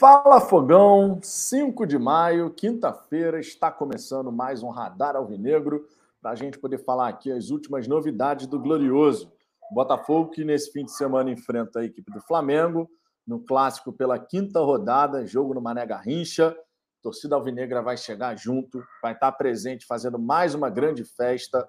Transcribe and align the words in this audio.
Fala 0.00 0.40
Fogão, 0.40 1.20
5 1.22 1.86
de 1.86 1.98
maio, 1.98 2.48
quinta-feira, 2.48 3.38
está 3.38 3.70
começando 3.70 4.32
mais 4.32 4.62
um 4.62 4.70
Radar 4.70 5.14
Alvinegro 5.14 5.86
para 6.22 6.30
a 6.30 6.34
gente 6.34 6.58
poder 6.58 6.78
falar 6.78 7.06
aqui 7.06 7.30
as 7.30 7.50
últimas 7.50 7.86
novidades 7.86 8.46
do 8.46 8.58
Glorioso. 8.58 9.30
Botafogo 9.70 10.30
que 10.30 10.42
nesse 10.42 10.72
fim 10.72 10.86
de 10.86 10.92
semana 10.96 11.30
enfrenta 11.30 11.80
a 11.80 11.84
equipe 11.84 12.10
do 12.10 12.18
Flamengo 12.22 12.90
no 13.26 13.40
clássico 13.40 13.92
pela 13.92 14.18
quinta 14.18 14.60
rodada, 14.60 15.26
jogo 15.26 15.52
no 15.52 15.60
Mané 15.60 15.84
Garrincha. 15.84 16.48
A 16.48 17.02
torcida 17.02 17.36
alvinegra 17.36 17.82
vai 17.82 17.98
chegar 17.98 18.34
junto, 18.38 18.82
vai 19.02 19.12
estar 19.12 19.30
presente 19.32 19.84
fazendo 19.84 20.18
mais 20.18 20.54
uma 20.54 20.70
grande 20.70 21.04
festa, 21.04 21.68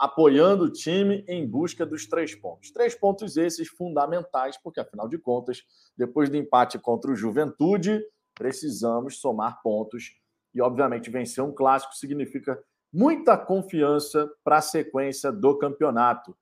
apoiando 0.00 0.64
o 0.64 0.72
time 0.72 1.22
em 1.28 1.46
busca 1.46 1.84
dos 1.84 2.06
três 2.06 2.34
pontos. 2.34 2.70
Três 2.70 2.94
pontos 2.94 3.36
esses 3.36 3.68
fundamentais, 3.68 4.56
porque 4.56 4.80
afinal 4.80 5.06
de 5.06 5.18
contas, 5.18 5.62
depois 5.94 6.30
do 6.30 6.38
empate 6.38 6.78
contra 6.78 7.12
o 7.12 7.14
Juventude, 7.14 8.02
precisamos 8.34 9.20
somar 9.20 9.60
pontos 9.62 10.14
e, 10.54 10.62
obviamente, 10.62 11.10
vencer 11.10 11.44
um 11.44 11.52
clássico 11.52 11.94
significa 11.94 12.58
muita 12.90 13.36
confiança 13.36 14.26
para 14.42 14.56
a 14.56 14.62
sequência 14.62 15.30
do 15.30 15.58
campeonato. 15.58 16.34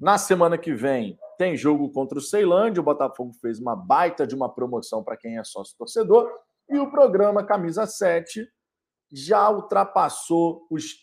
Na 0.00 0.16
semana 0.16 0.56
que 0.56 0.72
vem 0.72 1.18
tem 1.36 1.54
jogo 1.54 1.90
contra 1.90 2.16
o 2.16 2.22
Ceilândia, 2.22 2.80
o 2.80 2.84
Botafogo 2.84 3.34
fez 3.42 3.60
uma 3.60 3.76
baita 3.76 4.26
de 4.26 4.34
uma 4.34 4.48
promoção 4.48 5.04
para 5.04 5.18
quem 5.18 5.36
é 5.36 5.44
sócio 5.44 5.76
torcedor, 5.76 6.32
e 6.66 6.78
o 6.78 6.90
programa 6.90 7.44
Camisa 7.44 7.86
7 7.86 8.48
já 9.12 9.50
ultrapassou 9.50 10.66
os 10.70 10.94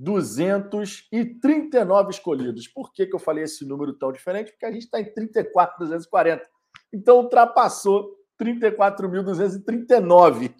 34.239 0.00 2.10
escolhidos. 2.10 2.68
Por 2.68 2.92
que, 2.92 3.06
que 3.06 3.14
eu 3.14 3.18
falei 3.18 3.44
esse 3.44 3.64
número 3.64 3.94
tão 3.94 4.12
diferente? 4.12 4.52
Porque 4.52 4.66
a 4.66 4.72
gente 4.72 4.84
está 4.84 5.00
em 5.00 5.10
34.240. 5.12 6.42
Então 6.92 7.16
ultrapassou 7.18 8.14
34.239. 8.40 10.54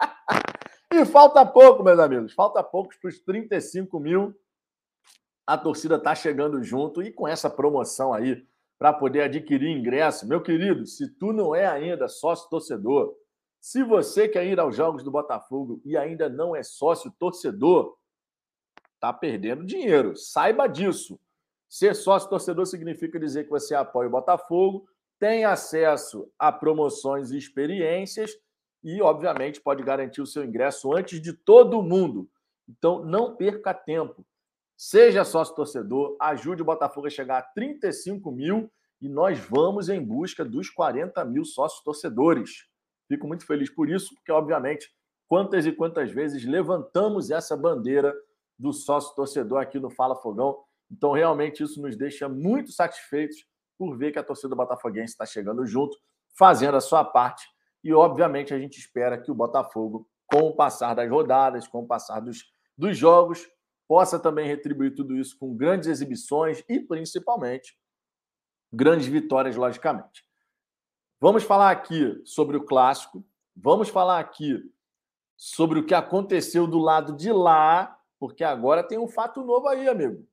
e 0.92 1.04
falta 1.06 1.44
pouco, 1.46 1.82
meus 1.82 1.98
amigos. 1.98 2.32
Falta 2.32 2.62
poucos 2.62 2.96
para 2.96 3.08
os 3.08 3.18
35 3.20 3.98
mil 3.98 4.32
a 5.46 5.58
torcida 5.58 5.96
está 5.96 6.14
chegando 6.14 6.62
junto 6.62 7.02
e 7.02 7.12
com 7.12 7.26
essa 7.26 7.50
promoção 7.50 8.14
aí 8.14 8.44
para 8.78 8.92
poder 8.92 9.22
adquirir 9.22 9.68
ingresso. 9.68 10.26
Meu 10.26 10.42
querido, 10.42 10.86
se 10.86 11.08
tu 11.08 11.32
não 11.32 11.54
é 11.54 11.66
ainda 11.66 12.08
sócio 12.08 12.48
torcedor, 12.48 13.14
se 13.60 13.82
você 13.82 14.28
quer 14.28 14.46
ir 14.46 14.58
aos 14.58 14.76
jogos 14.76 15.04
do 15.04 15.10
Botafogo 15.10 15.80
e 15.84 15.96
ainda 15.96 16.28
não 16.28 16.54
é 16.54 16.62
sócio 16.62 17.12
torcedor, 17.18 17.96
tá 19.02 19.12
perdendo 19.12 19.66
dinheiro. 19.66 20.14
Saiba 20.14 20.68
disso. 20.68 21.18
Ser 21.68 21.92
sócio 21.96 22.30
torcedor 22.30 22.66
significa 22.66 23.18
dizer 23.18 23.42
que 23.42 23.50
você 23.50 23.74
apoia 23.74 24.06
o 24.06 24.12
Botafogo, 24.12 24.86
tem 25.18 25.44
acesso 25.44 26.30
a 26.38 26.52
promoções 26.52 27.32
e 27.32 27.36
experiências 27.36 28.30
e, 28.82 29.02
obviamente, 29.02 29.60
pode 29.60 29.82
garantir 29.82 30.22
o 30.22 30.26
seu 30.26 30.44
ingresso 30.44 30.94
antes 30.94 31.20
de 31.20 31.32
todo 31.32 31.82
mundo. 31.82 32.30
Então, 32.68 33.04
não 33.04 33.34
perca 33.34 33.74
tempo. 33.74 34.24
Seja 34.76 35.24
sócio 35.24 35.54
torcedor, 35.56 36.16
ajude 36.20 36.62
o 36.62 36.64
Botafogo 36.64 37.08
a 37.08 37.10
chegar 37.10 37.38
a 37.38 37.42
35 37.42 38.30
mil 38.30 38.70
e 39.00 39.08
nós 39.08 39.40
vamos 39.40 39.88
em 39.88 40.00
busca 40.00 40.44
dos 40.44 40.70
40 40.70 41.24
mil 41.24 41.44
sócios 41.44 41.82
torcedores. 41.82 42.68
Fico 43.08 43.26
muito 43.26 43.44
feliz 43.44 43.68
por 43.68 43.90
isso, 43.90 44.14
porque, 44.14 44.30
obviamente, 44.30 44.94
quantas 45.26 45.66
e 45.66 45.72
quantas 45.72 46.12
vezes 46.12 46.44
levantamos 46.44 47.32
essa 47.32 47.56
bandeira 47.56 48.14
do 48.62 48.72
sócio 48.72 49.14
torcedor 49.16 49.60
aqui 49.60 49.80
no 49.80 49.90
Fala 49.90 50.14
Fogão. 50.14 50.62
Então, 50.88 51.10
realmente, 51.10 51.64
isso 51.64 51.82
nos 51.82 51.96
deixa 51.96 52.28
muito 52.28 52.70
satisfeitos 52.70 53.44
por 53.76 53.98
ver 53.98 54.12
que 54.12 54.20
a 54.20 54.22
torcida 54.22 54.54
botafoguense 54.54 55.12
está 55.12 55.26
chegando 55.26 55.66
junto, 55.66 55.98
fazendo 56.38 56.76
a 56.76 56.80
sua 56.80 57.04
parte. 57.04 57.44
E, 57.82 57.92
obviamente, 57.92 58.54
a 58.54 58.58
gente 58.58 58.78
espera 58.78 59.18
que 59.18 59.32
o 59.32 59.34
Botafogo, 59.34 60.08
com 60.26 60.42
o 60.42 60.54
passar 60.54 60.94
das 60.94 61.10
rodadas, 61.10 61.66
com 61.66 61.80
o 61.80 61.86
passar 61.86 62.20
dos, 62.20 62.44
dos 62.78 62.96
jogos, 62.96 63.48
possa 63.88 64.16
também 64.16 64.46
retribuir 64.46 64.94
tudo 64.94 65.16
isso 65.16 65.36
com 65.36 65.56
grandes 65.56 65.88
exibições 65.88 66.62
e, 66.68 66.78
principalmente, 66.78 67.76
grandes 68.72 69.08
vitórias, 69.08 69.56
logicamente. 69.56 70.24
Vamos 71.20 71.42
falar 71.42 71.72
aqui 71.72 72.22
sobre 72.24 72.56
o 72.56 72.64
clássico, 72.64 73.24
vamos 73.56 73.88
falar 73.88 74.20
aqui 74.20 74.62
sobre 75.36 75.80
o 75.80 75.84
que 75.84 75.94
aconteceu 75.94 76.68
do 76.68 76.78
lado 76.78 77.16
de 77.16 77.32
lá, 77.32 77.98
porque 78.22 78.44
agora 78.44 78.84
tem 78.84 78.98
um 78.98 79.08
fato 79.08 79.42
novo 79.42 79.66
aí, 79.66 79.88
amigo. 79.88 80.24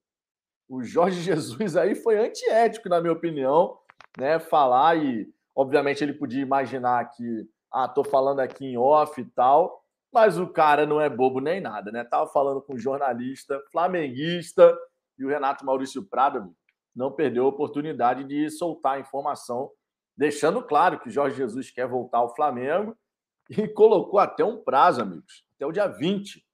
O 0.69 0.83
Jorge 0.83 1.21
Jesus 1.25 1.75
aí 1.75 1.95
foi 1.95 2.19
antiético, 2.19 2.87
na 2.87 3.01
minha 3.01 3.13
opinião, 3.13 3.79
né? 4.15 4.37
Falar 4.37 4.95
e, 4.95 5.27
obviamente, 5.55 6.03
ele 6.03 6.13
podia 6.13 6.39
imaginar 6.39 7.03
que, 7.09 7.49
ah, 7.73 7.87
tô 7.87 8.03
falando 8.03 8.41
aqui 8.41 8.63
em 8.63 8.77
off 8.77 9.19
e 9.19 9.25
tal, 9.25 9.83
mas 10.13 10.37
o 10.37 10.45
cara 10.45 10.85
não 10.85 11.01
é 11.01 11.09
bobo 11.09 11.39
nem 11.39 11.59
nada, 11.59 11.91
né? 11.91 12.03
Tava 12.03 12.29
falando 12.29 12.61
com 12.61 12.75
um 12.75 12.77
jornalista 12.77 13.59
flamenguista 13.71 14.77
e 15.17 15.25
o 15.25 15.27
Renato 15.27 15.65
Maurício 15.65 16.05
Prado 16.05 16.53
não 16.95 17.11
perdeu 17.11 17.45
a 17.45 17.49
oportunidade 17.49 18.23
de 18.23 18.51
soltar 18.51 18.97
a 18.97 18.99
informação, 18.99 19.71
deixando 20.15 20.61
claro 20.61 20.99
que 20.99 21.09
Jorge 21.09 21.37
Jesus 21.37 21.71
quer 21.71 21.87
voltar 21.87 22.19
ao 22.19 22.35
Flamengo 22.35 22.95
e 23.49 23.67
colocou 23.67 24.19
até 24.19 24.45
um 24.45 24.63
prazo, 24.63 25.01
amigos, 25.01 25.43
até 25.55 25.65
o 25.65 25.71
dia 25.71 25.87
20. 25.87 26.47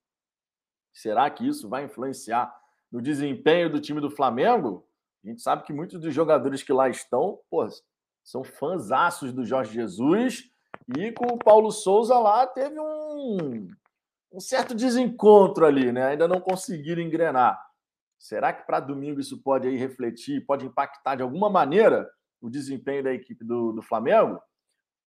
Será 0.95 1.29
que 1.29 1.45
isso 1.45 1.67
vai 1.67 1.83
influenciar 1.83 2.55
no 2.89 3.01
desempenho 3.01 3.69
do 3.69 3.81
time 3.81 3.99
do 3.99 4.09
Flamengo? 4.09 4.87
A 5.25 5.27
gente 5.27 5.41
sabe 5.41 5.63
que 5.63 5.73
muitos 5.73 5.99
dos 5.99 6.13
jogadores 6.13 6.63
que 6.63 6.71
lá 6.71 6.87
estão, 6.87 7.37
pô, 7.49 7.67
são 8.23 8.45
fãzaços 8.45 9.33
do 9.33 9.43
Jorge 9.43 9.73
Jesus 9.73 10.49
e 10.97 11.11
com 11.11 11.25
o 11.25 11.37
Paulo 11.37 11.69
Souza 11.69 12.17
lá 12.17 12.47
teve 12.47 12.79
um, 12.79 13.67
um 14.31 14.39
certo 14.39 14.73
desencontro 14.73 15.65
ali, 15.65 15.91
né? 15.91 16.07
Ainda 16.07 16.29
não 16.29 16.39
conseguiram 16.39 17.01
engrenar. 17.01 17.61
Será 18.17 18.53
que 18.53 18.65
para 18.65 18.79
domingo 18.79 19.19
isso 19.19 19.43
pode 19.43 19.67
aí 19.67 19.75
refletir, 19.75 20.45
pode 20.45 20.65
impactar 20.65 21.15
de 21.15 21.23
alguma 21.23 21.49
maneira 21.49 22.09
o 22.39 22.49
desempenho 22.49 23.03
da 23.03 23.13
equipe 23.13 23.43
do, 23.43 23.73
do 23.73 23.81
Flamengo? 23.81 24.41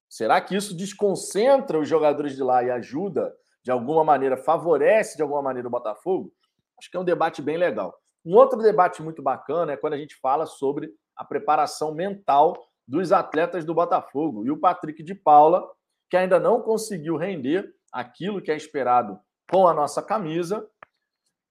Será 0.09 0.41
que 0.41 0.57
isso 0.57 0.75
desconcentra 0.75 1.79
os 1.79 1.87
jogadores 1.87 2.35
de 2.35 2.43
lá 2.43 2.63
e 2.65 2.71
ajuda, 2.71 3.37
de 3.65 3.71
alguma 3.71 4.05
maneira, 4.05 4.37
favorece 4.37 5.17
de 5.17 5.23
alguma 5.23 5.43
maneira 5.43 5.67
o 5.67 5.71
Botafogo? 5.71 6.31
Acho 6.79 6.91
que 6.91 6.97
é 6.97 7.01
um 7.01 7.05
debate 7.05 7.41
bem 7.41 7.57
legal. 7.57 7.99
Um 8.25 8.37
outro 8.37 8.59
debate 8.61 9.03
muito 9.03 9.23
bacana 9.23 9.73
é 9.73 9.77
quando 9.77 9.95
a 9.95 9.99
gente 9.99 10.17
fala 10.17 10.47
sobre 10.47 10.91
a 11.17 11.25
preparação 11.25 11.95
mental 11.95 12.55
dos 12.87 13.13
atletas 13.13 13.65
do 13.65 13.75
Botafogo. 13.75 14.45
E 14.45 14.51
o 14.51 14.59
Patrick 14.59 15.03
de 15.03 15.15
Paula, 15.15 15.67
que 16.11 16.17
ainda 16.17 16.39
não 16.39 16.61
conseguiu 16.61 17.17
render 17.17 17.73
aquilo 17.93 18.43
que 18.43 18.51
é 18.51 18.57
esperado 18.57 19.19
com 19.51 19.67
a 19.67 19.75
nossa 19.75 20.03
camisa, 20.03 20.69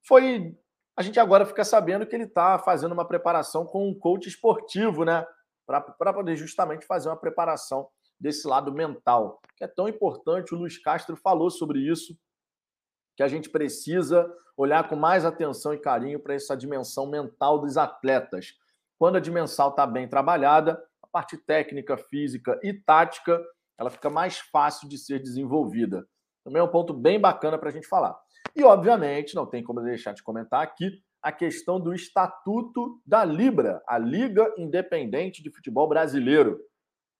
foi. 0.07 0.55
A 0.95 1.01
gente 1.01 1.19
agora 1.19 1.45
fica 1.45 1.63
sabendo 1.63 2.05
que 2.05 2.15
ele 2.15 2.25
está 2.25 2.59
fazendo 2.59 2.91
uma 2.91 3.07
preparação 3.07 3.65
com 3.65 3.89
um 3.89 3.97
coach 3.97 4.27
esportivo, 4.27 5.03
né? 5.03 5.25
Para 5.65 6.13
poder 6.13 6.35
justamente 6.35 6.85
fazer 6.85 7.09
uma 7.09 7.17
preparação 7.17 7.87
desse 8.19 8.47
lado 8.47 8.71
mental, 8.73 9.41
que 9.57 9.63
é 9.63 9.67
tão 9.67 9.87
importante. 9.87 10.53
O 10.53 10.57
Luiz 10.57 10.77
Castro 10.77 11.15
falou 11.15 11.49
sobre 11.49 11.79
isso, 11.79 12.17
que 13.15 13.23
a 13.23 13.27
gente 13.27 13.49
precisa 13.49 14.31
olhar 14.57 14.87
com 14.87 14.95
mais 14.95 15.25
atenção 15.25 15.73
e 15.73 15.79
carinho 15.79 16.19
para 16.19 16.33
essa 16.33 16.55
dimensão 16.55 17.07
mental 17.07 17.59
dos 17.59 17.77
atletas. 17.77 18.53
Quando 18.97 19.17
a 19.17 19.19
dimensão 19.19 19.69
está 19.69 19.85
bem 19.85 20.07
trabalhada, 20.07 20.81
parte 21.13 21.37
técnica, 21.37 21.95
física 21.95 22.59
e 22.63 22.73
tática, 22.73 23.39
ela 23.77 23.91
fica 23.91 24.09
mais 24.09 24.39
fácil 24.39 24.89
de 24.89 24.97
ser 24.97 25.19
desenvolvida. 25.19 26.05
Também 26.43 26.59
é 26.59 26.63
um 26.63 26.71
ponto 26.71 26.91
bem 26.91 27.19
bacana 27.19 27.57
para 27.57 27.69
a 27.69 27.71
gente 27.71 27.87
falar. 27.87 28.19
E, 28.55 28.63
obviamente, 28.63 29.35
não 29.35 29.45
tem 29.45 29.63
como 29.63 29.79
deixar 29.81 30.13
de 30.13 30.23
comentar 30.23 30.63
aqui 30.63 30.91
a 31.21 31.31
questão 31.31 31.79
do 31.79 31.93
estatuto 31.93 32.99
da 33.05 33.23
Libra, 33.23 33.81
a 33.87 33.97
Liga 33.97 34.51
Independente 34.57 35.41
de 35.41 35.51
Futebol 35.51 35.87
Brasileiro. 35.87 36.59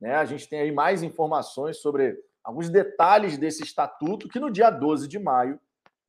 Né? 0.04 0.16
A 0.16 0.26
gente 0.26 0.50
tem 0.50 0.60
aí 0.60 0.70
mais 0.70 1.02
informações 1.02 1.78
sobre 1.78 2.20
alguns 2.44 2.70
detalhes 2.70 3.38
desse 3.38 3.64
estatuto, 3.64 4.28
que 4.28 4.38
no 4.38 4.52
dia 4.52 4.70
12 4.70 5.08
de 5.08 5.18
maio 5.18 5.58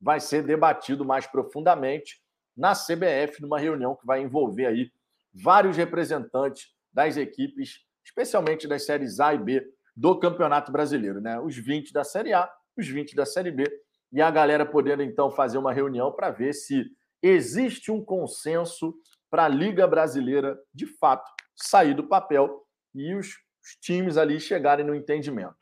vai 0.01 0.19
ser 0.19 0.43
debatido 0.43 1.05
mais 1.05 1.25
profundamente 1.25 2.21
na 2.57 2.73
CBF, 2.73 3.41
numa 3.41 3.57
reunião 3.57 3.95
que 3.95 4.05
vai 4.05 4.21
envolver 4.21 4.65
aí 4.65 4.91
vários 5.33 5.77
representantes 5.77 6.75
das 6.91 7.15
equipes, 7.15 7.85
especialmente 8.03 8.67
das 8.67 8.85
séries 8.85 9.21
A 9.21 9.33
e 9.33 9.37
B 9.37 9.65
do 9.95 10.19
Campeonato 10.19 10.73
Brasileiro, 10.73 11.21
né? 11.21 11.39
Os 11.39 11.55
20 11.55 11.93
da 11.93 12.03
Série 12.03 12.33
A, 12.33 12.51
os 12.75 12.85
20 12.85 13.15
da 13.15 13.25
Série 13.25 13.49
B, 13.49 13.63
e 14.11 14.21
a 14.21 14.29
galera 14.29 14.65
podendo 14.65 15.03
então 15.03 15.31
fazer 15.31 15.57
uma 15.57 15.71
reunião 15.71 16.11
para 16.11 16.31
ver 16.31 16.51
se 16.51 16.85
existe 17.23 17.93
um 17.93 18.03
consenso 18.03 18.93
para 19.29 19.45
a 19.45 19.49
Liga 19.49 19.87
Brasileira 19.87 20.59
de 20.73 20.85
fato 20.85 21.31
sair 21.55 21.93
do 21.93 22.03
papel 22.03 22.61
e 22.93 23.15
os, 23.15 23.44
os 23.65 23.75
times 23.81 24.15
ali 24.15 24.39
chegarem 24.39 24.85
no 24.85 24.93
entendimento. 24.93 25.57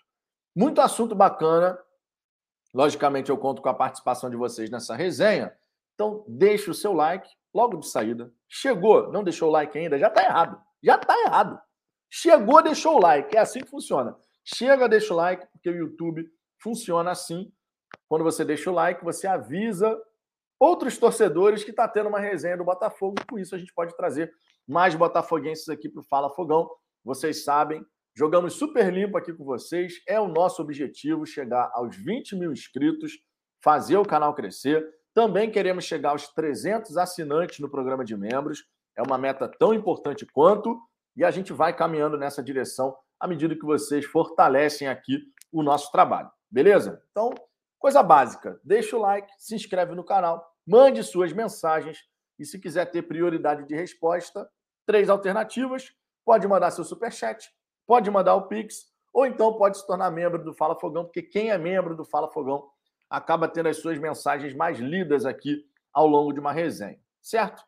Muito 0.54 0.82
assunto 0.82 1.16
bacana. 1.16 1.80
Logicamente, 2.74 3.30
eu 3.30 3.38
conto 3.38 3.62
com 3.62 3.70
a 3.70 3.74
participação 3.74 4.30
de 4.30 4.36
vocês 4.36 4.70
nessa 4.70 4.94
resenha. 4.94 5.56
Então, 5.94 6.26
deixe 6.28 6.70
o 6.70 6.74
seu 6.74 6.92
like 6.92 7.30
logo 7.54 7.78
de 7.78 7.88
saída. 7.88 8.34
Chegou, 8.50 9.10
não 9.12 9.24
deixou 9.24 9.48
o 9.48 9.52
like 9.52 9.78
ainda, 9.78 9.98
já 9.98 10.08
está 10.08 10.24
errado. 10.24 10.62
Já 10.84 10.96
está 10.96 11.18
errado. 11.22 11.62
Chegou, 12.10 12.62
deixou 12.62 12.98
o 12.98 13.00
like. 13.00 13.38
É 13.38 13.40
assim 13.40 13.62
que 13.62 13.70
funciona. 13.70 14.18
Chega, 14.44 14.90
deixa 14.90 15.14
o 15.14 15.18
like, 15.18 15.48
porque 15.54 15.70
o 15.70 15.76
YouTube 15.76 16.30
funciona 16.62 17.12
assim. 17.12 17.52
Quando 18.10 18.24
você 18.24 18.44
deixa 18.44 18.70
o 18.70 18.74
like, 18.74 19.04
você 19.04 19.28
avisa 19.28 19.98
outros 20.60 20.98
torcedores 20.98 21.64
que 21.64 21.72
está 21.72 21.88
tendo 21.88 22.10
uma 22.10 22.20
resenha 22.20 22.58
do 22.58 22.66
Botafogo. 22.66 23.16
Com 23.30 23.40
isso, 23.40 23.56
a 23.56 23.58
gente 23.58 23.74
pode 23.74 23.96
trazer 23.96 24.34
mais 24.68 24.94
botafoguenses 24.94 25.70
aqui 25.70 25.88
para 25.88 26.02
o 26.02 26.06
Fala 26.06 26.30
Fogão. 26.30 26.70
Vocês 27.04 27.44
sabem, 27.44 27.86
jogamos 28.15 28.54
super 28.54 28.92
limpo 28.94 29.18
aqui 29.18 29.33
com 29.33 29.44
vocês. 29.44 30.01
É 30.07 30.19
o 30.19 30.27
nosso 30.27 30.62
objetivo 30.62 31.25
chegar 31.25 31.71
aos 31.74 31.95
20 31.95 32.36
mil 32.36 32.51
inscritos, 32.51 33.13
fazer 33.63 33.98
o 33.98 34.06
canal 34.06 34.33
crescer. 34.33 34.88
Também 35.13 35.51
queremos 35.51 35.86
chegar 35.86 36.12
aos 36.12 36.27
300 36.27 36.98
assinantes 36.98 37.60
no 37.60 37.69
programa 37.69 38.04
de 38.04 38.15
membros. 38.15 38.63
É 38.95 39.01
uma 39.01 39.18
meta 39.18 39.48
tão 39.48 39.74
importante 39.74 40.25
quanto. 40.25 40.80
E 41.15 41.24
a 41.24 41.31
gente 41.31 41.54
vai 41.54 41.75
caminhando 41.75 42.18
nessa 42.18 42.42
direção 42.42 42.95
à 43.19 43.27
medida 43.27 43.56
que 43.56 43.65
vocês 43.65 44.06
fortalecem 44.06 44.88
aqui 44.88 45.21
o 45.51 45.62
nosso 45.63 45.92
trabalho. 45.92 46.30
Beleza? 46.50 47.01
Então, 47.12 47.33
coisa 47.80 48.01
básica. 48.01 48.59
Deixa 48.63 48.98
o 48.98 49.00
like, 49.00 49.31
se 49.38 49.56
inscreve 49.56 49.95
no 49.95 50.04
canal, 50.04 50.44
mande 50.68 51.04
suas 51.04 51.31
mensagens. 51.31 52.00
E 52.39 52.45
se 52.45 52.59
quiser 52.59 52.86
ter 52.86 53.04
prioridade 53.04 53.66
de 53.68 53.75
resposta, 53.75 54.50
três 54.86 55.09
alternativas. 55.09 55.94
Pode 56.25 56.48
mandar 56.48 56.71
seu 56.71 56.83
superchat, 56.83 57.50
pode 57.85 58.09
mandar 58.09 58.35
o 58.35 58.47
Pix, 58.47 58.91
ou 59.12 59.25
então 59.25 59.53
pode 59.53 59.77
se 59.77 59.85
tornar 59.85 60.09
membro 60.12 60.44
do 60.44 60.53
Fala 60.53 60.75
Fogão, 60.75 61.03
porque 61.03 61.21
quem 61.21 61.51
é 61.51 61.57
membro 61.57 61.95
do 61.95 62.03
Fala 62.03 62.31
Fogão 62.31 62.68
acaba 63.09 63.47
tendo 63.47 63.69
as 63.69 63.77
suas 63.77 64.00
mensagens 64.00 64.53
mais 64.56 64.80
lidas 64.80 65.25
aqui 65.25 65.65
ao 65.94 66.07
longo 66.07 66.33
de 66.33 66.39
uma 66.39 66.51
resenha, 66.51 67.00
certo? 67.21 67.63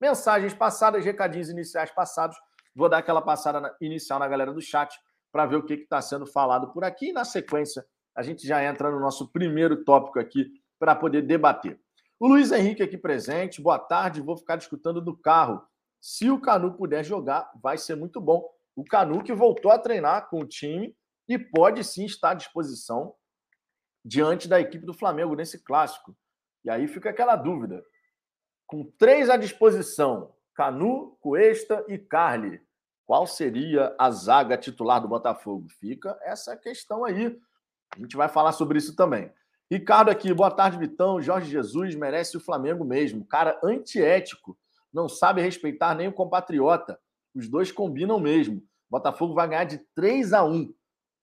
Mensagens 0.00 0.54
passadas, 0.54 1.04
recadinhos 1.04 1.50
iniciais 1.50 1.90
passados. 1.90 2.36
Vou 2.74 2.88
dar 2.88 2.98
aquela 2.98 3.20
passada 3.20 3.76
inicial 3.80 4.18
na 4.18 4.28
galera 4.28 4.52
do 4.52 4.62
chat 4.62 4.98
para 5.30 5.44
ver 5.44 5.56
o 5.56 5.64
que 5.64 5.74
está 5.74 6.00
sendo 6.00 6.24
falado 6.24 6.72
por 6.72 6.84
aqui. 6.84 7.10
E 7.10 7.12
na 7.12 7.24
sequência, 7.24 7.84
a 8.14 8.22
gente 8.22 8.46
já 8.46 8.64
entra 8.64 8.90
no 8.90 9.00
nosso 9.00 9.28
primeiro 9.28 9.84
tópico 9.84 10.18
aqui 10.18 10.50
para 10.78 10.94
poder 10.94 11.22
debater. 11.22 11.78
O 12.18 12.26
Luiz 12.26 12.50
Henrique 12.50 12.82
aqui 12.82 12.96
presente. 12.96 13.60
Boa 13.60 13.78
tarde, 13.78 14.20
vou 14.20 14.36
ficar 14.36 14.56
discutindo 14.56 15.00
do 15.00 15.16
carro. 15.16 15.62
Se 16.00 16.30
o 16.30 16.40
Canu 16.40 16.74
puder 16.74 17.04
jogar, 17.04 17.50
vai 17.60 17.76
ser 17.76 17.96
muito 17.96 18.20
bom. 18.20 18.48
O 18.78 18.84
Canu 18.84 19.24
que 19.24 19.34
voltou 19.34 19.72
a 19.72 19.78
treinar 19.78 20.28
com 20.28 20.38
o 20.38 20.46
time 20.46 20.96
e 21.28 21.36
pode 21.36 21.82
sim 21.82 22.04
estar 22.04 22.30
à 22.30 22.34
disposição 22.34 23.12
diante 24.04 24.46
da 24.46 24.60
equipe 24.60 24.86
do 24.86 24.94
Flamengo 24.94 25.34
nesse 25.34 25.64
clássico. 25.64 26.16
E 26.64 26.70
aí 26.70 26.86
fica 26.86 27.10
aquela 27.10 27.34
dúvida. 27.34 27.82
Com 28.68 28.84
três 28.96 29.28
à 29.28 29.36
disposição, 29.36 30.32
Canu, 30.54 31.16
Cuesta 31.20 31.84
e 31.88 31.98
Carly, 31.98 32.62
qual 33.04 33.26
seria 33.26 33.96
a 33.98 34.12
zaga 34.12 34.56
titular 34.56 35.02
do 35.02 35.08
Botafogo? 35.08 35.66
Fica 35.80 36.16
essa 36.22 36.56
questão 36.56 37.04
aí. 37.04 37.36
A 37.96 37.98
gente 37.98 38.16
vai 38.16 38.28
falar 38.28 38.52
sobre 38.52 38.78
isso 38.78 38.94
também. 38.94 39.28
Ricardo 39.68 40.08
aqui, 40.08 40.32
boa 40.32 40.52
tarde, 40.52 40.78
Vitão. 40.78 41.20
Jorge 41.20 41.50
Jesus 41.50 41.96
merece 41.96 42.36
o 42.36 42.40
Flamengo 42.40 42.84
mesmo. 42.84 43.24
Cara 43.24 43.58
antiético, 43.60 44.56
não 44.92 45.08
sabe 45.08 45.42
respeitar 45.42 45.96
nem 45.96 46.06
o 46.06 46.12
compatriota. 46.12 46.96
Os 47.34 47.48
dois 47.48 47.72
combinam 47.72 48.20
mesmo. 48.20 48.67
Botafogo 48.90 49.34
vai 49.34 49.48
ganhar 49.48 49.64
de 49.64 49.78
3 49.94 50.32
a 50.32 50.44
1. 50.44 50.74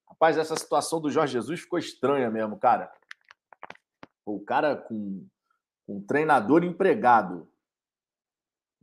Rapaz, 0.10 0.38
essa 0.38 0.56
situação 0.56 1.02
do 1.02 1.10
Jorge 1.10 1.34
Jesus 1.34 1.62
ficou 1.62 1.80
estranha 1.80 2.30
mesmo, 2.30 2.58
cara. 2.58 2.92
O 4.26 4.40
cara 4.40 4.76
com, 4.76 5.26
um 5.88 6.02
treinador 6.02 6.64
empregado, 6.64 7.48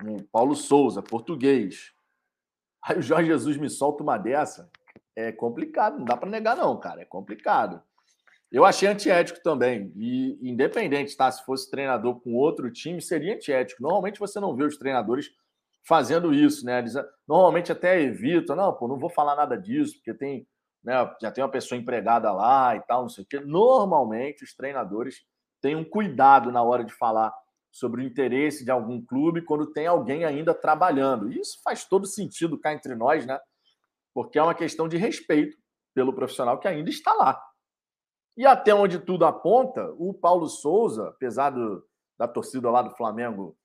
um 0.04 0.22
Paulo 0.24 0.54
Souza, 0.54 1.02
português. 1.02 1.92
Aí 2.82 2.98
o 2.98 3.02
Jorge 3.02 3.28
Jesus 3.28 3.56
me 3.56 3.70
solta 3.70 4.02
uma 4.02 4.18
dessa. 4.18 4.70
É 5.14 5.30
complicado, 5.30 5.98
não 5.98 6.04
dá 6.04 6.16
para 6.16 6.30
negar, 6.30 6.56
não, 6.56 6.78
cara. 6.78 7.02
É 7.02 7.04
complicado. 7.04 7.82
Eu 8.50 8.64
achei 8.64 8.88
antiético 8.88 9.42
também. 9.42 9.92
E 9.96 10.38
independente, 10.42 11.16
tá? 11.16 11.30
Se 11.30 11.44
fosse 11.44 11.70
treinador 11.70 12.20
com 12.20 12.34
outro 12.34 12.70
time, 12.70 13.00
seria 13.00 13.34
antiético. 13.34 13.82
Normalmente 13.82 14.20
você 14.20 14.38
não 14.40 14.54
vê 14.54 14.64
os 14.64 14.76
treinadores 14.76 15.30
fazendo 15.86 16.32
isso, 16.32 16.64
né? 16.64 16.78
Eles 16.78 16.94
normalmente 17.26 17.72
até 17.72 18.00
evitam, 18.00 18.56
não, 18.56 18.72
pô, 18.72 18.88
não 18.88 18.98
vou 18.98 19.10
falar 19.10 19.36
nada 19.36 19.56
disso, 19.56 19.94
porque 19.96 20.14
tem 20.14 20.46
né, 20.82 20.94
já 21.20 21.30
tem 21.30 21.44
uma 21.44 21.50
pessoa 21.50 21.78
empregada 21.78 22.32
lá 22.32 22.74
e 22.74 22.80
tal, 22.80 23.02
não 23.02 23.08
sei 23.08 23.24
o 23.24 23.26
quê. 23.26 23.40
Normalmente, 23.40 24.42
os 24.42 24.54
treinadores 24.54 25.24
têm 25.60 25.76
um 25.76 25.84
cuidado 25.84 26.50
na 26.50 26.62
hora 26.62 26.84
de 26.84 26.92
falar 26.92 27.32
sobre 27.70 28.02
o 28.02 28.04
interesse 28.04 28.64
de 28.64 28.70
algum 28.70 29.00
clube 29.04 29.42
quando 29.42 29.72
tem 29.72 29.86
alguém 29.86 30.24
ainda 30.24 30.52
trabalhando. 30.52 31.32
E 31.32 31.38
isso 31.38 31.60
faz 31.62 31.84
todo 31.84 32.06
sentido 32.06 32.58
cá 32.58 32.72
entre 32.72 32.94
nós, 32.94 33.24
né? 33.24 33.38
Porque 34.12 34.38
é 34.38 34.42
uma 34.42 34.54
questão 34.54 34.88
de 34.88 34.96
respeito 34.96 35.56
pelo 35.94 36.12
profissional 36.12 36.58
que 36.58 36.68
ainda 36.68 36.90
está 36.90 37.14
lá. 37.14 37.40
E 38.36 38.44
até 38.44 38.74
onde 38.74 38.98
tudo 38.98 39.24
aponta, 39.24 39.90
o 39.98 40.12
Paulo 40.12 40.48
Souza, 40.48 41.08
apesar 41.08 41.50
do, 41.50 41.86
da 42.18 42.26
torcida 42.26 42.70
lá 42.70 42.82
do 42.82 42.94
Flamengo, 42.96 43.56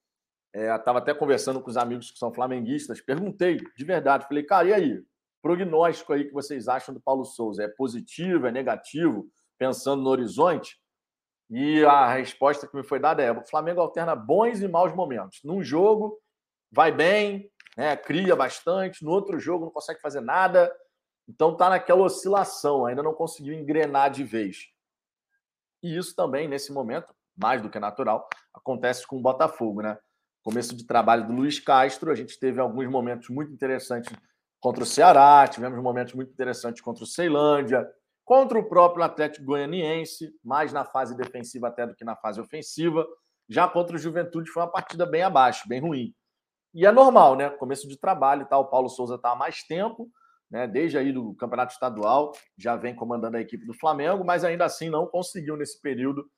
estava 0.54 0.98
é, 0.98 1.02
até 1.02 1.14
conversando 1.14 1.60
com 1.60 1.70
os 1.70 1.76
amigos 1.76 2.10
que 2.10 2.18
são 2.18 2.32
flamenguistas, 2.32 3.00
perguntei 3.00 3.58
de 3.76 3.84
verdade, 3.84 4.26
falei, 4.26 4.42
cara, 4.42 4.68
e 4.68 4.72
aí? 4.72 5.04
prognóstico 5.42 6.12
aí 6.12 6.24
que 6.24 6.32
vocês 6.32 6.68
acham 6.68 6.94
do 6.94 7.00
Paulo 7.00 7.24
Souza? 7.24 7.62
É 7.62 7.68
positivo, 7.68 8.46
é 8.46 8.52
negativo, 8.52 9.30
pensando 9.58 10.02
no 10.02 10.10
horizonte? 10.10 10.78
E 11.50 11.84
a 11.84 12.12
resposta 12.12 12.66
que 12.66 12.76
me 12.76 12.82
foi 12.82 13.00
dada 13.00 13.22
é: 13.22 13.32
o 13.32 13.46
Flamengo 13.46 13.80
alterna 13.80 14.14
bons 14.14 14.60
e 14.60 14.68
maus 14.68 14.94
momentos. 14.94 15.40
Num 15.42 15.62
jogo, 15.62 16.20
vai 16.70 16.92
bem, 16.92 17.50
né, 17.76 17.96
cria 17.96 18.36
bastante, 18.36 19.04
no 19.04 19.10
outro 19.10 19.38
jogo 19.38 19.64
não 19.64 19.72
consegue 19.72 20.00
fazer 20.00 20.20
nada. 20.20 20.72
Então 21.26 21.52
está 21.52 21.68
naquela 21.68 22.02
oscilação, 22.02 22.86
ainda 22.86 23.02
não 23.02 23.14
conseguiu 23.14 23.54
engrenar 23.54 24.10
de 24.10 24.24
vez. 24.24 24.68
E 25.82 25.96
isso 25.96 26.14
também, 26.14 26.48
nesse 26.48 26.72
momento, 26.72 27.14
mais 27.36 27.62
do 27.62 27.70
que 27.70 27.78
natural, 27.78 28.28
acontece 28.52 29.06
com 29.06 29.16
o 29.16 29.22
Botafogo, 29.22 29.80
né? 29.80 29.98
Começo 30.42 30.74
de 30.74 30.86
trabalho 30.86 31.26
do 31.26 31.32
Luiz 31.32 31.58
Castro, 31.58 32.10
a 32.10 32.14
gente 32.14 32.38
teve 32.38 32.60
alguns 32.60 32.88
momentos 32.88 33.28
muito 33.28 33.52
interessantes 33.52 34.12
contra 34.60 34.82
o 34.82 34.86
Ceará, 34.86 35.46
tivemos 35.46 35.80
momentos 35.82 36.14
muito 36.14 36.32
interessantes 36.32 36.80
contra 36.80 37.04
o 37.04 37.06
Ceilândia, 37.06 37.86
contra 38.24 38.58
o 38.58 38.68
próprio 38.68 39.04
Atlético 39.04 39.46
Goianiense, 39.46 40.32
mais 40.44 40.72
na 40.72 40.84
fase 40.84 41.16
defensiva 41.16 41.68
até 41.68 41.86
do 41.86 41.94
que 41.94 42.04
na 42.04 42.16
fase 42.16 42.40
ofensiva. 42.40 43.06
Já 43.48 43.66
contra 43.66 43.96
o 43.96 43.98
Juventude 43.98 44.50
foi 44.50 44.62
uma 44.62 44.70
partida 44.70 45.06
bem 45.06 45.22
abaixo, 45.22 45.68
bem 45.68 45.80
ruim. 45.80 46.14
E 46.74 46.84
é 46.84 46.92
normal, 46.92 47.36
né? 47.36 47.48
Começo 47.48 47.88
de 47.88 47.98
trabalho 47.98 48.42
e 48.42 48.44
tal. 48.44 48.62
O 48.62 48.66
Paulo 48.66 48.88
Souza 48.88 49.14
está 49.14 49.32
há 49.32 49.36
mais 49.36 49.62
tempo, 49.62 50.10
né? 50.50 50.66
Desde 50.66 50.98
aí 50.98 51.12
do 51.12 51.34
Campeonato 51.34 51.72
Estadual, 51.72 52.32
já 52.56 52.76
vem 52.76 52.94
comandando 52.94 53.36
a 53.36 53.40
equipe 53.40 53.64
do 53.64 53.72
Flamengo, 53.72 54.24
mas 54.24 54.44
ainda 54.44 54.64
assim 54.66 54.90
não 54.90 55.06
conseguiu 55.06 55.56
nesse 55.56 55.80
período 55.80 56.28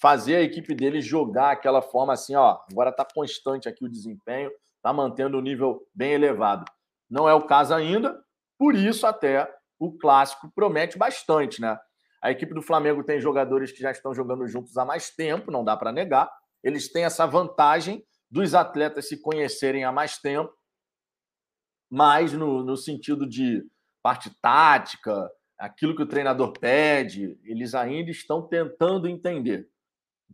fazer 0.00 0.36
a 0.36 0.42
equipe 0.42 0.74
dele 0.74 1.00
jogar 1.00 1.50
aquela 1.50 1.82
forma 1.82 2.14
assim, 2.14 2.34
ó. 2.34 2.58
Agora 2.70 2.90
está 2.90 3.04
constante 3.04 3.68
aqui 3.68 3.84
o 3.84 3.88
desempenho, 3.88 4.50
está 4.76 4.92
mantendo 4.92 5.36
o 5.36 5.40
um 5.40 5.42
nível 5.42 5.86
bem 5.94 6.12
elevado. 6.12 6.64
Não 7.08 7.28
é 7.28 7.34
o 7.34 7.46
caso 7.46 7.74
ainda, 7.74 8.18
por 8.58 8.74
isso 8.74 9.06
até 9.06 9.52
o 9.78 9.92
clássico 9.92 10.50
promete 10.54 10.96
bastante, 10.96 11.60
né? 11.60 11.78
A 12.22 12.30
equipe 12.30 12.54
do 12.54 12.62
Flamengo 12.62 13.02
tem 13.02 13.20
jogadores 13.20 13.72
que 13.72 13.80
já 13.80 13.90
estão 13.90 14.14
jogando 14.14 14.46
juntos 14.46 14.76
há 14.76 14.84
mais 14.84 15.10
tempo, 15.10 15.50
não 15.50 15.64
dá 15.64 15.76
para 15.76 15.92
negar. 15.92 16.30
Eles 16.62 16.90
têm 16.90 17.04
essa 17.04 17.26
vantagem 17.26 18.04
dos 18.30 18.54
atletas 18.54 19.08
se 19.08 19.20
conhecerem 19.20 19.84
há 19.84 19.90
mais 19.90 20.18
tempo, 20.18 20.52
mas 21.90 22.32
no, 22.32 22.62
no 22.62 22.76
sentido 22.76 23.28
de 23.28 23.66
parte 24.02 24.30
tática, 24.40 25.30
aquilo 25.58 25.96
que 25.96 26.02
o 26.02 26.08
treinador 26.08 26.52
pede, 26.52 27.38
eles 27.44 27.74
ainda 27.74 28.10
estão 28.10 28.46
tentando 28.46 29.08
entender. 29.08 29.68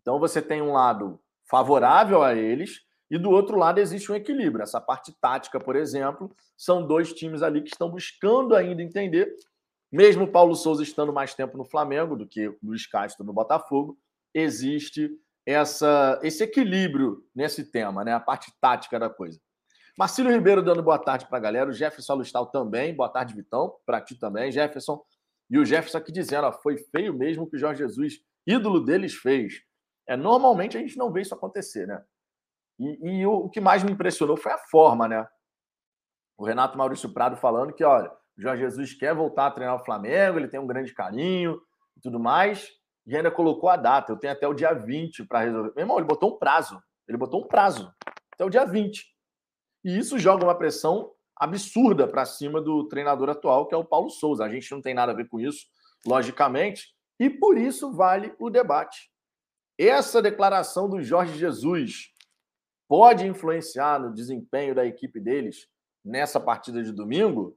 Então 0.00 0.18
você 0.18 0.40
tem 0.42 0.62
um 0.62 0.72
lado 0.72 1.20
favorável 1.48 2.22
a 2.22 2.34
eles, 2.34 2.80
e 3.10 3.18
do 3.18 3.30
outro 3.30 3.56
lado 3.56 3.78
existe 3.78 4.10
um 4.10 4.14
equilíbrio. 4.14 4.62
Essa 4.62 4.80
parte 4.80 5.12
tática, 5.20 5.60
por 5.60 5.76
exemplo, 5.76 6.34
são 6.56 6.86
dois 6.86 7.12
times 7.12 7.42
ali 7.42 7.62
que 7.62 7.70
estão 7.70 7.88
buscando 7.88 8.54
ainda 8.54 8.82
entender. 8.82 9.32
Mesmo 9.92 10.24
o 10.24 10.30
Paulo 10.30 10.56
Souza 10.56 10.82
estando 10.82 11.12
mais 11.12 11.32
tempo 11.34 11.56
no 11.56 11.64
Flamengo 11.64 12.16
do 12.16 12.26
que 12.26 12.52
Luiz 12.62 12.86
Castro 12.86 13.24
no 13.24 13.32
Botafogo, 13.32 13.96
existe 14.34 15.10
essa, 15.46 16.18
esse 16.22 16.42
equilíbrio 16.42 17.24
nesse 17.34 17.64
tema, 17.64 18.04
né? 18.04 18.12
A 18.12 18.20
parte 18.20 18.52
tática 18.60 18.98
da 18.98 19.08
coisa. 19.08 19.40
Marcílio 19.96 20.32
Ribeiro 20.32 20.62
dando 20.62 20.82
boa 20.82 20.98
tarde 20.98 21.26
para 21.26 21.38
a 21.38 21.40
galera. 21.40 21.70
O 21.70 21.72
Jefferson 21.72 22.14
Alustal 22.14 22.46
também. 22.46 22.94
Boa 22.94 23.08
tarde, 23.08 23.34
Vitão. 23.34 23.76
Para 23.86 24.00
ti 24.00 24.14
também, 24.18 24.50
Jefferson. 24.50 25.00
E 25.48 25.58
o 25.58 25.64
Jefferson 25.64 25.98
aqui 25.98 26.12
dizendo: 26.12 26.48
ó, 26.48 26.52
foi 26.52 26.76
feio 26.76 27.14
mesmo 27.14 27.48
que 27.48 27.56
o 27.56 27.58
Jorge 27.58 27.78
Jesus, 27.78 28.20
ídolo 28.46 28.80
deles, 28.80 29.14
fez. 29.14 29.62
É, 30.06 30.16
normalmente 30.16 30.76
a 30.76 30.80
gente 30.80 30.96
não 30.96 31.10
vê 31.10 31.22
isso 31.22 31.34
acontecer, 31.34 31.86
né? 31.86 32.02
E, 32.78 33.20
e 33.20 33.26
o, 33.26 33.32
o, 33.32 33.50
que 33.50 33.60
mais 33.60 33.82
me 33.82 33.92
impressionou 33.92 34.36
foi 34.36 34.52
a 34.52 34.58
forma, 34.58 35.08
né? 35.08 35.26
O 36.36 36.44
Renato 36.44 36.76
Maurício 36.76 37.12
Prado 37.12 37.36
falando 37.36 37.72
que, 37.72 37.82
olha, 37.82 38.10
o 38.36 38.42
Jorge 38.42 38.62
Jesus 38.62 38.94
quer 38.94 39.14
voltar 39.14 39.46
a 39.46 39.50
treinar 39.50 39.76
o 39.76 39.84
Flamengo, 39.84 40.38
ele 40.38 40.48
tem 40.48 40.60
um 40.60 40.66
grande 40.66 40.92
carinho 40.92 41.60
e 41.96 42.00
tudo 42.00 42.20
mais, 42.20 42.70
e 43.06 43.16
ainda 43.16 43.30
colocou 43.30 43.68
a 43.70 43.76
data. 43.76 44.12
Eu 44.12 44.18
tenho 44.18 44.32
até 44.32 44.46
o 44.46 44.54
dia 44.54 44.74
20 44.74 45.24
para 45.24 45.40
resolver. 45.40 45.72
Meu 45.74 45.82
irmão, 45.82 45.98
ele 45.98 46.06
botou 46.06 46.34
um 46.34 46.38
prazo. 46.38 46.80
Ele 47.08 47.16
botou 47.16 47.42
um 47.42 47.48
prazo 47.48 47.92
até 48.32 48.44
o 48.44 48.50
dia 48.50 48.64
20. 48.64 49.06
E 49.84 49.96
isso 49.96 50.18
joga 50.18 50.44
uma 50.44 50.56
pressão 50.56 51.12
absurda 51.36 52.08
para 52.08 52.24
cima 52.24 52.60
do 52.60 52.88
treinador 52.88 53.30
atual, 53.30 53.66
que 53.66 53.74
é 53.74 53.78
o 53.78 53.84
Paulo 53.84 54.10
Souza. 54.10 54.44
A 54.44 54.48
gente 54.48 54.70
não 54.72 54.82
tem 54.82 54.94
nada 54.94 55.12
a 55.12 55.14
ver 55.14 55.28
com 55.28 55.38
isso, 55.38 55.66
logicamente, 56.04 56.94
e 57.18 57.30
por 57.30 57.56
isso 57.56 57.92
vale 57.92 58.34
o 58.38 58.50
debate. 58.50 59.10
Essa 59.78 60.22
declaração 60.22 60.88
do 60.88 61.02
Jorge 61.02 61.36
Jesus 61.38 62.12
pode 62.88 63.26
influenciar 63.26 64.00
no 64.00 64.12
desempenho 64.12 64.74
da 64.74 64.86
equipe 64.86 65.20
deles 65.20 65.68
nessa 66.04 66.40
partida 66.40 66.82
de 66.82 66.92
domingo? 66.92 67.56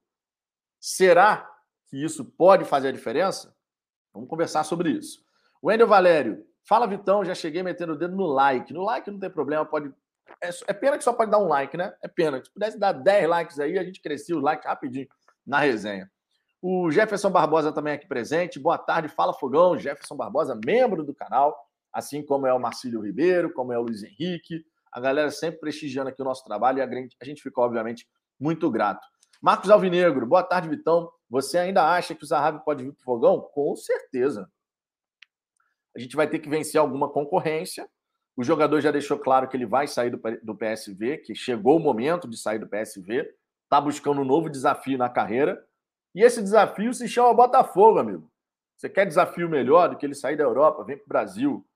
Será 0.79 1.49
que 1.87 2.03
isso 2.03 2.25
pode 2.25 2.65
fazer 2.65 2.89
a 2.89 2.91
diferença? 2.91 3.55
Vamos 4.13 4.29
conversar 4.29 4.63
sobre 4.63 4.91
isso. 4.91 5.23
Wendel 5.63 5.87
Valério, 5.87 6.45
fala 6.63 6.87
Vitão, 6.87 7.23
já 7.23 7.35
cheguei 7.35 7.63
metendo 7.63 7.93
o 7.93 7.97
dedo 7.97 8.15
no 8.15 8.25
like. 8.25 8.73
No 8.73 8.83
like 8.83 9.09
não 9.09 9.19
tem 9.19 9.29
problema, 9.29 9.65
pode. 9.65 9.93
É, 10.41 10.49
é 10.67 10.73
pena 10.73 10.97
que 10.97 11.03
só 11.03 11.13
pode 11.13 11.31
dar 11.31 11.39
um 11.39 11.47
like, 11.47 11.75
né? 11.75 11.93
É 12.01 12.07
pena. 12.07 12.43
Se 12.43 12.51
pudesse 12.51 12.77
dar 12.77 12.91
10 12.91 13.29
likes 13.29 13.59
aí, 13.59 13.77
a 13.77 13.83
gente 13.83 14.01
crescia 14.01 14.35
o 14.35 14.39
like 14.39 14.65
rapidinho 14.67 15.07
na 15.45 15.59
resenha. 15.59 16.09
O 16.61 16.91
Jefferson 16.91 17.31
Barbosa 17.31 17.71
também 17.71 17.93
aqui 17.93 18.07
presente. 18.07 18.59
Boa 18.59 18.77
tarde, 18.77 19.07
fala 19.07 19.33
Fogão. 19.33 19.77
Jefferson 19.77 20.15
Barbosa, 20.15 20.59
membro 20.65 21.03
do 21.03 21.13
canal, 21.13 21.68
assim 21.93 22.23
como 22.23 22.47
é 22.47 22.53
o 22.53 22.59
Marcílio 22.59 23.01
Ribeiro, 23.01 23.51
como 23.53 23.73
é 23.73 23.77
o 23.77 23.83
Luiz 23.83 24.03
Henrique. 24.03 24.63
A 24.91 24.99
galera 24.99 25.29
sempre 25.31 25.59
prestigiando 25.59 26.09
aqui 26.09 26.21
o 26.21 26.25
nosso 26.25 26.43
trabalho 26.43 26.79
e 26.79 26.81
a 26.81 27.25
gente, 27.25 27.41
ficou, 27.41 27.63
obviamente, 27.63 28.07
muito 28.39 28.69
grato. 28.69 29.05
Marcos 29.41 29.69
Alvinegro, 29.69 30.25
boa 30.25 30.43
tarde, 30.43 30.69
Vitão. 30.69 31.11
Você 31.29 31.57
ainda 31.57 31.87
acha 31.87 32.15
que 32.15 32.23
o 32.23 32.27
Zahavi 32.27 32.63
pode 32.65 32.83
vir 32.83 32.91
para 32.93 33.01
o 33.01 33.03
Fogão? 33.03 33.41
Com 33.53 33.75
certeza. 33.75 34.49
A 35.95 35.99
gente 35.99 36.15
vai 36.15 36.27
ter 36.27 36.39
que 36.39 36.49
vencer 36.49 36.79
alguma 36.79 37.09
concorrência. 37.09 37.87
O 38.35 38.43
jogador 38.43 38.79
já 38.81 38.91
deixou 38.91 39.19
claro 39.19 39.47
que 39.47 39.57
ele 39.57 39.65
vai 39.65 39.87
sair 39.87 40.09
do 40.09 40.55
PSV, 40.55 41.17
que 41.17 41.35
chegou 41.35 41.77
o 41.77 41.79
momento 41.79 42.27
de 42.27 42.37
sair 42.37 42.57
do 42.57 42.67
PSV, 42.67 43.29
está 43.63 43.81
buscando 43.81 44.21
um 44.21 44.25
novo 44.25 44.49
desafio 44.49 44.97
na 44.97 45.09
carreira. 45.09 45.61
E 46.15 46.23
esse 46.23 46.41
desafio 46.41 46.93
se 46.93 47.07
chama 47.07 47.33
Botafogo, 47.33 47.99
amigo. 47.99 48.31
Você 48.75 48.89
quer 48.89 49.05
desafio 49.05 49.49
melhor 49.49 49.89
do 49.89 49.97
que 49.97 50.05
ele 50.05 50.15
sair 50.15 50.37
da 50.37 50.43
Europa? 50.43 50.85
Vem 50.85 50.95
para 50.97 51.05
o 51.05 51.09
Brasil. 51.09 51.68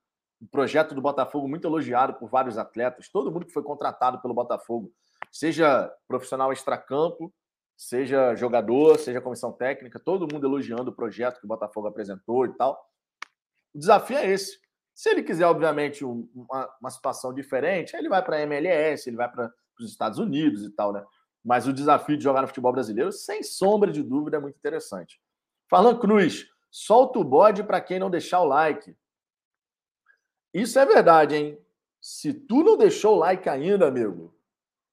O 0.43 0.47
projeto 0.47 0.93
do 0.93 1.01
Botafogo 1.01 1.47
muito 1.47 1.65
elogiado 1.65 2.15
por 2.15 2.27
vários 2.27 2.57
atletas, 2.57 3.07
todo 3.07 3.31
mundo 3.31 3.45
que 3.45 3.53
foi 3.53 3.63
contratado 3.63 4.21
pelo 4.21 4.33
Botafogo, 4.33 4.91
seja 5.31 5.89
profissional 6.05 6.51
extracampo, 6.51 7.33
seja 7.77 8.35
jogador, 8.35 8.99
seja 8.99 9.21
comissão 9.21 9.53
técnica, 9.53 10.01
todo 10.01 10.27
mundo 10.29 10.45
elogiando 10.45 10.91
o 10.91 10.93
projeto 10.93 11.39
que 11.39 11.45
o 11.45 11.47
Botafogo 11.47 11.87
apresentou 11.87 12.45
e 12.45 12.53
tal. 12.57 12.77
O 13.73 13.79
desafio 13.79 14.17
é 14.17 14.29
esse. 14.29 14.59
Se 14.93 15.09
ele 15.09 15.23
quiser, 15.23 15.45
obviamente, 15.45 16.03
um, 16.03 16.29
uma, 16.35 16.69
uma, 16.81 16.89
situação 16.91 17.33
diferente, 17.33 17.95
ele 17.95 18.09
vai 18.09 18.21
para 18.21 18.35
a 18.35 18.41
MLS, 18.41 19.09
ele 19.09 19.15
vai 19.15 19.31
para 19.31 19.49
os 19.79 19.89
Estados 19.89 20.19
Unidos 20.19 20.65
e 20.65 20.69
tal, 20.71 20.91
né? 20.91 21.03
Mas 21.43 21.67
o 21.67 21.73
desafio 21.73 22.17
de 22.17 22.23
jogar 22.23 22.41
no 22.41 22.47
futebol 22.49 22.73
brasileiro, 22.73 23.13
sem 23.13 23.41
sombra 23.43 23.89
de 23.89 24.03
dúvida, 24.03 24.37
é 24.37 24.39
muito 24.41 24.57
interessante. 24.57 25.21
Falan 25.69 25.97
Cruz, 25.97 26.47
solta 26.69 27.17
o 27.17 27.23
bode 27.23 27.63
para 27.63 27.79
quem 27.79 27.97
não 27.97 28.09
deixar 28.09 28.41
o 28.41 28.45
like. 28.45 28.93
Isso 30.53 30.77
é 30.77 30.85
verdade, 30.85 31.35
hein? 31.35 31.57
Se 31.99 32.31
tu 32.31 32.63
não 32.63 32.77
deixou 32.77 33.15
o 33.15 33.19
like 33.19 33.49
ainda, 33.49 33.87
amigo, 33.87 34.37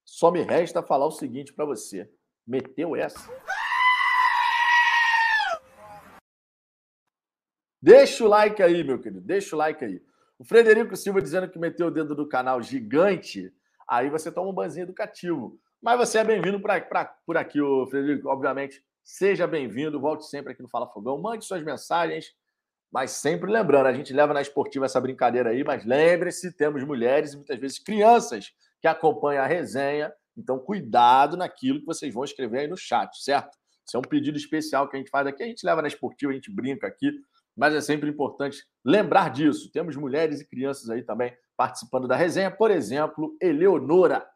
só 0.05 0.31
me 0.31 0.41
resta 0.41 0.83
falar 0.83 1.07
o 1.07 1.11
seguinte 1.11 1.53
para 1.53 1.67
você. 1.67 2.11
Meteu 2.47 2.97
essa. 2.97 3.31
Deixa 7.83 8.25
o 8.25 8.29
like 8.29 8.63
aí, 8.63 8.83
meu 8.83 8.99
querido. 8.99 9.21
Deixa 9.21 9.55
o 9.55 9.59
like 9.59 9.85
aí. 9.85 10.03
O 10.39 10.45
Frederico 10.45 10.97
Silva 10.97 11.21
dizendo 11.21 11.49
que 11.51 11.59
meteu 11.59 11.89
o 11.89 11.91
dedo 11.91 12.15
do 12.15 12.27
canal 12.27 12.63
gigante. 12.63 13.53
Aí 13.87 14.09
você 14.09 14.33
toma 14.33 14.49
um 14.51 14.55
banzinho 14.55 14.85
educativo. 14.85 15.61
Mas 15.83 15.99
você 15.99 16.19
é 16.19 16.25
bem-vindo 16.25 16.61
por 16.61 17.37
aqui, 17.37 17.61
o 17.61 17.87
Frederico. 17.87 18.29
Obviamente, 18.29 18.83
seja 19.03 19.47
bem-vindo. 19.47 20.01
Volte 20.01 20.25
sempre 20.27 20.53
aqui 20.53 20.63
no 20.63 20.69
Fala 20.69 20.89
Fogão. 20.89 21.21
Mande 21.21 21.45
suas 21.45 21.63
mensagens. 21.63 22.35
Mas 22.93 23.13
sempre 23.13 23.51
lembrando, 23.51 23.87
a 23.87 23.93
gente 23.93 24.13
leva 24.13 24.35
na 24.35 24.43
esportiva 24.43 24.87
essa 24.87 25.01
brincadeira 25.01 25.51
aí, 25.51 25.63
mas 25.63 25.85
lembre-se, 25.85 26.53
temos 26.53 26.83
mulheres 26.85 27.33
e 27.33 27.37
muitas 27.37 27.59
vezes 27.59 27.79
crianças 27.79 28.53
que 28.81 28.89
acompanham 28.89 29.45
a 29.45 29.47
resenha. 29.47 30.13
Então, 30.37 30.59
cuidado 30.59 31.37
naquilo 31.37 31.81
que 31.81 31.87
vocês 31.87 32.13
vão 32.13 32.25
escrever 32.25 32.61
aí 32.61 32.67
no 32.67 32.77
chat, 32.77 33.23
certo? 33.23 33.57
Isso 33.87 33.97
é 33.97 34.01
um 34.01 34.03
pedido 34.03 34.37
especial 34.37 34.89
que 34.89 34.97
a 34.97 34.99
gente 34.99 35.11
faz 35.11 35.27
aqui. 35.27 35.43
A 35.43 35.47
gente 35.47 35.65
leva 35.65 35.83
na 35.83 35.89
esportiva, 35.89 36.33
a 36.33 36.35
gente 36.35 36.53
brinca 36.53 36.87
aqui 36.87 37.11
mas 37.57 37.75
é 37.75 37.81
sempre 37.83 38.09
importante 38.09 38.65
lembrar 38.83 39.31
disso. 39.31 39.71
Temos 39.71 39.97
mulheres 39.97 40.41
e 40.41 40.47
crianças 40.47 40.89
aí 40.89 41.03
também 41.03 41.37
participando 41.57 42.09
da 42.09 42.17
resenha. 42.17 42.51
Por 42.51 42.71
exemplo, 42.71 43.37
Eleonora. 43.41 44.27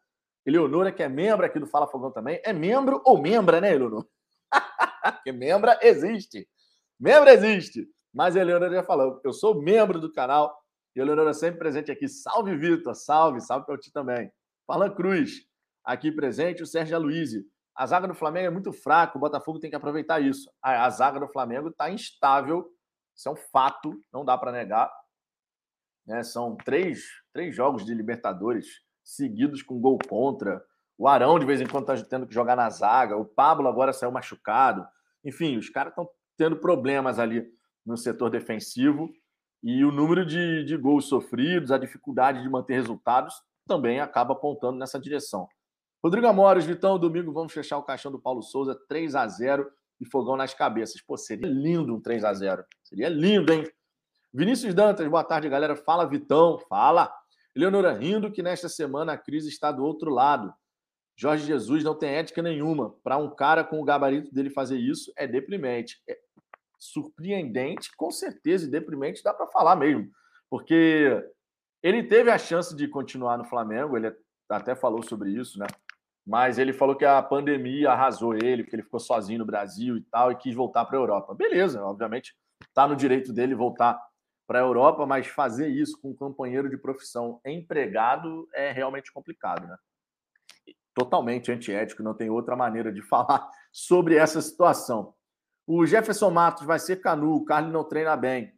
Eleonora, 0.44 0.92
que 0.92 1.02
é 1.02 1.08
membro 1.08 1.46
aqui 1.46 1.58
do 1.58 1.66
Fala 1.66 1.86
Fogão 1.86 2.10
também. 2.10 2.38
É 2.44 2.52
membro 2.52 3.00
ou 3.04 3.18
membra, 3.18 3.62
né, 3.62 3.74
Eleonora? 3.74 4.06
Porque 5.14 5.32
membra 5.32 5.78
existe. 5.80 6.46
Membro 7.00 7.30
existe. 7.30 7.88
Mas 8.14 8.36
a 8.36 8.40
Eleonora 8.40 8.72
já 8.72 8.82
falou, 8.84 9.20
eu 9.24 9.32
sou 9.32 9.60
membro 9.60 10.00
do 10.00 10.12
canal. 10.12 10.56
E 10.94 11.00
a 11.00 11.02
Eleonora 11.02 11.34
sempre 11.34 11.58
presente 11.58 11.90
aqui. 11.90 12.08
Salve, 12.08 12.56
Vitor. 12.56 12.94
Salve, 12.94 13.40
salve 13.40 13.66
para 13.66 13.76
ti 13.76 13.90
também. 13.92 14.30
Fala 14.66 14.88
Cruz, 14.88 15.46
aqui 15.84 16.12
presente. 16.12 16.62
O 16.62 16.66
Sérgio 16.66 16.96
Aloysio. 16.96 17.44
A 17.74 17.86
zaga 17.86 18.06
do 18.06 18.14
Flamengo 18.14 18.46
é 18.46 18.50
muito 18.50 18.72
fraca. 18.72 19.18
O 19.18 19.20
Botafogo 19.20 19.58
tem 19.58 19.68
que 19.68 19.76
aproveitar 19.76 20.20
isso. 20.20 20.48
A, 20.62 20.84
a 20.84 20.90
zaga 20.90 21.18
do 21.18 21.26
Flamengo 21.26 21.68
está 21.70 21.90
instável 21.90 22.70
isso 23.14 23.28
é 23.28 23.32
um 23.32 23.36
fato, 23.36 24.02
não 24.12 24.24
dá 24.24 24.36
para 24.36 24.52
negar. 24.52 24.92
Né? 26.06 26.22
São 26.22 26.56
três, 26.56 27.04
três 27.32 27.54
jogos 27.54 27.84
de 27.84 27.94
Libertadores 27.94 28.82
seguidos 29.02 29.62
com 29.62 29.80
gol 29.80 29.98
contra. 30.08 30.62
O 30.98 31.08
Arão, 31.08 31.38
de 31.38 31.46
vez 31.46 31.60
em 31.60 31.66
quando, 31.66 31.92
está 31.92 32.08
tendo 32.08 32.26
que 32.26 32.34
jogar 32.34 32.56
na 32.56 32.68
zaga. 32.70 33.16
O 33.16 33.24
Pablo 33.24 33.68
agora 33.68 33.92
saiu 33.92 34.10
machucado. 34.10 34.86
Enfim, 35.24 35.56
os 35.56 35.68
caras 35.70 35.92
estão 35.92 36.08
tendo 36.36 36.56
problemas 36.56 37.18
ali 37.18 37.46
no 37.84 37.96
setor 37.96 38.30
defensivo. 38.30 39.12
E 39.62 39.84
o 39.84 39.90
número 39.90 40.26
de, 40.26 40.64
de 40.64 40.76
gols 40.76 41.06
sofridos, 41.06 41.70
a 41.70 41.78
dificuldade 41.78 42.42
de 42.42 42.48
manter 42.48 42.74
resultados, 42.74 43.34
também 43.66 44.00
acaba 44.00 44.34
apontando 44.34 44.78
nessa 44.78 44.98
direção. 44.98 45.48
Rodrigo 46.02 46.26
Amores, 46.26 46.66
Vitão, 46.66 46.98
domingo 46.98 47.32
vamos 47.32 47.52
fechar 47.52 47.78
o 47.78 47.82
caixão 47.82 48.12
do 48.12 48.20
Paulo 48.20 48.42
Souza, 48.42 48.78
3 48.88 49.14
a 49.14 49.26
0 49.26 49.66
e 49.98 50.04
fogão 50.04 50.36
nas 50.36 50.52
cabeças. 50.52 51.00
Pô, 51.00 51.16
seria 51.16 51.48
lindo 51.48 51.94
um 51.94 52.00
3 52.00 52.24
a 52.24 52.34
0 52.34 52.62
Seria 52.82 53.08
lindo, 53.08 53.52
hein? 53.52 53.64
Vinícius 54.32 54.74
Dantas, 54.74 55.08
boa 55.08 55.24
tarde, 55.24 55.48
galera. 55.48 55.76
Fala, 55.76 56.04
Vitão. 56.04 56.58
Fala. 56.68 57.10
Leonora 57.56 57.92
rindo 57.92 58.32
que 58.32 58.42
nesta 58.42 58.68
semana 58.68 59.12
a 59.12 59.18
crise 59.18 59.48
está 59.48 59.70
do 59.70 59.84
outro 59.84 60.10
lado. 60.10 60.52
Jorge 61.16 61.46
Jesus 61.46 61.84
não 61.84 61.94
tem 61.94 62.10
ética 62.10 62.42
nenhuma. 62.42 62.90
Para 63.02 63.16
um 63.16 63.32
cara 63.32 63.62
com 63.62 63.80
o 63.80 63.84
gabarito 63.84 64.34
dele 64.34 64.50
fazer 64.50 64.76
isso, 64.76 65.12
é 65.16 65.26
deprimente. 65.26 66.02
É 66.08 66.18
surpreendente, 66.86 67.94
com 67.96 68.10
certeza, 68.10 68.66
e 68.66 68.70
deprimente 68.70 69.22
dá 69.22 69.32
para 69.32 69.46
falar 69.46 69.76
mesmo. 69.76 70.10
Porque 70.50 71.22
ele 71.82 72.02
teve 72.02 72.30
a 72.30 72.38
chance 72.38 72.74
de 72.74 72.88
continuar 72.88 73.38
no 73.38 73.44
Flamengo, 73.44 73.96
ele 73.96 74.14
até 74.48 74.74
falou 74.74 75.02
sobre 75.02 75.30
isso, 75.30 75.58
né? 75.58 75.66
mas 76.26 76.58
ele 76.58 76.72
falou 76.72 76.96
que 76.96 77.04
a 77.04 77.22
pandemia 77.22 77.90
arrasou 77.90 78.34
ele, 78.34 78.62
porque 78.62 78.76
ele 78.76 78.82
ficou 78.82 79.00
sozinho 79.00 79.40
no 79.40 79.44
Brasil 79.44 79.96
e 79.96 80.00
tal, 80.02 80.32
e 80.32 80.36
quis 80.36 80.54
voltar 80.54 80.84
para 80.86 80.96
a 80.96 81.00
Europa. 81.00 81.34
Beleza, 81.34 81.84
obviamente, 81.84 82.34
está 82.66 82.88
no 82.88 82.96
direito 82.96 83.32
dele 83.32 83.54
voltar 83.54 84.00
para 84.46 84.58
a 84.58 84.62
Europa, 84.62 85.06
mas 85.06 85.26
fazer 85.26 85.68
isso 85.68 86.00
com 86.00 86.10
um 86.10 86.16
companheiro 86.16 86.70
de 86.70 86.78
profissão 86.78 87.40
empregado 87.44 88.48
é 88.54 88.70
realmente 88.70 89.12
complicado, 89.12 89.66
né? 89.66 89.76
Totalmente 90.94 91.50
antiético, 91.50 92.02
não 92.02 92.14
tem 92.14 92.30
outra 92.30 92.56
maneira 92.56 92.92
de 92.92 93.02
falar 93.08 93.46
sobre 93.70 94.16
essa 94.16 94.40
situação. 94.40 95.14
O 95.66 95.86
Jefferson 95.86 96.30
Matos 96.30 96.66
vai 96.66 96.78
ser 96.78 96.96
canu, 96.96 97.34
o 97.34 97.44
Carlos 97.44 97.72
não 97.72 97.84
treina 97.84 98.16
bem. 98.16 98.52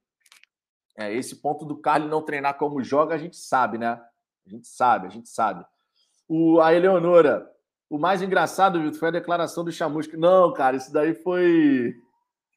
É, 0.97 1.13
esse 1.13 1.37
ponto 1.37 1.65
do 1.65 1.77
Carlos 1.77 2.11
não 2.11 2.23
treinar 2.23 2.57
como 2.57 2.83
joga, 2.83 3.15
a 3.15 3.19
gente 3.19 3.37
sabe, 3.37 3.79
né? 3.79 4.01
A 4.47 4.51
gente 4.51 4.67
sabe, 4.67 5.07
a 5.07 5.11
gente 5.11 5.29
sabe. 5.29 5.65
O, 6.29 6.61
a 6.61 6.75
Eleonora, 6.75 7.49
o 7.89 7.99
mais 7.99 8.23
engraçado, 8.23 8.81
Vitor, 8.81 8.99
foi 8.99 9.09
a 9.09 9.13
declaração 9.13 9.65
do 9.65 9.71
Chamusca. 9.71 10.17
Não, 10.17 10.53
cara, 10.53 10.77
isso 10.77 10.93
daí 10.93 11.15
foi. 11.15 11.95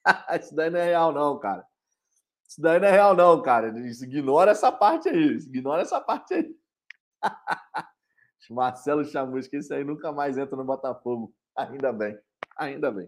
isso 0.40 0.56
daí 0.56 0.70
não 0.70 0.80
é 0.80 0.86
real, 0.86 1.12
não, 1.12 1.38
cara. 1.38 1.66
Isso 2.48 2.62
daí 2.62 2.80
não 2.80 2.88
é 2.88 2.92
real, 2.92 3.16
não, 3.16 3.42
cara. 3.42 3.68
Ignora 3.78 4.52
essa 4.52 4.72
parte 4.72 5.10
aí. 5.10 5.36
Ignora 5.36 5.82
essa 5.82 6.02
parte 6.02 6.34
aí. 6.34 6.56
Marcelo 8.50 9.06
Chamusca, 9.06 9.56
esse 9.56 9.72
aí 9.72 9.84
nunca 9.84 10.12
mais 10.12 10.36
entra 10.36 10.56
no 10.56 10.64
Botafogo. 10.64 11.32
Ainda 11.56 11.94
bem. 11.94 12.18
Ainda 12.58 12.90
bem. 12.92 13.08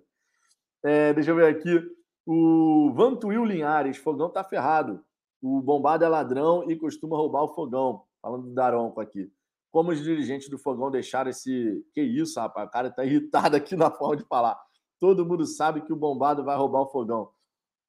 É, 0.84 1.14
deixa 1.14 1.32
eu 1.32 1.36
ver 1.36 1.48
aqui. 1.48 1.82
O 2.26 2.92
Vantuil 2.94 3.46
Linhares, 3.46 3.98
fogão 3.98 4.30
tá 4.30 4.44
ferrado. 4.44 5.04
O 5.42 5.62
bombado 5.62 6.04
é 6.04 6.08
ladrão 6.08 6.70
e 6.70 6.76
costuma 6.76 7.18
roubar 7.18 7.44
o 7.44 7.54
fogão. 7.54 8.04
Falando 8.22 8.44
do 8.44 8.54
Daronco 8.54 9.02
aqui 9.02 9.32
como 9.72 9.92
os 9.92 10.04
dirigentes 10.04 10.50
do 10.50 10.58
Fogão 10.58 10.92
deixaram 10.92 11.32
esse. 11.32 11.84
Que 11.94 12.02
isso, 12.02 12.40
rapaz? 12.40 12.68
O 12.68 12.72
cara 12.72 12.90
está 12.90 13.06
irritado 13.06 13.56
aqui 13.56 13.76
na 13.76 13.90
forma 13.90 14.18
de 14.18 14.26
falar. 14.26 14.60
Todo 15.00 15.26
mundo 15.26 15.46
sabe 15.46 15.82
que 15.82 15.94
o 15.94 15.96
bombado 15.96 16.44
vai 16.44 16.56
roubar 16.56 16.82
o 16.82 16.90
Fogão. 16.90 17.32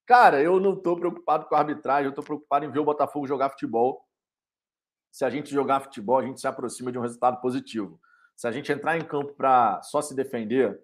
Cara, 0.06 0.40
eu 0.40 0.58
não 0.60 0.74
estou 0.74 0.96
preocupado 0.96 1.46
com 1.46 1.54
a 1.54 1.58
arbitragem, 1.58 2.06
eu 2.06 2.10
estou 2.10 2.24
preocupado 2.24 2.64
em 2.64 2.70
ver 2.70 2.78
o 2.78 2.84
Botafogo 2.84 3.26
jogar 3.26 3.50
futebol. 3.50 4.06
Se 5.10 5.24
a 5.24 5.30
gente 5.30 5.50
jogar 5.50 5.80
futebol, 5.80 6.18
a 6.18 6.24
gente 6.24 6.40
se 6.40 6.46
aproxima 6.46 6.90
de 6.90 6.98
um 6.98 7.02
resultado 7.02 7.40
positivo. 7.40 8.00
Se 8.36 8.46
a 8.46 8.52
gente 8.52 8.72
entrar 8.72 8.96
em 8.96 9.04
campo 9.04 9.34
para 9.34 9.82
só 9.82 10.00
se 10.00 10.14
defender, 10.14 10.80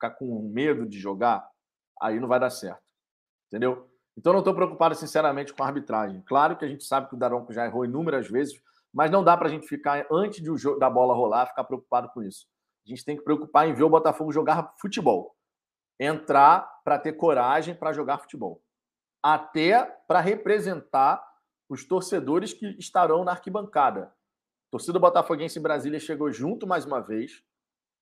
ficar 0.00 0.10
com 0.10 0.48
medo 0.48 0.88
de 0.88 0.98
jogar, 0.98 1.46
aí 2.00 2.18
não 2.18 2.26
vai 2.26 2.40
dar 2.40 2.48
certo. 2.48 2.82
Entendeu? 3.48 3.86
Então, 4.16 4.32
não 4.32 4.40
estou 4.40 4.54
preocupado, 4.54 4.94
sinceramente, 4.94 5.52
com 5.52 5.62
a 5.62 5.66
arbitragem. 5.66 6.22
Claro 6.26 6.56
que 6.56 6.64
a 6.64 6.68
gente 6.68 6.84
sabe 6.84 7.08
que 7.08 7.14
o 7.14 7.18
Daronco 7.18 7.52
já 7.52 7.66
errou 7.66 7.84
inúmeras 7.84 8.28
vezes, 8.28 8.60
mas 8.92 9.10
não 9.10 9.22
dá 9.22 9.36
para 9.36 9.46
a 9.46 9.50
gente 9.50 9.68
ficar, 9.68 10.06
antes 10.10 10.42
de 10.42 10.50
o 10.50 10.78
da 10.78 10.88
bola 10.88 11.14
rolar, 11.14 11.46
ficar 11.46 11.64
preocupado 11.64 12.08
com 12.10 12.22
isso. 12.22 12.46
A 12.86 12.88
gente 12.88 13.04
tem 13.04 13.16
que 13.16 13.22
preocupar 13.22 13.68
em 13.68 13.74
ver 13.74 13.84
o 13.84 13.90
Botafogo 13.90 14.32
jogar 14.32 14.74
futebol. 14.80 15.36
Entrar 15.98 16.62
para 16.82 16.98
ter 16.98 17.12
coragem 17.12 17.74
para 17.74 17.92
jogar 17.92 18.18
futebol. 18.18 18.62
Até 19.22 19.84
para 20.08 20.20
representar 20.20 21.22
os 21.68 21.84
torcedores 21.84 22.52
que 22.52 22.66
estarão 22.78 23.22
na 23.22 23.32
arquibancada. 23.32 24.12
Torcida 24.70 24.98
botafoguense 24.98 25.58
em 25.58 25.62
Brasília 25.62 26.00
chegou 26.00 26.32
junto 26.32 26.66
mais 26.66 26.84
uma 26.84 27.00
vez. 27.00 27.44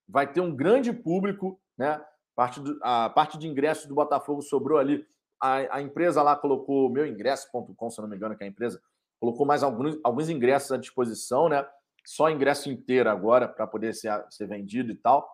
Vai 0.09 0.31
ter 0.31 0.41
um 0.41 0.55
grande 0.55 0.93
público, 0.93 1.61
né? 1.79 2.05
Parte 2.35 2.61
do, 2.61 2.79
a 2.83 3.09
parte 3.09 3.39
de 3.39 3.49
ingressos 3.49 3.87
do 3.87 3.95
Botafogo 3.95 4.43
sobrou 4.43 4.79
ali. 4.79 5.07
A, 5.41 5.77
a 5.77 5.83
empresa 5.83 6.23
lá 6.23 6.37
colocou 6.37 6.91
meuingresso.com, 6.91 7.91
se 7.91 8.01
não 8.01 8.09
me 8.09 8.17
engano, 8.17 8.37
que 8.37 8.43
é 8.43 8.47
a 8.47 8.51
empresa, 8.51 8.83
colocou 9.21 9.47
mais 9.47 9.63
alguns, 9.63 9.99
alguns 10.03 10.29
ingressos 10.29 10.73
à 10.73 10.77
disposição, 10.77 11.49
né? 11.49 11.67
Só 12.05 12.31
ingresso 12.31 12.71
inteiro 12.71 13.09
agora 13.09 13.47
para 13.47 13.67
poder 13.67 13.95
ser, 13.95 14.25
ser 14.31 14.47
vendido 14.47 14.91
e 14.91 14.95
tal. 14.95 15.29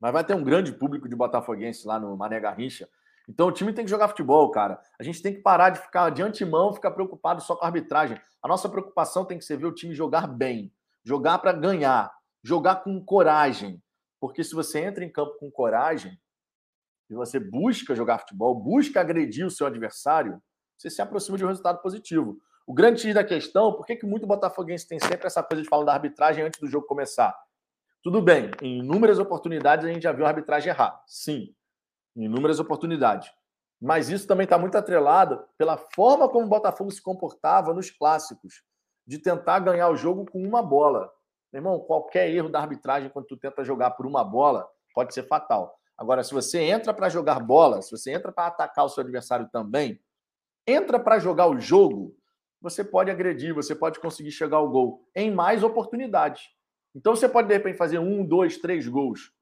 Mas 0.00 0.12
vai 0.12 0.24
ter 0.24 0.34
um 0.34 0.42
grande 0.42 0.72
público 0.72 1.08
de 1.08 1.14
botafoguense 1.14 1.86
lá 1.86 2.00
no 2.00 2.16
Mané 2.16 2.40
Garrincha. 2.40 2.88
Então 3.28 3.48
o 3.48 3.52
time 3.52 3.72
tem 3.72 3.84
que 3.84 3.90
jogar 3.90 4.08
futebol, 4.08 4.50
cara. 4.50 4.80
A 4.98 5.02
gente 5.02 5.22
tem 5.22 5.34
que 5.34 5.40
parar 5.40 5.70
de 5.70 5.80
ficar 5.80 6.10
de 6.10 6.22
antemão, 6.22 6.72
ficar 6.72 6.90
preocupado 6.90 7.42
só 7.42 7.54
com 7.54 7.64
a 7.64 7.68
arbitragem. 7.68 8.20
A 8.42 8.48
nossa 8.48 8.68
preocupação 8.68 9.24
tem 9.24 9.38
que 9.38 9.44
ser 9.44 9.58
ver 9.58 9.66
o 9.66 9.74
time 9.74 9.94
jogar 9.94 10.26
bem, 10.26 10.72
jogar 11.04 11.38
para 11.38 11.52
ganhar, 11.52 12.10
jogar 12.42 12.76
com 12.76 13.04
coragem. 13.04 13.80
Porque 14.20 14.44
se 14.44 14.54
você 14.54 14.80
entra 14.80 15.04
em 15.04 15.10
campo 15.10 15.38
com 15.38 15.50
coragem 15.50 16.20
e 17.08 17.14
você 17.14 17.40
busca 17.40 17.94
jogar 17.94 18.18
futebol, 18.18 18.54
busca 18.54 19.00
agredir 19.00 19.46
o 19.46 19.50
seu 19.50 19.66
adversário, 19.66 20.40
você 20.76 20.90
se 20.90 21.02
aproxima 21.02 21.38
de 21.38 21.44
um 21.44 21.48
resultado 21.48 21.80
positivo. 21.80 22.38
O 22.66 22.74
grande 22.74 23.00
X 23.00 23.14
da 23.14 23.24
questão, 23.24 23.72
por 23.72 23.84
que, 23.84 23.96
que 23.96 24.06
muito 24.06 24.26
botafoguense 24.26 24.86
tem 24.86 25.00
sempre 25.00 25.26
essa 25.26 25.42
coisa 25.42 25.62
de 25.62 25.68
falar 25.68 25.84
da 25.84 25.94
arbitragem 25.94 26.44
antes 26.44 26.60
do 26.60 26.68
jogo 26.68 26.86
começar? 26.86 27.34
Tudo 28.02 28.22
bem, 28.22 28.50
em 28.62 28.78
inúmeras 28.78 29.18
oportunidades 29.18 29.84
a 29.84 29.92
gente 29.92 30.02
já 30.02 30.12
viu 30.12 30.24
a 30.24 30.28
arbitragem 30.28 30.70
errar. 30.70 31.02
Sim, 31.06 31.54
em 32.16 32.24
inúmeras 32.24 32.60
oportunidades. 32.60 33.30
Mas 33.80 34.10
isso 34.10 34.26
também 34.26 34.44
está 34.44 34.58
muito 34.58 34.76
atrelado 34.76 35.42
pela 35.56 35.76
forma 35.76 36.28
como 36.28 36.46
o 36.46 36.48
Botafogo 36.48 36.90
se 36.90 37.02
comportava 37.02 37.72
nos 37.72 37.90
clássicos, 37.90 38.62
de 39.06 39.18
tentar 39.18 39.58
ganhar 39.60 39.88
o 39.88 39.96
jogo 39.96 40.24
com 40.30 40.40
uma 40.42 40.62
bola. 40.62 41.10
Meu 41.52 41.60
irmão, 41.60 41.80
qualquer 41.80 42.30
erro 42.30 42.48
da 42.48 42.60
arbitragem 42.60 43.10
quando 43.10 43.26
tu 43.26 43.36
tenta 43.36 43.64
jogar 43.64 43.90
por 43.92 44.06
uma 44.06 44.22
bola 44.22 44.68
pode 44.94 45.12
ser 45.12 45.24
fatal. 45.24 45.76
Agora, 45.96 46.22
se 46.22 46.32
você 46.32 46.60
entra 46.60 46.94
para 46.94 47.08
jogar 47.08 47.40
bola, 47.40 47.82
se 47.82 47.90
você 47.90 48.12
entra 48.12 48.32
para 48.32 48.46
atacar 48.46 48.84
o 48.84 48.88
seu 48.88 49.02
adversário 49.02 49.48
também, 49.52 50.00
entra 50.66 50.98
para 50.98 51.18
jogar 51.18 51.46
o 51.46 51.60
jogo, 51.60 52.16
você 52.60 52.84
pode 52.84 53.10
agredir, 53.10 53.54
você 53.54 53.74
pode 53.74 54.00
conseguir 54.00 54.30
chegar 54.30 54.58
ao 54.58 54.68
gol 54.68 55.06
em 55.14 55.30
mais 55.30 55.62
oportunidades. 55.62 56.48
Então 56.94 57.14
você 57.14 57.28
pode, 57.28 57.48
de 57.48 57.54
repente, 57.54 57.76
fazer 57.76 57.98
um, 57.98 58.24
dois, 58.24 58.58
três 58.58 58.86
gols. 58.86 59.32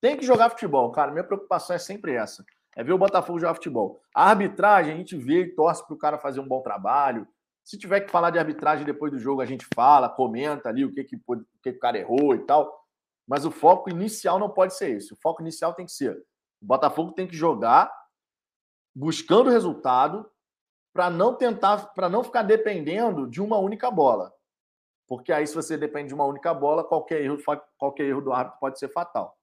Tem 0.00 0.16
que 0.16 0.24
jogar 0.24 0.50
futebol, 0.50 0.90
cara. 0.92 1.10
Minha 1.10 1.24
preocupação 1.24 1.74
é 1.74 1.78
sempre 1.78 2.14
essa. 2.14 2.44
É 2.76 2.84
ver 2.84 2.92
o 2.92 2.98
Botafogo 2.98 3.40
jogar 3.40 3.54
futebol. 3.54 4.00
A 4.14 4.30
arbitragem, 4.30 4.92
a 4.92 4.96
gente 4.96 5.16
vê 5.16 5.42
e 5.42 5.54
torce 5.54 5.84
para 5.84 5.94
o 5.94 5.98
cara 5.98 6.18
fazer 6.18 6.40
um 6.40 6.46
bom 6.46 6.62
trabalho. 6.62 7.26
Se 7.68 7.76
tiver 7.76 8.00
que 8.00 8.10
falar 8.10 8.30
de 8.30 8.38
arbitragem 8.38 8.86
depois 8.86 9.12
do 9.12 9.18
jogo, 9.18 9.42
a 9.42 9.44
gente 9.44 9.68
fala, 9.74 10.08
comenta 10.08 10.70
ali 10.70 10.86
o 10.86 10.90
que, 10.90 11.04
que, 11.04 11.16
o, 11.16 11.44
que, 11.62 11.68
o 11.68 11.78
cara 11.78 11.98
errou 11.98 12.34
e 12.34 12.38
tal. 12.46 12.82
Mas 13.26 13.44
o 13.44 13.50
foco 13.50 13.90
inicial 13.90 14.38
não 14.38 14.48
pode 14.48 14.74
ser 14.74 14.96
esse. 14.96 15.12
O 15.12 15.18
foco 15.20 15.42
inicial 15.42 15.74
tem 15.74 15.84
que 15.84 15.92
ser: 15.92 16.16
o 16.62 16.64
Botafogo 16.64 17.12
tem 17.12 17.26
que 17.26 17.36
jogar 17.36 17.92
buscando 18.96 19.50
resultado, 19.50 20.26
para 20.94 21.10
não 21.10 21.34
tentar, 21.34 21.92
para 21.92 22.08
não 22.08 22.24
ficar 22.24 22.42
dependendo 22.42 23.28
de 23.28 23.42
uma 23.42 23.58
única 23.58 23.90
bola. 23.90 24.32
Porque 25.06 25.30
aí, 25.30 25.46
se 25.46 25.54
você 25.54 25.76
depende 25.76 26.08
de 26.08 26.14
uma 26.14 26.24
única 26.24 26.54
bola, 26.54 26.82
qualquer 26.82 27.20
erro, 27.20 27.36
qualquer 27.76 28.04
erro 28.04 28.22
do 28.22 28.32
árbitro 28.32 28.58
pode 28.60 28.78
ser 28.78 28.88
fatal. 28.88 29.38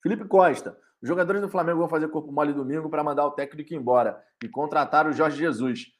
Felipe 0.00 0.28
Costa. 0.28 0.78
Os 1.02 1.08
jogadores 1.08 1.42
do 1.42 1.48
Flamengo 1.48 1.80
vão 1.80 1.88
fazer 1.88 2.06
corpo 2.08 2.30
mole 2.30 2.52
domingo 2.52 2.88
para 2.88 3.02
mandar 3.02 3.26
o 3.26 3.32
técnico 3.32 3.74
embora 3.74 4.24
e 4.44 4.48
contratar 4.48 5.08
o 5.08 5.12
Jorge 5.12 5.38
Jesus. 5.38 5.98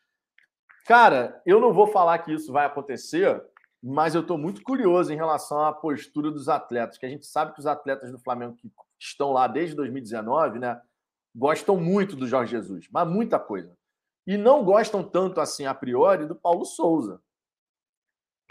Cara, 0.86 1.40
eu 1.46 1.60
não 1.60 1.72
vou 1.72 1.86
falar 1.86 2.18
que 2.18 2.32
isso 2.32 2.52
vai 2.52 2.66
acontecer, 2.66 3.42
mas 3.82 4.14
eu 4.14 4.22
estou 4.22 4.36
muito 4.36 4.62
curioso 4.62 5.12
em 5.12 5.16
relação 5.16 5.62
à 5.64 5.72
postura 5.72 6.30
dos 6.30 6.48
atletas, 6.48 6.98
que 6.98 7.06
a 7.06 7.08
gente 7.08 7.26
sabe 7.26 7.52
que 7.52 7.60
os 7.60 7.66
atletas 7.66 8.10
do 8.10 8.18
Flamengo 8.18 8.56
que 8.56 8.70
estão 8.98 9.32
lá 9.32 9.46
desde 9.46 9.76
2019, 9.76 10.58
né, 10.58 10.80
gostam 11.34 11.76
muito 11.76 12.16
do 12.16 12.26
Jorge 12.26 12.52
Jesus, 12.52 12.88
mas 12.90 13.08
muita 13.08 13.38
coisa 13.38 13.78
e 14.26 14.36
não 14.36 14.64
gostam 14.64 15.02
tanto 15.02 15.40
assim 15.40 15.66
a 15.66 15.74
priori 15.74 16.26
do 16.26 16.36
Paulo 16.36 16.64
Souza. 16.64 17.20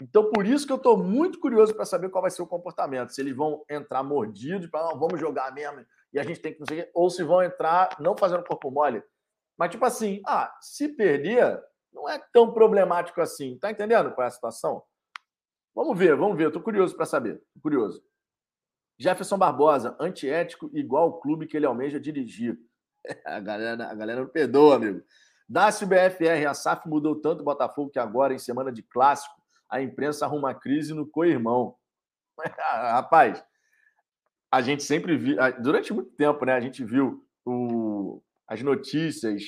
Então, 0.02 0.30
por 0.30 0.46
isso 0.46 0.66
que 0.66 0.72
eu 0.72 0.76
estou 0.76 0.96
muito 0.96 1.38
curioso 1.38 1.74
para 1.74 1.86
saber 1.86 2.08
qual 2.10 2.22
vai 2.22 2.30
ser 2.30 2.42
o 2.42 2.46
comportamento. 2.46 3.14
Se 3.14 3.20
eles 3.20 3.34
vão 3.34 3.64
entrar 3.68 4.02
mordidos, 4.02 4.68
para 4.68 4.94
vamos 4.94 5.20
jogar 5.20 5.52
mesmo, 5.54 5.84
e 6.12 6.18
a 6.18 6.22
gente 6.22 6.40
tem 6.40 6.52
que 6.52 6.60
não 6.60 6.66
sei 6.66 6.80
o 6.80 6.84
quê, 6.84 6.90
ou 6.94 7.10
se 7.10 7.22
vão 7.22 7.42
entrar 7.42 7.96
não 7.98 8.16
fazendo 8.16 8.44
corpo 8.44 8.70
mole. 8.70 9.02
Mas, 9.58 9.70
tipo 9.70 9.84
assim, 9.84 10.22
ah, 10.26 10.54
se 10.60 10.88
perder, 10.88 11.62
não 11.92 12.08
é 12.08 12.18
tão 12.32 12.52
problemático 12.52 13.20
assim. 13.20 13.58
Tá 13.58 13.70
entendendo 13.70 14.12
qual 14.12 14.24
é 14.24 14.28
a 14.28 14.32
situação? 14.32 14.82
Vamos 15.74 15.98
ver, 15.98 16.16
vamos 16.16 16.36
ver. 16.36 16.48
Estou 16.48 16.62
curioso 16.62 16.96
para 16.96 17.06
saber. 17.06 17.42
Tô 17.54 17.60
curioso. 17.60 18.02
Jefferson 18.98 19.38
Barbosa, 19.38 19.96
antiético 19.98 20.70
igual 20.74 21.08
o 21.08 21.20
clube 21.20 21.46
que 21.46 21.56
ele 21.56 21.66
almeja 21.66 21.98
dirigir. 21.98 22.58
a 23.24 23.40
galera, 23.40 23.90
a 23.90 23.94
galera 23.94 24.20
não 24.20 24.28
perdoa, 24.28 24.76
amigo. 24.76 25.02
Dácio 25.48 25.86
BFR, 25.86 26.46
a 26.48 26.54
SAF 26.54 26.88
mudou 26.88 27.16
tanto 27.16 27.40
o 27.40 27.44
Botafogo 27.44 27.90
que 27.90 27.98
agora, 27.98 28.34
em 28.34 28.38
semana 28.38 28.70
de 28.70 28.82
clássico, 28.82 29.34
a 29.68 29.80
imprensa 29.80 30.24
arruma 30.24 30.54
crise 30.54 30.94
no 30.94 31.06
co-irmão. 31.06 31.76
Rapaz, 32.58 33.42
a 34.52 34.60
gente 34.60 34.82
sempre 34.82 35.16
viu, 35.16 35.36
durante 35.60 35.92
muito 35.92 36.10
tempo, 36.12 36.44
né? 36.44 36.52
A 36.52 36.60
gente 36.60 36.84
viu 36.84 37.26
o, 37.44 38.22
as 38.46 38.62
notícias 38.62 39.42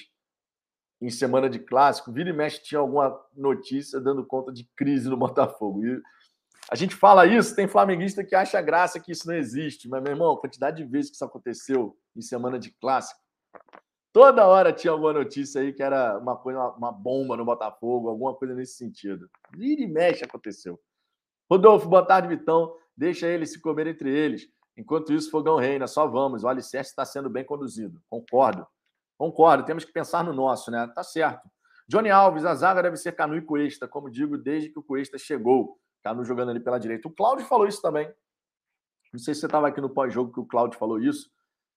em 1.03 1.11
semana 1.11 1.51
de 1.51 1.59
clássico, 1.59 2.13
vira 2.13 2.31
e 2.31 2.33
mexe 2.33 2.63
tinha 2.63 2.79
alguma 2.79 3.21
notícia 3.37 4.01
dando 4.01 4.25
conta 4.25 4.53
de 4.53 4.65
crise 4.77 5.09
no 5.09 5.17
Botafogo. 5.17 5.85
E 5.85 6.01
a 6.71 6.77
gente 6.77 6.95
fala 6.95 7.27
isso, 7.27 7.55
tem 7.55 7.69
flamenguista 7.69 8.25
que 8.25 8.35
acha 8.35 8.63
graça 8.63 9.01
que 9.01 9.13
isso 9.13 9.27
não 9.27 9.35
existe, 9.35 9.89
mas, 9.89 10.03
meu 10.03 10.13
irmão, 10.13 10.37
quantidade 10.37 10.77
de 10.77 10.89
vezes 10.89 11.11
que 11.11 11.17
isso 11.17 11.25
aconteceu 11.25 11.97
em 12.17 12.23
semana 12.23 12.59
de 12.59 12.71
clássico, 12.71 13.21
Toda 14.13 14.47
hora 14.47 14.75
tinha 14.75 14.93
alguma 14.93 15.15
notícia 15.15 15.63
aí 15.63 15.73
que 15.73 15.83
era 15.83 16.19
uma 16.19 16.37
coisa, 16.37 16.61
uma 16.73 16.93
bomba 16.93 17.35
no 17.35 17.47
Botafogo, 17.47 18.11
alguma 18.11 18.35
coisa 18.35 18.55
nesse 18.55 18.75
sentido. 18.75 19.29
Vira 19.57 19.81
e 19.81 19.87
mexe 19.87 20.23
aconteceu. 20.23 20.79
Rodolfo, 21.51 21.89
boa 21.89 22.05
tarde, 22.05 22.29
Vitão. 22.29 22.77
Deixa 22.95 23.27
eles 23.27 23.53
se 23.53 23.61
comer 23.61 23.87
entre 23.87 24.11
eles. 24.11 24.47
Enquanto 24.77 25.15
isso, 25.15 25.31
Fogão 25.31 25.57
reina. 25.57 25.87
Só 25.87 26.07
vamos. 26.07 26.45
O 26.45 26.49
alicerce 26.49 26.91
está 26.91 27.07
sendo 27.07 27.31
bem 27.31 27.43
conduzido. 27.43 28.03
Concordo. 28.11 28.67
Concordo. 29.23 29.65
Temos 29.65 29.85
que 29.85 29.93
pensar 29.93 30.25
no 30.25 30.33
nosso, 30.33 30.69
né? 30.69 30.91
Tá 30.93 31.05
certo. 31.05 31.49
Johnny 31.87 32.11
Alves, 32.11 32.45
a 32.45 32.57
zaga 32.57 32.83
deve 32.83 32.97
ser 32.97 33.13
Canu 33.13 33.37
e 33.37 33.41
Cuesta, 33.41 33.87
como 33.87 34.11
digo, 34.11 34.37
desde 34.37 34.69
que 34.69 34.81
o 34.81 34.83
Cuesta 34.83 35.17
chegou. 35.17 35.79
Canu 36.03 36.25
jogando 36.25 36.51
ali 36.51 36.59
pela 36.59 36.77
direita. 36.77 37.07
O 37.07 37.13
Cláudio 37.13 37.47
falou 37.47 37.69
isso 37.69 37.81
também. 37.81 38.13
Não 39.13 39.21
sei 39.21 39.33
se 39.33 39.39
você 39.39 39.47
estava 39.47 39.69
aqui 39.69 39.81
no 39.81 39.89
pós-jogo 39.89 40.33
que 40.33 40.41
o 40.41 40.45
Cláudio 40.45 40.77
falou 40.77 40.99
isso 40.99 41.31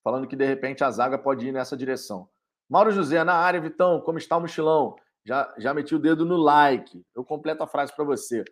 falando 0.03 0.25
que 0.27 0.35
de 0.35 0.43
repente 0.43 0.83
a 0.83 0.89
zaga 0.89 1.19
pode 1.19 1.47
ir 1.47 1.51
nessa 1.51 1.77
direção. 1.77 2.27
Mauro 2.67 2.89
José, 2.89 3.23
na 3.23 3.35
área, 3.35 3.61
Vitão, 3.61 4.01
como 4.01 4.17
está 4.17 4.37
o 4.37 4.41
mochilão? 4.41 4.95
Já, 5.23 5.53
já 5.59 5.71
meti 5.71 5.93
o 5.93 5.99
dedo 5.99 6.25
no 6.25 6.37
like. 6.37 7.05
Eu 7.15 7.23
completo 7.23 7.61
a 7.61 7.67
frase 7.67 7.95
para 7.95 8.05
você. 8.05 8.43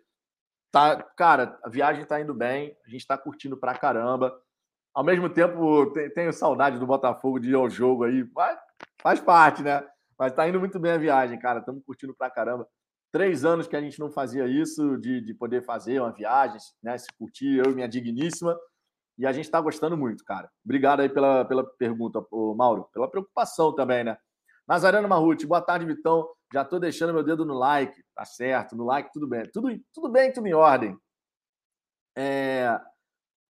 Tá, 0.70 1.02
cara, 1.02 1.58
a 1.64 1.68
viagem 1.68 2.04
está 2.04 2.20
indo 2.20 2.32
bem, 2.32 2.76
a 2.86 2.90
gente 2.90 3.00
está 3.00 3.18
curtindo 3.18 3.56
pra 3.56 3.76
caramba. 3.76 4.40
Ao 4.94 5.02
mesmo 5.02 5.28
tempo, 5.28 5.92
tenho 6.14 6.32
saudade 6.32 6.78
do 6.78 6.86
Botafogo 6.86 7.40
de 7.40 7.50
ir 7.50 7.54
ao 7.54 7.68
jogo 7.68 8.04
aí. 8.04 8.24
Mas 8.32 8.56
faz 9.04 9.20
parte, 9.20 9.62
né? 9.62 9.86
Mas 10.18 10.32
está 10.32 10.48
indo 10.48 10.58
muito 10.58 10.80
bem 10.80 10.92
a 10.92 10.98
viagem, 10.98 11.38
cara. 11.38 11.60
Estamos 11.60 11.84
curtindo 11.84 12.14
pra 12.14 12.30
caramba. 12.30 12.66
Três 13.12 13.44
anos 13.44 13.68
que 13.68 13.76
a 13.76 13.80
gente 13.80 14.00
não 14.00 14.10
fazia 14.10 14.46
isso, 14.46 14.96
de, 14.96 15.20
de 15.20 15.34
poder 15.34 15.62
fazer 15.62 16.00
uma 16.00 16.10
viagem, 16.10 16.58
né? 16.82 16.96
Se 16.96 17.06
curtir, 17.18 17.58
eu 17.58 17.70
e 17.70 17.74
minha 17.74 17.88
digníssima. 17.88 18.58
E 19.18 19.26
a 19.26 19.32
gente 19.32 19.44
está 19.44 19.60
gostando 19.60 19.96
muito, 19.96 20.24
cara. 20.24 20.50
Obrigado 20.64 21.00
aí 21.00 21.08
pela, 21.08 21.44
pela 21.44 21.64
pergunta, 21.76 22.24
Mauro. 22.56 22.88
Pela 22.92 23.08
preocupação 23.08 23.74
também, 23.74 24.02
né? 24.02 24.16
Nazareno 24.66 25.06
Marruti, 25.06 25.46
boa 25.46 25.60
tarde, 25.60 25.84
Vitão. 25.84 26.26
Já 26.52 26.62
estou 26.62 26.80
deixando 26.80 27.12
meu 27.12 27.22
dedo 27.22 27.44
no 27.44 27.54
like. 27.54 28.02
Tá 28.14 28.24
certo, 28.24 28.74
no 28.74 28.84
like 28.84 29.12
tudo 29.12 29.28
bem. 29.28 29.44
Tudo, 29.52 29.68
tudo 29.92 30.08
bem, 30.08 30.32
tudo 30.32 30.46
em 30.46 30.54
ordem. 30.54 30.96
É... 32.16 32.80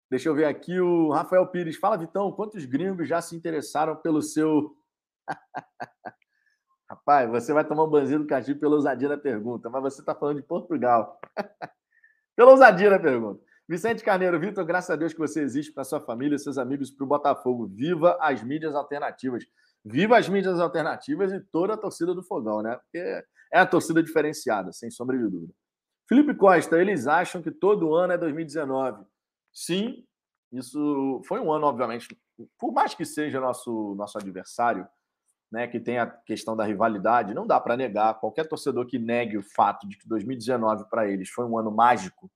Deixa 0.10 0.30
eu 0.30 0.36
ver 0.36 0.46
aqui 0.46 0.80
o 0.80 1.12
Rafael 1.12 1.46
Pires. 1.48 1.78
Fala, 1.78 1.98
Vitão, 1.98 2.32
quantos 2.32 2.66
gringos 2.66 3.08
já 3.08 3.22
se 3.22 3.36
interessaram 3.36 3.96
pelo 3.98 4.22
seu. 4.22 4.76
Rapaz, 6.90 7.30
você 7.30 7.54
vai 7.54 7.66
tomar 7.66 7.86
um 7.86 7.90
banzinho 7.90 8.20
do 8.20 8.28
cachimbo 8.28 8.60
pela 8.60 8.76
ousadia 8.76 9.08
da 9.08 9.18
pergunta, 9.18 9.70
mas 9.70 9.82
você 9.82 10.02
está 10.02 10.14
falando 10.14 10.38
de 10.38 10.44
Portugal. 10.44 11.20
pela 12.36 12.52
ousadia 12.52 12.90
da 12.90 13.00
pergunta. 13.00 13.42
Vicente 13.68 14.04
Carneiro, 14.04 14.38
Vitor, 14.38 14.66
graças 14.66 14.90
a 14.90 14.96
Deus 14.98 15.14
que 15.14 15.20
você 15.20 15.42
existe 15.42 15.72
para 15.72 15.86
sua 15.86 16.02
família, 16.02 16.38
seus 16.38 16.58
amigos, 16.58 16.92
para 16.92 17.06
o 17.06 17.08
Botafogo. 17.08 17.68
Viva 17.68 18.18
as 18.20 18.44
mídias 18.44 18.76
alternativas. 18.76 19.46
Viva 19.86 20.18
as 20.18 20.28
mídias 20.28 20.60
alternativas 20.60 21.32
e 21.32 21.40
toda 21.40 21.76
a 21.76 21.78
torcida 21.78 22.14
do 22.14 22.22
Fogão, 22.22 22.62
né? 22.62 22.76
Porque 22.76 23.24
é 23.52 23.60
a 23.60 23.66
torcida 23.66 24.04
diferenciada, 24.04 24.74
sem 24.74 24.92
sombra 24.92 25.18
de 25.18 25.24
dúvida. 25.24 25.54
Felipe 26.08 26.36
Costa, 26.36 26.78
eles 26.80 27.08
acham 27.08 27.42
que 27.42 27.50
todo 27.50 27.96
ano 27.96 28.12
é 28.12 28.18
2019. 28.18 29.06
Sim, 29.54 30.06
isso 30.52 31.22
foi 31.26 31.40
um 31.40 31.52
ano, 31.52 31.66
obviamente, 31.66 32.08
por 32.60 32.74
mais 32.74 32.94
que 32.94 33.06
seja 33.06 33.40
nosso, 33.40 33.96
nosso 33.96 34.18
adversário, 34.18 34.86
né, 35.52 35.68
que 35.68 35.80
tem 35.80 36.00
a 36.00 36.08
questão 36.08 36.56
da 36.56 36.64
rivalidade, 36.64 37.34
não 37.34 37.46
dá 37.46 37.60
para 37.60 37.76
negar. 37.76 38.20
Qualquer 38.20 38.48
torcedor 38.48 38.86
que 38.86 38.98
negue 38.98 39.38
o 39.38 39.44
fato 39.44 39.88
de 39.88 39.98
que 39.98 40.08
2019 40.08 40.86
para 40.90 41.08
eles 41.08 41.30
foi 41.30 41.46
um 41.46 41.58
ano 41.58 41.72
mágico, 41.72 42.32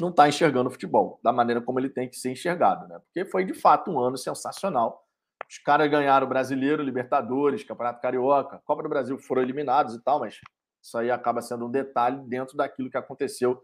não 0.00 0.08
está 0.08 0.28
enxergando 0.28 0.68
o 0.68 0.72
futebol 0.72 1.20
da 1.22 1.32
maneira 1.32 1.60
como 1.60 1.78
ele 1.78 1.90
tem 1.90 2.08
que 2.08 2.16
ser 2.16 2.30
enxergado, 2.30 2.88
né? 2.88 2.98
Porque 3.00 3.28
foi 3.28 3.44
de 3.44 3.52
fato 3.52 3.90
um 3.90 4.00
ano 4.00 4.16
sensacional. 4.16 5.04
Os 5.48 5.58
caras 5.58 5.90
ganharam 5.90 6.26
o 6.26 6.28
Brasileiro, 6.28 6.82
Libertadores, 6.82 7.64
Campeonato 7.64 8.00
Carioca, 8.00 8.60
Copa 8.64 8.82
do 8.82 8.88
Brasil 8.88 9.18
foram 9.18 9.42
eliminados 9.42 9.94
e 9.94 10.00
tal, 10.00 10.20
mas 10.20 10.40
isso 10.82 10.96
aí 10.96 11.10
acaba 11.10 11.42
sendo 11.42 11.66
um 11.66 11.70
detalhe 11.70 12.20
dentro 12.26 12.56
daquilo 12.56 12.90
que 12.90 12.96
aconteceu 12.96 13.62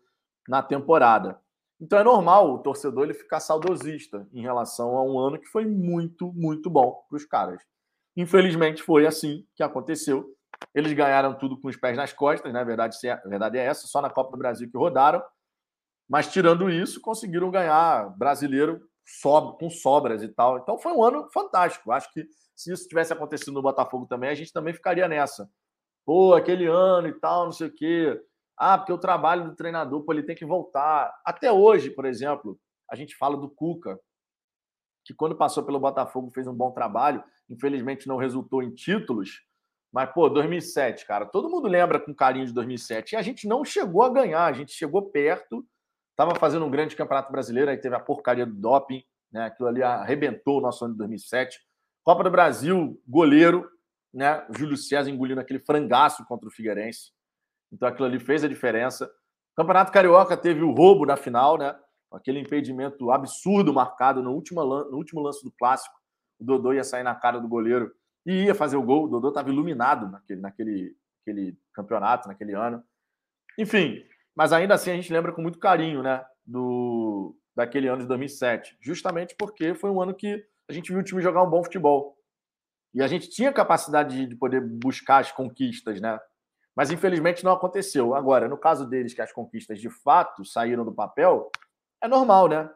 na 0.48 0.62
temporada. 0.62 1.40
Então 1.80 1.98
é 1.98 2.04
normal 2.04 2.52
o 2.52 2.58
torcedor 2.58 3.04
ele 3.04 3.14
ficar 3.14 3.40
saudosista 3.40 4.26
em 4.32 4.40
relação 4.40 4.96
a 4.96 5.02
um 5.02 5.18
ano 5.18 5.38
que 5.38 5.46
foi 5.46 5.66
muito, 5.66 6.32
muito 6.32 6.70
bom 6.70 7.04
para 7.08 7.16
os 7.16 7.24
caras. 7.24 7.62
Infelizmente 8.16 8.82
foi 8.82 9.06
assim 9.06 9.46
que 9.54 9.62
aconteceu. 9.62 10.34
Eles 10.74 10.92
ganharam 10.92 11.36
tudo 11.36 11.60
com 11.60 11.68
os 11.68 11.76
pés 11.76 11.96
nas 11.96 12.12
costas, 12.12 12.52
né? 12.52 12.60
A 12.60 12.64
verdade, 12.64 12.96
é, 13.04 13.16
verdade 13.28 13.58
é 13.58 13.64
essa, 13.64 13.86
só 13.86 14.00
na 14.00 14.10
Copa 14.10 14.32
do 14.32 14.38
Brasil 14.38 14.70
que 14.70 14.78
rodaram. 14.78 15.22
Mas 16.08 16.30
tirando 16.30 16.70
isso, 16.70 17.00
conseguiram 17.00 17.50
ganhar 17.50 18.10
brasileiro 18.16 18.80
com 19.58 19.70
sobras 19.70 20.22
e 20.22 20.28
tal. 20.28 20.58
Então 20.58 20.78
foi 20.78 20.92
um 20.92 21.02
ano 21.02 21.28
fantástico. 21.32 21.92
Acho 21.92 22.10
que 22.12 22.26
se 22.54 22.72
isso 22.72 22.88
tivesse 22.88 23.12
acontecido 23.12 23.52
no 23.52 23.62
Botafogo 23.62 24.06
também, 24.06 24.30
a 24.30 24.34
gente 24.34 24.52
também 24.52 24.72
ficaria 24.72 25.08
nessa. 25.08 25.48
Pô, 26.04 26.34
aquele 26.34 26.66
ano 26.66 27.08
e 27.08 27.12
tal, 27.14 27.46
não 27.46 27.52
sei 27.52 27.68
o 27.68 27.74
quê. 27.74 28.20
Ah, 28.56 28.78
porque 28.78 28.92
o 28.92 28.98
trabalho 28.98 29.44
do 29.44 29.56
treinador, 29.56 30.02
pô, 30.04 30.12
ele 30.12 30.22
tem 30.22 30.36
que 30.36 30.44
voltar. 30.44 31.12
Até 31.24 31.50
hoje, 31.50 31.90
por 31.90 32.04
exemplo, 32.04 32.58
a 32.90 32.94
gente 32.94 33.16
fala 33.16 33.36
do 33.36 33.50
Cuca, 33.50 33.98
que 35.04 35.14
quando 35.14 35.36
passou 35.36 35.64
pelo 35.64 35.80
Botafogo 35.80 36.30
fez 36.32 36.46
um 36.46 36.54
bom 36.54 36.70
trabalho, 36.70 37.22
infelizmente 37.48 38.08
não 38.08 38.16
resultou 38.16 38.62
em 38.62 38.70
títulos, 38.74 39.42
mas, 39.94 40.12
pô, 40.12 40.28
2007, 40.28 41.06
cara, 41.06 41.24
todo 41.24 41.48
mundo 41.48 41.68
lembra 41.68 42.00
com 42.00 42.12
carinho 42.12 42.44
de 42.44 42.52
2007. 42.52 43.12
E 43.12 43.16
a 43.16 43.22
gente 43.22 43.46
não 43.46 43.64
chegou 43.64 44.02
a 44.02 44.08
ganhar, 44.08 44.44
a 44.44 44.52
gente 44.52 44.72
chegou 44.72 45.08
perto, 45.08 45.64
estava 46.10 46.34
fazendo 46.34 46.66
um 46.66 46.70
grande 46.70 46.96
campeonato 46.96 47.30
brasileiro, 47.30 47.70
aí 47.70 47.76
teve 47.76 47.94
a 47.94 48.00
porcaria 48.00 48.44
do 48.44 48.52
doping, 48.52 49.04
né? 49.30 49.44
Aquilo 49.44 49.68
ali 49.68 49.84
arrebentou 49.84 50.58
o 50.58 50.60
nosso 50.60 50.84
ano 50.84 50.94
de 50.94 50.98
2007. 50.98 51.60
Copa 52.02 52.24
do 52.24 52.30
Brasil, 52.30 53.00
goleiro, 53.06 53.70
né? 54.12 54.44
Júlio 54.50 54.76
César 54.76 55.10
engolindo 55.10 55.40
aquele 55.40 55.60
frangaço 55.60 56.24
contra 56.26 56.48
o 56.48 56.52
Figueirense. 56.52 57.12
Então 57.72 57.88
aquilo 57.88 58.06
ali 58.06 58.18
fez 58.18 58.42
a 58.42 58.48
diferença. 58.48 59.08
Campeonato 59.56 59.92
Carioca 59.92 60.36
teve 60.36 60.62
o 60.62 60.72
roubo 60.72 61.06
na 61.06 61.16
final, 61.16 61.56
né? 61.56 61.72
Aquele 62.12 62.40
impedimento 62.40 63.12
absurdo 63.12 63.72
marcado 63.72 64.20
no 64.24 64.32
último, 64.32 64.64
no 64.64 64.96
último 64.96 65.20
lance 65.20 65.44
do 65.44 65.52
clássico. 65.52 65.94
O 66.38 66.44
Dodô 66.44 66.72
ia 66.72 66.84
sair 66.84 67.02
na 67.02 67.14
cara 67.14 67.40
do 67.40 67.48
goleiro 67.48 67.94
e 68.26 68.44
ia 68.44 68.54
fazer 68.54 68.76
o 68.76 68.82
gol. 68.82 69.04
O 69.04 69.08
Dodô 69.08 69.28
estava 69.28 69.50
iluminado 69.50 70.10
naquele, 70.10 70.40
naquele, 70.40 70.96
naquele 71.18 71.58
campeonato, 71.72 72.28
naquele 72.28 72.54
ano. 72.54 72.82
Enfim, 73.58 74.04
mas 74.34 74.52
ainda 74.52 74.74
assim 74.74 74.90
a 74.90 74.96
gente 74.96 75.12
lembra 75.12 75.32
com 75.32 75.42
muito 75.42 75.58
carinho, 75.58 76.02
né? 76.02 76.24
Do, 76.44 77.36
daquele 77.54 77.88
ano 77.88 78.02
de 78.02 78.08
2007. 78.08 78.76
Justamente 78.80 79.34
porque 79.38 79.74
foi 79.74 79.90
um 79.90 80.00
ano 80.00 80.14
que 80.14 80.44
a 80.68 80.72
gente 80.72 80.90
viu 80.90 81.00
o 81.00 81.04
time 81.04 81.22
jogar 81.22 81.42
um 81.42 81.50
bom 81.50 81.62
futebol. 81.62 82.18
E 82.92 83.02
a 83.02 83.06
gente 83.06 83.28
tinha 83.28 83.52
capacidade 83.52 84.26
de 84.26 84.36
poder 84.36 84.60
buscar 84.60 85.18
as 85.18 85.32
conquistas, 85.32 86.00
né? 86.00 86.18
Mas 86.76 86.90
infelizmente 86.90 87.44
não 87.44 87.52
aconteceu. 87.52 88.14
Agora, 88.14 88.48
no 88.48 88.58
caso 88.58 88.86
deles, 88.86 89.14
que 89.14 89.22
as 89.22 89.32
conquistas 89.32 89.80
de 89.80 89.88
fato 89.88 90.44
saíram 90.44 90.84
do 90.84 90.92
papel, 90.92 91.50
é 92.00 92.08
normal, 92.08 92.48
né? 92.48 92.70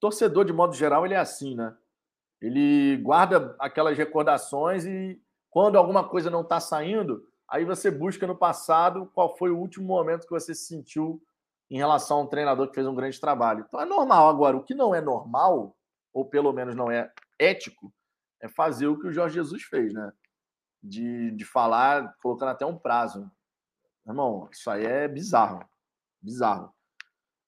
Torcedor, 0.00 0.44
de 0.44 0.52
modo 0.52 0.74
geral, 0.74 1.04
ele 1.04 1.14
é 1.14 1.18
assim, 1.18 1.54
né? 1.54 1.76
Ele 2.40 2.96
guarda 2.98 3.54
aquelas 3.58 3.96
recordações 3.96 4.84
e 4.84 5.20
quando 5.50 5.76
alguma 5.76 6.08
coisa 6.08 6.30
não 6.30 6.42
está 6.42 6.60
saindo, 6.60 7.26
aí 7.48 7.64
você 7.64 7.90
busca 7.90 8.26
no 8.26 8.36
passado 8.36 9.10
qual 9.14 9.36
foi 9.36 9.50
o 9.50 9.58
último 9.58 9.86
momento 9.86 10.24
que 10.24 10.30
você 10.30 10.54
se 10.54 10.66
sentiu 10.66 11.22
em 11.70 11.76
relação 11.76 12.18
a 12.18 12.22
um 12.22 12.26
treinador 12.26 12.68
que 12.68 12.74
fez 12.74 12.86
um 12.86 12.94
grande 12.94 13.20
trabalho. 13.20 13.64
Então 13.68 13.80
é 13.80 13.84
normal. 13.84 14.28
Agora, 14.28 14.56
o 14.56 14.62
que 14.62 14.74
não 14.74 14.94
é 14.94 15.00
normal, 15.00 15.76
ou 16.12 16.24
pelo 16.24 16.52
menos 16.52 16.74
não 16.74 16.90
é 16.90 17.12
ético, 17.38 17.92
é 18.40 18.48
fazer 18.48 18.86
o 18.86 18.98
que 18.98 19.06
o 19.06 19.12
Jorge 19.12 19.34
Jesus 19.34 19.62
fez, 19.64 19.92
né? 19.92 20.12
de, 20.82 21.30
de 21.32 21.44
falar, 21.44 22.14
colocando 22.22 22.50
até 22.50 22.64
um 22.64 22.78
prazo. 22.78 23.30
Irmão, 24.06 24.48
isso 24.50 24.70
aí 24.70 24.84
é 24.84 25.06
bizarro. 25.06 25.62
Bizarro. 26.20 26.72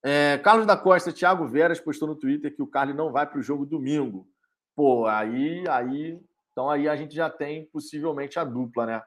É, 0.04 0.38
Carlos 0.38 0.66
da 0.66 0.76
Costa, 0.76 1.12
Thiago 1.12 1.46
Veras 1.46 1.80
postou 1.80 2.08
no 2.08 2.16
Twitter 2.16 2.54
que 2.54 2.62
o 2.62 2.66
Carlos 2.66 2.96
não 2.96 3.12
vai 3.12 3.26
para 3.26 3.38
o 3.38 3.42
jogo 3.42 3.64
domingo. 3.64 4.28
Pô, 4.74 5.06
aí, 5.06 5.64
aí. 5.68 6.20
Então 6.50 6.70
aí 6.70 6.88
a 6.88 6.96
gente 6.96 7.14
já 7.14 7.28
tem 7.30 7.66
possivelmente 7.66 8.38
a 8.38 8.44
dupla, 8.44 8.86
né? 8.86 9.02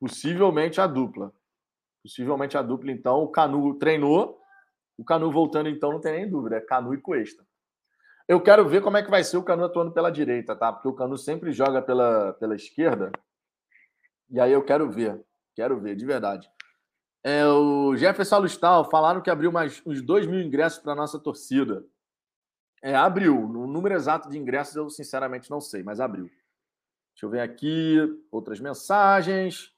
Possivelmente 0.00 0.80
a 0.80 0.86
dupla. 0.86 1.32
Possivelmente 2.02 2.56
a 2.56 2.62
dupla, 2.62 2.90
então. 2.90 3.22
O 3.22 3.28
Canu 3.28 3.78
treinou. 3.78 4.40
O 4.96 5.04
Canu 5.04 5.30
voltando, 5.30 5.68
então, 5.68 5.92
não 5.92 6.00
tem 6.00 6.12
nem 6.12 6.30
dúvida. 6.30 6.56
É 6.56 6.60
Canu 6.60 6.94
e 6.94 7.00
Cuesta. 7.00 7.46
Eu 8.28 8.40
quero 8.40 8.68
ver 8.68 8.80
como 8.80 8.96
é 8.96 9.02
que 9.02 9.10
vai 9.10 9.24
ser 9.24 9.36
o 9.36 9.42
Canu 9.42 9.64
atuando 9.64 9.92
pela 9.92 10.10
direita, 10.10 10.54
tá? 10.54 10.72
Porque 10.72 10.88
o 10.88 10.94
Canu 10.94 11.16
sempre 11.18 11.52
joga 11.52 11.82
pela, 11.82 12.32
pela 12.34 12.54
esquerda. 12.54 13.10
E 14.30 14.38
aí 14.38 14.52
eu 14.52 14.64
quero 14.64 14.90
ver. 14.90 15.20
Quero 15.54 15.80
ver, 15.80 15.96
de 15.96 16.06
verdade. 16.06 16.48
É, 17.22 17.46
o 17.46 17.94
Jefferson 17.96 18.36
Alustal 18.36 18.88
falaram 18.88 19.20
que 19.20 19.30
abriu 19.30 19.52
mais 19.52 19.82
uns 19.84 20.00
2 20.00 20.26
mil 20.26 20.40
ingressos 20.40 20.78
para 20.78 20.94
nossa 20.94 21.18
torcida. 21.18 21.84
É, 22.82 22.94
abriu. 22.94 23.38
O 23.38 23.66
número 23.66 23.94
exato 23.94 24.28
de 24.28 24.38
ingressos 24.38 24.76
eu 24.76 24.88
sinceramente 24.88 25.50
não 25.50 25.60
sei, 25.60 25.82
mas 25.82 26.00
abriu. 26.00 26.30
Deixa 27.14 27.26
eu 27.26 27.30
ver 27.30 27.40
aqui 27.40 27.96
outras 28.30 28.60
mensagens. 28.60 29.72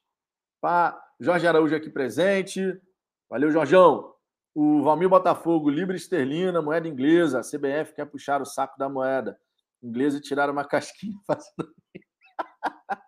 Pá. 0.61 0.99
Jorge 1.19 1.47
Araújo 1.47 1.75
aqui 1.75 1.89
presente. 1.89 2.81
Valeu, 3.29 3.51
Jorjão. 3.51 4.13
O 4.55 4.83
Valmir 4.83 5.09
Botafogo, 5.09 5.69
Libra 5.69 5.95
Esterlina, 5.95 6.61
moeda 6.61 6.87
inglesa. 6.87 7.39
A 7.39 7.43
CBF 7.43 7.93
quer 7.93 8.05
puxar 8.05 8.41
o 8.41 8.45
saco 8.45 8.77
da 8.77 8.87
moeda 8.87 9.37
inglesa 9.81 10.17
e 10.17 10.21
tirar 10.21 10.49
uma 10.49 10.63
casquinha 10.67 11.17
fazendo. 11.27 11.73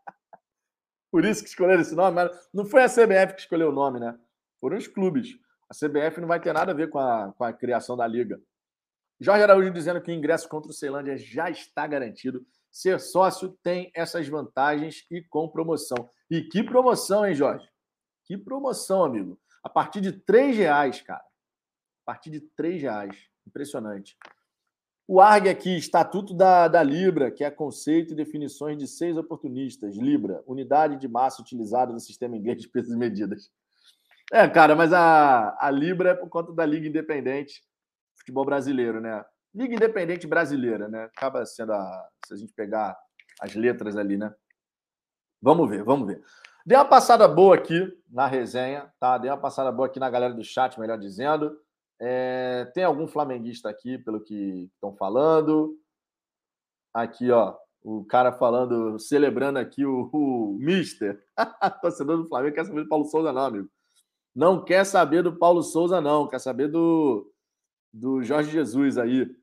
Por 1.12 1.23
isso 1.23 1.43
que 1.43 1.49
escolheram 1.49 1.81
esse 1.81 1.95
nome. 1.95 2.29
Não 2.53 2.65
foi 2.65 2.84
a 2.84 2.89
CBF 2.89 3.36
que 3.36 3.41
escolheu 3.41 3.69
o 3.69 3.73
nome, 3.73 3.99
né? 3.99 4.17
Foram 4.60 4.77
os 4.77 4.88
clubes. 4.88 5.39
A 5.69 5.73
CBF 5.73 6.19
não 6.19 6.27
vai 6.27 6.41
ter 6.41 6.51
nada 6.51 6.71
a 6.71 6.75
ver 6.75 6.89
com 6.89 6.99
a, 6.99 7.31
com 7.31 7.43
a 7.43 7.53
criação 7.53 7.95
da 7.95 8.05
liga. 8.05 8.41
Jorge 9.19 9.43
Araújo 9.43 9.71
dizendo 9.71 10.01
que 10.01 10.12
o 10.12 10.13
ingresso 10.13 10.49
contra 10.49 10.69
o 10.69 10.73
Ceilândia 10.73 11.17
já 11.17 11.49
está 11.49 11.88
garantido. 11.88 12.45
Ser 12.71 12.99
sócio 12.99 13.58
tem 13.63 13.91
essas 13.95 14.28
vantagens 14.28 15.06
e 15.10 15.21
com 15.21 15.47
promoção. 15.47 16.10
E 16.30 16.41
que 16.41 16.63
promoção, 16.63 17.25
hein, 17.25 17.34
Jorge? 17.34 17.67
Que 18.25 18.38
promoção, 18.38 19.04
amigo. 19.04 19.39
A 19.63 19.69
partir 19.69 20.01
de 20.01 20.10
R$ 20.10 20.51
reais, 20.51 21.01
cara 21.01 21.23
a 22.06 22.13
partir 22.13 22.30
de 22.30 22.38
R$ 22.38 22.78
reais. 22.78 23.17
Impressionante. 23.47 24.15
O 25.08 25.19
ARG 25.19 25.49
aqui, 25.49 25.75
Estatuto 25.75 26.34
da, 26.34 26.67
da 26.67 26.82
Libra, 26.82 27.32
que 27.32 27.43
é 27.43 27.51
conceito 27.51 28.13
e 28.13 28.15
definições 28.15 28.78
de 28.78 28.88
seis 28.88 29.17
oportunistas. 29.17 29.95
Libra, 29.95 30.43
unidade 30.47 30.97
de 30.97 31.08
massa 31.08 31.41
utilizada 31.41 31.91
no 31.91 31.99
sistema 31.99 32.38
inglês 32.38 32.62
de 32.62 32.67
pesos 32.67 32.93
e 32.93 32.97
medidas. 32.97 33.51
É, 34.32 34.47
cara, 34.47 34.75
mas 34.75 34.93
a, 34.93 35.56
a 35.60 35.69
Libra 35.69 36.12
é 36.12 36.15
por 36.15 36.30
conta 36.30 36.51
da 36.54 36.65
Liga 36.65 36.88
Independente 36.88 37.63
Futebol 38.25 38.43
Brasileiro, 38.43 38.99
né? 38.99 39.23
Liga 39.53 39.75
Independente 39.75 40.25
Brasileira, 40.25 40.88
né? 40.88 41.03
Acaba 41.03 41.45
sendo 41.45 41.73
a. 41.73 42.09
Se 42.25 42.33
a 42.33 42.38
gente 42.38 42.51
pegar 42.53 42.97
as 43.39 43.53
letras 43.53 43.95
ali, 43.95 44.17
né? 44.17 44.33
Vamos 45.39 45.69
ver, 45.69 45.83
vamos 45.83 46.07
ver. 46.07 46.23
Dei 46.65 46.75
uma 46.75 46.85
passada 46.85 47.27
boa 47.27 47.53
aqui 47.53 47.88
na 48.09 48.25
resenha, 48.25 48.91
tá? 48.99 49.19
Dei 49.19 49.29
uma 49.29 49.38
passada 49.38 49.71
boa 49.71 49.85
aqui 49.85 49.99
na 49.99 50.09
galera 50.09 50.33
do 50.33 50.43
chat, 50.43 50.79
melhor 50.79 50.97
dizendo. 50.97 51.55
É, 52.01 52.65
tem 52.73 52.83
algum 52.83 53.07
flamenguista 53.07 53.69
aqui, 53.69 53.99
pelo 53.99 54.19
que 54.19 54.71
estão 54.73 54.95
falando? 54.95 55.77
Aqui, 56.91 57.29
ó, 57.29 57.55
o 57.83 58.03
cara 58.05 58.31
falando, 58.31 58.97
celebrando 58.97 59.59
aqui 59.59 59.85
o, 59.85 60.09
o 60.11 60.57
Mister. 60.59 61.23
Torcedor 61.79 62.17
do 62.17 62.27
Flamengo 62.27 62.55
quer 62.55 62.65
saber 62.65 62.81
do 62.81 62.89
Paulo 62.89 63.05
Souza, 63.05 63.31
não, 63.31 63.45
amigo. 63.45 63.69
Não 64.35 64.65
quer 64.65 64.83
saber 64.83 65.21
do 65.21 65.38
Paulo 65.38 65.61
Souza, 65.61 66.01
não. 66.01 66.27
Quer 66.27 66.39
saber 66.39 66.67
do, 66.67 67.31
do 67.95 68.21
Jorge 68.21 68.51
Jesus 68.51 68.97
aí. 68.97 69.34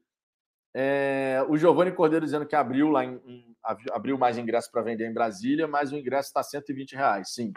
É, 0.74 1.44
o 1.48 1.56
Giovanni 1.56 1.92
Cordeiro 1.92 2.24
dizendo 2.24 2.46
que 2.46 2.54
abriu 2.54 2.88
lá 2.88 3.04
em, 3.04 3.20
em 3.26 3.56
abriu 3.92 4.18
mais 4.18 4.36
ingresso 4.36 4.70
para 4.70 4.82
vender 4.82 5.08
em 5.08 5.14
Brasília, 5.14 5.66
mas 5.68 5.92
o 5.92 5.96
ingresso 5.96 6.28
está 6.28 6.42
120 6.42 6.94
reais. 6.94 7.32
Sim, 7.32 7.52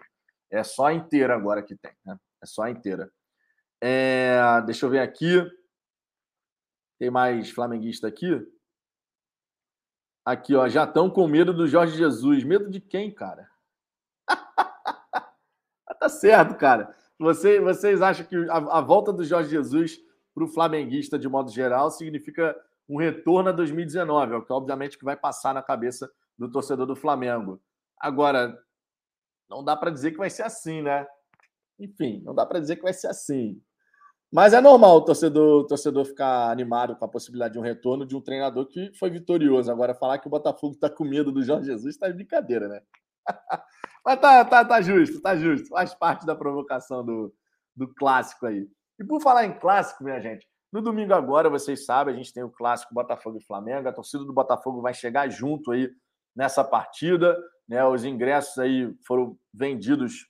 é 0.50 0.64
só 0.64 0.86
a 0.86 0.94
inteira 0.94 1.36
agora 1.36 1.64
que 1.64 1.76
tem, 1.76 1.92
né? 2.06 2.18
É 2.42 2.46
só 2.46 2.64
a 2.64 2.70
inteira. 2.70 3.12
É, 3.82 4.40
deixa 4.66 4.86
eu 4.86 4.90
ver 4.90 5.00
aqui. 5.00 5.44
Tem 6.98 7.10
mais 7.10 7.50
flamenguista 7.50 8.08
aqui? 8.08 8.46
Aqui, 10.24 10.56
ó. 10.56 10.68
Já 10.70 10.86
estão 10.86 11.10
com 11.10 11.28
medo 11.28 11.54
do 11.54 11.68
Jorge 11.68 11.98
Jesus. 11.98 12.44
Medo 12.44 12.70
de 12.70 12.80
quem, 12.80 13.14
cara? 13.14 13.50
tá 16.00 16.08
certo, 16.08 16.56
cara. 16.56 16.96
Você, 17.20 17.60
vocês 17.60 18.02
acham 18.02 18.26
que 18.26 18.36
a, 18.50 18.78
a 18.78 18.82
volta 18.82 19.12
do 19.12 19.24
Jorge 19.24 19.50
Jesus 19.50 20.05
para 20.36 20.44
o 20.44 20.48
flamenguista, 20.50 21.18
de 21.18 21.30
modo 21.30 21.50
geral, 21.50 21.90
significa 21.90 22.54
um 22.88 22.98
retorno 22.98 23.50
a 23.50 23.54
2019, 23.54 24.34
é 24.34 24.38
o 24.38 24.46
que 24.46 24.52
obviamente 24.52 24.98
que 24.98 25.06
vai 25.06 25.16
passar 25.16 25.54
na 25.54 25.64
cabeça 25.64 26.12
do 26.38 26.52
torcedor 26.52 26.86
do 26.86 26.96
Flamengo. 26.96 27.60
Agora, 27.98 28.56
não 29.50 29.64
dá 29.64 29.76
para 29.78 29.90
dizer 29.90 30.12
que 30.12 30.18
vai 30.18 30.30
ser 30.30 30.44
assim, 30.44 30.82
né? 30.82 31.08
Enfim, 31.80 32.22
não 32.24 32.36
dá 32.36 32.46
para 32.46 32.60
dizer 32.60 32.76
que 32.76 32.84
vai 32.84 32.94
ser 32.94 33.08
assim. 33.08 33.60
Mas 34.32 34.54
é 34.54 34.60
normal 34.60 34.98
o 34.98 35.06
torcedor, 35.06 35.62
o 35.62 35.68
torcedor 35.68 36.04
ficar 36.04 36.52
animado 36.52 36.96
com 36.98 37.06
a 37.06 37.08
possibilidade 37.08 37.54
de 37.54 37.60
um 37.60 37.64
retorno 37.64 38.06
de 38.06 38.16
um 38.16 38.22
treinador 38.22 38.68
que 38.68 38.92
foi 39.00 39.10
vitorioso. 39.10 39.72
Agora, 39.72 39.96
falar 39.96 40.20
que 40.20 40.28
o 40.28 40.30
Botafogo 40.30 40.74
está 40.74 40.90
com 40.90 41.06
medo 41.06 41.32
do 41.32 41.42
Jorge 41.42 41.68
Jesus 41.68 41.96
está 41.96 42.08
de 42.08 42.16
brincadeira, 42.16 42.68
né? 42.68 42.82
Mas 44.06 44.20
tá, 44.20 44.44
tá, 44.44 44.66
tá 44.66 44.82
justo, 44.82 45.22
tá 45.22 45.36
justo. 45.36 45.70
Faz 45.70 45.94
parte 45.94 46.26
da 46.26 46.36
provocação 46.36 47.04
do, 47.04 47.34
do 47.76 47.88
clássico 47.96 48.46
aí. 48.46 48.68
E 49.00 49.04
por 49.04 49.22
falar 49.22 49.46
em 49.46 49.58
clássico, 49.58 50.04
minha 50.04 50.20
gente, 50.20 50.48
no 50.72 50.82
domingo 50.82 51.14
agora, 51.14 51.50
vocês 51.50 51.86
sabem, 51.86 52.14
a 52.14 52.18
gente 52.18 52.34
tem 52.34 52.44
o 52.44 52.50
clássico 52.50 52.94
Botafogo 52.94 53.38
e 53.38 53.46
Flamengo. 53.46 53.88
A 53.88 53.94
torcida 53.94 54.24
do 54.24 54.34
Botafogo 54.34 54.82
vai 54.82 54.94
chegar 54.94 55.30
junto 55.30 55.72
aí 55.72 55.90
nessa 56.36 56.64
partida. 56.64 57.38
Né? 57.68 57.84
Os 57.86 58.04
ingressos 58.04 58.58
aí 58.58 58.94
foram 59.06 59.38
vendidos 59.54 60.28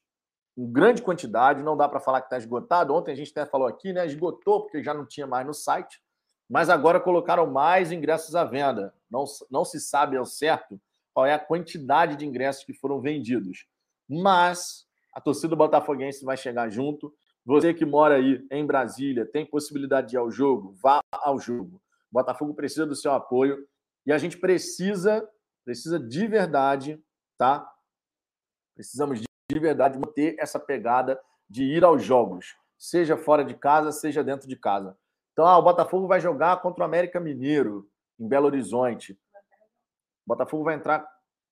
em 0.58 0.72
grande 0.72 1.02
quantidade, 1.02 1.64
não 1.64 1.76
dá 1.76 1.90
para 1.90 2.00
falar 2.00 2.22
que 2.22 2.28
está 2.28 2.38
esgotado. 2.38 2.94
Ontem 2.94 3.12
a 3.12 3.16
gente 3.16 3.32
até 3.32 3.46
falou 3.46 3.68
aqui, 3.68 3.92
né? 3.92 4.06
Esgotou, 4.06 4.62
porque 4.62 4.84
já 4.84 4.94
não 4.94 5.06
tinha 5.06 5.28
mais 5.28 5.46
no 5.46 5.54
site. 5.54 6.02
Mas 6.50 6.70
agora 6.70 7.00
colocaram 7.00 7.48
mais 7.48 7.92
ingressos 7.92 8.36
à 8.36 8.44
venda. 8.44 8.94
Não, 9.10 9.26
não 9.50 9.66
se 9.66 9.80
sabe 9.80 10.16
ao 10.16 10.26
certo 10.26 10.80
qual 11.14 11.26
é 11.26 11.34
a 11.34 11.40
quantidade 11.40 12.16
de 12.16 12.26
ingressos 12.26 12.64
que 12.64 12.74
foram 12.74 13.02
vendidos. 13.02 13.66
Mas 14.08 14.86
a 15.14 15.20
torcida 15.20 15.56
botafoguense 15.56 16.24
vai 16.24 16.38
chegar 16.38 16.70
junto. 16.70 17.14
Você 17.46 17.74
que 17.76 17.86
mora 17.86 18.16
aí 18.16 18.44
em 18.50 18.66
Brasília, 18.66 19.26
tem 19.26 19.46
possibilidade 19.46 20.10
de 20.10 20.16
ir 20.16 20.18
ao 20.18 20.32
jogo, 20.32 20.74
vá 20.82 21.00
ao 21.12 21.40
jogo. 21.40 21.80
O 22.12 22.14
Botafogo 22.14 22.56
precisa 22.56 22.88
do 22.88 22.96
seu 22.96 23.12
apoio 23.12 23.68
e 24.04 24.12
a 24.12 24.18
gente 24.18 24.38
precisa, 24.38 25.28
precisa 25.64 26.00
de 26.00 26.28
verdade, 26.28 27.00
tá? 27.38 27.72
Precisamos 28.74 29.20
de 29.20 29.60
verdade 29.60 30.00
manter 30.00 30.36
essa 30.40 30.60
pegada 30.60 31.22
de 31.48 31.64
ir 31.64 31.84
aos 31.84 32.04
jogos, 32.04 32.56
seja 32.80 33.16
fora 33.16 33.46
de 33.46 33.54
casa, 33.54 33.92
seja 33.92 34.24
dentro 34.24 34.48
de 34.48 34.56
casa. 34.56 34.98
Então, 35.32 35.46
ah, 35.46 35.58
o 35.60 35.62
Botafogo 35.62 36.08
vai 36.08 36.20
jogar 36.20 36.62
contra 36.62 36.82
o 36.82 36.86
América 36.86 37.20
Mineiro 37.20 37.88
em 38.20 38.28
Belo 38.28 38.48
Horizonte. 38.48 39.14
O 39.14 40.28
Botafogo 40.28 40.64
vai 40.64 40.76
entrar, 40.76 41.08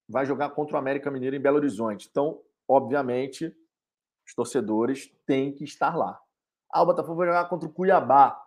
vai 0.08 0.26
jogar 0.26 0.50
contra 0.50 0.74
o 0.74 0.78
América 0.78 1.10
Mineiro 1.10 1.36
em 1.36 1.40
Belo 1.40 1.58
Horizonte. 1.58 2.08
Então, 2.10 2.40
obviamente, 2.66 3.54
os 4.26 4.34
torcedores 4.34 5.10
têm 5.26 5.52
que 5.52 5.64
estar 5.64 5.96
lá. 5.96 6.18
Ah, 6.72 6.82
o 6.82 6.86
Botafogo 6.86 7.16
vai 7.16 7.28
jogar 7.28 7.48
contra 7.48 7.68
o 7.68 7.72
Cuiabá, 7.72 8.40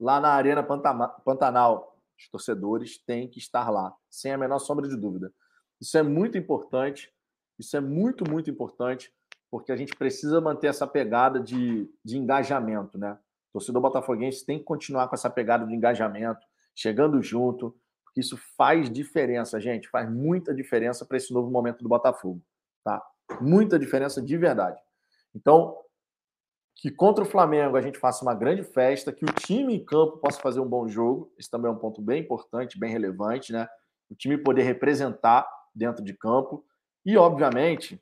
lá 0.00 0.20
na 0.20 0.30
Arena 0.30 0.62
Pantanal. 0.62 1.98
Os 2.18 2.28
torcedores 2.28 2.98
têm 2.98 3.28
que 3.28 3.38
estar 3.38 3.70
lá, 3.70 3.94
sem 4.08 4.32
a 4.32 4.38
menor 4.38 4.58
sombra 4.58 4.88
de 4.88 4.96
dúvida. 4.96 5.32
Isso 5.80 5.98
é 5.98 6.02
muito 6.02 6.38
importante, 6.38 7.12
isso 7.58 7.76
é 7.76 7.80
muito, 7.80 8.28
muito 8.28 8.50
importante, 8.50 9.12
porque 9.50 9.72
a 9.72 9.76
gente 9.76 9.94
precisa 9.96 10.40
manter 10.40 10.68
essa 10.68 10.86
pegada 10.86 11.40
de, 11.40 11.90
de 12.04 12.16
engajamento, 12.16 12.98
né? 12.98 13.18
O 13.50 13.58
torcedor 13.58 13.82
botafoguense 13.82 14.44
tem 14.44 14.58
que 14.58 14.64
continuar 14.64 15.08
com 15.08 15.14
essa 15.14 15.30
pegada 15.30 15.66
de 15.66 15.74
engajamento, 15.74 16.44
chegando 16.74 17.22
junto, 17.22 17.76
porque 18.04 18.20
isso 18.20 18.36
faz 18.56 18.90
diferença, 18.90 19.60
gente, 19.60 19.88
faz 19.88 20.10
muita 20.10 20.54
diferença 20.54 21.04
para 21.04 21.16
esse 21.16 21.32
novo 21.32 21.50
momento 21.50 21.82
do 21.82 21.88
Botafogo, 21.88 22.42
tá? 22.84 23.04
Muita 23.40 23.78
diferença 23.78 24.22
de 24.22 24.36
verdade. 24.36 24.80
Então, 25.34 25.76
que 26.76 26.90
contra 26.90 27.24
o 27.24 27.26
Flamengo 27.26 27.76
a 27.76 27.80
gente 27.80 27.98
faça 27.98 28.24
uma 28.24 28.34
grande 28.34 28.62
festa, 28.62 29.12
que 29.12 29.24
o 29.24 29.32
time 29.32 29.74
em 29.74 29.84
campo 29.84 30.18
possa 30.18 30.40
fazer 30.40 30.60
um 30.60 30.68
bom 30.68 30.86
jogo, 30.88 31.32
isso 31.38 31.50
também 31.50 31.70
é 31.70 31.74
um 31.74 31.78
ponto 31.78 32.00
bem 32.02 32.22
importante, 32.22 32.78
bem 32.78 32.90
relevante, 32.90 33.52
né? 33.52 33.68
O 34.10 34.14
time 34.14 34.36
poder 34.36 34.62
representar 34.62 35.48
dentro 35.74 36.04
de 36.04 36.14
campo 36.14 36.64
e, 37.04 37.16
obviamente, 37.16 38.00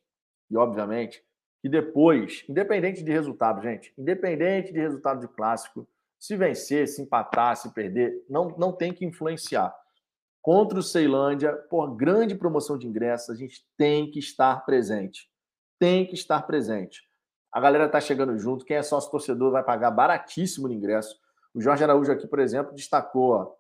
e 0.51 0.57
obviamente, 0.57 1.23
que 1.61 1.68
depois, 1.68 2.45
independente 2.49 3.03
de 3.03 3.12
resultado, 3.12 3.62
gente, 3.62 3.92
independente 3.97 4.73
de 4.73 4.81
resultado 4.81 5.21
de 5.21 5.29
clássico, 5.29 5.88
se 6.18 6.37
vencer, 6.37 6.88
se 6.88 7.03
empatar, 7.03 7.57
se 7.57 7.73
perder, 7.73 8.25
não, 8.29 8.49
não 8.59 8.73
tem 8.73 8.92
que 8.92 9.05
influenciar 9.05 9.75
contra 10.42 10.77
o 10.77 10.83
Ceilândia, 10.83 11.55
por 11.71 11.95
grande 11.95 12.35
promoção 12.35 12.77
de 12.77 12.88
ingressos, 12.88 13.31
a 13.31 13.35
gente 13.35 13.64
tem 13.79 14.11
que 14.11 14.18
estar 14.18 14.64
presente. 14.66 15.31
Tem 15.79 16.05
que 16.05 16.14
estar 16.14 16.42
presente. 16.42 17.01
A 17.53 17.61
galera 17.61 17.85
está 17.85 18.01
chegando 18.01 18.37
junto. 18.38 18.65
Quem 18.65 18.77
é 18.77 18.83
sócio 18.83 19.11
torcedor 19.11 19.53
vai 19.53 19.62
pagar 19.62 19.91
baratíssimo 19.91 20.69
no 20.69 20.75
ingresso. 20.75 21.21
O 21.55 21.61
Jorge 21.61 21.85
Araújo 21.85 22.11
aqui, 22.11 22.27
por 22.27 22.38
exemplo, 22.38 22.75
destacou, 22.75 23.33
ó, 23.33 23.53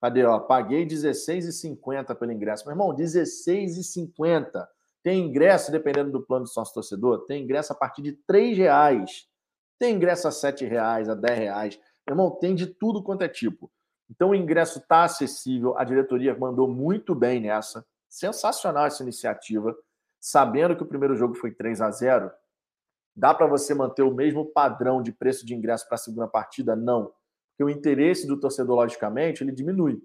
cadê, 0.00 0.24
ó, 0.24 0.38
paguei 0.38 0.84
R$16,50 0.84 2.14
pelo 2.14 2.30
ingresso. 2.30 2.64
Meu 2.64 2.72
irmão, 2.72 2.90
R$16,50. 2.90 4.66
Tem 5.02 5.26
ingresso, 5.26 5.72
dependendo 5.72 6.12
do 6.12 6.22
plano 6.22 6.44
de 6.44 6.52
sócio 6.52 6.74
torcedor, 6.74 7.26
tem 7.26 7.42
ingresso 7.42 7.72
a 7.72 7.76
partir 7.76 8.02
de 8.02 8.16
R$ 8.30 8.54
reais. 8.54 9.26
Tem 9.76 9.96
ingresso 9.96 10.28
a 10.28 10.30
R$ 10.30 10.66
reais, 10.68 11.08
a 11.08 11.14
R$ 11.14 11.34
reais. 11.34 11.76
Meu 12.06 12.14
irmão, 12.14 12.30
tem 12.30 12.54
de 12.54 12.68
tudo 12.68 13.02
quanto 13.02 13.22
é 13.22 13.28
tipo. 13.28 13.68
Então 14.08 14.30
o 14.30 14.34
ingresso 14.34 14.78
está 14.78 15.02
acessível, 15.02 15.76
a 15.76 15.82
diretoria 15.82 16.36
mandou 16.38 16.68
muito 16.68 17.14
bem 17.14 17.40
nessa. 17.40 17.84
Sensacional 18.08 18.86
essa 18.86 19.02
iniciativa. 19.02 19.74
Sabendo 20.20 20.76
que 20.76 20.82
o 20.84 20.86
primeiro 20.86 21.16
jogo 21.16 21.34
foi 21.34 21.50
3 21.50 21.80
a 21.80 21.90
0 21.90 22.30
dá 23.14 23.34
para 23.34 23.46
você 23.46 23.74
manter 23.74 24.02
o 24.02 24.14
mesmo 24.14 24.46
padrão 24.46 25.02
de 25.02 25.12
preço 25.12 25.44
de 25.44 25.54
ingresso 25.54 25.86
para 25.86 25.96
a 25.96 25.98
segunda 25.98 26.26
partida? 26.26 26.74
Não. 26.74 27.12
Porque 27.50 27.64
o 27.64 27.70
interesse 27.70 28.26
do 28.26 28.38
torcedor, 28.38 28.76
logicamente, 28.76 29.42
ele 29.42 29.52
diminui. 29.52 30.02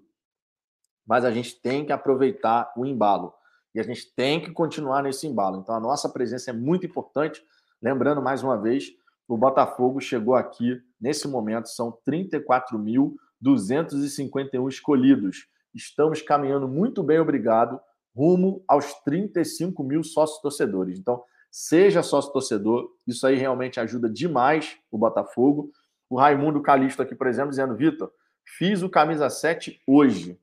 Mas 1.06 1.24
a 1.24 1.30
gente 1.30 1.60
tem 1.60 1.84
que 1.84 1.92
aproveitar 1.92 2.72
o 2.76 2.84
embalo. 2.84 3.32
E 3.74 3.80
a 3.80 3.82
gente 3.82 4.12
tem 4.14 4.40
que 4.40 4.52
continuar 4.52 5.02
nesse 5.02 5.26
embalo. 5.26 5.58
Então 5.58 5.74
a 5.74 5.80
nossa 5.80 6.08
presença 6.08 6.50
é 6.50 6.52
muito 6.52 6.86
importante. 6.86 7.42
Lembrando 7.80 8.20
mais 8.20 8.42
uma 8.42 8.60
vez, 8.60 8.92
o 9.26 9.36
Botafogo 9.36 10.00
chegou 10.00 10.34
aqui, 10.34 10.80
nesse 11.00 11.28
momento, 11.28 11.68
são 11.68 11.92
34 12.04 12.78
mil 12.78 13.16
251 13.40 14.68
escolhidos. 14.68 15.46
Estamos 15.74 16.22
caminhando 16.22 16.66
muito 16.66 17.02
bem, 17.02 17.20
obrigado, 17.20 17.78
rumo 18.16 18.64
aos 18.66 18.94
35 19.04 19.82
mil 19.84 20.02
sócios 20.02 20.40
torcedores. 20.40 20.98
Então, 20.98 21.22
seja 21.58 22.04
sócio 22.04 22.32
torcedor, 22.32 22.88
isso 23.04 23.26
aí 23.26 23.34
realmente 23.34 23.80
ajuda 23.80 24.08
demais 24.08 24.78
o 24.92 24.96
Botafogo. 24.96 25.72
O 26.08 26.16
Raimundo 26.16 26.62
Calixto 26.62 27.02
aqui, 27.02 27.16
por 27.16 27.26
exemplo, 27.26 27.50
dizendo: 27.50 27.74
Vitor, 27.74 28.12
fiz 28.44 28.80
o 28.80 28.88
camisa 28.88 29.28
7 29.28 29.82
hoje. 29.84 30.38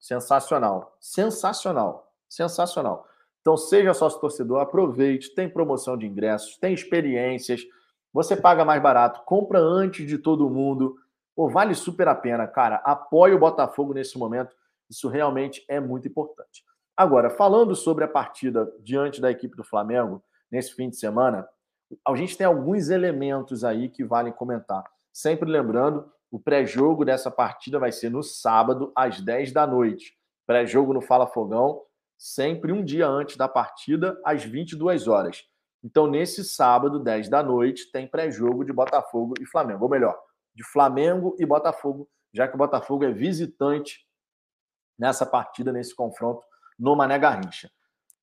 Sensacional, 0.00 0.96
sensacional, 0.98 2.10
sensacional. 2.26 3.06
Então, 3.42 3.58
seja 3.58 3.92
sócio 3.92 4.20
torcedor, 4.20 4.60
aproveite, 4.60 5.34
tem 5.34 5.50
promoção 5.50 5.98
de 5.98 6.06
ingressos, 6.06 6.56
tem 6.56 6.72
experiências, 6.72 7.60
você 8.10 8.34
paga 8.34 8.64
mais 8.64 8.82
barato, 8.82 9.22
compra 9.26 9.58
antes 9.58 10.06
de 10.06 10.16
todo 10.16 10.48
mundo. 10.48 10.96
Pô, 11.36 11.50
vale 11.50 11.74
super 11.74 12.08
a 12.08 12.14
pena, 12.14 12.46
cara. 12.46 12.76
Apoie 12.76 13.34
o 13.34 13.38
Botafogo 13.38 13.92
nesse 13.92 14.16
momento. 14.16 14.56
Isso 14.88 15.08
realmente 15.08 15.62
é 15.68 15.78
muito 15.78 16.08
importante. 16.08 16.64
Agora, 16.96 17.30
falando 17.30 17.74
sobre 17.74 18.04
a 18.04 18.08
partida 18.08 18.70
diante 18.80 19.20
da 19.20 19.30
equipe 19.30 19.56
do 19.56 19.64
Flamengo, 19.64 20.22
nesse 20.50 20.74
fim 20.74 20.90
de 20.90 20.96
semana, 20.96 21.48
a 22.06 22.14
gente 22.14 22.36
tem 22.36 22.46
alguns 22.46 22.90
elementos 22.90 23.64
aí 23.64 23.88
que 23.88 24.04
valem 24.04 24.32
comentar. 24.32 24.84
Sempre 25.12 25.50
lembrando, 25.50 26.10
o 26.30 26.38
pré-jogo 26.38 27.04
dessa 27.04 27.30
partida 27.30 27.78
vai 27.78 27.92
ser 27.92 28.10
no 28.10 28.22
sábado, 28.22 28.92
às 28.94 29.20
10 29.20 29.52
da 29.52 29.66
noite. 29.66 30.18
Pré-jogo 30.46 30.92
no 30.92 31.00
Fala 31.00 31.26
Fogão, 31.26 31.82
sempre 32.18 32.72
um 32.72 32.84
dia 32.84 33.06
antes 33.06 33.36
da 33.36 33.48
partida, 33.48 34.18
às 34.24 34.44
22 34.44 35.08
horas. 35.08 35.44
Então, 35.82 36.06
nesse 36.06 36.44
sábado, 36.44 36.98
10 36.98 37.28
da 37.28 37.42
noite, 37.42 37.90
tem 37.90 38.06
pré-jogo 38.06 38.64
de 38.64 38.72
Botafogo 38.72 39.34
e 39.40 39.46
Flamengo. 39.46 39.84
Ou 39.84 39.90
melhor, 39.90 40.18
de 40.54 40.62
Flamengo 40.64 41.34
e 41.38 41.46
Botafogo, 41.46 42.08
já 42.32 42.46
que 42.46 42.54
o 42.54 42.58
Botafogo 42.58 43.04
é 43.04 43.12
visitante 43.12 44.06
nessa 44.98 45.26
partida, 45.26 45.72
nesse 45.72 45.94
confronto 45.94 46.44
no 46.82 46.96
Mané 46.96 47.16
Garrincha. 47.16 47.70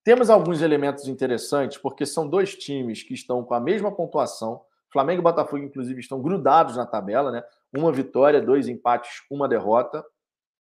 Temos 0.03 0.29
alguns 0.29 0.61
elementos 0.61 1.07
interessantes, 1.07 1.77
porque 1.77 2.05
são 2.05 2.27
dois 2.27 2.55
times 2.55 3.01
que 3.01 3.13
estão 3.13 3.43
com 3.43 3.53
a 3.53 3.59
mesma 3.59 3.89
pontuação. 3.89 4.61
Flamengo 4.91 5.21
e 5.21 5.23
Botafogo, 5.23 5.63
inclusive, 5.63 6.01
estão 6.01 6.21
grudados 6.21 6.75
na 6.75 6.85
tabela, 6.85 7.31
né? 7.31 7.41
Uma 7.73 7.91
vitória, 7.91 8.41
dois 8.41 8.67
empates, 8.67 9.21
uma 9.31 9.47
derrota. 9.47 10.03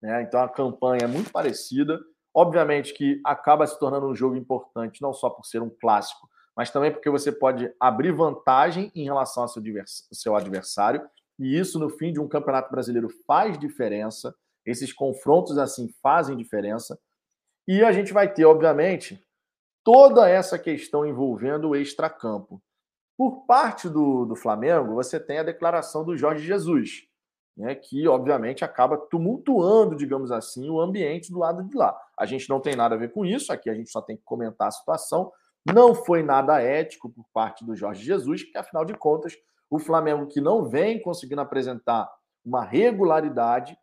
Né? 0.01 0.23
Então 0.23 0.41
a 0.41 0.49
campanha 0.49 1.03
é 1.03 1.07
muito 1.07 1.31
parecida. 1.31 1.99
Obviamente 2.33 2.93
que 2.93 3.21
acaba 3.23 3.65
se 3.65 3.79
tornando 3.79 4.07
um 4.07 4.15
jogo 4.15 4.35
importante, 4.35 5.01
não 5.01 5.13
só 5.13 5.29
por 5.29 5.45
ser 5.45 5.61
um 5.61 5.69
clássico, 5.69 6.27
mas 6.55 6.69
também 6.71 6.91
porque 6.91 7.09
você 7.09 7.31
pode 7.31 7.71
abrir 7.79 8.11
vantagem 8.11 8.91
em 8.93 9.05
relação 9.05 9.43
ao 9.43 9.47
seu, 9.47 9.63
seu 10.11 10.35
adversário, 10.35 11.01
e 11.39 11.57
isso 11.57 11.79
no 11.79 11.89
fim 11.89 12.11
de 12.11 12.19
um 12.19 12.27
campeonato 12.27 12.69
brasileiro 12.69 13.07
faz 13.25 13.57
diferença. 13.57 14.35
Esses 14.65 14.91
confrontos 14.91 15.57
assim 15.57 15.87
fazem 16.01 16.35
diferença. 16.35 16.99
E 17.67 17.83
a 17.83 17.91
gente 17.91 18.13
vai 18.13 18.31
ter, 18.31 18.45
obviamente, 18.45 19.19
toda 19.83 20.29
essa 20.29 20.57
questão 20.57 21.05
envolvendo 21.05 21.69
o 21.69 21.75
extracampo. 21.75 22.61
Por 23.17 23.45
parte 23.45 23.87
do, 23.87 24.25
do 24.25 24.35
Flamengo, 24.35 24.95
você 24.95 25.19
tem 25.19 25.39
a 25.39 25.43
declaração 25.43 26.03
do 26.03 26.17
Jorge 26.17 26.45
Jesus, 26.45 27.07
né, 27.55 27.73
que 27.73 28.07
obviamente 28.07 28.65
acaba 28.65 28.97
tumultuando, 28.97 29.95
digamos 29.95 30.31
assim, 30.31 30.69
o 30.69 30.81
ambiente 30.81 31.31
do 31.31 31.39
lado 31.39 31.63
de 31.63 31.75
lá. 31.75 31.97
A 32.19 32.25
gente 32.25 32.49
não 32.49 32.59
tem 32.59 32.75
nada 32.75 32.95
a 32.95 32.97
ver 32.97 33.11
com 33.11 33.25
isso, 33.25 33.53
aqui 33.53 33.69
a 33.69 33.73
gente 33.73 33.89
só 33.89 34.01
tem 34.01 34.17
que 34.17 34.23
comentar 34.23 34.67
a 34.67 34.71
situação. 34.71 35.31
Não 35.65 35.95
foi 35.95 36.21
nada 36.21 36.61
ético 36.61 37.09
por 37.09 37.25
parte 37.33 37.63
do 37.63 37.75
Jorge 37.75 38.03
Jesus, 38.03 38.43
porque 38.43 38.57
afinal 38.57 38.83
de 38.83 38.93
contas, 38.93 39.33
o 39.69 39.79
Flamengo 39.79 40.27
que 40.27 40.41
não 40.41 40.65
vem 40.65 41.01
conseguindo 41.01 41.41
apresentar 41.41 42.11
uma 42.43 42.63
regularidade, 42.63 43.77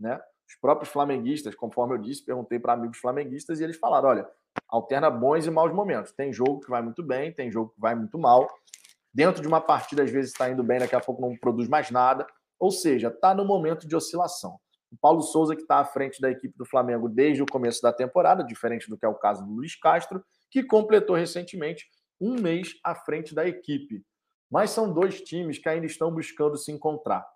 né? 0.00 0.20
Os 0.48 0.56
próprios 0.56 0.90
flamenguistas, 0.90 1.54
conforme 1.54 1.94
eu 1.94 1.98
disse, 1.98 2.24
perguntei 2.24 2.58
para 2.58 2.72
amigos 2.72 2.98
flamenguistas 2.98 3.60
e 3.60 3.64
eles 3.64 3.76
falaram: 3.76 4.08
olha, 4.08 4.28
alterna 4.66 5.10
bons 5.10 5.46
e 5.46 5.50
maus 5.50 5.72
momentos. 5.72 6.12
Tem 6.12 6.32
jogo 6.32 6.60
que 6.60 6.70
vai 6.70 6.80
muito 6.80 7.02
bem, 7.02 7.32
tem 7.32 7.50
jogo 7.50 7.72
que 7.74 7.80
vai 7.80 7.94
muito 7.94 8.18
mal. 8.18 8.48
Dentro 9.12 9.42
de 9.42 9.48
uma 9.48 9.60
partida, 9.60 10.02
às 10.02 10.10
vezes 10.10 10.30
está 10.30 10.48
indo 10.50 10.62
bem, 10.62 10.78
daqui 10.78 10.96
a 10.96 11.00
pouco 11.00 11.20
não 11.20 11.36
produz 11.36 11.68
mais 11.68 11.90
nada. 11.90 12.26
Ou 12.58 12.70
seja, 12.70 13.08
está 13.08 13.34
no 13.34 13.44
momento 13.44 13.86
de 13.86 13.94
oscilação. 13.94 14.58
O 14.90 14.96
Paulo 14.96 15.20
Souza, 15.20 15.54
que 15.54 15.62
está 15.62 15.78
à 15.78 15.84
frente 15.84 16.20
da 16.20 16.30
equipe 16.30 16.56
do 16.56 16.64
Flamengo 16.64 17.08
desde 17.08 17.42
o 17.42 17.46
começo 17.46 17.82
da 17.82 17.92
temporada, 17.92 18.42
diferente 18.42 18.88
do 18.88 18.96
que 18.96 19.04
é 19.04 19.08
o 19.08 19.14
caso 19.14 19.44
do 19.44 19.52
Luiz 19.52 19.78
Castro, 19.78 20.24
que 20.50 20.62
completou 20.62 21.14
recentemente 21.14 21.86
um 22.18 22.40
mês 22.40 22.74
à 22.82 22.94
frente 22.94 23.34
da 23.34 23.46
equipe. 23.46 24.02
Mas 24.50 24.70
são 24.70 24.92
dois 24.92 25.20
times 25.20 25.58
que 25.58 25.68
ainda 25.68 25.84
estão 25.84 26.10
buscando 26.10 26.56
se 26.56 26.72
encontrar. 26.72 27.26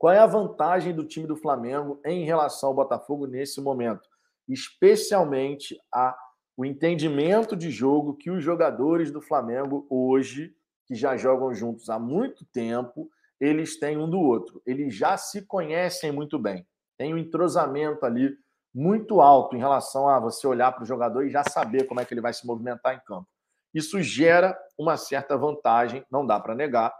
Qual 0.00 0.14
é 0.14 0.18
a 0.18 0.24
vantagem 0.24 0.94
do 0.94 1.04
time 1.04 1.26
do 1.26 1.36
Flamengo 1.36 2.00
em 2.06 2.24
relação 2.24 2.70
ao 2.70 2.74
Botafogo 2.74 3.26
nesse 3.26 3.60
momento? 3.60 4.08
Especialmente 4.48 5.78
a, 5.92 6.16
o 6.56 6.64
entendimento 6.64 7.54
de 7.54 7.70
jogo 7.70 8.16
que 8.16 8.30
os 8.30 8.42
jogadores 8.42 9.10
do 9.10 9.20
Flamengo 9.20 9.86
hoje, 9.90 10.54
que 10.86 10.94
já 10.94 11.18
jogam 11.18 11.52
juntos 11.52 11.90
há 11.90 11.98
muito 11.98 12.46
tempo, 12.46 13.10
eles 13.38 13.78
têm 13.78 13.98
um 13.98 14.08
do 14.08 14.18
outro. 14.18 14.62
Eles 14.64 14.94
já 14.94 15.18
se 15.18 15.42
conhecem 15.42 16.10
muito 16.10 16.38
bem. 16.38 16.66
Tem 16.96 17.12
um 17.12 17.18
entrosamento 17.18 18.06
ali 18.06 18.34
muito 18.74 19.20
alto 19.20 19.54
em 19.54 19.58
relação 19.58 20.08
a 20.08 20.18
você 20.18 20.46
olhar 20.46 20.72
para 20.72 20.82
o 20.82 20.86
jogador 20.86 21.26
e 21.26 21.30
já 21.30 21.44
saber 21.44 21.84
como 21.84 22.00
é 22.00 22.06
que 22.06 22.14
ele 22.14 22.22
vai 22.22 22.32
se 22.32 22.46
movimentar 22.46 22.94
em 22.94 23.00
campo. 23.00 23.28
Isso 23.74 24.00
gera 24.00 24.58
uma 24.78 24.96
certa 24.96 25.36
vantagem, 25.36 26.06
não 26.10 26.24
dá 26.24 26.40
para 26.40 26.54
negar, 26.54 26.90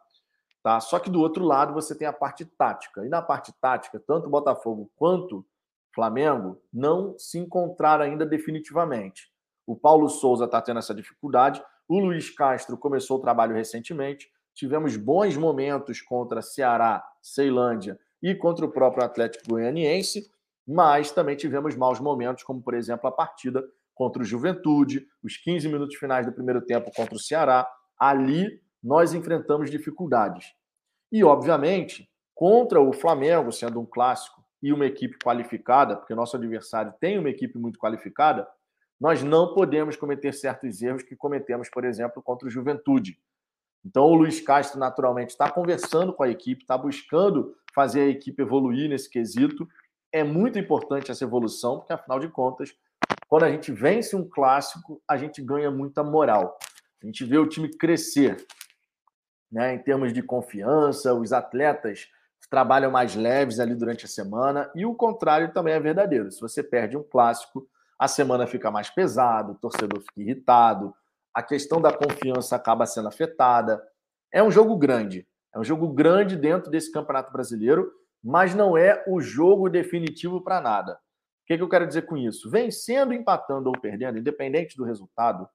Tá? 0.63 0.79
Só 0.81 0.99
que 0.99 1.11
do 1.11 1.21
outro 1.21 1.45
lado 1.45 1.73
você 1.73 1.97
tem 1.97 2.07
a 2.07 2.13
parte 2.13 2.45
tática. 2.45 3.05
E 3.05 3.09
na 3.09 3.23
parte 3.23 3.53
tática, 3.61 3.99
tanto 3.99 4.27
o 4.27 4.31
Botafogo 4.31 4.91
quanto 4.97 5.45
Flamengo 5.95 6.61
não 6.73 7.19
se 7.19 7.39
encontraram 7.39 8.05
ainda 8.05 8.25
definitivamente. 8.27 9.31
O 9.67 9.77
Paulo 9.77 10.09
Souza 10.09 10.45
está 10.45 10.61
tendo 10.61 10.79
essa 10.79 10.95
dificuldade. 10.95 11.63
O 11.89 11.99
Luiz 11.99 12.31
Castro 12.31 12.77
começou 12.77 13.19
o 13.19 13.21
trabalho 13.21 13.55
recentemente. 13.55 14.29
Tivemos 14.55 14.97
bons 14.97 15.37
momentos 15.37 16.01
contra 16.03 16.43
Ceará, 16.43 17.05
Ceilândia 17.23 17.99
e 18.23 18.35
contra 18.35 18.65
o 18.65 18.71
próprio 18.71 19.05
Atlético 19.05 19.49
Goianiense, 19.49 20.31
mas 20.67 21.11
também 21.11 21.37
tivemos 21.37 21.75
maus 21.75 21.99
momentos, 21.99 22.45
como 22.45 22.63
por 22.63 22.75
exemplo 22.75 23.09
a 23.09 23.13
partida 23.13 23.65
contra 23.95 24.23
o 24.23 24.25
Juventude, 24.25 25.07
os 25.23 25.37
15 25.37 25.69
minutos 25.69 25.97
finais 25.97 26.27
do 26.27 26.33
primeiro 26.33 26.61
tempo 26.63 26.91
contra 26.95 27.15
o 27.15 27.19
Ceará. 27.19 27.67
Ali 27.99 28.61
nós 28.83 29.13
enfrentamos 29.15 29.71
dificuldades. 29.71 30.55
E, 31.13 31.25
obviamente, 31.25 32.09
contra 32.35 32.81
o 32.81 32.93
Flamengo, 32.93 33.53
sendo 33.53 33.81
um 33.81 33.87
clássico 33.87 34.43
e 34.63 34.73
uma 34.73 34.87
equipe 34.87 35.19
qualificada, 35.23 35.97
porque 35.97 36.15
nosso 36.15 36.37
adversário 36.37 36.95
tem 37.01 37.19
uma 37.19 37.31
equipe 37.31 37.59
muito 37.59 37.79
qualificada, 37.79 38.47
nós 39.01 39.23
não 39.23 39.55
podemos 39.55 39.97
cometer 39.97 40.33
certos 40.33 40.83
erros 40.83 41.03
que 41.03 41.17
cometemos, 41.17 41.71
por 41.71 41.85
exemplo, 41.85 42.23
contra 42.23 42.47
o 42.47 42.51
Juventude. 42.51 43.19
Então, 43.85 44.05
o 44.05 44.15
Luiz 44.15 44.41
Castro, 44.41 44.79
naturalmente, 44.79 45.31
está 45.31 45.51
conversando 45.51 46.13
com 46.13 46.23
a 46.23 46.29
equipe, 46.29 46.63
está 46.63 46.77
buscando 46.77 47.55
fazer 47.75 48.03
a 48.03 48.09
equipe 48.09 48.43
evoluir 48.43 48.91
nesse 48.91 49.09
quesito. 49.09 49.67
É 50.13 50.23
muito 50.23 50.59
importante 50.59 51.11
essa 51.11 51.25
evolução, 51.25 51.79
porque, 51.79 51.93
afinal 51.93 52.19
de 52.19 52.29
contas, 52.29 52.75
quando 53.27 53.45
a 53.45 53.51
gente 53.51 53.73
vence 53.73 54.15
um 54.15 54.29
clássico, 54.29 55.01
a 55.09 55.17
gente 55.17 55.41
ganha 55.41 55.71
muita 55.71 56.03
moral. 56.03 56.59
A 57.03 57.07
gente 57.07 57.25
vê 57.25 57.39
o 57.39 57.49
time 57.49 57.71
crescer 57.71 58.47
né, 59.51 59.75
em 59.75 59.79
termos 59.79 60.13
de 60.13 60.23
confiança, 60.23 61.15
os 61.15 61.33
atletas 61.33 62.09
trabalham 62.51 62.91
mais 62.91 63.15
leves 63.15 63.61
ali 63.61 63.77
durante 63.77 64.05
a 64.05 64.09
semana, 64.09 64.71
e 64.75 64.85
o 64.85 64.95
contrário 64.95 65.53
também 65.53 65.73
é 65.73 65.81
verdadeiro. 65.81 66.31
Se 66.33 66.41
você 66.41 66.63
perde 66.63 66.97
um 66.97 67.03
clássico, 67.03 67.67
a 67.97 68.09
semana 68.09 68.47
fica 68.47 68.71
mais 68.71 68.91
pesada, 68.91 69.53
o 69.53 69.55
torcedor 69.55 70.01
fica 70.01 70.21
irritado, 70.21 70.93
a 71.33 71.43
questão 71.43 71.81
da 71.81 71.93
confiança 71.93 72.57
acaba 72.57 72.87
sendo 72.87 73.07
afetada. 73.07 73.81
É 74.33 74.43
um 74.43 74.51
jogo 74.51 74.77
grande, 74.77 75.27
é 75.55 75.59
um 75.61 75.65
jogo 75.65 75.89
grande 75.89 76.37
dentro 76.37 76.71
desse 76.71 76.91
Campeonato 76.91 77.33
Brasileiro, 77.33 77.93
mas 78.23 78.55
não 78.55 78.77
é 78.77 79.05
o 79.07 79.21
jogo 79.21 79.69
definitivo 79.69 80.41
para 80.41 80.61
nada. 80.61 80.95
O 80.95 81.47
que, 81.47 81.57
que 81.57 81.63
eu 81.63 81.69
quero 81.69 81.87
dizer 81.87 82.03
com 82.03 82.17
isso? 82.17 82.51
Vencendo, 82.51 83.13
empatando 83.13 83.69
ou 83.69 83.81
perdendo, 83.81 84.19
independente 84.19 84.77
do 84.77 84.85
resultado, 84.85 85.49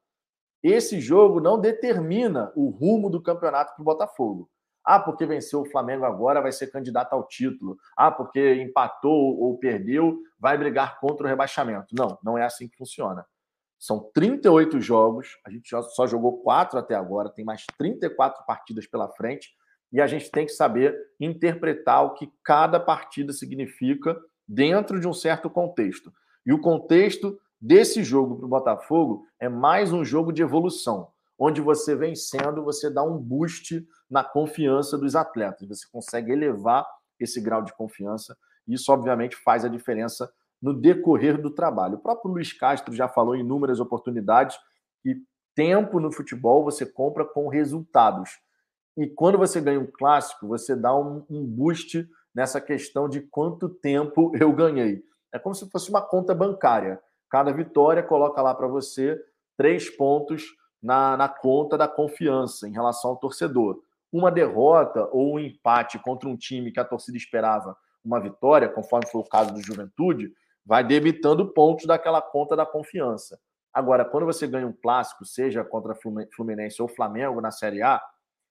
esse 0.71 0.99
jogo 0.99 1.39
não 1.39 1.60
determina 1.60 2.51
o 2.56 2.69
rumo 2.69 3.10
do 3.10 3.21
campeonato 3.21 3.73
para 3.73 3.82
o 3.82 3.86
Botafogo. 3.86 4.49
Ah, 4.84 4.99
porque 4.99 5.25
venceu 5.25 5.62
o 5.62 5.69
Flamengo 5.69 6.06
agora, 6.06 6.41
vai 6.41 6.51
ser 6.51 6.67
candidato 6.67 7.13
ao 7.13 7.28
título. 7.28 7.78
Ah, 7.97 8.12
porque 8.12 8.56
empatou 8.56 9.39
ou 9.39 9.58
perdeu, 9.58 10.19
vai 10.39 10.58
brigar 10.58 10.99
contra 10.99 11.25
o 11.25 11.30
rebaixamento. 11.30 11.88
Não, 11.91 12.19
não 12.23 12.38
é 12.38 12.43
assim 12.43 12.67
que 12.67 12.78
funciona. 12.78 13.25
São 13.80 14.10
38 14.13 14.80
jogos, 14.80 15.38
a 15.45 15.49
gente 15.49 15.69
só 15.69 16.08
jogou 16.08 16.41
quatro 16.41 16.80
até 16.80 16.95
agora, 16.95 17.30
tem 17.30 17.43
mais 17.43 17.65
34 17.78 18.45
partidas 18.45 18.88
pela 18.88 19.10
frente, 19.10 19.49
e 19.91 20.01
a 20.01 20.08
gente 20.08 20.32
tem 20.32 20.45
que 20.45 20.51
saber 20.51 20.95
interpretar 21.19 22.04
o 22.04 22.13
que 22.13 22.32
cada 22.43 22.80
partida 22.80 23.34
significa 23.34 24.19
dentro 24.47 24.99
de 24.99 25.08
um 25.08 25.13
certo 25.13 25.49
contexto. 25.49 26.12
E 26.45 26.54
o 26.54 26.60
contexto 26.60 27.39
desse 27.59 28.03
jogo 28.03 28.35
para 28.37 28.45
o 28.45 28.49
Botafogo 28.49 29.25
é 29.39 29.49
mais 29.49 29.91
um 29.91 30.03
jogo 30.03 30.31
de 30.31 30.41
evolução, 30.41 31.09
onde 31.37 31.61
você 31.61 31.95
vencendo, 31.95 32.63
você 32.63 32.89
dá 32.89 33.03
um 33.03 33.17
boost 33.17 33.85
na 34.09 34.23
confiança 34.23 34.97
dos 34.97 35.15
atletas, 35.15 35.67
você 35.67 35.85
consegue 35.91 36.31
elevar 36.31 36.85
esse 37.19 37.41
grau 37.41 37.61
de 37.61 37.73
confiança. 37.73 38.37
E 38.67 38.73
isso, 38.73 38.91
obviamente, 38.91 39.35
faz 39.35 39.63
a 39.63 39.69
diferença 39.69 40.31
no 40.61 40.73
decorrer 40.73 41.41
do 41.41 41.51
trabalho. 41.51 41.95
O 41.95 42.01
próprio 42.01 42.31
Luiz 42.31 42.53
Castro 42.53 42.93
já 42.93 43.07
falou 43.07 43.35
em 43.35 43.41
inúmeras 43.41 43.79
oportunidades 43.79 44.57
que 45.01 45.21
tempo 45.53 45.99
no 45.99 46.11
futebol 46.11 46.63
você 46.63 46.85
compra 46.85 47.25
com 47.25 47.47
resultados. 47.47 48.31
E 48.97 49.07
quando 49.07 49.37
você 49.37 49.59
ganha 49.61 49.79
um 49.79 49.87
clássico, 49.87 50.47
você 50.47 50.75
dá 50.75 50.95
um, 50.97 51.25
um 51.29 51.45
boost 51.45 52.07
nessa 52.33 52.59
questão 52.59 53.07
de 53.07 53.21
quanto 53.21 53.69
tempo 53.69 54.31
eu 54.39 54.51
ganhei. 54.51 55.03
É 55.33 55.39
como 55.39 55.55
se 55.55 55.69
fosse 55.69 55.89
uma 55.89 56.01
conta 56.01 56.33
bancária. 56.33 56.99
Cada 57.29 57.51
vitória 57.51 58.03
coloca 58.03 58.41
lá 58.41 58.53
para 58.53 58.67
você 58.67 59.19
três 59.57 59.89
pontos 59.89 60.43
na, 60.81 61.17
na 61.17 61.27
conta 61.27 61.77
da 61.77 61.88
confiança 61.88 62.67
em 62.67 62.71
relação 62.71 63.11
ao 63.11 63.17
torcedor. 63.17 63.81
Uma 64.11 64.31
derrota 64.31 65.09
ou 65.11 65.35
um 65.35 65.39
empate 65.39 65.99
contra 65.99 66.29
um 66.29 66.38
time 66.38 66.71
que 66.71 66.79
a 66.79 66.85
torcida 66.85 67.17
esperava 67.17 67.75
uma 68.03 68.19
vitória, 68.19 68.69
conforme 68.69 69.09
foi 69.11 69.21
o 69.21 69.25
caso 69.25 69.53
do 69.53 69.61
Juventude, 69.61 70.31
vai 70.65 70.83
debitando 70.83 71.51
pontos 71.51 71.85
daquela 71.85 72.21
conta 72.21 72.55
da 72.55 72.65
confiança. 72.65 73.39
Agora, 73.73 74.05
quando 74.05 74.25
você 74.25 74.47
ganha 74.47 74.67
um 74.67 74.73
clássico, 74.73 75.25
seja 75.25 75.63
contra 75.63 75.97
Fluminense 76.35 76.81
ou 76.81 76.88
Flamengo 76.88 77.41
na 77.41 77.51
Série 77.51 77.81
A, 77.81 78.01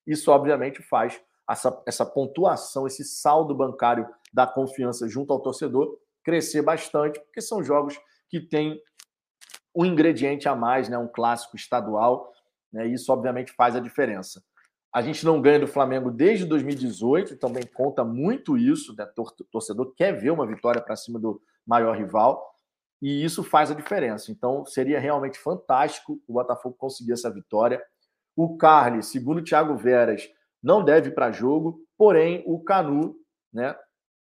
isso 0.07 0.31
obviamente 0.31 0.83
faz 0.83 1.21
essa, 1.49 1.83
essa 1.87 2.05
pontuação, 2.05 2.87
esse 2.87 3.05
saldo 3.05 3.55
bancário 3.55 4.09
da 4.33 4.47
confiança 4.47 5.09
junto 5.09 5.33
ao 5.33 5.41
torcedor 5.41 5.99
crescer 6.23 6.63
bastante, 6.63 7.21
porque 7.21 7.41
são 7.41 7.63
jogos 7.63 7.99
que 8.35 8.41
tem 8.41 8.81
um 9.73 9.85
ingrediente 9.85 10.49
a 10.49 10.57
mais, 10.57 10.89
né? 10.89 10.99
um 10.99 11.07
clássico 11.07 11.55
estadual, 11.55 12.33
né? 12.73 12.85
isso 12.85 13.13
obviamente 13.13 13.53
faz 13.53 13.77
a 13.77 13.81
diferença. 13.81 14.43
A 14.93 15.01
gente 15.01 15.25
não 15.25 15.41
ganha 15.41 15.61
do 15.61 15.69
Flamengo 15.69 16.11
desde 16.11 16.45
2018, 16.45 17.37
também 17.37 17.65
conta 17.65 18.05
muito 18.05 18.57
isso, 18.57 18.95
né? 18.97 19.05
O 19.17 19.45
torcedor 19.45 19.93
quer 19.97 20.13
ver 20.13 20.31
uma 20.31 20.47
vitória 20.47 20.81
para 20.81 20.95
cima 20.95 21.19
do 21.19 21.43
maior 21.67 21.97
rival, 21.97 22.45
e 23.03 23.25
isso 23.25 23.43
faz 23.43 23.73
a 23.73 23.75
diferença. 23.75 24.31
Então, 24.31 24.65
seria 24.65 25.01
realmente 25.01 25.37
fantástico 25.37 26.21
o 26.29 26.33
Botafogo 26.33 26.77
conseguir 26.79 27.13
essa 27.13 27.29
vitória. 27.29 27.83
O 28.37 28.57
Carly, 28.57 29.03
segundo 29.03 29.39
o 29.39 29.45
Thiago 29.45 29.77
Veras, 29.77 30.29
não 30.63 30.85
deve 30.85 31.11
para 31.11 31.33
jogo, 31.33 31.81
porém 31.99 32.45
o 32.47 32.63
Canu, 32.63 33.17
né, 33.53 33.77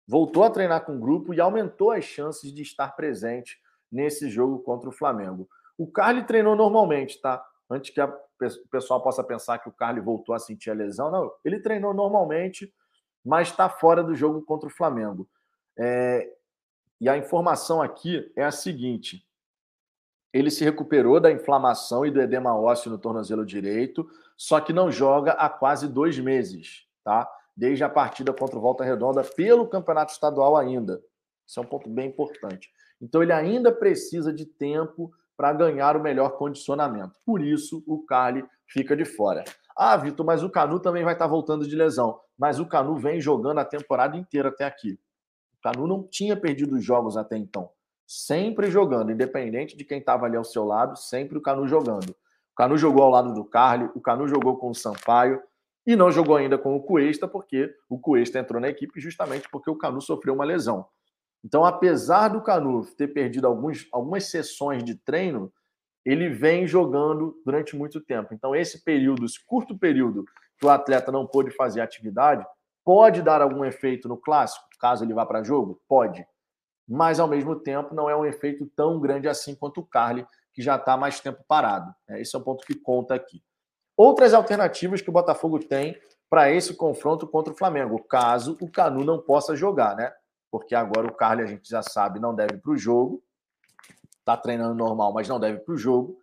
voltou 0.07 0.45
a 0.45 0.49
treinar 0.49 0.85
com 0.85 0.95
o 0.95 0.99
grupo 0.99 1.33
e 1.33 1.41
aumentou 1.41 1.91
as 1.91 2.05
chances 2.05 2.53
de 2.53 2.61
estar 2.61 2.95
presente 2.95 3.59
nesse 3.91 4.29
jogo 4.29 4.59
contra 4.59 4.89
o 4.89 4.93
Flamengo. 4.93 5.47
O 5.77 5.87
Carly 5.87 6.23
treinou 6.23 6.55
normalmente, 6.55 7.19
tá? 7.19 7.43
antes 7.71 7.89
que 7.89 8.01
a, 8.01 8.05
o 8.05 8.67
pessoal 8.69 9.01
possa 9.01 9.23
pensar 9.23 9.57
que 9.59 9.69
o 9.69 9.71
Carly 9.71 10.01
voltou 10.01 10.35
a 10.35 10.39
sentir 10.39 10.69
a 10.69 10.73
lesão. 10.73 11.09
Não, 11.09 11.31
ele 11.43 11.59
treinou 11.59 11.93
normalmente, 11.93 12.71
mas 13.23 13.47
está 13.47 13.69
fora 13.69 14.03
do 14.03 14.13
jogo 14.13 14.41
contra 14.41 14.67
o 14.67 14.71
Flamengo. 14.71 15.27
É, 15.79 16.29
e 16.99 17.07
a 17.07 17.17
informação 17.17 17.81
aqui 17.81 18.29
é 18.35 18.43
a 18.43 18.51
seguinte: 18.51 19.25
ele 20.33 20.51
se 20.51 20.65
recuperou 20.65 21.19
da 21.19 21.31
inflamação 21.31 22.05
e 22.05 22.11
do 22.11 22.21
edema 22.21 22.55
ósseo 22.55 22.91
no 22.91 22.97
tornozelo 22.97 23.45
direito, 23.45 24.07
só 24.35 24.59
que 24.59 24.73
não 24.73 24.91
joga 24.91 25.31
há 25.31 25.49
quase 25.49 25.87
dois 25.87 26.19
meses, 26.19 26.85
tá? 27.03 27.29
Desde 27.55 27.83
a 27.83 27.89
partida 27.89 28.33
contra 28.33 28.57
o 28.57 28.61
Volta 28.61 28.83
Redonda 28.83 29.23
pelo 29.23 29.67
Campeonato 29.67 30.11
Estadual 30.11 30.57
ainda. 30.57 31.01
Isso 31.47 31.59
é 31.59 31.63
um 31.63 31.65
ponto 31.65 31.89
bem 31.89 32.07
importante. 32.07 32.71
Então 33.01 33.23
ele 33.23 33.33
ainda 33.33 33.71
precisa 33.71 34.31
de 34.31 34.45
tempo 34.45 35.11
para 35.35 35.53
ganhar 35.53 35.97
o 35.97 36.01
melhor 36.01 36.37
condicionamento. 36.37 37.19
Por 37.25 37.41
isso 37.41 37.83
o 37.87 38.05
Carly 38.05 38.45
fica 38.67 38.95
de 38.95 39.05
fora. 39.05 39.43
Ah, 39.75 39.97
Vitor, 39.97 40.25
mas 40.25 40.43
o 40.43 40.49
Canu 40.49 40.79
também 40.79 41.03
vai 41.03 41.13
estar 41.13 41.27
voltando 41.27 41.67
de 41.67 41.75
lesão. 41.75 42.19
Mas 42.37 42.59
o 42.59 42.65
Canu 42.65 42.95
vem 42.97 43.19
jogando 43.19 43.57
a 43.57 43.65
temporada 43.65 44.15
inteira 44.15 44.49
até 44.49 44.65
aqui. 44.65 44.99
O 45.57 45.61
Canu 45.61 45.87
não 45.87 46.03
tinha 46.03 46.37
perdido 46.37 46.75
os 46.75 46.83
jogos 46.83 47.17
até 47.17 47.37
então. 47.37 47.69
Sempre 48.05 48.69
jogando, 48.69 49.11
independente 49.11 49.75
de 49.75 49.85
quem 49.85 49.99
estava 49.99 50.25
ali 50.25 50.35
ao 50.35 50.43
seu 50.43 50.65
lado, 50.65 50.97
sempre 50.97 51.37
o 51.37 51.41
Canu 51.41 51.67
jogando. 51.67 52.09
O 52.09 52.55
Canu 52.55 52.77
jogou 52.77 53.03
ao 53.03 53.09
lado 53.09 53.33
do 53.33 53.45
Carly, 53.45 53.89
o 53.95 54.01
Canu 54.01 54.27
jogou 54.27 54.57
com 54.57 54.69
o 54.69 54.75
Sampaio 54.75 55.41
e 55.87 55.95
não 55.95 56.11
jogou 56.11 56.35
ainda 56.35 56.57
com 56.57 56.75
o 56.75 56.81
Cuesta, 56.83 57.27
porque 57.27 57.73
o 57.89 57.97
Cuesta 57.97 58.37
entrou 58.37 58.61
na 58.61 58.69
equipe 58.69 58.99
justamente 58.99 59.49
porque 59.49 59.69
o 59.69 59.77
Canu 59.77 60.01
sofreu 60.01 60.33
uma 60.33 60.45
lesão. 60.45 60.85
Então, 61.43 61.65
apesar 61.65 62.29
do 62.29 62.41
Canu 62.41 62.85
ter 62.95 63.07
perdido 63.07 63.47
alguns, 63.47 63.87
algumas 63.91 64.25
sessões 64.29 64.83
de 64.83 64.95
treino, 64.95 65.51
ele 66.05 66.29
vem 66.29 66.67
jogando 66.67 67.39
durante 67.45 67.75
muito 67.75 67.99
tempo. 67.99 68.33
Então, 68.33 68.55
esse 68.55 68.83
período, 68.83 69.25
esse 69.25 69.43
curto 69.45 69.77
período 69.77 70.25
que 70.57 70.65
o 70.65 70.69
atleta 70.69 71.11
não 71.11 71.25
pôde 71.25 71.51
fazer 71.51 71.81
atividade, 71.81 72.45
pode 72.83 73.21
dar 73.21 73.41
algum 73.41 73.65
efeito 73.65 74.07
no 74.07 74.17
clássico, 74.17 74.65
caso 74.79 75.03
ele 75.03 75.13
vá 75.13 75.25
para 75.25 75.43
jogo? 75.43 75.79
Pode. 75.87 76.25
Mas, 76.87 77.19
ao 77.19 77.27
mesmo 77.27 77.55
tempo, 77.55 77.95
não 77.95 78.09
é 78.09 78.15
um 78.15 78.25
efeito 78.25 78.65
tão 78.75 78.99
grande 78.99 79.27
assim 79.27 79.55
quanto 79.55 79.81
o 79.81 79.85
Carly, 79.85 80.25
que 80.53 80.61
já 80.61 80.75
está 80.75 80.97
mais 80.97 81.19
tempo 81.19 81.43
parado. 81.47 81.93
É, 82.09 82.21
esse 82.21 82.35
é 82.35 82.39
o 82.39 82.43
ponto 82.43 82.65
que 82.65 82.75
conta 82.75 83.15
aqui. 83.15 83.41
Outras 83.95 84.33
alternativas 84.33 85.01
que 85.01 85.09
o 85.09 85.13
Botafogo 85.13 85.59
tem 85.59 85.99
para 86.29 86.51
esse 86.51 86.73
confronto 86.75 87.27
contra 87.27 87.53
o 87.53 87.55
Flamengo, 87.55 88.03
caso 88.03 88.57
o 88.61 88.69
Canu 88.69 89.03
não 89.03 89.21
possa 89.21 89.55
jogar, 89.55 89.95
né? 89.95 90.11
Porque 90.51 90.75
agora 90.75 91.07
o 91.07 91.13
Carly 91.13 91.43
a 91.43 91.47
gente 91.47 91.67
já 91.69 91.81
sabe 91.81 92.19
não 92.19 92.35
deve 92.35 92.57
para 92.57 92.71
o 92.71 92.77
jogo, 92.77 93.23
está 94.19 94.35
treinando 94.35 94.75
normal, 94.75 95.13
mas 95.13 95.27
não 95.27 95.39
deve 95.39 95.59
para 95.59 95.73
o 95.73 95.77
jogo. 95.77 96.19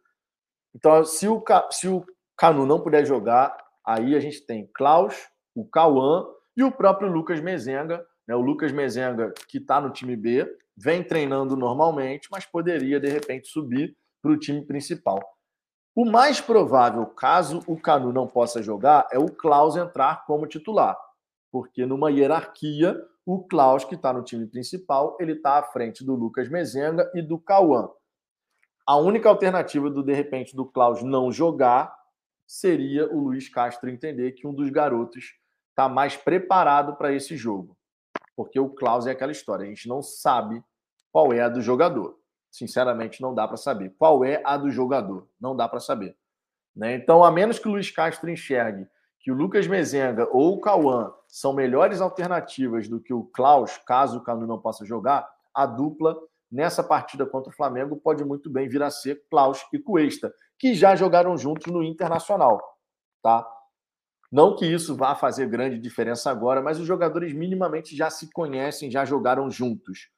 Então, 0.75 1.03
se 1.05 1.27
o, 1.27 1.43
se 1.71 1.89
o 1.89 2.05
Canu 2.37 2.67
não 2.67 2.81
puder 2.81 3.05
jogar, 3.05 3.57
aí 3.85 4.15
a 4.15 4.21
gente 4.21 4.45
tem 4.45 4.71
Klaus, 4.75 5.29
o 5.55 5.65
Cauã 5.65 6.27
e 6.57 6.63
o 6.63 6.71
próprio 6.71 7.11
Lucas 7.11 7.41
Mezenga. 7.41 8.07
Né? 8.27 8.37
O 8.37 8.41
Lucas 8.41 8.71
Mezenga, 8.71 9.33
que 9.49 9.59
está 9.59 9.81
no 9.81 9.91
time 9.91 10.15
B, 10.15 10.47
vem 10.77 11.03
treinando 11.03 11.57
normalmente, 11.57 12.29
mas 12.31 12.47
poderia, 12.47 13.01
de 13.01 13.09
repente, 13.09 13.49
subir 13.49 13.97
para 14.23 14.31
o 14.31 14.39
time 14.39 14.63
principal. 14.63 15.19
O 15.97 16.05
mais 16.05 16.41
provável, 16.41 17.05
caso 17.07 17.61
o 17.67 17.77
Canu 17.81 18.13
não 18.13 18.29
possa 18.29 18.63
jogar, 18.63 19.09
é 19.11 19.19
o 19.19 19.27
Klaus 19.27 19.75
entrar 19.75 20.25
como 20.27 20.47
titular, 20.47 20.97
porque 21.51 21.85
numa 21.85 22.11
hierarquia 22.11 22.97
o 23.31 23.47
Klaus, 23.47 23.85
que 23.85 23.95
está 23.95 24.11
no 24.11 24.25
time 24.25 24.47
principal, 24.47 25.15
ele 25.21 25.33
está 25.33 25.59
à 25.59 25.63
frente 25.63 26.03
do 26.03 26.15
Lucas 26.15 26.49
Mezenga 26.49 27.13
e 27.15 27.21
do 27.21 27.39
Cauã. 27.39 27.91
A 28.87 28.97
única 28.97 29.29
alternativa 29.29 29.91
do, 29.91 30.03
de 30.03 30.15
repente, 30.15 30.57
do 30.57 30.65
Klaus 30.65 31.03
não 31.03 31.31
jogar 31.31 31.95
seria 32.47 33.07
o 33.07 33.21
Luiz 33.25 33.47
Castro 33.51 33.91
entender 33.91 34.33
que 34.33 34.47
um 34.47 34.55
dos 34.55 34.71
garotos 34.71 35.35
está 35.69 35.91
mais 35.91 36.17
preparado 36.17 36.97
para 36.97 37.13
esse 37.13 37.37
jogo. 37.37 37.77
Porque 38.35 38.59
o 38.59 38.71
Klaus 38.71 39.07
é 39.07 39.11
aquela 39.11 39.31
história, 39.31 39.67
a 39.67 39.69
gente 39.69 39.87
não 39.87 40.01
sabe 40.01 40.65
qual 41.13 41.31
é 41.31 41.43
a 41.43 41.51
do 41.51 41.61
jogador. 41.61 42.19
Sinceramente, 42.51 43.21
não 43.21 43.35
dá 43.35 43.47
para 43.47 43.59
saber. 43.59 43.95
Qual 43.99 44.25
é 44.25 44.41
a 44.43 44.57
do 44.57 44.71
jogador? 44.71 45.29
Não 45.39 45.55
dá 45.55 45.69
para 45.69 45.81
saber. 45.81 46.17
Né? 46.75 46.95
Então, 46.95 47.23
a 47.23 47.31
menos 47.31 47.59
que 47.59 47.69
o 47.69 47.73
Luiz 47.73 47.91
Castro 47.91 48.31
enxergue 48.31 48.89
que 49.21 49.31
o 49.31 49.35
Lucas 49.35 49.67
Mezenga 49.67 50.29
ou 50.31 50.55
o 50.55 50.61
Cauã 50.61 51.13
são 51.27 51.53
melhores 51.53 52.01
alternativas 52.01 52.89
do 52.89 53.01
que 53.01 53.13
o 53.13 53.25
Klaus, 53.25 53.79
caso 53.79 54.19
o 54.19 54.23
Canu 54.23 54.47
não 54.47 54.59
possa 54.59 54.85
jogar, 54.85 55.29
a 55.53 55.67
dupla 55.67 56.17
nessa 56.51 56.83
partida 56.83 57.27
contra 57.27 57.51
o 57.51 57.55
Flamengo 57.55 57.97
pode 57.97 58.25
muito 58.25 58.49
bem 58.49 58.69
vir 58.69 58.83
a 58.83 58.91
ser 58.91 59.23
Klaus 59.31 59.65
e 59.73 59.79
Cuesta, 59.79 60.33
que 60.59 60.75
já 60.75 60.97
jogaram 60.97 61.37
juntos 61.37 61.73
no 61.73 61.83
Internacional, 61.83 62.61
tá? 63.23 63.47
Não 64.31 64.55
que 64.55 64.67
isso 64.67 64.95
vá 64.95 65.15
fazer 65.15 65.49
grande 65.49 65.79
diferença 65.79 66.31
agora, 66.31 66.61
mas 66.61 66.79
os 66.79 66.87
jogadores 66.87 67.33
minimamente 67.33 67.97
já 67.97 68.11
se 68.11 68.31
conhecem, 68.31 68.91
já 68.91 69.05
jogaram 69.05 69.51
juntos. 69.51 70.11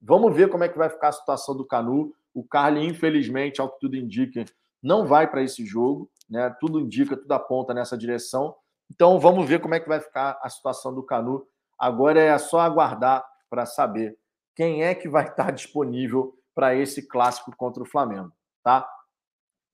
Vamos 0.00 0.34
ver 0.34 0.48
como 0.50 0.64
é 0.64 0.68
que 0.68 0.78
vai 0.78 0.88
ficar 0.88 1.08
a 1.08 1.12
situação 1.12 1.56
do 1.56 1.64
Canu. 1.64 2.12
O 2.34 2.42
Carly, 2.42 2.84
infelizmente, 2.84 3.60
ao 3.60 3.70
que 3.70 3.78
tudo 3.78 3.96
indica, 3.96 4.44
não 4.82 5.06
vai 5.06 5.30
para 5.30 5.44
esse 5.44 5.64
jogo 5.64 6.10
né? 6.32 6.54
Tudo 6.58 6.80
indica, 6.80 7.16
tudo 7.16 7.30
aponta 7.32 7.74
nessa 7.74 7.96
direção. 7.96 8.56
Então 8.90 9.20
vamos 9.20 9.46
ver 9.46 9.60
como 9.60 9.74
é 9.74 9.80
que 9.80 9.88
vai 9.88 10.00
ficar 10.00 10.40
a 10.42 10.48
situação 10.48 10.94
do 10.94 11.02
Canu. 11.02 11.46
Agora 11.78 12.18
é 12.18 12.36
só 12.38 12.60
aguardar 12.60 13.24
para 13.50 13.66
saber 13.66 14.18
quem 14.56 14.82
é 14.82 14.94
que 14.94 15.08
vai 15.08 15.28
estar 15.28 15.50
disponível 15.52 16.34
para 16.54 16.74
esse 16.74 17.06
clássico 17.06 17.54
contra 17.56 17.82
o 17.82 17.86
Flamengo, 17.86 18.32
tá? 18.62 18.88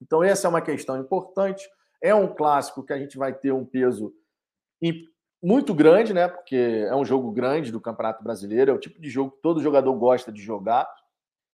Então 0.03 0.23
essa 0.23 0.47
é 0.47 0.51
uma 0.51 0.61
questão 0.61 1.01
importante. 1.01 1.69
É 2.03 2.15
um 2.15 2.33
clássico 2.33 2.85
que 2.85 2.93
a 2.93 2.99
gente 2.99 3.17
vai 3.17 3.33
ter 3.33 3.53
um 3.53 3.65
peso 3.65 4.13
muito 5.43 5.73
grande, 5.75 6.13
né? 6.13 6.27
Porque 6.29 6.87
é 6.89 6.95
um 6.95 7.05
jogo 7.05 7.31
grande 7.31 7.71
do 7.71 7.81
Campeonato 7.81 8.23
Brasileiro, 8.23 8.71
é 8.71 8.75
o 8.75 8.79
tipo 8.79 9.01
de 9.01 9.09
jogo 9.09 9.33
que 9.33 9.43
todo 9.43 9.63
jogador 9.63 9.93
gosta 9.95 10.33
de 10.33 10.43
jogar. 10.43 10.89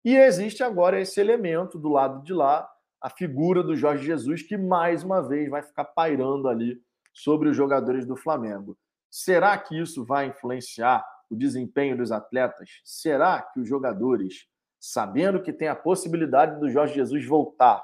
E 0.03 0.15
existe 0.15 0.63
agora 0.63 0.99
esse 0.99 1.19
elemento 1.19 1.77
do 1.77 1.89
lado 1.89 2.23
de 2.23 2.33
lá 2.33 2.70
a 3.01 3.09
figura 3.09 3.63
do 3.63 3.75
Jorge 3.75 4.05
Jesus, 4.05 4.43
que 4.43 4.55
mais 4.55 5.03
uma 5.03 5.21
vez 5.27 5.49
vai 5.49 5.63
ficar 5.63 5.85
pairando 5.85 6.47
ali 6.47 6.79
sobre 7.13 7.49
os 7.49 7.57
jogadores 7.57 8.05
do 8.05 8.15
Flamengo. 8.15 8.77
Será 9.09 9.57
que 9.57 9.77
isso 9.77 10.05
vai 10.05 10.27
influenciar 10.27 11.03
o 11.29 11.35
desempenho 11.35 11.97
dos 11.97 12.11
atletas? 12.11 12.69
Será 12.85 13.41
que 13.41 13.59
os 13.59 13.67
jogadores, 13.67 14.45
sabendo 14.79 15.41
que 15.41 15.51
tem 15.51 15.67
a 15.67 15.75
possibilidade 15.75 16.59
do 16.59 16.69
Jorge 16.69 16.93
Jesus 16.93 17.25
voltar, 17.25 17.83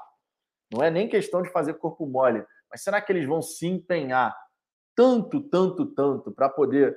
não 0.72 0.82
é 0.82 0.90
nem 0.90 1.08
questão 1.08 1.42
de 1.42 1.50
fazer 1.50 1.74
corpo 1.74 2.06
mole, 2.06 2.46
mas 2.70 2.82
será 2.82 3.00
que 3.00 3.10
eles 3.10 3.26
vão 3.26 3.42
se 3.42 3.66
empenhar 3.66 4.36
tanto, 4.94 5.40
tanto, 5.40 5.86
tanto 5.86 6.30
para 6.30 6.48
poder 6.48 6.96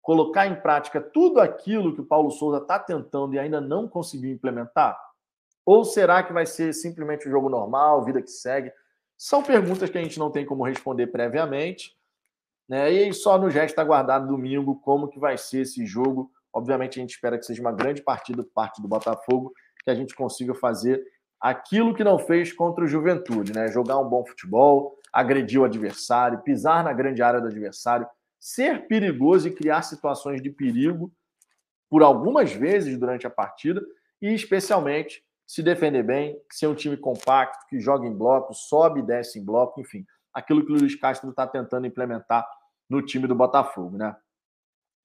colocar 0.00 0.46
em 0.46 0.60
prática 0.60 1.00
tudo 1.00 1.40
aquilo 1.40 1.94
que 1.94 2.00
o 2.00 2.06
Paulo 2.06 2.30
Souza 2.30 2.58
está 2.58 2.78
tentando 2.78 3.34
e 3.34 3.38
ainda 3.38 3.60
não 3.60 3.88
conseguiu 3.88 4.30
implementar? 4.30 4.96
Ou 5.66 5.84
será 5.84 6.22
que 6.22 6.32
vai 6.32 6.46
ser 6.46 6.72
simplesmente 6.72 7.28
um 7.28 7.30
jogo 7.30 7.48
normal, 7.48 8.04
vida 8.04 8.22
que 8.22 8.30
segue? 8.30 8.72
São 9.18 9.42
perguntas 9.42 9.90
que 9.90 9.98
a 9.98 10.02
gente 10.02 10.18
não 10.18 10.30
tem 10.30 10.46
como 10.46 10.64
responder 10.64 11.08
previamente. 11.08 11.96
Né? 12.68 12.90
E 12.90 13.12
só 13.12 13.36
nos 13.36 13.52
resta 13.52 13.82
aguardar 13.82 14.24
domingo 14.24 14.80
como 14.80 15.08
que 15.08 15.18
vai 15.18 15.36
ser 15.36 15.62
esse 15.62 15.84
jogo. 15.84 16.30
Obviamente, 16.52 16.98
a 16.98 17.02
gente 17.02 17.10
espera 17.10 17.36
que 17.36 17.44
seja 17.44 17.60
uma 17.60 17.72
grande 17.72 18.00
partida 18.00 18.44
por 18.44 18.52
parte 18.52 18.80
do 18.80 18.86
Botafogo, 18.86 19.52
que 19.82 19.90
a 19.90 19.94
gente 19.94 20.14
consiga 20.14 20.54
fazer 20.54 21.04
aquilo 21.40 21.94
que 21.94 22.04
não 22.04 22.18
fez 22.18 22.52
contra 22.52 22.84
o 22.84 22.88
Juventude, 22.88 23.52
né? 23.52 23.68
Jogar 23.68 23.98
um 23.98 24.08
bom 24.08 24.24
futebol, 24.24 24.96
agredir 25.12 25.60
o 25.60 25.64
adversário, 25.64 26.42
pisar 26.42 26.82
na 26.82 26.92
grande 26.92 27.22
área 27.22 27.40
do 27.40 27.48
adversário, 27.48 28.06
ser 28.38 28.86
perigoso 28.86 29.48
e 29.48 29.54
criar 29.54 29.82
situações 29.82 30.40
de 30.40 30.50
perigo 30.50 31.12
por 31.88 32.02
algumas 32.02 32.52
vezes 32.52 32.98
durante 32.98 33.26
a 33.26 33.30
partida 33.30 33.80
e 34.20 34.32
especialmente 34.32 35.22
se 35.46 35.62
defender 35.62 36.02
bem, 36.02 36.40
ser 36.50 36.66
um 36.66 36.74
time 36.74 36.96
compacto, 36.96 37.66
que 37.68 37.78
joga 37.78 38.06
em 38.06 38.12
bloco, 38.12 38.52
sobe 38.52 39.00
e 39.00 39.02
desce 39.02 39.38
em 39.38 39.44
bloco, 39.44 39.80
enfim, 39.80 40.04
aquilo 40.34 40.64
que 40.64 40.72
o 40.72 40.76
Luiz 40.76 40.94
Castro 40.96 41.30
está 41.30 41.46
tentando 41.46 41.86
implementar 41.86 42.46
no 42.88 43.00
time 43.00 43.26
do 43.26 43.34
Botafogo, 43.34 43.96
né? 43.96 44.16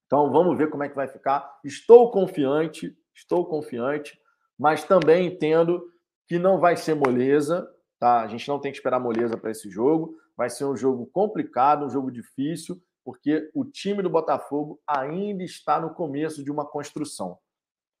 Então 0.06 0.30
vamos 0.30 0.58
ver 0.58 0.68
como 0.68 0.82
é 0.82 0.88
que 0.88 0.94
vai 0.94 1.08
ficar. 1.08 1.58
Estou 1.64 2.10
confiante, 2.10 2.96
estou 3.14 3.46
confiante, 3.46 4.18
mas 4.58 4.84
também 4.84 5.26
entendo 5.26 5.82
que 6.26 6.38
não 6.38 6.58
vai 6.60 6.76
ser 6.76 6.94
moleza, 6.94 7.68
tá? 7.98 8.20
A 8.20 8.26
gente 8.26 8.46
não 8.48 8.58
tem 8.58 8.70
que 8.70 8.78
esperar 8.78 9.00
moleza 9.00 9.36
para 9.36 9.50
esse 9.50 9.70
jogo. 9.70 10.16
Vai 10.36 10.50
ser 10.50 10.64
um 10.64 10.76
jogo 10.76 11.06
complicado, 11.06 11.86
um 11.86 11.90
jogo 11.90 12.10
difícil, 12.10 12.82
porque 13.04 13.50
o 13.54 13.64
time 13.64 14.02
do 14.02 14.10
Botafogo 14.10 14.80
ainda 14.86 15.42
está 15.42 15.80
no 15.80 15.94
começo 15.94 16.44
de 16.44 16.50
uma 16.50 16.66
construção. 16.66 17.38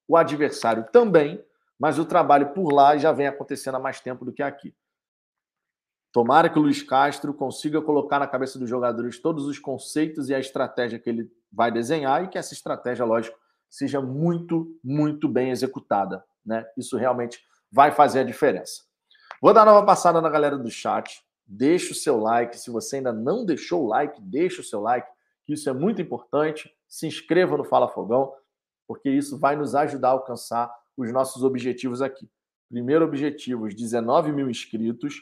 O 0.06 0.16
adversário 0.16 0.86
também, 0.92 1.42
mas 1.82 1.98
o 1.98 2.04
trabalho 2.04 2.50
por 2.52 2.72
lá 2.72 2.96
já 2.96 3.10
vem 3.10 3.26
acontecendo 3.26 3.74
há 3.74 3.80
mais 3.80 3.98
tempo 3.98 4.24
do 4.24 4.32
que 4.32 4.40
aqui. 4.40 4.72
Tomara 6.12 6.48
que 6.48 6.56
o 6.56 6.62
Luiz 6.62 6.80
Castro 6.80 7.34
consiga 7.34 7.82
colocar 7.82 8.20
na 8.20 8.26
cabeça 8.28 8.56
dos 8.56 8.70
jogadores 8.70 9.18
todos 9.18 9.46
os 9.46 9.58
conceitos 9.58 10.28
e 10.28 10.34
a 10.34 10.38
estratégia 10.38 10.96
que 10.96 11.10
ele 11.10 11.28
vai 11.50 11.72
desenhar 11.72 12.22
e 12.22 12.28
que 12.28 12.38
essa 12.38 12.54
estratégia, 12.54 13.04
lógico, 13.04 13.36
seja 13.68 14.00
muito, 14.00 14.78
muito 14.84 15.28
bem 15.28 15.50
executada. 15.50 16.24
Né? 16.46 16.64
Isso 16.78 16.96
realmente 16.96 17.44
vai 17.68 17.90
fazer 17.90 18.20
a 18.20 18.24
diferença. 18.24 18.84
Vou 19.40 19.52
dar 19.52 19.64
nova 19.64 19.84
passada 19.84 20.20
na 20.20 20.30
galera 20.30 20.56
do 20.56 20.70
chat. 20.70 21.20
Deixa 21.44 21.90
o 21.90 21.96
seu 21.96 22.16
like. 22.16 22.60
Se 22.60 22.70
você 22.70 22.98
ainda 22.98 23.12
não 23.12 23.44
deixou 23.44 23.82
o 23.82 23.88
like, 23.88 24.22
deixa 24.22 24.60
o 24.60 24.64
seu 24.64 24.80
like, 24.80 25.08
isso 25.48 25.68
é 25.68 25.72
muito 25.72 26.00
importante. 26.00 26.72
Se 26.86 27.08
inscreva 27.08 27.56
no 27.56 27.64
Fala 27.64 27.88
Fogão, 27.88 28.32
porque 28.86 29.10
isso 29.10 29.36
vai 29.36 29.56
nos 29.56 29.74
ajudar 29.74 30.10
a 30.10 30.12
alcançar 30.12 30.81
os 30.96 31.12
nossos 31.12 31.42
objetivos 31.42 32.02
aqui. 32.02 32.28
Primeiro 32.68 33.04
objetivo, 33.04 33.66
os 33.66 33.74
19 33.74 34.32
mil 34.32 34.48
inscritos. 34.48 35.16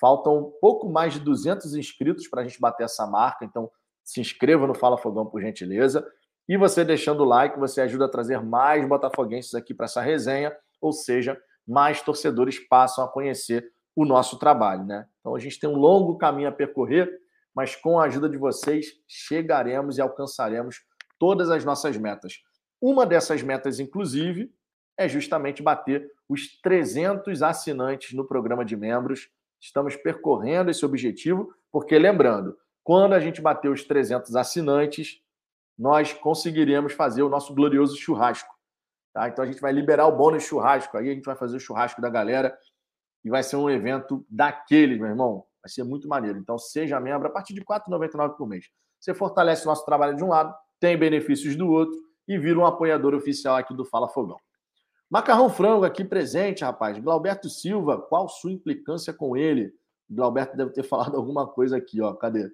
Faltam 0.00 0.52
pouco 0.60 0.88
mais 0.88 1.14
de 1.14 1.20
200 1.20 1.74
inscritos 1.74 2.28
para 2.28 2.42
a 2.42 2.44
gente 2.44 2.60
bater 2.60 2.84
essa 2.84 3.06
marca. 3.06 3.44
Então, 3.44 3.70
se 4.02 4.20
inscreva 4.20 4.66
no 4.66 4.74
Fala 4.74 4.98
Fogão, 4.98 5.26
por 5.26 5.40
gentileza. 5.40 6.06
E 6.48 6.56
você 6.56 6.84
deixando 6.84 7.20
o 7.20 7.24
like, 7.24 7.58
você 7.58 7.80
ajuda 7.80 8.04
a 8.04 8.08
trazer 8.08 8.40
mais 8.42 8.86
botafoguenses 8.86 9.54
aqui 9.54 9.72
para 9.72 9.86
essa 9.86 10.02
resenha, 10.02 10.54
ou 10.80 10.92
seja, 10.92 11.40
mais 11.66 12.02
torcedores 12.02 12.58
passam 12.58 13.02
a 13.04 13.08
conhecer 13.08 13.72
o 13.96 14.04
nosso 14.04 14.38
trabalho, 14.38 14.84
né? 14.84 15.06
Então 15.20 15.34
a 15.34 15.38
gente 15.38 15.58
tem 15.58 15.70
um 15.70 15.76
longo 15.76 16.18
caminho 16.18 16.48
a 16.48 16.52
percorrer, 16.52 17.10
mas 17.54 17.74
com 17.76 17.98
a 17.98 18.04
ajuda 18.04 18.28
de 18.28 18.36
vocês 18.36 18.86
chegaremos 19.08 19.96
e 19.96 20.02
alcançaremos 20.02 20.82
todas 21.18 21.48
as 21.50 21.64
nossas 21.64 21.96
metas. 21.96 22.34
Uma 22.80 23.06
dessas 23.06 23.42
metas, 23.42 23.80
inclusive, 23.80 24.52
é 24.96 25.08
justamente 25.08 25.62
bater 25.62 26.10
os 26.28 26.60
300 26.60 27.42
assinantes 27.42 28.12
no 28.12 28.24
programa 28.24 28.64
de 28.64 28.76
membros. 28.76 29.28
Estamos 29.60 29.96
percorrendo 29.96 30.70
esse 30.70 30.84
objetivo, 30.84 31.52
porque 31.70 31.98
lembrando, 31.98 32.56
quando 32.82 33.14
a 33.14 33.20
gente 33.20 33.40
bater 33.40 33.70
os 33.70 33.84
300 33.84 34.36
assinantes, 34.36 35.20
nós 35.76 36.12
conseguiremos 36.12 36.92
fazer 36.92 37.22
o 37.22 37.28
nosso 37.28 37.54
glorioso 37.54 37.96
churrasco. 37.96 38.54
Tá? 39.12 39.28
Então 39.28 39.44
a 39.44 39.46
gente 39.46 39.60
vai 39.60 39.72
liberar 39.72 40.06
o 40.06 40.16
bônus 40.16 40.44
churrasco. 40.44 40.96
Aí 40.96 41.10
a 41.10 41.14
gente 41.14 41.24
vai 41.24 41.36
fazer 41.36 41.56
o 41.56 41.60
churrasco 41.60 42.00
da 42.00 42.10
galera 42.10 42.56
e 43.24 43.30
vai 43.30 43.42
ser 43.42 43.56
um 43.56 43.70
evento 43.70 44.24
daqueles, 44.28 44.98
meu 44.98 45.08
irmão. 45.08 45.44
Vai 45.62 45.70
ser 45.70 45.82
muito 45.82 46.06
maneiro. 46.08 46.38
Então 46.38 46.58
seja 46.58 47.00
membro 47.00 47.28
a 47.28 47.30
partir 47.30 47.54
de 47.54 47.60
R$ 47.60 47.66
4,99 47.66 48.36
por 48.36 48.46
mês. 48.46 48.66
Você 49.00 49.14
fortalece 49.14 49.64
o 49.64 49.66
nosso 49.66 49.84
trabalho 49.84 50.16
de 50.16 50.24
um 50.24 50.28
lado, 50.28 50.54
tem 50.80 50.96
benefícios 50.96 51.56
do 51.56 51.68
outro 51.68 51.98
e 52.26 52.38
vira 52.38 52.58
um 52.58 52.66
apoiador 52.66 53.14
oficial 53.14 53.56
aqui 53.56 53.74
do 53.74 53.84
Fala 53.84 54.08
Fogão. 54.08 54.38
Macarrão 55.10 55.48
Frango 55.50 55.84
aqui 55.84 56.04
presente, 56.04 56.64
rapaz. 56.64 56.98
Glauberto 56.98 57.48
Silva, 57.48 58.00
qual 58.00 58.28
sua 58.28 58.52
implicância 58.52 59.12
com 59.12 59.36
ele? 59.36 59.74
Glauberto 60.10 60.56
deve 60.56 60.72
ter 60.72 60.82
falado 60.82 61.16
alguma 61.16 61.46
coisa 61.46 61.76
aqui, 61.76 62.00
ó. 62.00 62.14
Cadê? 62.14 62.50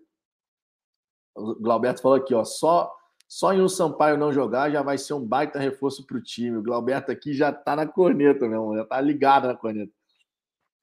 O 1.35 1.55
Glauberto 1.55 2.03
falou 2.03 2.19
aqui, 2.19 2.35
ó. 2.35 2.45
Só 2.45 2.95
só 3.31 3.53
em 3.53 3.63
um 3.63 3.69
Sampaio 3.69 4.17
não 4.17 4.33
jogar 4.33 4.73
já 4.73 4.83
vai 4.83 4.99
ser 4.99 5.15
um 5.15 5.25
baita 5.25 5.57
reforço 5.57 6.05
para 6.05 6.17
o 6.17 6.21
time. 6.21 6.57
O 6.57 6.63
Glauberto 6.65 7.13
aqui 7.13 7.33
já 7.33 7.51
está 7.51 7.77
na 7.77 7.87
corneta, 7.87 8.49
meu 8.49 8.61
irmão, 8.61 8.75
já 8.75 8.83
está 8.83 9.01
ligado 9.01 9.47
na 9.47 9.57
corneta. 9.57 9.93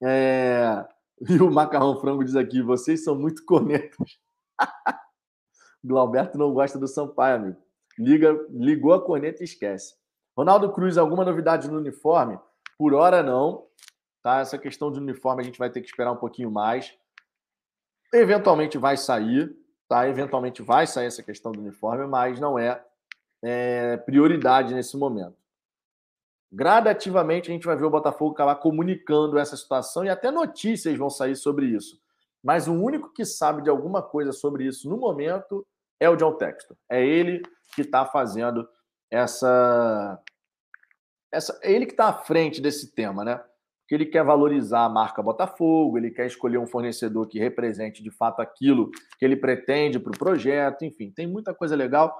É... 0.01 0.85
E 1.19 1.41
o 1.41 1.49
Macarrão 1.49 1.99
Frango 1.99 2.23
diz 2.23 2.35
aqui: 2.35 2.61
vocês 2.61 3.03
são 3.03 3.15
muito 3.15 3.43
cornetas. 3.43 4.19
Glauberto 5.83 6.37
não 6.37 6.53
gosta 6.53 6.77
do 6.77 6.87
Sampaio, 6.87 7.35
amigo. 7.37 7.57
Liga, 7.97 8.45
ligou 8.51 8.93
a 8.93 9.03
corneta 9.03 9.41
e 9.41 9.45
esquece. 9.45 9.95
Ronaldo 10.37 10.71
Cruz, 10.71 10.99
alguma 10.99 11.25
novidade 11.25 11.67
no 11.67 11.79
uniforme? 11.79 12.37
Por 12.77 12.93
hora, 12.93 13.23
não. 13.23 13.65
Tá? 14.21 14.39
Essa 14.39 14.55
questão 14.55 14.91
de 14.91 14.99
uniforme 14.99 15.41
a 15.41 15.45
gente 15.45 15.57
vai 15.57 15.71
ter 15.71 15.81
que 15.81 15.87
esperar 15.87 16.11
um 16.11 16.17
pouquinho 16.17 16.51
mais. 16.51 16.95
Eventualmente 18.13 18.77
vai 18.77 18.95
sair. 18.95 19.51
Tá? 19.89 20.07
Eventualmente 20.07 20.61
vai 20.61 20.85
sair 20.85 21.07
essa 21.07 21.23
questão 21.23 21.51
do 21.51 21.59
uniforme, 21.59 22.05
mas 22.05 22.39
não 22.39 22.59
é, 22.59 22.85
é 23.43 23.97
prioridade 23.97 24.75
nesse 24.75 24.95
momento. 24.95 25.35
Gradativamente 26.51 27.49
a 27.49 27.53
gente 27.53 27.65
vai 27.65 27.75
ver 27.75 27.85
o 27.85 27.89
Botafogo 27.89 28.33
acabar 28.33 28.55
comunicando 28.57 29.39
essa 29.39 29.57
situação 29.57 30.05
e 30.05 30.09
até 30.09 30.29
notícias 30.29 30.95
vão 30.97 31.09
sair 31.09 31.35
sobre 31.35 31.65
isso. 31.65 31.99
Mas 32.43 32.67
o 32.67 32.73
único 32.73 33.11
que 33.11 33.25
sabe 33.25 33.63
de 33.63 33.69
alguma 33.71 34.03
coisa 34.03 34.31
sobre 34.31 34.65
isso 34.65 34.87
no 34.87 34.97
momento 34.97 35.65
é 35.99 36.07
o 36.07 36.15
John 36.15 36.33
Textor. 36.33 36.77
É 36.87 37.03
ele 37.03 37.41
que 37.73 37.81
está 37.81 38.05
fazendo 38.05 38.69
essa, 39.11 40.21
essa. 41.31 41.59
Ele 41.63 41.85
que 41.85 41.93
está 41.93 42.09
à 42.09 42.13
frente 42.13 42.61
desse 42.61 42.93
tema, 42.93 43.23
né? 43.23 43.41
que 43.87 43.95
ele 43.95 44.05
quer 44.05 44.23
valorizar 44.23 44.83
a 44.83 44.89
marca 44.89 45.23
Botafogo, 45.23 45.97
ele 45.97 46.11
quer 46.11 46.27
escolher 46.27 46.57
um 46.57 46.67
fornecedor 46.67 47.25
que 47.27 47.39
represente 47.39 48.03
de 48.03 48.11
fato 48.11 48.41
aquilo 48.41 48.91
que 49.17 49.23
ele 49.23 49.37
pretende 49.37 49.97
para 49.97 50.11
o 50.11 50.17
projeto, 50.17 50.83
enfim, 50.83 51.09
tem 51.09 51.25
muita 51.25 51.53
coisa 51.53 51.75
legal. 51.75 52.13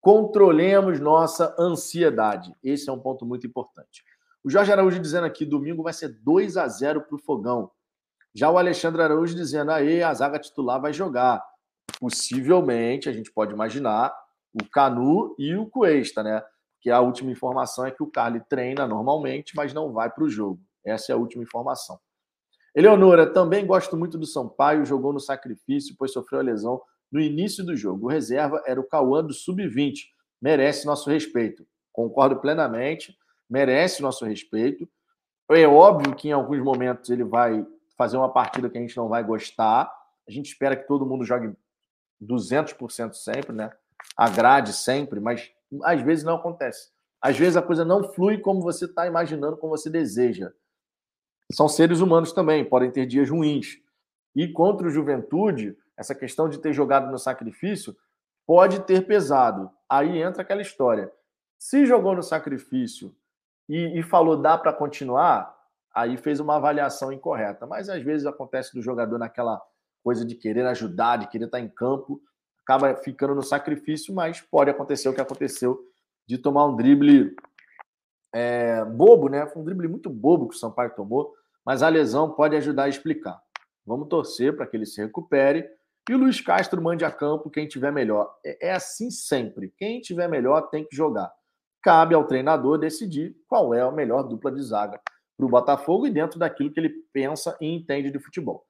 Controlemos 0.00 1.00
nossa 1.00 1.54
ansiedade. 1.58 2.54
Esse 2.62 2.88
é 2.88 2.92
um 2.92 3.00
ponto 3.00 3.26
muito 3.26 3.46
importante. 3.46 4.04
O 4.44 4.50
Jorge 4.50 4.70
Araújo 4.70 5.00
dizendo 5.00 5.26
aqui: 5.26 5.44
domingo 5.44 5.82
vai 5.82 5.92
ser 5.92 6.08
2 6.08 6.56
a 6.56 6.68
0 6.68 7.00
para 7.00 7.16
o 7.16 7.18
Fogão. 7.18 7.70
Já 8.34 8.50
o 8.50 8.58
Alexandre 8.58 9.02
Araújo 9.02 9.34
dizendo: 9.34 9.72
aí 9.72 10.02
a 10.02 10.12
zaga 10.14 10.38
titular 10.38 10.80
vai 10.80 10.92
jogar. 10.92 11.42
Possivelmente, 11.98 13.08
a 13.08 13.12
gente 13.12 13.32
pode 13.32 13.52
imaginar, 13.52 14.14
o 14.54 14.64
Canu 14.70 15.34
e 15.38 15.54
o 15.54 15.66
Cuesta, 15.66 16.22
né? 16.22 16.42
Que 16.80 16.90
a 16.90 17.00
última 17.00 17.30
informação 17.30 17.84
é 17.84 17.90
que 17.90 18.02
o 18.02 18.10
Carly 18.10 18.40
treina 18.48 18.86
normalmente, 18.86 19.54
mas 19.56 19.74
não 19.74 19.92
vai 19.92 20.10
para 20.10 20.24
o 20.24 20.28
jogo. 20.28 20.60
Essa 20.84 21.12
é 21.12 21.14
a 21.14 21.18
última 21.18 21.42
informação. 21.42 21.98
Eleonora, 22.74 23.32
também 23.32 23.66
gosto 23.66 23.96
muito 23.96 24.18
do 24.18 24.26
Sampaio, 24.26 24.84
jogou 24.84 25.12
no 25.12 25.20
sacrifício, 25.20 25.94
pois 25.98 26.12
sofreu 26.12 26.40
a 26.40 26.42
lesão 26.42 26.82
no 27.10 27.20
início 27.20 27.64
do 27.64 27.76
jogo. 27.76 28.06
O 28.06 28.10
reserva 28.10 28.62
era 28.66 28.80
o 28.80 28.84
Cauã 28.84 29.24
do 29.24 29.32
Sub-20. 29.32 29.94
Merece 30.42 30.84
nosso 30.84 31.08
respeito. 31.08 31.64
Concordo 31.92 32.40
plenamente, 32.40 33.16
merece 33.48 34.02
nosso 34.02 34.24
respeito. 34.24 34.88
É 35.50 35.66
óbvio 35.66 36.16
que 36.16 36.28
em 36.28 36.32
alguns 36.32 36.60
momentos 36.62 37.08
ele 37.10 37.22
vai 37.22 37.64
fazer 37.96 38.16
uma 38.16 38.32
partida 38.32 38.68
que 38.68 38.76
a 38.76 38.80
gente 38.80 38.96
não 38.96 39.08
vai 39.08 39.22
gostar. 39.22 39.90
A 40.28 40.30
gente 40.32 40.46
espera 40.46 40.76
que 40.76 40.88
todo 40.88 41.06
mundo 41.06 41.24
jogue 41.24 41.54
200% 42.20 43.12
sempre, 43.14 43.52
né? 43.52 43.70
Agrade 44.16 44.72
sempre, 44.72 45.20
mas 45.20 45.50
às 45.82 46.00
vezes 46.00 46.24
não 46.24 46.36
acontece. 46.36 46.90
Às 47.20 47.38
vezes 47.38 47.56
a 47.56 47.62
coisa 47.62 47.84
não 47.84 48.04
flui 48.12 48.38
como 48.38 48.60
você 48.60 48.84
está 48.84 49.06
imaginando, 49.06 49.56
como 49.56 49.76
você 49.76 49.90
deseja 49.90 50.52
são 51.52 51.68
seres 51.68 52.00
humanos 52.00 52.32
também, 52.32 52.64
podem 52.64 52.90
ter 52.90 53.06
dias 53.06 53.28
ruins. 53.28 53.78
E 54.34 54.48
contra 54.48 54.86
o 54.86 54.90
Juventude, 54.90 55.76
essa 55.96 56.14
questão 56.14 56.48
de 56.48 56.58
ter 56.58 56.72
jogado 56.72 57.10
no 57.10 57.18
sacrifício 57.18 57.96
pode 58.46 58.80
ter 58.80 59.06
pesado. 59.06 59.70
Aí 59.88 60.20
entra 60.20 60.42
aquela 60.42 60.62
história. 60.62 61.10
Se 61.58 61.86
jogou 61.86 62.14
no 62.14 62.22
sacrifício 62.22 63.14
e, 63.68 63.98
e 63.98 64.02
falou 64.02 64.36
dá 64.36 64.58
para 64.58 64.72
continuar, 64.72 65.54
aí 65.94 66.16
fez 66.16 66.40
uma 66.40 66.56
avaliação 66.56 67.12
incorreta. 67.12 67.66
Mas 67.66 67.88
às 67.88 68.02
vezes 68.02 68.26
acontece 68.26 68.74
do 68.74 68.82
jogador 68.82 69.18
naquela 69.18 69.62
coisa 70.02 70.24
de 70.24 70.34
querer 70.34 70.66
ajudar, 70.66 71.18
de 71.18 71.28
querer 71.28 71.46
estar 71.46 71.60
em 71.60 71.68
campo, 71.68 72.20
acaba 72.64 72.96
ficando 72.96 73.34
no 73.34 73.42
sacrifício, 73.42 74.14
mas 74.14 74.40
pode 74.40 74.70
acontecer 74.70 75.08
o 75.08 75.14
que 75.14 75.20
aconteceu 75.20 75.78
de 76.26 76.38
tomar 76.38 76.66
um 76.66 76.74
drible 76.74 77.36
é, 78.34 78.84
bobo, 78.84 79.28
né? 79.28 79.46
Foi 79.46 79.62
um 79.62 79.64
drible 79.64 79.86
muito 79.86 80.10
bobo 80.10 80.48
que 80.48 80.56
o 80.56 80.58
Sampaio 80.58 80.94
tomou, 80.96 81.32
mas 81.64 81.82
a 81.82 81.88
lesão 81.88 82.30
pode 82.30 82.56
ajudar 82.56 82.84
a 82.84 82.88
explicar. 82.88 83.40
Vamos 83.86 84.08
torcer 84.08 84.56
para 84.56 84.66
que 84.66 84.76
ele 84.76 84.86
se 84.86 85.00
recupere 85.00 85.68
e 86.08 86.14
o 86.14 86.18
Luiz 86.18 86.40
Castro 86.40 86.82
mande 86.82 87.04
a 87.04 87.10
campo 87.10 87.50
quem 87.50 87.68
tiver 87.68 87.92
melhor. 87.92 88.34
É, 88.44 88.68
é 88.68 88.72
assim 88.72 89.10
sempre. 89.10 89.72
Quem 89.76 90.00
tiver 90.00 90.28
melhor 90.28 90.62
tem 90.68 90.84
que 90.84 90.96
jogar. 90.96 91.32
Cabe 91.82 92.14
ao 92.14 92.26
treinador 92.26 92.78
decidir 92.78 93.36
qual 93.46 93.74
é 93.74 93.80
a 93.80 93.90
melhor 93.90 94.22
dupla 94.22 94.50
de 94.50 94.62
zaga 94.62 95.00
para 95.36 95.46
o 95.46 95.48
Botafogo 95.48 96.06
e 96.06 96.10
dentro 96.10 96.38
daquilo 96.38 96.70
que 96.70 96.80
ele 96.80 96.90
pensa 97.12 97.56
e 97.60 97.74
entende 97.74 98.10
de 98.10 98.18
futebol. 98.18 98.66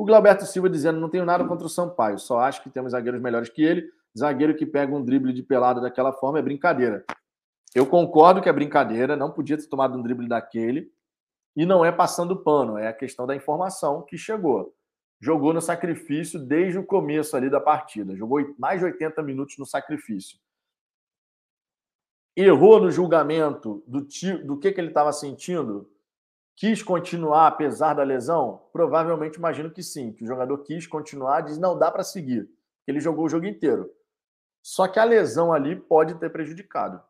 O 0.00 0.04
Glauberto 0.06 0.46
Silva 0.46 0.70
dizendo: 0.70 0.98
não 0.98 1.10
tenho 1.10 1.26
nada 1.26 1.44
contra 1.46 1.66
o 1.66 1.68
Sampaio, 1.68 2.18
só 2.18 2.40
acho 2.40 2.62
que 2.62 2.70
temos 2.70 2.92
zagueiros 2.92 3.20
melhores 3.20 3.50
que 3.50 3.62
ele. 3.62 3.86
Zagueiro 4.18 4.56
que 4.56 4.64
pega 4.64 4.96
um 4.96 5.04
drible 5.04 5.30
de 5.30 5.42
pelada 5.42 5.78
daquela 5.78 6.10
forma 6.10 6.38
é 6.38 6.42
brincadeira. 6.42 7.04
Eu 7.74 7.84
concordo 7.86 8.40
que 8.40 8.48
é 8.48 8.52
brincadeira, 8.52 9.14
não 9.14 9.30
podia 9.30 9.58
ter 9.58 9.66
tomado 9.66 9.98
um 9.98 10.02
drible 10.02 10.26
daquele. 10.26 10.90
E 11.54 11.66
não 11.66 11.84
é 11.84 11.92
passando 11.92 12.34
pano, 12.34 12.78
é 12.78 12.88
a 12.88 12.94
questão 12.94 13.26
da 13.26 13.36
informação 13.36 14.00
que 14.00 14.16
chegou. 14.16 14.74
Jogou 15.20 15.52
no 15.52 15.60
sacrifício 15.60 16.40
desde 16.40 16.78
o 16.78 16.86
começo 16.86 17.36
ali 17.36 17.50
da 17.50 17.60
partida. 17.60 18.16
Jogou 18.16 18.54
mais 18.58 18.80
de 18.80 18.86
80 18.86 19.22
minutos 19.22 19.58
no 19.58 19.66
sacrifício. 19.66 20.38
Errou 22.34 22.80
no 22.80 22.90
julgamento 22.90 23.84
do, 23.86 24.00
do 24.46 24.58
que, 24.58 24.72
que 24.72 24.80
ele 24.80 24.88
estava 24.88 25.12
sentindo? 25.12 25.90
Quis 26.60 26.82
continuar 26.82 27.46
apesar 27.46 27.94
da 27.94 28.02
lesão? 28.02 28.68
Provavelmente 28.70 29.36
imagino 29.36 29.70
que 29.70 29.82
sim, 29.82 30.12
que 30.12 30.24
o 30.24 30.26
jogador 30.26 30.58
quis 30.58 30.86
continuar, 30.86 31.40
diz 31.40 31.56
não 31.56 31.78
dá 31.78 31.90
para 31.90 32.02
seguir. 32.02 32.50
Ele 32.86 33.00
jogou 33.00 33.24
o 33.24 33.28
jogo 33.30 33.46
inteiro. 33.46 33.90
Só 34.62 34.86
que 34.86 34.98
a 34.98 35.04
lesão 35.04 35.54
ali 35.54 35.74
pode 35.74 36.16
ter 36.16 36.28
prejudicado. 36.28 37.02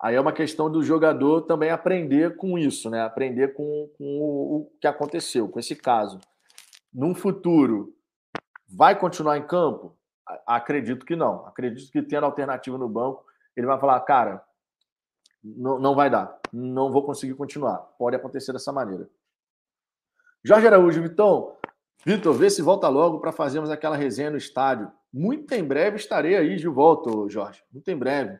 Aí 0.00 0.14
é 0.14 0.20
uma 0.20 0.32
questão 0.32 0.72
do 0.72 0.82
jogador 0.82 1.42
também 1.42 1.68
aprender 1.68 2.36
com 2.36 2.58
isso, 2.58 2.88
né? 2.88 3.02
Aprender 3.02 3.52
com, 3.52 3.90
com 3.98 4.04
o, 4.04 4.56
o 4.56 4.70
que 4.80 4.86
aconteceu, 4.86 5.46
com 5.46 5.58
esse 5.58 5.76
caso. 5.76 6.18
Num 6.90 7.14
futuro, 7.14 7.94
vai 8.66 8.98
continuar 8.98 9.36
em 9.36 9.46
campo? 9.46 9.94
Acredito 10.46 11.04
que 11.04 11.16
não. 11.16 11.44
Acredito 11.46 11.92
que 11.92 12.00
tendo 12.00 12.24
alternativa 12.24 12.78
no 12.78 12.88
banco, 12.88 13.26
ele 13.54 13.66
vai 13.66 13.78
falar, 13.78 14.00
cara, 14.00 14.42
não, 15.44 15.78
não 15.78 15.94
vai 15.94 16.08
dar, 16.08 16.40
não 16.52 16.90
vou 16.90 17.04
conseguir 17.04 17.34
continuar. 17.34 17.78
Pode 17.98 18.16
acontecer 18.16 18.52
dessa 18.52 18.72
maneira. 18.72 19.08
Jorge 20.44 20.66
Araújo, 20.66 21.02
Vitão. 21.02 21.56
Vitor, 22.04 22.34
vê 22.34 22.48
se 22.48 22.62
volta 22.62 22.88
logo 22.88 23.18
para 23.18 23.32
fazermos 23.32 23.70
aquela 23.70 23.96
resenha 23.96 24.30
no 24.30 24.36
estádio. 24.36 24.90
Muito 25.12 25.52
em 25.52 25.64
breve 25.64 25.96
estarei 25.96 26.36
aí 26.36 26.56
de 26.56 26.68
volta, 26.68 27.10
Jorge. 27.28 27.62
Muito 27.72 27.88
em 27.90 27.96
breve. 27.96 28.38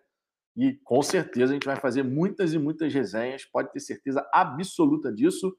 E 0.57 0.75
com 0.85 1.03
certeza 1.03 1.53
a 1.53 1.55
gente 1.55 1.67
vai 1.67 1.77
fazer 1.77 2.03
muitas 2.03 2.55
e 2.55 2.59
muitas 2.59 2.93
resenhas, 2.93 3.45
pode 3.45 3.71
ter 3.73 3.81
certeza 3.81 4.27
absoluta 4.33 5.13
disso. 5.13 5.57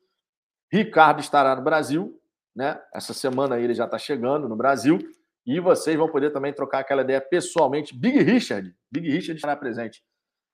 Ricardo 0.71 1.19
estará 1.19 1.55
no 1.55 1.63
Brasil, 1.63 2.19
né? 2.55 2.81
Essa 2.93 3.13
semana 3.13 3.59
ele 3.59 3.73
já 3.73 3.85
está 3.85 3.97
chegando 3.97 4.49
no 4.49 4.55
Brasil. 4.55 4.99
E 5.45 5.59
vocês 5.59 5.95
vão 5.95 6.09
poder 6.09 6.31
também 6.31 6.51
trocar 6.51 6.79
aquela 6.79 7.03
ideia 7.03 7.21
pessoalmente. 7.21 7.97
Big 7.97 8.19
Richard, 8.19 8.75
Big 8.91 9.09
Richard 9.09 9.35
estará 9.35 9.55
presente. 9.55 10.03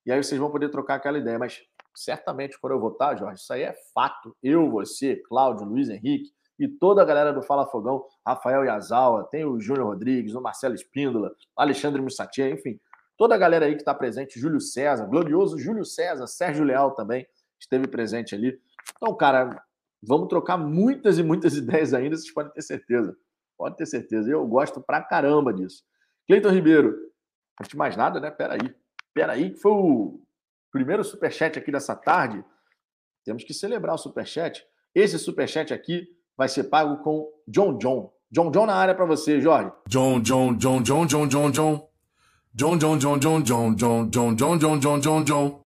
E 0.05 0.11
aí 0.11 0.21
vocês 0.21 0.39
vão 0.39 0.51
poder 0.51 0.69
trocar 0.69 0.95
aquela 0.95 1.17
ideia. 1.17 1.39
Mas 1.39 1.61
certamente, 1.95 2.59
quando 2.59 2.73
eu 2.73 2.79
votar, 2.79 3.17
Jorge, 3.17 3.41
isso 3.41 3.53
aí 3.53 3.63
é 3.63 3.73
fato. 3.93 4.35
Eu, 4.41 4.69
você, 4.69 5.15
Cláudio, 5.27 5.65
Luiz 5.65 5.89
Henrique 5.89 6.31
e 6.59 6.67
toda 6.67 7.01
a 7.01 7.05
galera 7.05 7.33
do 7.33 7.41
Fala 7.41 7.65
Fogão, 7.67 8.05
Rafael 8.25 8.63
Yazawa, 8.63 9.27
tem 9.31 9.43
o 9.43 9.59
Júnior 9.59 9.87
Rodrigues, 9.87 10.35
o 10.35 10.41
Marcelo 10.41 10.75
Espíndola, 10.75 11.33
Alexandre 11.55 12.01
Mussatia, 12.01 12.49
enfim, 12.49 12.79
toda 13.17 13.35
a 13.35 13.37
galera 13.37 13.65
aí 13.65 13.73
que 13.73 13.81
está 13.81 13.93
presente, 13.93 14.39
Júlio 14.39 14.61
César, 14.61 15.05
glorioso 15.05 15.57
Júlio 15.57 15.85
César, 15.85 16.27
Sérgio 16.27 16.63
Leal 16.63 16.91
também 16.91 17.27
esteve 17.59 17.87
presente 17.87 18.35
ali. 18.35 18.59
Então, 18.95 19.15
cara, 19.15 19.63
vamos 20.01 20.27
trocar 20.27 20.57
muitas 20.57 21.17
e 21.17 21.23
muitas 21.23 21.55
ideias 21.57 21.93
ainda, 21.93 22.15
vocês 22.15 22.33
podem 22.33 22.51
ter 22.51 22.61
certeza. 22.61 23.15
Pode 23.57 23.77
ter 23.77 23.85
certeza. 23.85 24.29
Eu 24.29 24.45
gosto 24.45 24.81
pra 24.81 25.01
caramba 25.01 25.53
disso. 25.53 25.83
Cleiton 26.27 26.49
Ribeiro, 26.49 26.95
antes 27.59 27.69
de 27.69 27.77
mais 27.77 27.95
nada, 27.95 28.19
né? 28.19 28.31
Peraí. 28.31 28.75
Peraí, 29.13 29.51
que 29.51 29.59
foi 29.59 29.71
o 29.71 30.21
primeiro 30.73 31.03
superchat 31.03 31.57
aqui 31.57 31.71
dessa 31.71 31.95
tarde. 31.95 32.43
Temos 33.23 33.43
que 33.43 33.53
celebrar 33.53 33.95
o 33.95 33.97
superchat. 33.97 34.65
Esse 34.93 35.17
superchat 35.19 35.71
aqui 35.73 36.07
vai 36.35 36.49
ser 36.49 36.65
pago 36.65 37.01
com 37.03 37.29
John 37.47 37.77
John. 37.77 38.11
John 38.31 38.51
John 38.51 38.65
na 38.65 38.75
área 38.75 38.95
para 38.95 39.05
você, 39.05 39.39
Jorge. 39.39 39.71
John 39.87 40.19
John 40.21 40.57
John 40.57 40.81
John 40.81 41.05
John 41.07 41.27
John 41.27 41.51
John. 41.51 41.87
John 42.55 42.77
John 42.77 42.99
John 42.99 43.19
John 43.19 43.43
John 43.43 43.75
John 43.75 44.09
John 44.09 44.35
John 44.35 44.57
John 44.57 44.79
John 44.79 44.99
John 44.99 45.23
John. 45.23 45.61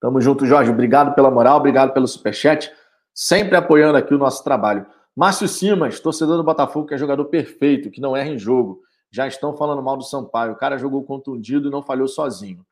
Tamo 0.00 0.20
junto, 0.20 0.44
Jorge. 0.44 0.70
Obrigado 0.70 1.14
pela 1.14 1.30
moral, 1.30 1.56
obrigado 1.58 1.92
pelo 1.92 2.06
superchat. 2.06 2.70
Sempre 3.14 3.56
apoiando 3.56 3.96
aqui 3.96 4.12
o 4.12 4.18
nosso 4.18 4.44
trabalho. 4.44 4.84
Márcio 5.16 5.48
Simas, 5.48 5.98
torcedor 6.00 6.36
do 6.36 6.44
Botafogo, 6.44 6.86
que 6.86 6.94
é 6.94 6.98
jogador 6.98 7.24
perfeito, 7.26 7.90
que 7.90 8.00
não 8.00 8.14
erra 8.14 8.28
em 8.28 8.38
jogo. 8.38 8.82
Já 9.10 9.26
estão 9.26 9.56
falando 9.56 9.82
mal 9.82 9.96
do 9.96 10.04
Sampaio. 10.04 10.52
O 10.52 10.56
cara 10.56 10.76
jogou 10.76 11.02
contundido 11.04 11.68
e 11.68 11.70
não 11.70 11.82
falhou 11.82 12.06
sozinho. 12.06 12.66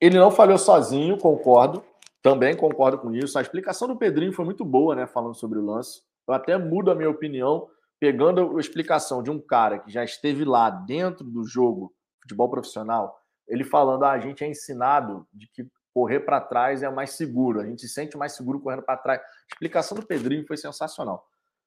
Ele 0.00 0.18
não 0.18 0.30
falhou 0.30 0.58
sozinho, 0.58 1.18
concordo. 1.18 1.82
Também 2.22 2.56
concordo 2.56 2.98
com 2.98 3.14
isso. 3.14 3.38
A 3.38 3.42
explicação 3.42 3.86
do 3.88 3.96
Pedrinho 3.96 4.32
foi 4.32 4.44
muito 4.44 4.64
boa, 4.64 4.94
né? 4.94 5.06
Falando 5.06 5.34
sobre 5.34 5.58
o 5.58 5.64
lance. 5.64 6.02
Eu 6.26 6.34
até 6.34 6.58
mudo 6.58 6.90
a 6.90 6.94
minha 6.94 7.08
opinião, 7.08 7.68
pegando 8.00 8.56
a 8.56 8.60
explicação 8.60 9.22
de 9.22 9.30
um 9.30 9.40
cara 9.40 9.78
que 9.78 9.90
já 9.90 10.02
esteve 10.04 10.44
lá 10.44 10.68
dentro 10.68 11.24
do 11.24 11.44
jogo 11.44 11.94
futebol 12.20 12.50
profissional, 12.50 13.20
ele 13.46 13.64
falando: 13.64 14.04
ah, 14.04 14.10
a 14.10 14.18
gente 14.18 14.42
é 14.42 14.48
ensinado 14.48 15.26
de 15.32 15.46
que 15.48 15.66
correr 15.94 16.20
para 16.20 16.40
trás 16.40 16.82
é 16.82 16.90
mais 16.90 17.12
seguro, 17.12 17.60
a 17.60 17.64
gente 17.64 17.80
se 17.80 17.88
sente 17.88 18.18
mais 18.18 18.32
seguro 18.32 18.60
correndo 18.60 18.82
para 18.82 18.98
trás. 18.98 19.20
A 19.20 19.24
explicação 19.54 19.96
do 19.96 20.04
Pedrinho 20.04 20.46
foi 20.46 20.56
sensacional. 20.56 21.26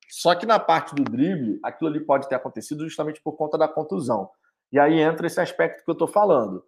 Só 0.09 0.35
que 0.35 0.45
na 0.45 0.59
parte 0.59 0.93
do 0.93 1.03
drible, 1.03 1.59
aquilo 1.63 1.89
ali 1.89 1.99
pode 1.99 2.27
ter 2.27 2.35
acontecido 2.35 2.83
justamente 2.83 3.21
por 3.21 3.33
conta 3.33 3.57
da 3.57 3.67
contusão. 3.67 4.29
E 4.71 4.77
aí 4.77 4.99
entra 4.99 5.25
esse 5.25 5.39
aspecto 5.39 5.83
que 5.83 5.89
eu 5.89 5.93
estou 5.93 6.07
falando. 6.07 6.63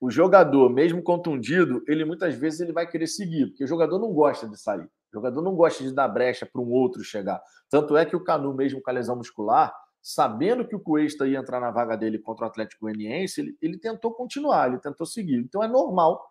O 0.00 0.10
jogador, 0.10 0.68
mesmo 0.70 1.02
contundido, 1.02 1.82
ele 1.86 2.04
muitas 2.04 2.34
vezes 2.34 2.60
ele 2.60 2.72
vai 2.72 2.86
querer 2.86 3.06
seguir, 3.06 3.48
porque 3.48 3.64
o 3.64 3.68
jogador 3.68 3.98
não 3.98 4.12
gosta 4.12 4.48
de 4.48 4.60
sair. 4.60 4.84
O 4.84 5.14
jogador 5.14 5.40
não 5.40 5.54
gosta 5.54 5.82
de 5.82 5.92
dar 5.92 6.08
brecha 6.08 6.44
para 6.44 6.60
um 6.60 6.70
outro 6.70 7.02
chegar. 7.02 7.40
Tanto 7.70 7.96
é 7.96 8.04
que 8.04 8.16
o 8.16 8.22
Canu, 8.22 8.52
mesmo 8.52 8.82
com 8.82 8.90
a 8.90 8.92
lesão 8.92 9.16
muscular, 9.16 9.72
sabendo 10.02 10.66
que 10.66 10.76
o 10.76 10.80
Cuesta 10.80 11.26
ia 11.26 11.38
entrar 11.38 11.60
na 11.60 11.70
vaga 11.70 11.96
dele 11.96 12.18
contra 12.18 12.44
o 12.44 12.48
Atlético 12.48 12.82
Goianiense, 12.82 13.40
ele, 13.40 13.56
ele 13.62 13.78
tentou 13.78 14.12
continuar, 14.12 14.68
ele 14.68 14.78
tentou 14.78 15.06
seguir. 15.06 15.38
Então 15.38 15.62
é 15.62 15.68
normal 15.68 16.22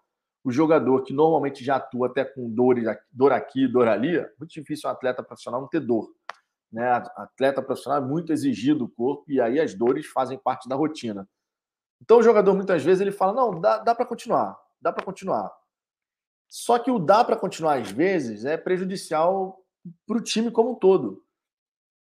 o 0.44 0.52
jogador 0.52 1.04
que 1.04 1.14
normalmente 1.14 1.64
já 1.64 1.78
atua 1.78 2.08
até 2.08 2.26
com 2.26 2.50
dores, 2.50 2.86
dor 3.12 3.32
aqui, 3.32 3.68
dor 3.68 3.88
ali, 3.88 4.18
é 4.18 4.30
muito 4.38 4.52
difícil 4.52 4.90
um 4.90 4.94
atleta 4.94 5.24
profissional 5.24 5.62
não 5.62 5.70
ter 5.70 5.80
dor. 5.80 6.10
Né? 6.72 6.88
Atleta 7.16 7.62
profissional 7.62 8.04
é 8.04 8.06
muito 8.06 8.34
exigido 8.34 8.80
do 8.80 8.90
corpo 8.90 9.24
e 9.32 9.40
aí 9.40 9.60
as 9.60 9.74
dores 9.74 10.06
fazem 10.08 10.38
parte 10.38 10.68
da 10.68 10.76
rotina. 10.76 11.28
Então 12.04 12.18
o 12.18 12.24
jogador 12.24 12.54
muitas 12.54 12.84
vezes 12.84 13.00
ele 13.00 13.12
fala: 13.12 13.34
não, 13.34 13.60
dá, 13.60 13.78
dá 13.78 13.96
para 13.96 14.06
continuar, 14.06 14.60
dá 14.82 14.92
para 14.92 15.06
continuar. 15.06 15.52
Só 16.50 16.78
que 16.78 16.92
o 16.92 17.00
dá 17.00 17.24
para 17.24 17.38
continuar 17.38 17.80
às 17.80 17.90
vezes 17.90 18.44
é 18.44 18.58
prejudicial 18.58 19.64
para 20.06 20.18
o 20.18 20.22
time 20.22 20.52
como 20.52 20.72
um 20.72 20.76
todo. 20.76 21.24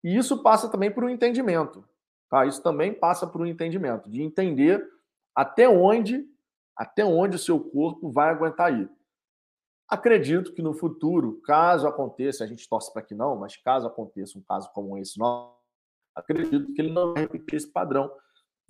E 0.04 0.18
isso 0.18 0.42
passa 0.42 0.68
também 0.68 0.92
por 0.92 1.04
um 1.04 1.10
entendimento. 1.10 1.88
Tá? 2.30 2.46
Isso 2.48 2.64
também 2.64 2.92
passa 2.92 3.28
por 3.28 3.42
um 3.42 3.46
entendimento, 3.46 4.10
de 4.10 4.24
entender 4.24 4.84
até 5.36 5.70
onde, 5.70 6.28
até 6.76 7.06
onde 7.06 7.36
o 7.36 7.40
seu 7.40 7.60
corpo 7.60 8.10
vai 8.10 8.30
aguentar 8.30 8.74
ir. 8.74 8.90
Acredito 9.88 10.54
que 10.54 10.62
no 10.62 10.74
futuro, 10.74 11.42
caso 11.42 11.88
aconteça, 11.88 12.44
a 12.44 12.48
gente 12.48 12.68
torce 12.68 12.92
para 12.92 13.02
que 13.02 13.14
não, 13.14 13.36
mas 13.36 13.56
caso 13.58 13.86
aconteça 13.86 14.40
um 14.40 14.42
caso 14.42 14.72
como 14.74 14.98
esse, 14.98 15.20
não, 15.20 15.54
acredito 16.16 16.74
que 16.74 16.82
ele 16.82 16.92
não 16.92 17.14
vai 17.14 17.24
repetir 17.24 17.58
esse 17.58 17.68
padrão 17.68 18.12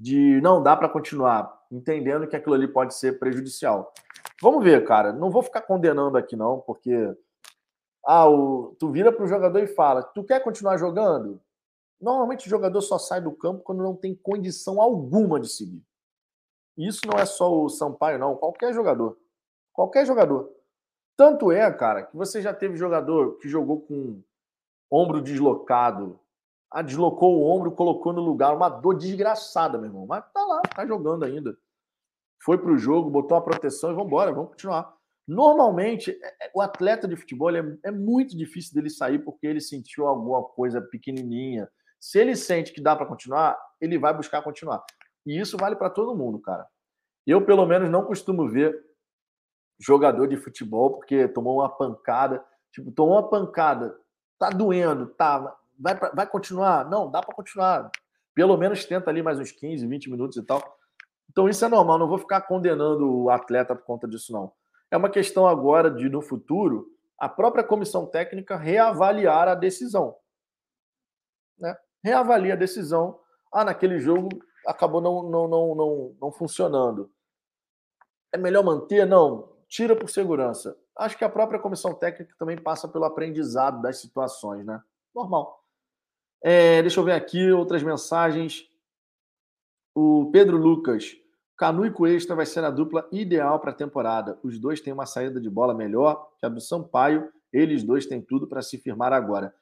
de 0.02 0.42
não 0.42 0.64
dá 0.64 0.76
para 0.76 0.90
continuar, 0.90 1.62
entendendo 1.72 2.28
que 2.28 2.36
aquilo 2.36 2.56
ali 2.56 2.68
pode 2.68 2.96
ser 2.96 3.20
prejudicial. 3.20 3.94
Vamos 4.42 4.64
ver, 4.64 4.84
cara. 4.84 5.14
Não 5.14 5.30
vou 5.30 5.44
ficar 5.44 5.62
condenando 5.62 6.18
aqui 6.18 6.36
não, 6.36 6.60
porque 6.60 7.16
ah, 8.04 8.28
o, 8.28 8.76
tu 8.80 8.90
vira 8.90 9.12
para 9.12 9.24
o 9.24 9.28
jogador 9.28 9.60
e 9.60 9.68
fala: 9.68 10.02
tu 10.02 10.24
quer 10.24 10.44
continuar 10.44 10.78
jogando? 10.78 11.40
Normalmente 12.02 12.48
o 12.48 12.50
jogador 12.50 12.82
só 12.82 12.98
sai 12.98 13.22
do 13.22 13.32
campo 13.32 13.62
quando 13.62 13.84
não 13.84 13.96
tem 13.96 14.16
condição 14.16 14.82
alguma 14.82 15.40
de 15.40 15.48
seguir. 15.48 15.84
Isso 16.76 17.02
não 17.06 17.20
é 17.20 17.26
só 17.28 17.54
o 17.54 17.70
Sampaio, 17.70 18.18
não. 18.18 18.36
Qualquer 18.36 18.74
jogador. 18.74 19.20
Qualquer 19.72 20.04
jogador. 20.04 20.52
Tanto 21.16 21.52
é, 21.52 21.72
cara, 21.72 22.02
que 22.02 22.18
você 22.18 22.42
já 22.42 22.56
teve 22.56 22.76
jogador 22.76 23.38
que 23.38 23.48
jogou 23.48 23.82
com 23.82 24.20
ombro 24.90 25.22
deslocado. 25.22 26.20
Ah, 26.72 26.82
deslocou 26.82 27.38
o 27.38 27.46
ombro, 27.46 27.72
colocou 27.72 28.14
no 28.14 28.22
lugar. 28.22 28.56
Uma 28.56 28.70
dor 28.70 28.96
desgraçada, 28.96 29.78
meu 29.78 29.88
irmão. 29.88 30.06
Mas 30.08 30.24
tá 30.32 30.46
lá, 30.46 30.62
tá 30.62 30.86
jogando 30.88 31.26
ainda. 31.26 31.58
Foi 32.44 32.58
pro 32.58 32.78
jogo, 32.78 33.10
botou 33.10 33.38
a 33.38 33.42
proteção 33.42 33.92
e 33.92 33.94
vamos 33.94 34.08
embora, 34.08 34.32
vamos 34.32 34.52
continuar. 34.52 34.96
Normalmente, 35.28 36.12
é, 36.12 36.46
é, 36.46 36.52
o 36.54 36.62
atleta 36.62 37.08
de 37.08 37.16
futebol 37.16 37.56
é, 37.56 37.78
é 37.84 37.92
muito 37.92 38.36
difícil 38.36 38.74
dele 38.74 38.90
sair 38.90 39.20
porque 39.20 39.46
ele 39.46 39.62
sentiu 39.62 40.08
alguma 40.08 40.44
coisa 40.44 40.82
pequenininha. 40.82 41.70
Se 42.00 42.20
ele 42.20 42.36
sente 42.36 42.74
que 42.74 42.82
dá 42.82 42.96
para 42.96 43.06
continuar, 43.06 43.58
ele 43.80 44.00
vai 44.00 44.14
buscar 44.14 44.42
continuar. 44.42 44.84
E 45.26 45.40
isso 45.40 45.58
vale 45.58 45.76
para 45.76 45.90
todo 45.90 46.16
mundo, 46.16 46.40
cara. 46.40 46.66
Eu, 47.28 47.46
pelo 47.46 47.66
menos, 47.66 47.90
não 47.90 48.06
costumo 48.06 48.50
ver 48.50 48.76
jogador 49.80 50.28
de 50.28 50.38
futebol 50.38 50.96
porque 50.96 51.28
tomou 51.28 51.60
uma 51.60 51.70
pancada. 51.70 52.44
Tipo, 52.72 52.92
tomou 52.92 53.16
uma 53.16 53.30
pancada, 53.30 53.96
tá 54.40 54.50
doendo, 54.50 55.08
tá. 55.08 55.56
Vai, 55.82 55.98
pra, 55.98 56.12
vai 56.12 56.28
continuar? 56.28 56.88
Não, 56.90 57.10
dá 57.10 57.22
para 57.22 57.36
continuar. 57.36 57.90
Pelo 58.36 58.56
menos 58.56 58.86
tenta 58.86 59.10
ali 59.10 59.24
mais 59.24 59.40
uns 59.40 59.52
15, 59.52 59.86
20 59.88 60.12
minutos 60.12 60.38
e 60.38 60.44
tal. 60.44 60.62
Então 61.30 61.50
isso 61.50 61.64
é 61.66 61.68
normal, 61.68 61.98
não 61.98 62.08
vou 62.08 62.18
ficar 62.18 62.42
condenando 62.42 63.10
o 63.10 63.30
atleta 63.30 63.76
por 63.76 63.86
conta 63.86 64.08
disso, 64.08 64.32
não. 64.32 64.52
É 64.92 64.98
uma 64.98 65.10
questão 65.10 65.48
agora 65.48 65.90
de, 65.90 66.10
no 66.10 66.22
futuro, 66.22 66.88
a 67.18 67.30
própria 67.30 67.64
comissão 67.64 68.06
técnica 68.06 68.58
reavaliar 68.58 69.48
a 69.48 69.56
decisão. 69.56 70.16
Né? 71.58 71.76
Reavalia 72.04 72.54
a 72.54 72.58
decisão. 72.58 73.20
Ah, 73.52 73.64
naquele 73.64 74.00
jogo 74.00 74.30
acabou 74.68 75.02
não, 75.02 75.24
não, 75.24 75.48
não, 75.48 75.76
não, 75.76 76.16
não 76.22 76.32
funcionando. 76.32 77.12
É 78.32 78.38
melhor 78.38 78.64
manter? 78.64 79.06
Não. 79.06 79.52
Tira 79.68 79.96
por 79.96 80.10
segurança. 80.10 80.78
Acho 80.98 81.18
que 81.18 81.24
a 81.24 81.30
própria 81.30 81.60
comissão 81.60 81.94
técnica 81.94 82.36
também 82.38 82.58
passa 82.58 82.88
pelo 82.88 83.06
aprendizado 83.06 83.82
das 83.82 84.02
situações, 84.02 84.66
né? 84.66 84.82
Normal. 85.16 85.61
É, 86.44 86.82
deixa 86.82 87.00
eu 87.00 87.04
ver 87.04 87.14
aqui 87.14 87.52
outras 87.52 87.84
mensagens. 87.84 88.68
O 89.96 90.30
Pedro 90.32 90.58
Lucas. 90.58 91.16
Canu 91.58 91.86
e 91.86 91.92
Cuesta 91.92 92.34
vai 92.34 92.46
ser 92.46 92.64
a 92.64 92.72
dupla 92.72 93.08
ideal 93.12 93.60
para 93.60 93.70
a 93.70 93.76
temporada. 93.76 94.40
Os 94.42 94.58
dois 94.58 94.82
têm 94.82 94.92
uma 94.92 95.06
saída 95.06 95.40
de 95.40 95.50
bola 95.50 95.76
melhor 95.76 96.32
que 96.40 96.46
a 96.46 96.50
do 96.50 96.60
Sampaio. 96.60 97.32
Eles 97.54 97.84
dois 97.84 98.08
têm 98.08 98.20
tudo 98.22 98.48
para 98.48 98.64
se 98.64 98.80
firmar 98.80 99.14
agora. 99.14 99.54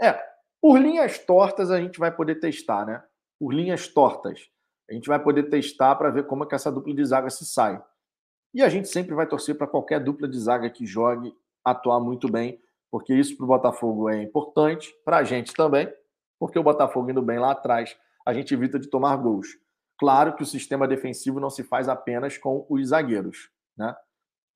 É, 0.00 0.18
por 0.60 0.78
linhas 0.78 1.18
tortas 1.18 1.70
a 1.70 1.78
gente 1.78 1.98
vai 1.98 2.10
poder 2.10 2.36
testar, 2.36 2.86
né? 2.86 3.02
Por 3.38 3.52
linhas 3.52 3.86
tortas. 3.88 4.48
A 4.88 4.94
gente 4.94 5.08
vai 5.08 5.18
poder 5.22 5.50
testar 5.50 5.94
para 5.96 6.10
ver 6.10 6.26
como 6.26 6.44
é 6.44 6.46
que 6.46 6.54
essa 6.54 6.72
dupla 6.72 6.94
de 6.94 7.04
zaga 7.04 7.28
se 7.28 7.44
sai. 7.44 7.82
E 8.54 8.62
a 8.62 8.68
gente 8.68 8.88
sempre 8.88 9.14
vai 9.14 9.26
torcer 9.26 9.56
para 9.56 9.66
qualquer 9.66 10.00
dupla 10.00 10.28
de 10.28 10.38
zaga 10.38 10.70
que 10.70 10.86
jogue 10.86 11.34
atuar 11.64 12.00
muito 12.00 12.30
bem, 12.30 12.60
porque 12.90 13.14
isso 13.14 13.36
para 13.36 13.44
o 13.44 13.48
Botafogo 13.48 14.08
é 14.08 14.22
importante, 14.22 14.94
para 15.04 15.18
a 15.18 15.24
gente 15.24 15.54
também, 15.54 15.92
porque 16.42 16.58
o 16.58 16.62
Botafogo 16.64 17.08
indo 17.08 17.22
bem 17.22 17.38
lá 17.38 17.52
atrás, 17.52 17.96
a 18.26 18.34
gente 18.34 18.52
evita 18.52 18.76
de 18.76 18.88
tomar 18.88 19.14
gols. 19.14 19.46
Claro 19.96 20.34
que 20.34 20.42
o 20.42 20.46
sistema 20.46 20.88
defensivo 20.88 21.38
não 21.38 21.48
se 21.48 21.62
faz 21.62 21.88
apenas 21.88 22.36
com 22.36 22.66
os 22.68 22.88
zagueiros, 22.88 23.48
né? 23.78 23.94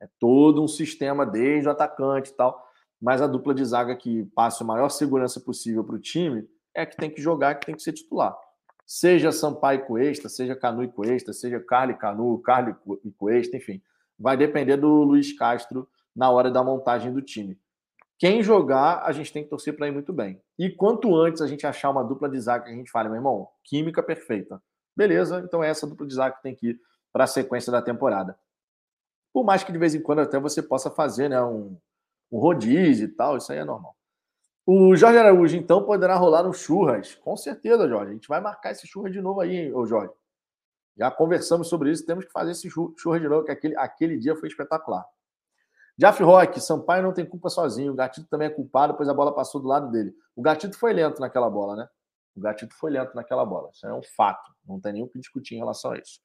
É 0.02 0.08
todo 0.18 0.60
um 0.60 0.66
sistema 0.66 1.24
desde 1.24 1.68
o 1.68 1.70
atacante 1.70 2.32
e 2.32 2.34
tal. 2.34 2.60
mas 3.00 3.22
a 3.22 3.28
dupla 3.28 3.54
de 3.54 3.64
zaga 3.64 3.94
que 3.94 4.24
passe 4.34 4.64
a 4.64 4.66
maior 4.66 4.88
segurança 4.88 5.38
possível 5.38 5.84
para 5.84 5.94
o 5.94 6.00
time 6.00 6.48
é 6.74 6.84
que 6.84 6.96
tem 6.96 7.08
que 7.08 7.22
jogar, 7.22 7.54
que 7.54 7.66
tem 7.66 7.76
que 7.76 7.82
ser 7.82 7.92
titular. 7.92 8.36
Seja 8.84 9.30
Sampaio 9.30 9.86
Cuesta, 9.86 10.28
seja 10.28 10.56
Canu 10.56 10.82
e 10.82 10.88
Cuesta, 10.88 11.32
seja 11.32 11.60
Carly 11.60 11.96
Canu, 11.96 12.36
Carly 12.40 12.74
e 13.04 13.12
Cuesta, 13.12 13.56
enfim. 13.56 13.80
Vai 14.18 14.36
depender 14.36 14.76
do 14.76 14.88
Luiz 15.04 15.32
Castro 15.38 15.88
na 16.16 16.32
hora 16.32 16.50
da 16.50 16.64
montagem 16.64 17.12
do 17.12 17.22
time. 17.22 17.56
Quem 18.18 18.42
jogar, 18.42 19.02
a 19.04 19.12
gente 19.12 19.32
tem 19.32 19.44
que 19.44 19.50
torcer 19.50 19.76
para 19.76 19.86
ir 19.86 19.90
muito 19.90 20.12
bem. 20.12 20.40
E 20.58 20.70
quanto 20.70 21.14
antes 21.14 21.42
a 21.42 21.46
gente 21.46 21.66
achar 21.66 21.90
uma 21.90 22.02
dupla 22.02 22.28
de 22.28 22.40
zaga 22.40 22.64
que 22.64 22.70
a 22.70 22.74
gente 22.74 22.90
fale, 22.90 23.08
meu 23.08 23.16
irmão, 23.16 23.48
química 23.62 24.02
perfeita. 24.02 24.62
Beleza, 24.96 25.42
então 25.44 25.62
é 25.62 25.68
essa 25.68 25.86
dupla 25.86 26.06
de 26.06 26.14
zaga 26.14 26.36
que 26.36 26.42
tem 26.42 26.54
que 26.54 26.68
ir 26.68 26.80
para 27.12 27.24
a 27.24 27.26
sequência 27.26 27.70
da 27.70 27.82
temporada. 27.82 28.38
Por 29.32 29.44
mais 29.44 29.62
que 29.62 29.70
de 29.70 29.78
vez 29.78 29.94
em 29.94 30.00
quando 30.00 30.20
até 30.20 30.38
você 30.38 30.62
possa 30.62 30.90
fazer 30.90 31.28
né, 31.28 31.42
um, 31.42 31.76
um 32.32 32.38
rodízio 32.38 33.04
e 33.04 33.08
tal, 33.08 33.36
isso 33.36 33.52
aí 33.52 33.58
é 33.58 33.64
normal. 33.64 33.94
O 34.64 34.96
Jorge 34.96 35.18
Araújo, 35.18 35.56
então, 35.56 35.84
poderá 35.84 36.16
rolar 36.16 36.42
no 36.42 36.52
churras. 36.52 37.14
Com 37.16 37.36
certeza, 37.36 37.86
Jorge. 37.88 38.10
A 38.10 38.14
gente 38.14 38.26
vai 38.26 38.40
marcar 38.40 38.72
esse 38.72 38.86
churras 38.86 39.12
de 39.12 39.20
novo 39.20 39.40
aí, 39.40 39.72
ô 39.72 39.86
Jorge. 39.86 40.12
Já 40.96 41.10
conversamos 41.10 41.68
sobre 41.68 41.90
isso, 41.90 42.06
temos 42.06 42.24
que 42.24 42.32
fazer 42.32 42.52
esse 42.52 42.68
churras 42.70 43.20
de 43.20 43.28
novo, 43.28 43.44
que 43.44 43.52
aquele, 43.52 43.76
aquele 43.76 44.18
dia 44.18 44.34
foi 44.34 44.48
espetacular. 44.48 45.06
Jaff 45.98 46.22
Rock, 46.22 46.60
Sampaio 46.60 47.02
não 47.02 47.12
tem 47.12 47.24
culpa 47.24 47.48
sozinho. 47.48 47.92
O 47.92 47.96
Gatito 47.96 48.28
também 48.28 48.48
é 48.48 48.50
culpado, 48.50 48.94
pois 48.94 49.08
a 49.08 49.14
bola 49.14 49.34
passou 49.34 49.60
do 49.60 49.68
lado 49.68 49.90
dele. 49.90 50.14
O 50.34 50.42
Gatito 50.42 50.78
foi 50.78 50.92
lento 50.92 51.20
naquela 51.20 51.48
bola, 51.48 51.74
né? 51.74 51.88
O 52.36 52.40
Gatito 52.40 52.74
foi 52.74 52.90
lento 52.90 53.14
naquela 53.14 53.46
bola. 53.46 53.70
Isso 53.72 53.86
é 53.86 53.94
um 53.94 54.02
fato. 54.14 54.52
Não 54.66 54.78
tem 54.78 54.92
nem 54.92 55.02
o 55.02 55.08
que 55.08 55.18
discutir 55.18 55.54
em 55.54 55.58
relação 55.58 55.92
a 55.92 55.98
isso. 55.98 56.20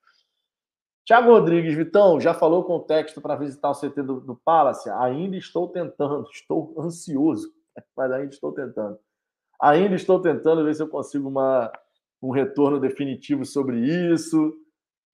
Tiago 1.05 1.31
Rodrigues, 1.31 1.73
Vitão, 1.73 2.19
já 2.19 2.33
falou 2.33 2.63
com 2.65 2.75
o 2.75 2.81
texto 2.81 3.21
para 3.21 3.35
visitar 3.35 3.71
o 3.71 3.75
CT 3.75 4.03
do, 4.03 4.19
do 4.19 4.35
Palace? 4.35 4.89
Ainda 4.89 5.37
estou 5.37 5.69
tentando, 5.69 6.27
estou 6.31 6.75
ansioso, 6.77 7.51
mas 7.95 8.11
ainda 8.11 8.33
estou 8.33 8.51
tentando. 8.51 8.99
Ainda 9.61 9.95
estou 9.95 10.21
tentando 10.21 10.63
ver 10.65 10.75
se 10.75 10.83
eu 10.83 10.89
consigo 10.89 11.29
uma, 11.29 11.71
um 12.21 12.31
retorno 12.31 12.79
definitivo 12.79 13.45
sobre 13.45 13.79
isso. 14.13 14.53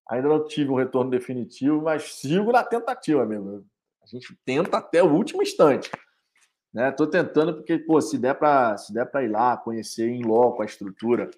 Ainda 0.10 0.28
não 0.28 0.46
tive 0.46 0.72
um 0.72 0.76
retorno 0.76 1.12
definitivo, 1.12 1.82
mas 1.82 2.16
sigo 2.16 2.52
na 2.52 2.64
tentativa, 2.64 3.24
amigo. 3.24 3.66
A 4.08 4.10
gente 4.10 4.34
tenta 4.46 4.78
até 4.78 5.04
o 5.04 5.14
último 5.14 5.44
instante. 5.44 5.92
Né? 6.74 6.92
Tô 6.92 7.06
tentando 7.06 7.56
porque, 7.56 7.78
pô, 7.78 8.00
se 8.00 8.18
der 8.18 8.36
para 8.36 8.78
se 8.78 8.94
der 8.94 9.06
para 9.06 9.24
ir 9.24 9.28
lá 9.28 9.58
conhecer 9.58 10.08
em 10.08 10.24
loco 10.24 10.62
a 10.62 10.66
estrutura, 10.66 11.30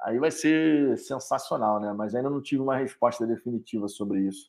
aí 0.00 0.16
vai 0.20 0.30
ser 0.30 0.96
sensacional, 0.96 1.80
né? 1.80 1.92
Mas 1.92 2.14
ainda 2.14 2.30
não 2.30 2.40
tive 2.40 2.62
uma 2.62 2.76
resposta 2.76 3.26
definitiva 3.26 3.88
sobre 3.88 4.20
isso. 4.20 4.48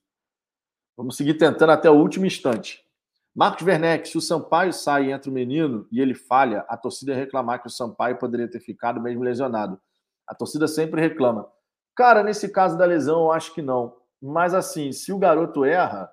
Vamos 0.96 1.18
seguir 1.18 1.34
tentando 1.36 1.72
até 1.72 1.90
o 1.90 1.96
último 1.96 2.28
instante. 2.28 2.86
Marcos 3.34 3.66
Werneck, 3.66 4.08
se 4.08 4.18
o 4.18 4.22
Sampaio 4.22 4.72
sai 4.72 5.08
e 5.08 5.12
entra 5.12 5.32
o 5.32 5.34
menino 5.34 5.88
e 5.92 6.00
ele 6.00 6.14
falha, 6.14 6.64
a 6.70 6.78
torcida 6.78 7.14
ia 7.14 7.18
reclamar 7.18 7.62
que 7.62 7.68
o 7.68 7.72
Sampaio 7.72 8.18
poderia 8.18 8.48
ter 8.48 8.60
ficado 8.60 9.02
mesmo 9.02 9.24
lesionado. 9.24 9.82
A 10.28 10.36
torcida 10.36 10.68
sempre 10.68 11.02
reclama. 11.02 11.50
Cara, 11.96 12.22
nesse 12.22 12.48
caso 12.48 12.78
da 12.78 12.86
lesão, 12.86 13.24
eu 13.24 13.32
acho 13.32 13.54
que 13.54 13.62
não. 13.62 13.98
Mas 14.22 14.54
assim, 14.54 14.92
se 14.92 15.12
o 15.12 15.18
garoto 15.18 15.66
erra, 15.66 16.12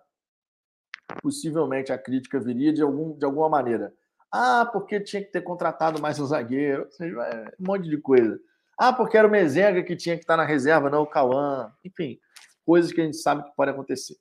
possivelmente 1.20 1.92
a 1.92 1.98
crítica 1.98 2.40
viria 2.40 2.72
de, 2.72 2.82
algum, 2.82 3.16
de 3.16 3.24
alguma 3.24 3.48
maneira. 3.48 3.92
Ah, 4.30 4.68
porque 4.72 5.00
tinha 5.00 5.22
que 5.22 5.30
ter 5.30 5.42
contratado 5.42 6.00
mais 6.00 6.18
um 6.18 6.26
zagueiro, 6.26 6.86
seja, 6.90 7.20
é 7.22 7.54
um 7.60 7.66
monte 7.66 7.88
de 7.88 7.98
coisa. 7.98 8.40
Ah, 8.78 8.92
porque 8.92 9.16
era 9.16 9.28
o 9.28 9.30
Mezenga 9.30 9.82
que 9.82 9.94
tinha 9.94 10.16
que 10.16 10.22
estar 10.22 10.36
na 10.36 10.44
reserva, 10.44 10.88
não 10.88 11.02
o 11.02 11.06
Cauã. 11.06 11.70
Enfim, 11.84 12.18
coisas 12.64 12.92
que 12.92 13.00
a 13.00 13.04
gente 13.04 13.18
sabe 13.18 13.44
que 13.44 13.54
pode 13.54 13.70
acontecer. 13.70 14.16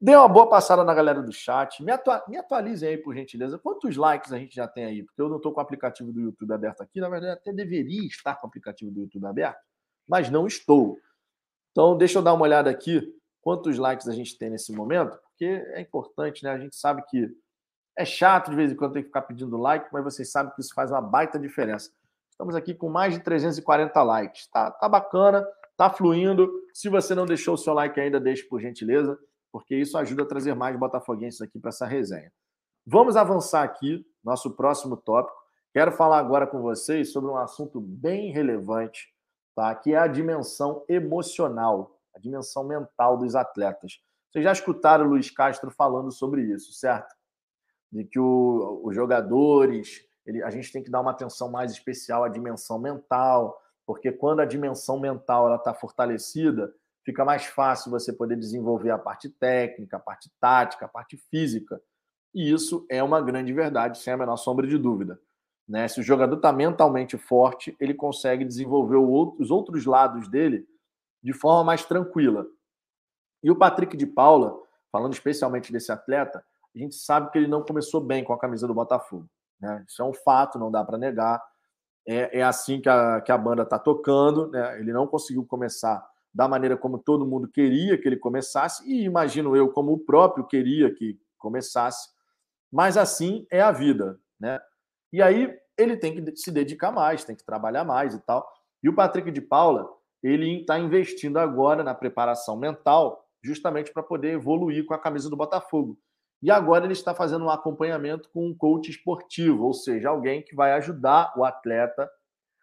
Dê 0.00 0.16
uma 0.16 0.28
boa 0.28 0.48
passada 0.48 0.82
na 0.82 0.92
galera 0.94 1.22
do 1.22 1.32
chat. 1.32 1.82
Me, 1.82 1.92
atua 1.92 2.24
me 2.28 2.36
atualizem 2.36 2.88
aí, 2.88 2.98
por 2.98 3.14
gentileza. 3.14 3.58
Quantos 3.58 3.96
likes 3.96 4.32
a 4.32 4.38
gente 4.38 4.54
já 4.54 4.66
tem 4.66 4.84
aí? 4.84 5.04
Porque 5.04 5.22
eu 5.22 5.28
não 5.28 5.36
estou 5.36 5.52
com 5.52 5.60
o 5.60 5.62
aplicativo 5.62 6.12
do 6.12 6.20
YouTube 6.20 6.52
aberto 6.52 6.80
aqui. 6.80 7.00
Na 7.00 7.08
verdade, 7.08 7.32
até 7.32 7.52
deveria 7.52 8.04
estar 8.06 8.34
com 8.34 8.46
o 8.46 8.48
aplicativo 8.48 8.90
do 8.90 9.00
YouTube 9.00 9.26
aberto, 9.26 9.60
mas 10.08 10.28
não 10.28 10.46
estou. 10.46 10.98
Então, 11.70 11.96
deixa 11.96 12.18
eu 12.18 12.22
dar 12.22 12.34
uma 12.34 12.42
olhada 12.42 12.68
aqui. 12.68 13.00
Quantos 13.40 13.78
likes 13.78 14.08
a 14.08 14.12
gente 14.12 14.36
tem 14.36 14.50
nesse 14.50 14.72
momento? 14.72 15.16
Porque 15.42 15.70
é 15.72 15.80
importante, 15.80 16.44
né? 16.44 16.52
A 16.52 16.58
gente 16.58 16.76
sabe 16.76 17.02
que 17.08 17.28
é 17.98 18.04
chato 18.04 18.50
de 18.50 18.56
vez 18.56 18.70
em 18.70 18.76
quando 18.76 18.92
ter 18.92 19.00
que 19.00 19.08
ficar 19.08 19.22
pedindo 19.22 19.56
like, 19.56 19.88
mas 19.92 20.04
vocês 20.04 20.30
sabem 20.30 20.54
que 20.54 20.60
isso 20.60 20.72
faz 20.72 20.92
uma 20.92 21.00
baita 21.00 21.36
diferença. 21.36 21.90
Estamos 22.30 22.54
aqui 22.54 22.72
com 22.72 22.88
mais 22.88 23.12
de 23.12 23.18
340 23.18 24.00
likes. 24.04 24.46
Tá, 24.46 24.70
tá 24.70 24.88
bacana, 24.88 25.44
tá 25.76 25.90
fluindo. 25.90 26.48
Se 26.72 26.88
você 26.88 27.12
não 27.12 27.26
deixou 27.26 27.54
o 27.54 27.58
seu 27.58 27.74
like 27.74 27.98
ainda, 27.98 28.20
deixe 28.20 28.44
por 28.44 28.60
gentileza, 28.60 29.18
porque 29.50 29.74
isso 29.74 29.98
ajuda 29.98 30.22
a 30.22 30.26
trazer 30.26 30.54
mais 30.54 30.78
botafoguenses 30.78 31.40
aqui 31.40 31.58
para 31.58 31.70
essa 31.70 31.86
resenha. 31.86 32.32
Vamos 32.86 33.16
avançar 33.16 33.64
aqui, 33.64 34.06
nosso 34.22 34.54
próximo 34.54 34.96
tópico. 34.96 35.36
Quero 35.72 35.90
falar 35.90 36.20
agora 36.20 36.46
com 36.46 36.62
vocês 36.62 37.12
sobre 37.12 37.32
um 37.32 37.36
assunto 37.36 37.80
bem 37.80 38.30
relevante, 38.30 39.12
tá? 39.56 39.74
que 39.74 39.92
é 39.92 39.98
a 39.98 40.06
dimensão 40.06 40.84
emocional, 40.88 41.98
a 42.14 42.20
dimensão 42.20 42.62
mental 42.62 43.18
dos 43.18 43.34
atletas. 43.34 44.00
Vocês 44.32 44.44
já 44.44 44.52
escutaram 44.52 45.04
o 45.04 45.08
Luiz 45.08 45.30
Castro 45.30 45.70
falando 45.70 46.10
sobre 46.10 46.42
isso, 46.42 46.72
certo? 46.72 47.14
De 47.92 48.04
que 48.04 48.18
o, 48.18 48.80
os 48.82 48.94
jogadores 48.94 50.02
ele, 50.24 50.42
a 50.42 50.50
gente 50.50 50.72
tem 50.72 50.82
que 50.82 50.90
dar 50.90 51.00
uma 51.00 51.10
atenção 51.10 51.50
mais 51.50 51.72
especial 51.72 52.24
à 52.24 52.28
dimensão 52.28 52.78
mental, 52.78 53.60
porque 53.84 54.12
quando 54.12 54.40
a 54.40 54.44
dimensão 54.44 54.98
mental 54.98 55.54
está 55.54 55.74
fortalecida, 55.74 56.72
fica 57.04 57.24
mais 57.24 57.44
fácil 57.44 57.90
você 57.90 58.12
poder 58.12 58.36
desenvolver 58.36 58.90
a 58.90 58.98
parte 58.98 59.28
técnica, 59.28 59.96
a 59.96 60.00
parte 60.00 60.30
tática, 60.40 60.86
a 60.86 60.88
parte 60.88 61.16
física. 61.16 61.80
E 62.34 62.50
isso 62.50 62.86
é 62.88 63.02
uma 63.02 63.20
grande 63.20 63.52
verdade, 63.52 63.98
sem 63.98 64.12
a 64.12 64.16
menor 64.16 64.36
sombra 64.36 64.66
de 64.66 64.78
dúvida. 64.78 65.20
Né? 65.68 65.88
Se 65.88 66.00
o 66.00 66.02
jogador 66.02 66.36
está 66.36 66.52
mentalmente 66.52 67.18
forte, 67.18 67.76
ele 67.78 67.94
consegue 67.94 68.44
desenvolver 68.44 68.96
outro, 68.96 69.42
os 69.42 69.50
outros 69.50 69.84
lados 69.84 70.28
dele 70.28 70.66
de 71.22 71.32
forma 71.32 71.64
mais 71.64 71.84
tranquila. 71.84 72.46
E 73.42 73.50
o 73.50 73.56
Patrick 73.56 73.96
de 73.96 74.06
Paula, 74.06 74.56
falando 74.90 75.12
especialmente 75.12 75.72
desse 75.72 75.90
atleta, 75.90 76.44
a 76.74 76.78
gente 76.78 76.94
sabe 76.94 77.30
que 77.30 77.38
ele 77.38 77.48
não 77.48 77.62
começou 77.62 78.00
bem 78.00 78.24
com 78.24 78.32
a 78.32 78.38
camisa 78.38 78.66
do 78.66 78.74
Botafogo. 78.74 79.28
Né? 79.60 79.84
Isso 79.86 80.02
é 80.02 80.04
um 80.04 80.12
fato, 80.12 80.58
não 80.58 80.70
dá 80.70 80.84
para 80.84 80.98
negar. 80.98 81.42
É, 82.06 82.40
é, 82.40 82.42
assim 82.42 82.80
que 82.80 82.88
a, 82.88 83.20
que 83.20 83.30
a 83.30 83.38
banda 83.38 83.62
está 83.62 83.78
tocando. 83.78 84.48
Né? 84.50 84.80
Ele 84.80 84.92
não 84.92 85.06
conseguiu 85.06 85.44
começar 85.44 86.04
da 86.34 86.48
maneira 86.48 86.76
como 86.76 86.98
todo 86.98 87.26
mundo 87.26 87.46
queria 87.46 87.98
que 87.98 88.08
ele 88.08 88.16
começasse, 88.16 88.90
e 88.90 89.04
imagino 89.04 89.54
eu 89.54 89.70
como 89.70 89.92
o 89.92 89.98
próprio 89.98 90.46
queria 90.46 90.92
que 90.94 91.18
começasse. 91.38 92.08
Mas 92.70 92.96
assim 92.96 93.46
é 93.50 93.60
a 93.60 93.70
vida. 93.70 94.18
Né? 94.40 94.58
E 95.12 95.20
aí 95.20 95.54
ele 95.76 95.96
tem 95.96 96.14
que 96.14 96.36
se 96.36 96.50
dedicar 96.50 96.90
mais, 96.90 97.24
tem 97.24 97.36
que 97.36 97.44
trabalhar 97.44 97.84
mais 97.84 98.14
e 98.14 98.20
tal. 98.20 98.50
E 98.82 98.88
o 98.88 98.94
Patrick 98.94 99.30
de 99.30 99.40
Paula, 99.40 99.88
ele 100.22 100.60
está 100.60 100.78
investindo 100.78 101.38
agora 101.38 101.84
na 101.84 101.94
preparação 101.94 102.56
mental, 102.56 103.21
justamente 103.42 103.92
para 103.92 104.02
poder 104.02 104.32
evoluir 104.32 104.84
com 104.86 104.94
a 104.94 104.98
camisa 104.98 105.28
do 105.28 105.36
Botafogo. 105.36 105.98
E 106.42 106.50
agora 106.50 106.84
ele 106.84 106.92
está 106.92 107.14
fazendo 107.14 107.44
um 107.44 107.50
acompanhamento 107.50 108.28
com 108.30 108.46
um 108.46 108.56
coach 108.56 108.90
esportivo, 108.90 109.64
ou 109.64 109.72
seja, 109.72 110.08
alguém 110.08 110.42
que 110.42 110.56
vai 110.56 110.72
ajudar 110.72 111.32
o 111.36 111.44
atleta 111.44 112.10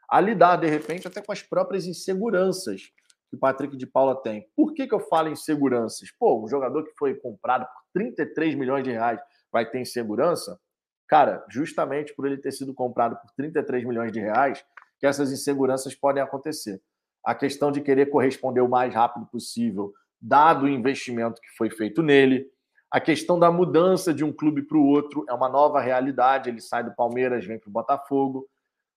a 0.09 0.19
lidar, 0.19 0.57
de 0.57 0.67
repente, 0.67 1.07
até 1.07 1.21
com 1.21 1.31
as 1.31 1.41
próprias 1.41 1.85
inseguranças 1.85 2.91
que 3.29 3.35
o 3.35 3.39
Patrick 3.39 3.77
de 3.77 3.85
Paula 3.85 4.19
tem. 4.21 4.49
Por 4.55 4.73
que, 4.73 4.87
que 4.87 4.93
eu 4.93 4.99
falo 4.99 5.29
inseguranças? 5.29 6.11
Pô, 6.11 6.43
um 6.43 6.47
jogador 6.47 6.83
que 6.83 6.91
foi 6.97 7.13
comprado 7.13 7.65
por 7.65 7.83
33 7.93 8.55
milhões 8.55 8.83
de 8.83 8.91
reais 8.91 9.19
vai 9.51 9.69
ter 9.69 9.79
insegurança? 9.79 10.59
Cara, 11.07 11.45
justamente 11.49 12.13
por 12.13 12.25
ele 12.25 12.37
ter 12.37 12.51
sido 12.51 12.73
comprado 12.73 13.15
por 13.15 13.31
33 13.35 13.85
milhões 13.85 14.11
de 14.11 14.19
reais, 14.19 14.63
que 14.99 15.05
essas 15.05 15.31
inseguranças 15.31 15.95
podem 15.95 16.21
acontecer. 16.21 16.81
A 17.23 17.35
questão 17.35 17.71
de 17.71 17.81
querer 17.81 18.07
corresponder 18.07 18.61
o 18.61 18.67
mais 18.67 18.93
rápido 18.93 19.25
possível, 19.27 19.93
dado 20.21 20.65
o 20.65 20.69
investimento 20.69 21.41
que 21.41 21.49
foi 21.57 21.69
feito 21.69 22.01
nele, 22.01 22.47
a 22.91 22.99
questão 22.99 23.37
da 23.37 23.51
mudança 23.51 24.11
de 24.11 24.23
um 24.23 24.33
clube 24.33 24.63
para 24.63 24.77
o 24.77 24.85
outro 24.85 25.23
é 25.29 25.33
uma 25.33 25.47
nova 25.47 25.79
realidade. 25.79 26.49
Ele 26.49 26.59
sai 26.59 26.83
do 26.83 26.95
Palmeiras, 26.95 27.45
vem 27.45 27.59
para 27.59 27.69
o 27.69 27.71
Botafogo. 27.71 28.47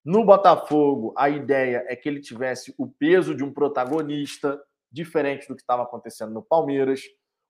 No 0.03 0.25
Botafogo, 0.25 1.13
a 1.17 1.29
ideia 1.29 1.85
é 1.87 1.95
que 1.95 2.09
ele 2.09 2.21
tivesse 2.21 2.75
o 2.79 2.89
peso 2.89 3.35
de 3.35 3.45
um 3.45 3.53
protagonista, 3.53 4.59
diferente 4.91 5.47
do 5.47 5.55
que 5.55 5.61
estava 5.61 5.83
acontecendo 5.83 6.33
no 6.33 6.43
Palmeiras. 6.43 7.03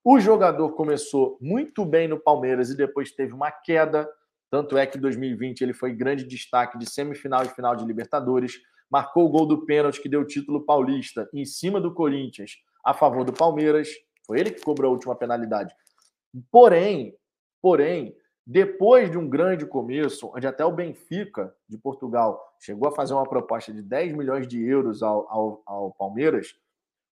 O 0.03 0.19
jogador 0.19 0.73
começou 0.73 1.37
muito 1.39 1.85
bem 1.85 2.09
no 2.09 2.19
Palmeiras 2.19 2.69
e 2.69 2.75
depois 2.75 3.11
teve 3.11 3.33
uma 3.33 3.49
queda. 3.49 4.07
Tanto 4.51 4.77
é 4.77 4.85
que 4.85 4.97
em 4.97 5.01
2020 5.01 5.61
ele 5.61 5.73
foi 5.73 5.93
grande 5.93 6.25
destaque 6.25 6.77
de 6.77 6.89
semifinal 6.89 7.43
e 7.43 7.49
final 7.49 7.73
de 7.73 7.85
Libertadores. 7.85 8.59
Marcou 8.91 9.25
o 9.25 9.29
gol 9.29 9.45
do 9.45 9.65
pênalti 9.65 10.01
que 10.01 10.09
deu 10.09 10.21
o 10.21 10.27
título 10.27 10.65
paulista 10.65 11.27
em 11.33 11.45
cima 11.45 11.79
do 11.79 11.93
Corinthians 11.93 12.51
a 12.83 12.93
favor 12.93 13.23
do 13.23 13.33
Palmeiras. 13.33 13.89
Foi 14.25 14.39
ele 14.39 14.51
que 14.51 14.61
cobrou 14.61 14.89
a 14.89 14.93
última 14.93 15.15
penalidade. 15.15 15.73
Porém, 16.51 17.15
porém, 17.61 18.15
depois 18.45 19.09
de 19.09 19.17
um 19.17 19.29
grande 19.29 19.65
começo, 19.65 20.31
onde 20.35 20.45
até 20.45 20.65
o 20.65 20.71
Benfica 20.71 21.55
de 21.67 21.77
Portugal 21.77 22.43
chegou 22.59 22.89
a 22.89 22.95
fazer 22.95 23.13
uma 23.13 23.27
proposta 23.27 23.71
de 23.71 23.81
10 23.81 24.13
milhões 24.13 24.47
de 24.47 24.61
euros 24.61 25.01
ao, 25.01 25.27
ao, 25.29 25.63
ao 25.65 25.91
Palmeiras, 25.93 26.55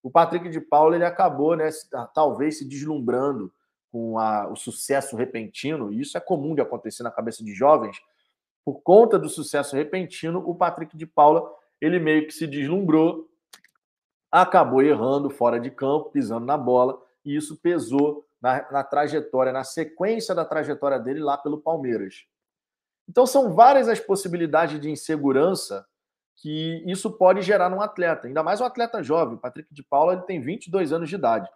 o 0.03 0.11
Patrick 0.11 0.49
de 0.49 0.59
Paula 0.59 0.95
ele 0.95 1.05
acabou, 1.05 1.55
né, 1.55 1.69
talvez 2.13 2.57
se 2.57 2.67
deslumbrando 2.67 3.53
com 3.91 4.17
a, 4.17 4.49
o 4.49 4.55
sucesso 4.55 5.15
repentino, 5.15 5.91
e 5.91 6.01
isso 6.01 6.17
é 6.17 6.21
comum 6.21 6.55
de 6.55 6.61
acontecer 6.61 7.03
na 7.03 7.11
cabeça 7.11 7.43
de 7.43 7.53
jovens, 7.53 8.01
por 8.65 8.81
conta 8.81 9.17
do 9.17 9.29
sucesso 9.29 9.75
repentino, 9.75 10.43
o 10.45 10.55
Patrick 10.55 10.97
de 10.97 11.05
Paula 11.05 11.49
ele 11.79 11.99
meio 11.99 12.27
que 12.27 12.33
se 12.33 12.45
deslumbrou, 12.45 13.27
acabou 14.31 14.81
errando 14.81 15.29
fora 15.29 15.59
de 15.59 15.69
campo, 15.69 16.11
pisando 16.11 16.45
na 16.45 16.57
bola, 16.57 17.01
e 17.25 17.35
isso 17.35 17.57
pesou 17.57 18.25
na, 18.41 18.71
na 18.71 18.83
trajetória, 18.83 19.51
na 19.51 19.63
sequência 19.63 20.33
da 20.33 20.45
trajetória 20.45 20.97
dele 20.97 21.19
lá 21.19 21.37
pelo 21.37 21.59
Palmeiras. 21.59 22.25
Então 23.07 23.25
são 23.25 23.53
várias 23.53 23.89
as 23.89 23.99
possibilidades 23.99 24.79
de 24.79 24.89
insegurança 24.89 25.85
que 26.37 26.83
isso 26.87 27.11
pode 27.11 27.41
gerar 27.41 27.69
num 27.69 27.81
atleta, 27.81 28.27
ainda 28.27 28.41
mais 28.41 28.61
um 28.61 28.65
atleta 28.65 29.03
jovem. 29.03 29.35
O 29.35 29.39
Patrick 29.39 29.71
de 29.71 29.83
Paula 29.83 30.13
ele 30.13 30.23
tem 30.23 30.41
22 30.41 30.91
anos 30.91 31.09
de 31.09 31.15
idade. 31.15 31.49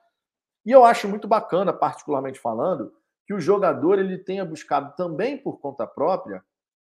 E 0.66 0.72
eu 0.72 0.84
acho 0.84 1.08
muito 1.08 1.28
bacana, 1.28 1.72
particularmente 1.72 2.40
falando, 2.40 2.94
que 3.26 3.34
o 3.34 3.40
jogador 3.40 3.98
ele 3.98 4.18
tenha 4.18 4.46
buscado 4.46 4.96
também 4.96 5.38
por 5.38 5.60
conta 5.60 5.88
própria 5.88 6.44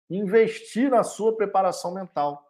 investir 0.10 0.90
na 0.90 1.04
sua 1.04 1.36
preparação 1.36 1.94
mental. 1.94 2.47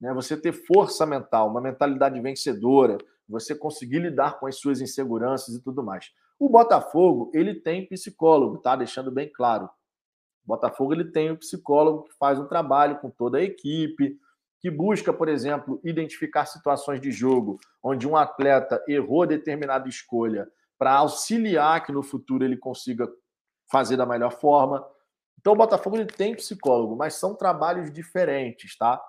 Né? 0.00 0.12
Você 0.14 0.36
ter 0.36 0.52
força 0.52 1.06
mental, 1.06 1.48
uma 1.48 1.60
mentalidade 1.60 2.20
vencedora, 2.20 2.98
você 3.28 3.54
conseguir 3.54 4.00
lidar 4.00 4.38
com 4.38 4.46
as 4.46 4.56
suas 4.56 4.80
inseguranças 4.80 5.54
e 5.54 5.62
tudo 5.62 5.82
mais. 5.82 6.12
O 6.38 6.48
Botafogo, 6.48 7.30
ele 7.32 7.54
tem 7.54 7.86
psicólogo, 7.86 8.58
tá? 8.58 8.76
Deixando 8.76 9.10
bem 9.10 9.30
claro. 9.32 9.66
O 10.44 10.48
Botafogo 10.48 10.92
ele 10.92 11.04
tem 11.04 11.30
um 11.30 11.36
psicólogo 11.36 12.04
que 12.04 12.14
faz 12.18 12.38
um 12.38 12.46
trabalho 12.46 12.98
com 12.98 13.08
toda 13.08 13.38
a 13.38 13.42
equipe, 13.42 14.18
que 14.60 14.70
busca, 14.70 15.12
por 15.12 15.28
exemplo, 15.28 15.80
identificar 15.84 16.46
situações 16.46 17.00
de 17.00 17.10
jogo 17.10 17.58
onde 17.82 18.06
um 18.06 18.16
atleta 18.16 18.82
errou 18.88 19.26
determinada 19.26 19.88
escolha 19.88 20.48
para 20.78 20.94
auxiliar 20.94 21.84
que 21.84 21.92
no 21.92 22.02
futuro 22.02 22.44
ele 22.44 22.56
consiga 22.56 23.08
fazer 23.70 23.96
da 23.96 24.06
melhor 24.06 24.32
forma. 24.32 24.84
Então 25.38 25.52
o 25.52 25.56
Botafogo 25.56 25.96
ele 25.96 26.06
tem 26.06 26.34
psicólogo, 26.34 26.96
mas 26.96 27.14
são 27.14 27.34
trabalhos 27.34 27.90
diferentes, 27.92 28.76
tá? 28.76 29.02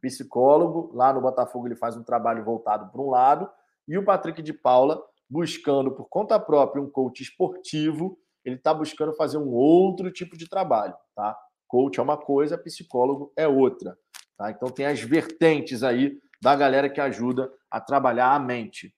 Psicólogo 0.00 0.90
lá 0.94 1.12
no 1.12 1.20
Botafogo 1.20 1.66
ele 1.66 1.76
faz 1.76 1.96
um 1.96 2.02
trabalho 2.02 2.44
voltado 2.44 2.90
para 2.90 3.00
um 3.00 3.10
lado 3.10 3.50
e 3.86 3.96
o 3.98 4.04
Patrick 4.04 4.42
de 4.42 4.52
Paula 4.52 5.02
buscando 5.28 5.92
por 5.92 6.08
conta 6.08 6.40
própria 6.40 6.82
um 6.82 6.90
coach 6.90 7.22
esportivo, 7.22 8.18
ele 8.44 8.56
está 8.56 8.74
buscando 8.74 9.14
fazer 9.14 9.38
um 9.38 9.48
outro 9.48 10.10
tipo 10.10 10.36
de 10.36 10.48
trabalho, 10.48 10.94
tá? 11.14 11.38
Coach 11.68 12.00
é 12.00 12.02
uma 12.02 12.16
coisa, 12.16 12.58
psicólogo 12.58 13.32
é 13.36 13.46
outra, 13.46 13.96
tá? 14.36 14.50
Então 14.50 14.68
tem 14.68 14.86
as 14.86 15.00
vertentes 15.00 15.84
aí 15.84 16.18
da 16.42 16.56
galera 16.56 16.90
que 16.90 17.00
ajuda 17.00 17.52
a 17.70 17.80
trabalhar 17.80 18.34
a 18.34 18.38
mente. 18.40 18.92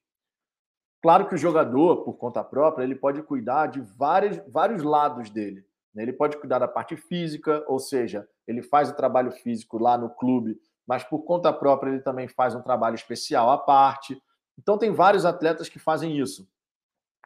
Claro 1.03 1.29
que 1.29 1.35
o 1.35 1.39
jogador, 1.39 2.05
por 2.05 2.15
conta 2.15 2.43
própria, 2.43 2.85
ele 2.85 2.95
pode 2.95 3.23
cuidar 3.25 3.67
de 3.67 3.81
vários, 3.81 4.41
vários 4.49 4.83
lados 4.83 5.29
dele. 5.29 5.67
Né? 5.93 6.05
Ele 6.05 6.13
pode 6.13 6.39
cuidar 6.39 6.61
da 6.61 6.69
parte 6.69 6.97
física, 6.97 7.63
ou 7.67 7.79
seja, 7.81 8.27
ele 8.47 8.63
faz 8.63 8.89
o 8.89 8.97
trabalho 8.97 9.33
físico 9.33 9.79
lá 9.79 9.99
no 9.99 10.09
clube, 10.09 10.57
mas 10.87 11.05
por 11.05 11.21
conta 11.21 11.53
própria 11.53 11.91
ele 11.91 12.01
também 12.01 12.29
faz 12.29 12.55
um 12.55 12.63
trabalho 12.63 12.95
especial 12.95 13.51
à 13.51 13.59
parte. 13.59 14.21
Então 14.59 14.79
tem 14.79 14.91
vários 14.91 15.25
atletas 15.25 15.69
que 15.69 15.79
fazem 15.79 16.19
isso. 16.19 16.49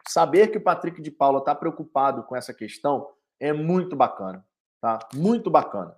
Saber 0.07 0.47
que 0.47 0.57
o 0.57 0.63
Patrick 0.63 1.01
de 1.01 1.11
Paula 1.11 1.39
está 1.39 1.53
preocupado 1.53 2.23
com 2.23 2.35
essa 2.35 2.53
questão 2.53 3.09
é 3.39 3.51
muito 3.51 3.95
bacana, 3.95 4.45
tá? 4.79 4.99
Muito 5.13 5.49
bacana, 5.49 5.95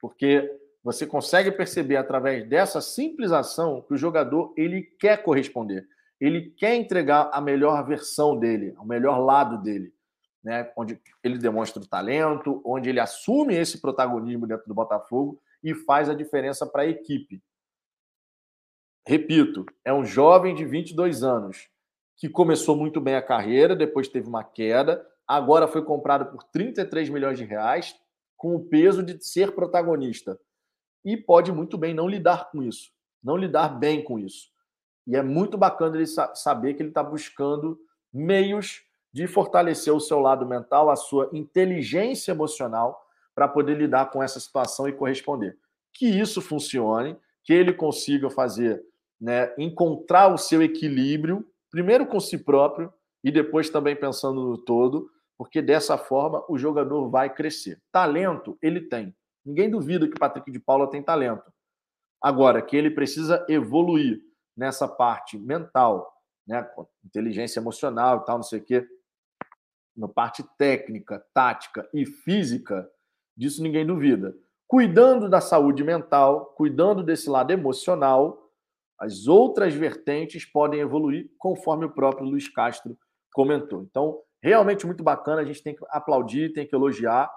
porque 0.00 0.60
você 0.82 1.06
consegue 1.06 1.50
perceber 1.50 1.96
através 1.96 2.48
dessa 2.48 2.80
simples 2.80 3.32
ação 3.32 3.82
que 3.82 3.94
o 3.94 3.98
jogador 3.98 4.52
ele 4.56 4.82
quer 4.82 5.22
corresponder, 5.22 5.86
ele 6.20 6.50
quer 6.50 6.76
entregar 6.76 7.30
a 7.32 7.40
melhor 7.40 7.84
versão 7.84 8.38
dele, 8.38 8.74
o 8.78 8.84
melhor 8.84 9.18
lado 9.18 9.58
dele 9.58 9.92
né, 10.42 10.70
onde 10.76 11.00
ele 11.22 11.38
demonstra 11.38 11.82
o 11.82 11.86
talento, 11.86 12.62
onde 12.64 12.88
ele 12.88 13.00
assume 13.00 13.54
esse 13.54 13.80
protagonismo 13.80 14.46
dentro 14.46 14.66
do 14.66 14.74
Botafogo 14.74 15.40
e 15.62 15.74
faz 15.74 16.08
a 16.08 16.14
diferença 16.14 16.66
para 16.66 16.82
a 16.82 16.86
equipe. 16.86 17.42
Repito, 19.06 19.64
é 19.84 19.92
um 19.92 20.04
jovem 20.04 20.54
de 20.54 20.64
22 20.64 21.22
anos 21.22 21.68
que 22.16 22.28
começou 22.28 22.76
muito 22.76 23.00
bem 23.00 23.14
a 23.14 23.22
carreira, 23.22 23.76
depois 23.76 24.08
teve 24.08 24.28
uma 24.28 24.44
queda, 24.44 25.06
agora 25.26 25.68
foi 25.68 25.84
comprado 25.84 26.26
por 26.26 26.42
33 26.42 27.08
milhões 27.08 27.38
de 27.38 27.44
reais, 27.44 27.94
com 28.36 28.54
o 28.54 28.64
peso 28.64 29.02
de 29.02 29.22
ser 29.24 29.52
protagonista. 29.52 30.38
E 31.04 31.16
pode 31.16 31.52
muito 31.52 31.78
bem 31.78 31.94
não 31.94 32.08
lidar 32.08 32.50
com 32.50 32.62
isso, 32.62 32.90
não 33.22 33.36
lidar 33.36 33.78
bem 33.78 34.02
com 34.02 34.18
isso. 34.18 34.48
E 35.06 35.16
é 35.16 35.22
muito 35.22 35.56
bacana 35.56 35.96
ele 35.96 36.06
saber 36.06 36.74
que 36.74 36.82
ele 36.82 36.90
está 36.90 37.02
buscando 37.02 37.80
meios 38.12 38.82
de 39.12 39.26
fortalecer 39.26 39.94
o 39.94 40.00
seu 40.00 40.20
lado 40.20 40.46
mental, 40.46 40.90
a 40.90 40.96
sua 40.96 41.30
inteligência 41.32 42.32
emocional, 42.32 43.07
para 43.38 43.46
poder 43.46 43.76
lidar 43.76 44.10
com 44.10 44.20
essa 44.20 44.40
situação 44.40 44.88
e 44.88 44.92
corresponder. 44.92 45.56
Que 45.94 46.08
isso 46.08 46.42
funcione, 46.42 47.16
que 47.44 47.52
ele 47.52 47.72
consiga 47.72 48.28
fazer, 48.28 48.82
né, 49.20 49.54
encontrar 49.56 50.34
o 50.34 50.36
seu 50.36 50.60
equilíbrio, 50.60 51.48
primeiro 51.70 52.04
com 52.04 52.18
si 52.18 52.36
próprio 52.36 52.92
e 53.22 53.30
depois 53.30 53.70
também 53.70 53.94
pensando 53.94 54.42
no 54.42 54.58
todo, 54.58 55.08
porque 55.36 55.62
dessa 55.62 55.96
forma 55.96 56.44
o 56.48 56.58
jogador 56.58 57.08
vai 57.10 57.32
crescer. 57.32 57.80
Talento 57.92 58.58
ele 58.60 58.80
tem. 58.80 59.14
Ninguém 59.46 59.70
duvida 59.70 60.08
que 60.08 60.16
o 60.16 60.18
Patrick 60.18 60.50
de 60.50 60.58
Paula 60.58 60.90
tem 60.90 61.00
talento. 61.00 61.48
Agora, 62.20 62.60
que 62.60 62.76
ele 62.76 62.90
precisa 62.90 63.46
evoluir 63.48 64.20
nessa 64.56 64.88
parte 64.88 65.38
mental, 65.38 66.12
né, 66.44 66.68
inteligência 67.04 67.60
emocional 67.60 68.18
e 68.18 68.24
tal, 68.24 68.38
não 68.38 68.42
sei 68.42 68.58
o 68.58 68.64
quê, 68.64 68.84
na 69.96 70.08
parte 70.08 70.42
técnica, 70.58 71.24
tática 71.32 71.88
e 71.94 72.04
física, 72.04 72.90
disso 73.38 73.62
ninguém 73.62 73.86
duvida. 73.86 74.36
Cuidando 74.66 75.28
da 75.30 75.40
saúde 75.40 75.84
mental, 75.84 76.46
cuidando 76.56 77.02
desse 77.02 77.30
lado 77.30 77.52
emocional, 77.52 78.50
as 78.98 79.28
outras 79.28 79.72
vertentes 79.72 80.44
podem 80.44 80.80
evoluir, 80.80 81.30
conforme 81.38 81.86
o 81.86 81.90
próprio 81.90 82.26
Luiz 82.26 82.48
Castro 82.48 82.98
comentou. 83.32 83.82
Então, 83.82 84.20
realmente 84.42 84.84
muito 84.84 85.04
bacana, 85.04 85.40
a 85.40 85.44
gente 85.44 85.62
tem 85.62 85.74
que 85.74 85.84
aplaudir, 85.88 86.52
tem 86.52 86.66
que 86.66 86.74
elogiar, 86.74 87.30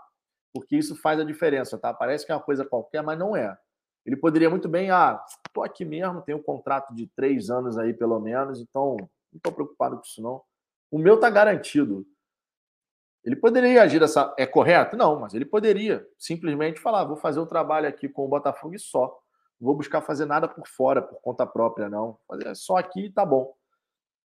porque 0.53 0.75
isso 0.75 0.95
faz 0.95 1.19
a 1.19 1.23
diferença, 1.23 1.77
tá? 1.77 1.93
Parece 1.93 2.25
que 2.25 2.31
é 2.31 2.35
uma 2.35 2.41
coisa 2.41 2.65
qualquer, 2.65 3.03
mas 3.03 3.17
não 3.17 3.35
é. 3.35 3.55
Ele 4.03 4.17
poderia 4.17 4.49
muito 4.49 4.67
bem, 4.67 4.89
ah, 4.89 5.23
tô 5.53 5.63
aqui 5.63 5.85
mesmo, 5.85 6.23
tenho 6.23 6.39
um 6.39 6.43
contrato 6.43 6.93
de 6.95 7.07
três 7.15 7.51
anos 7.51 7.77
aí, 7.77 7.93
pelo 7.93 8.19
menos, 8.19 8.59
então 8.59 8.97
não 8.97 9.37
estou 9.37 9.53
preocupado 9.53 9.97
com 9.97 10.03
isso, 10.03 10.21
não. 10.21 10.41
O 10.89 10.97
meu 10.97 11.19
tá 11.19 11.29
garantido. 11.29 12.05
Ele 13.23 13.35
poderia 13.35 13.83
agir 13.83 13.99
dessa. 13.99 14.33
É 14.37 14.45
correto? 14.45 14.97
Não, 14.97 15.19
mas 15.19 15.33
ele 15.33 15.45
poderia 15.45 16.07
simplesmente 16.17 16.79
falar: 16.79 17.03
vou 17.03 17.17
fazer 17.17 17.39
o 17.39 17.45
trabalho 17.45 17.87
aqui 17.87 18.09
com 18.09 18.25
o 18.25 18.27
Botafogo 18.27 18.75
e 18.75 18.79
só. 18.79 19.19
Não 19.59 19.67
vou 19.67 19.75
buscar 19.75 20.01
fazer 20.01 20.25
nada 20.25 20.47
por 20.47 20.67
fora, 20.67 21.01
por 21.01 21.21
conta 21.21 21.45
própria, 21.45 21.87
não. 21.87 22.17
Fazer 22.27 22.55
só 22.55 22.77
aqui 22.77 23.05
e 23.05 23.11
tá 23.11 23.23
bom. 23.23 23.53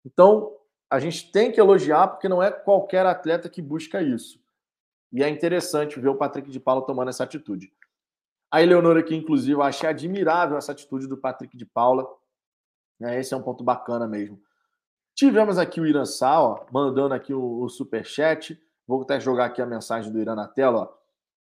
Então, 0.06 0.54
a 0.90 1.00
gente 1.00 1.32
tem 1.32 1.52
que 1.52 1.60
elogiar, 1.60 2.10
porque 2.10 2.28
não 2.28 2.44
é 2.44 2.52
qualquer 2.52 3.06
atleta 3.06 3.48
que 3.48 3.62
busca 3.62 4.02
isso. 4.02 4.42
E 5.14 5.24
é 5.24 5.30
interessante 5.30 6.00
ver 6.00 6.10
o 6.10 6.16
Patrick 6.16 6.50
de 6.50 6.60
Paula 6.60 6.86
tomando 6.86 7.10
essa 7.10 7.24
atitude. 7.24 7.72
A 8.52 8.62
Eleonora 8.62 9.00
aqui, 9.00 9.16
inclusive, 9.16 9.54
eu 9.54 9.62
achei 9.62 9.88
admirável 9.88 10.58
essa 10.58 10.74
atitude 10.74 11.08
do 11.08 11.18
Patrick 11.18 11.56
de 11.56 11.66
Paula. 11.66 12.06
É, 13.02 13.20
esse 13.20 13.34
é 13.34 13.38
um 13.38 13.42
ponto 13.42 13.64
bacana 13.64 14.06
mesmo. 14.06 14.42
Tivemos 15.16 15.58
aqui 15.58 15.80
o 15.80 15.86
Irã 15.86 16.04
Sal, 16.04 16.68
mandando 16.72 17.14
aqui 17.14 17.34
o, 17.34 17.62
o 17.62 17.70
superchat. 17.70 18.62
Vou 18.92 19.04
até 19.04 19.22
jogar 19.22 19.46
aqui 19.46 19.62
a 19.62 19.66
mensagem 19.66 20.12
do 20.12 20.20
Irã 20.20 20.36
na 20.36 20.50
tela. 20.50 20.82
Ó. 20.82 20.94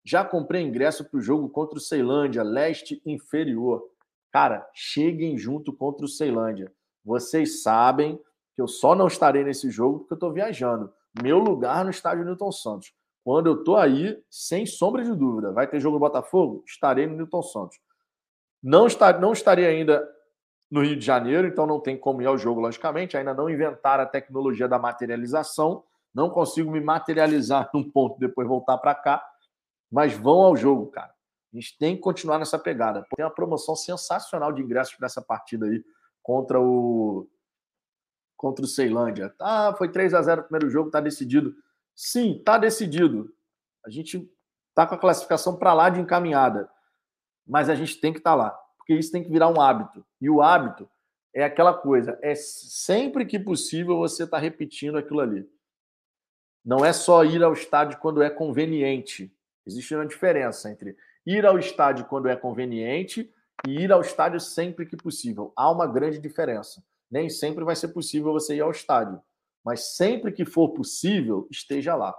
Já 0.06 0.24
comprei 0.24 0.62
ingresso 0.62 1.04
para 1.04 1.18
o 1.18 1.22
jogo 1.22 1.50
contra 1.50 1.80
o 1.80 1.82
Ceilândia, 1.82 2.43
leste 2.43 3.02
inferior. 3.04 3.89
Cara, 4.32 4.70
cheguem 4.72 5.36
junto 5.36 5.74
contra 5.74 6.06
o 6.06 6.08
Ceilândia. 6.08 6.72
Vocês 7.04 7.64
sabem 7.64 8.22
que 8.54 8.62
eu 8.62 8.68
só 8.68 8.93
não 8.93 9.08
estarei 9.08 9.43
nesse 9.43 9.72
jogo 9.72 9.97
porque 9.97 10.14
eu 10.14 10.18
estou 10.18 10.32
viajando. 10.32 10.93
Meu 11.24 11.39
lugar 11.39 11.84
no 11.84 11.89
estádio 11.89 12.24
Newton 12.24 12.52
Santos. 12.52 12.93
Quando 13.24 13.47
eu 13.47 13.56
estou 13.56 13.78
aí, 13.78 14.24
sem 14.30 14.68
sombra 14.68 15.04
de 15.04 15.16
dúvida, 15.16 15.52
vai 15.52 15.66
ter 15.66 15.80
jogo 15.80 15.95
no 15.95 16.00
Botafogo? 16.00 16.64
Estarei 16.68 17.08
no 17.08 17.16
Newton 17.16 17.41
Santos. 17.41 17.80
Não, 18.62 18.86
estar, 18.86 19.20
não 19.20 19.34
estarei 19.34 19.66
ainda 19.66 20.08
no 20.70 20.84
Rio 20.84 20.95
de 20.95 21.04
Janeiro, 21.04 21.47
então 21.47 21.66
não 21.66 21.80
tem 21.80 21.97
como 21.97 22.22
ir 22.22 22.28
ao 22.28 22.38
jogo, 22.38 22.62
logicamente. 22.62 23.18
Ainda 23.18 23.34
não 23.34 23.50
inventaram 23.50 24.04
a 24.04 24.08
tecnologia 24.08 24.68
da 24.68 24.78
materialização 24.78 25.84
não 26.14 26.30
consigo 26.30 26.72
me 26.72 26.82
materializar 26.82 27.70
num 27.74 27.89
ponto 27.89 28.20
depois 28.20 28.47
voltar 28.47 28.78
para 28.78 28.95
cá, 28.95 29.26
mas 29.91 30.14
vão 30.14 30.41
ao 30.41 30.55
jogo, 30.55 30.88
cara. 30.88 31.14
A 31.51 31.55
gente 31.55 31.78
tem 31.78 31.95
que 31.95 32.01
continuar 32.01 32.38
nessa 32.38 32.60
pegada. 32.60 33.05
Tem 33.16 33.26
uma 33.26 33.34
promoção 33.34 33.76
sensacional 33.76 34.51
de 34.51 34.62
ingressos 34.62 34.95
para 34.95 35.07
essa 35.07 35.22
partida 35.22 35.66
aí 35.66 35.84
contra 36.22 36.60
o 36.60 37.28
contra 38.38 38.64
o 38.64 38.68
Ceilândia. 38.68 39.34
Ah, 39.39 39.76
foi 39.78 39.91
3 39.91 40.14
a 40.14 40.22
0 40.22 40.41
o 40.41 40.43
primeiro 40.45 40.70
jogo, 40.70 40.89
tá 40.89 41.01
decidido. 41.01 41.53
Sim, 41.93 42.41
tá 42.45 42.57
decidido. 42.57 43.34
A 43.86 43.89
gente 43.89 44.32
tá 44.74 44.88
com 44.88 44.95
a 44.95 44.97
classificação 44.97 45.57
para 45.57 45.74
lá 45.74 45.89
de 45.89 45.99
encaminhada. 45.99 46.70
Mas 47.45 47.68
a 47.68 47.76
gente 47.76 47.99
tem 47.99 48.14
que 48.14 48.20
estar 48.20 48.32
tá 48.32 48.36
lá, 48.36 48.51
porque 48.78 48.93
isso 48.93 49.12
tem 49.12 49.24
que 49.24 49.30
virar 49.30 49.49
um 49.49 49.60
hábito. 49.60 50.05
E 50.22 50.30
o 50.30 50.41
hábito 50.41 50.89
é 51.34 51.43
aquela 51.43 51.74
coisa, 51.74 52.18
é 52.22 52.34
sempre 52.36 53.26
que 53.26 53.38
possível 53.38 53.97
você 53.97 54.26
tá 54.26 54.38
repetindo 54.38 54.97
aquilo 54.97 55.20
ali. 55.20 55.49
Não 56.70 56.86
é 56.86 56.93
só 56.93 57.26
ir 57.26 57.41
ao 57.43 57.51
estádio 57.51 57.97
quando 57.97 58.22
é 58.22 58.30
conveniente. 58.30 59.36
Existe 59.65 59.95
uma 59.95 60.05
diferença 60.05 60.70
entre 60.70 60.95
ir 61.26 61.43
ao 61.43 61.57
estádio 61.57 62.05
quando 62.05 62.30
é 62.30 62.36
conveniente 62.36 63.34
e 63.67 63.82
ir 63.82 63.91
ao 63.91 64.01
estádio 64.01 64.39
sempre 64.39 64.86
que 64.86 64.95
possível. 64.95 65.51
Há 65.55 65.72
uma 65.72 65.88
grande 65.88 66.20
diferença. 66.20 66.84
Nem 67.09 67.28
sempre 67.28 67.63
vai 67.63 67.76
ser 67.76 67.88
possível 67.88 68.32
você 68.32 68.55
ir 68.55 68.61
ao 68.61 68.70
estádio, 68.70 69.20
mas 69.65 69.95
sempre 69.95 70.32
que 70.32 70.45
for 70.45 70.70
possível, 70.70 71.47
esteja 71.49 71.95
lá. 71.95 72.15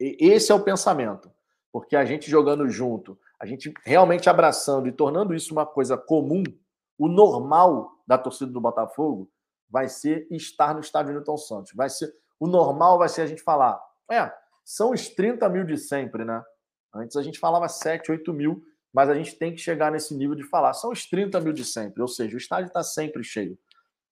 Esse 0.00 0.50
é 0.50 0.54
o 0.56 0.64
pensamento, 0.64 1.30
porque 1.70 1.94
a 1.94 2.04
gente 2.04 2.28
jogando 2.28 2.68
junto, 2.68 3.16
a 3.38 3.46
gente 3.46 3.72
realmente 3.84 4.28
abraçando 4.28 4.88
e 4.88 4.92
tornando 4.92 5.32
isso 5.32 5.52
uma 5.52 5.64
coisa 5.64 5.96
comum, 5.96 6.42
o 6.98 7.06
normal 7.06 7.92
da 8.04 8.18
torcida 8.18 8.50
do 8.50 8.60
Botafogo 8.60 9.30
vai 9.70 9.88
ser 9.88 10.26
estar 10.32 10.74
no 10.74 10.80
estádio 10.80 11.12
Newton 11.12 11.36
Santos. 11.36 11.72
Vai 11.76 11.88
ser 11.88 12.12
o 12.38 12.46
normal 12.46 12.98
vai 12.98 13.08
ser 13.08 13.22
a 13.22 13.26
gente 13.26 13.42
falar, 13.42 13.80
é, 14.10 14.32
são 14.64 14.90
os 14.90 15.08
30 15.08 15.48
mil 15.48 15.64
de 15.64 15.78
sempre, 15.78 16.24
né? 16.24 16.42
Antes 16.94 17.16
a 17.16 17.22
gente 17.22 17.38
falava 17.38 17.68
7, 17.68 18.10
8 18.10 18.32
mil, 18.32 18.62
mas 18.92 19.08
a 19.08 19.14
gente 19.14 19.36
tem 19.36 19.52
que 19.52 19.60
chegar 19.60 19.92
nesse 19.92 20.16
nível 20.16 20.34
de 20.34 20.44
falar, 20.44 20.72
são 20.72 20.90
os 20.90 21.06
30 21.06 21.40
mil 21.40 21.52
de 21.52 21.64
sempre, 21.64 22.02
ou 22.02 22.08
seja, 22.08 22.34
o 22.34 22.38
estádio 22.38 22.68
está 22.68 22.82
sempre 22.82 23.22
cheio. 23.22 23.58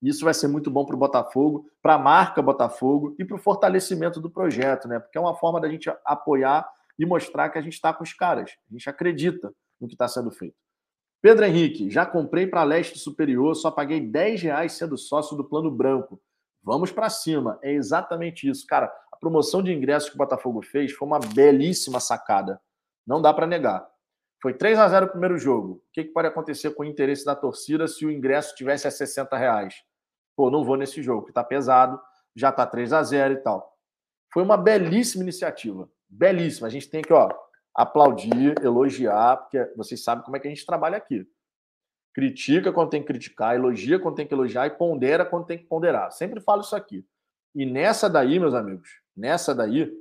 Isso 0.03 0.25
vai 0.25 0.35
ser 0.35 0.49
muito 0.49 0.71
bom 0.71 0.85
para 0.85 0.95
o 0.95 0.99
Botafogo, 0.99 1.67
para 1.81 1.95
a 1.95 1.99
marca 1.99 2.43
Botafogo 2.43 3.17
e 3.19 3.25
para 3.25 3.37
o 3.37 3.39
fortalecimento 3.39 4.21
do 4.21 4.31
projeto, 4.31 4.87
né? 4.87 4.99
Porque 4.99 5.17
é 5.17 5.21
uma 5.21 5.35
forma 5.35 5.61
da 5.61 5.69
gente 5.69 5.91
apoiar 6.05 6.69
e 6.99 7.07
mostrar 7.07 7.49
que 7.49 7.59
a 7.59 7.63
gente 7.63 7.73
está 7.73 7.93
com 7.93 8.05
os 8.05 8.13
caras, 8.13 8.51
a 8.69 8.73
gente 8.73 8.89
acredita 8.89 9.53
no 9.81 9.89
que 9.89 9.95
está 9.95 10.07
sendo 10.07 10.31
feito. 10.31 10.57
Pedro 11.23 11.47
Henrique, 11.47 11.89
já 11.91 12.05
comprei 12.05 12.47
para 12.47 12.63
leste 12.65 12.99
superior, 12.99 13.55
só 13.55 13.71
paguei 13.71 13.99
10 13.99 14.43
reais 14.43 14.73
sendo 14.75 14.99
sócio 14.99 15.35
do 15.35 15.43
plano 15.43 15.71
branco. 15.71 16.21
Vamos 16.65 16.91
para 16.91 17.11
cima. 17.11 17.59
É 17.63 17.71
exatamente 17.71 18.49
isso. 18.49 18.67
Cara, 18.67 18.87
a 19.13 19.17
promoção 19.17 19.63
de 19.63 19.73
ingressos 19.73 20.09
que 20.09 20.15
o 20.15 20.19
Botafogo 20.19 20.63
fez 20.63 20.93
foi 20.93 21.07
uma 21.07 21.19
belíssima 21.19 22.01
sacada. 22.01 22.61
Não 23.07 23.21
dá 23.21 23.35
para 23.35 23.47
negar. 23.47 23.87
Foi 24.41 24.55
3 24.55 24.79
a 24.79 24.89
0 24.89 25.07
o 25.07 25.11
primeiro 25.11 25.39
jogo. 25.39 25.73
O 25.73 25.83
que, 25.93 26.05
que, 26.05 26.13
pode 26.13 26.29
acontecer 26.29 26.71
com 26.75 26.83
o 26.83 26.87
interesse 26.87 27.25
da 27.25 27.37
torcida 27.37 27.87
se 27.87 28.05
o 28.05 28.11
ingresso 28.11 28.55
tivesse 28.55 28.87
a 28.87 28.91
60 28.91 29.37
reais? 29.37 29.75
Pô, 30.35 30.51
não 30.51 30.65
vou 30.65 30.77
nesse 30.77 31.03
jogo, 31.03 31.27
que 31.27 31.33
tá 31.33 31.45
pesado, 31.45 32.01
já 32.35 32.51
tá 32.51 32.67
3 32.67 32.93
a 32.93 33.03
0 33.03 33.35
e 33.35 33.37
tal. 33.39 33.75
Foi 34.33 34.43
uma 34.43 34.57
belíssima 34.57 35.23
iniciativa. 35.23 35.89
Belíssima. 36.09 36.67
A 36.67 36.71
gente 36.71 36.91
tem 36.91 37.03
que, 37.03 37.13
ó, 37.13 37.31
aplaudir, 37.75 38.55
elogiar, 38.63 39.37
porque 39.37 39.65
vocês 39.77 40.03
sabem 40.03 40.25
como 40.25 40.37
é 40.37 40.41
que 40.41 40.47
a 40.47 40.51
gente 40.51 40.67
trabalha 40.67 40.97
aqui. 40.97 41.27
Critica 42.15 42.73
quando 42.73 42.91
tem 42.91 43.01
que 43.01 43.09
criticar, 43.09 43.57
elogia 43.57 43.99
quando 43.99 44.15
tem 44.15 44.27
que 44.27 44.33
elogiar 44.33 44.67
e 44.67 44.71
pondera 44.71 45.27
quando 45.27 45.47
tem 45.47 45.59
que 45.59 45.65
ponderar. 45.65 46.13
Sempre 46.13 46.41
falo 46.41 46.63
isso 46.63 46.77
aqui. 46.77 47.05
E 47.55 47.67
nessa 47.67 48.09
daí, 48.09 48.39
meus 48.39 48.55
amigos, 48.55 49.01
nessa 49.17 49.55
daí, 49.55 49.93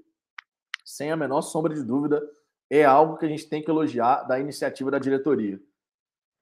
sem 0.85 1.11
a 1.11 1.17
menor 1.17 1.41
sombra 1.41 1.73
de 1.73 1.83
dúvida, 1.83 2.21
é 2.69 2.85
algo 2.85 3.17
que 3.17 3.25
a 3.25 3.29
gente 3.29 3.49
tem 3.49 3.63
que 3.63 3.69
elogiar 3.69 4.23
da 4.23 4.39
iniciativa 4.39 4.91
da 4.91 4.99
diretoria. 4.99 5.59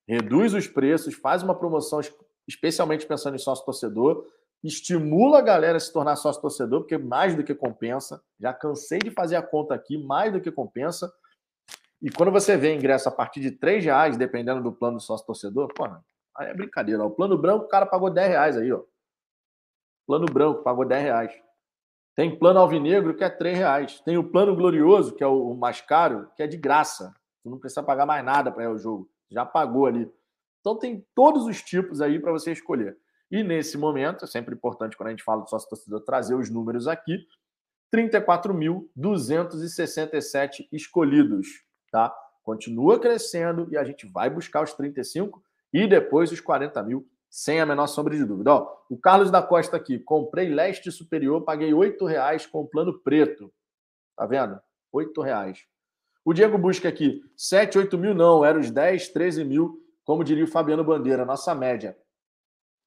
Reduz 0.08 0.54
os 0.54 0.68
preços, 0.68 1.14
faz 1.14 1.42
uma 1.42 1.56
promoção 1.56 2.02
especialmente 2.48 3.06
pensando 3.06 3.36
em 3.36 3.40
sócio 3.40 3.64
torcedor, 3.64 4.26
estimula 4.64 5.40
a 5.40 5.42
galera 5.42 5.78
a 5.78 5.80
se 5.80 5.92
tornar 5.92 6.16
sócio 6.16 6.42
torcedor, 6.42 6.82
porque 6.82 6.98
mais 6.98 7.36
do 7.36 7.44
que 7.44 7.56
compensa. 7.56 8.22
Já 8.40 8.54
cansei 8.54 9.00
de 9.00 9.10
fazer 9.10 9.36
a 9.36 9.42
conta 9.42 9.74
aqui, 9.74 9.98
mais 9.98 10.32
do 10.32 10.42
que 10.42 10.52
compensa. 10.52 11.12
E 12.02 12.10
quando 12.10 12.32
você 12.32 12.58
vê 12.58 12.74
ingresso 12.74 13.08
a 13.08 13.12
partir 13.12 13.41
de 13.41 13.52
3 13.52 13.86
reais, 13.86 14.18
dependendo 14.18 14.64
do 14.64 14.72
plano 14.72 14.97
do 14.97 15.04
sócio 15.04 15.24
torcedor, 15.26 15.72
pô, 15.74 15.86
aí 16.36 16.49
é 16.49 16.54
brincadeira. 16.54 17.04
O 17.04 17.12
plano 17.12 17.38
branco, 17.38 17.66
o 17.66 17.68
cara 17.68 17.86
pagou 17.86 18.10
10 18.10 18.28
reais 18.28 18.58
aí, 18.58 18.72
ó. 18.72 18.82
Plano 20.08 20.26
branco, 20.26 20.64
pagou 20.64 20.84
10 20.84 21.04
reais. 21.04 21.32
Tem 22.16 22.36
plano 22.38 22.60
alvinegro, 22.60 23.16
que 23.16 23.24
é 23.24 23.30
3 23.30 23.56
reais. 23.56 24.02
Tem 24.02 24.18
o 24.18 24.24
plano 24.24 24.56
glorioso, 24.56 25.14
que 25.14 25.24
é 25.24 25.28
o 25.28 25.54
mais 25.54 25.80
caro, 25.80 26.28
que 26.36 26.41
é 26.41 26.47
de 26.47 26.58
graça. 26.58 27.14
Você 27.41 27.49
não 27.49 27.60
precisa 27.60 27.84
pagar 27.84 28.08
mais 28.08 28.26
nada 28.26 28.52
para 28.52 28.64
ir 28.64 28.68
ao 28.68 28.78
jogo. 28.78 29.10
Já 29.30 29.45
pagou 29.45 29.86
ali. 29.86 30.12
Então 30.60 30.76
tem 30.78 31.06
todos 31.14 31.45
os 31.45 31.62
tipos 31.62 32.02
aí 32.02 32.20
para 32.20 32.32
você 32.32 32.52
escolher. 32.52 32.97
E 33.30 33.43
nesse 33.43 33.78
momento, 33.78 34.26
é 34.26 34.28
sempre 34.28 34.56
importante 34.56 34.97
quando 34.97 35.08
a 35.08 35.12
gente 35.12 35.24
fala 35.24 35.43
do 35.43 35.49
sócio 35.49 35.70
torcedor 35.70 36.02
trazer 36.02 36.34
os 36.36 36.49
números 36.49 36.88
aqui. 36.88 37.28
34.267 37.93 40.68
escolhidos 40.72 41.70
tá? 41.92 42.16
Continua 42.44 43.00
crescendo 43.00 43.68
e 43.70 43.78
a 43.78 43.84
gente 43.84 44.08
vai 44.08 44.30
buscar 44.30 44.64
os 44.64 44.74
35 44.74 45.44
e 45.72 45.88
depois 45.88 46.32
os 46.32 46.39
40 46.39 46.82
mil, 46.84 47.08
sem 47.30 47.62
a 47.62 47.66
menor 47.66 47.88
sombra 47.88 48.16
de 48.16 48.26
dúvida. 48.26 48.54
Ó, 48.54 48.78
o 48.89 48.98
Carlos 48.98 49.30
da 49.30 49.42
Costa 49.42 49.78
aqui, 49.78 50.00
comprei 50.00 50.50
leste 50.50 50.92
superior, 50.92 51.42
paguei 51.42 51.74
R$ 51.74 51.96
reais 52.08 52.46
com 52.46 52.66
plano 52.66 53.00
preto. 53.00 53.54
Tá 54.16 54.26
vendo? 54.26 54.60
R$ 54.94 55.24
reais. 55.24 55.66
O 56.24 56.34
Diego 56.34 56.58
busca 56.58 56.89
aqui, 56.89 57.24
7, 57.36 57.78
8 57.78 57.98
mil 57.98 58.14
não, 58.14 58.46
era 58.46 58.60
os 58.60 58.70
10, 58.70 59.10
13 59.10 59.44
mil, 59.44 59.80
como 60.04 60.24
diria 60.24 60.44
o 60.44 60.48
Fabiano 60.48 60.84
Bandeira, 60.84 61.26
nossa 61.26 61.56
média. 61.56 61.98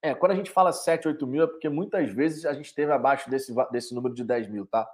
É, 0.02 0.14
quando 0.14 0.32
a 0.32 0.36
gente 0.36 0.50
fala 0.50 0.72
7, 0.72 1.08
8 1.08 1.26
mil 1.26 1.42
é 1.42 1.46
porque 1.46 1.68
muitas 1.68 2.10
vezes 2.12 2.44
a 2.44 2.52
gente 2.52 2.66
esteve 2.66 2.92
abaixo 2.92 3.30
desse, 3.30 3.52
desse 3.72 3.94
número 3.94 4.14
de 4.14 4.22
10 4.22 4.48
mil, 4.48 4.66
tá? 4.66 4.88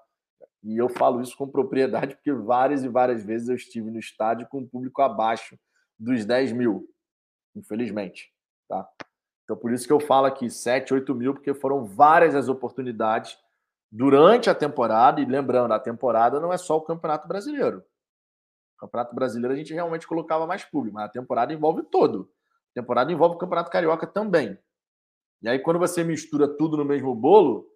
E 0.63 0.77
eu 0.77 0.89
falo 0.89 1.21
isso 1.21 1.37
com 1.37 1.49
propriedade, 1.49 2.15
porque 2.15 2.33
várias 2.33 2.85
e 2.85 2.89
várias 2.89 3.25
vezes 3.25 3.49
eu 3.49 3.57
estive 3.57 3.91
no 3.91 3.99
estádio 3.99 4.47
com 4.49 4.59
um 4.61 4.69
público 4.69 5.01
abaixo 5.01 5.59
dos 5.99 6.25
10 6.25 6.53
mil, 6.53 6.87
infelizmente. 7.55 8.31
Tá? 8.69 8.89
Então, 9.45 9.57
por 9.57 9.73
isso 9.73 9.87
que 9.87 9.93
eu 9.93 9.99
falo 9.99 10.27
aqui 10.27 10.49
7, 10.49 10.95
8 10.95 11.15
mil, 11.15 11.35
porque 11.35 11.53
foram 11.53 11.85
várias 11.85 12.35
as 12.35 12.49
oportunidades 12.49 13.37
durante 13.91 14.49
a 14.49 14.55
temporada. 14.55 15.21
E 15.21 15.25
lembrando, 15.25 15.73
a 15.73 15.81
temporada 15.81 16.39
não 16.39 16.53
é 16.53 16.57
só 16.57 16.77
o 16.77 16.83
Campeonato 16.83 17.27
Brasileiro. 17.27 17.79
O 18.77 18.81
Campeonato 18.81 19.15
Brasileiro 19.15 19.53
a 19.53 19.57
gente 19.57 19.75
realmente 19.75 20.07
colocava 20.07 20.47
mais 20.47 20.65
público, 20.65 20.95
mas 20.95 21.07
a 21.07 21.09
temporada 21.09 21.53
envolve 21.53 21.83
todo. 21.91 22.31
A 22.71 22.81
temporada 22.81 23.11
envolve 23.11 23.35
o 23.35 23.39
Campeonato 23.39 23.71
Carioca 23.71 24.07
também. 24.07 24.57
E 25.43 25.49
aí, 25.49 25.59
quando 25.59 25.79
você 25.79 26.05
mistura 26.05 26.47
tudo 26.47 26.77
no 26.77 26.85
mesmo 26.85 27.15
bolo, 27.15 27.67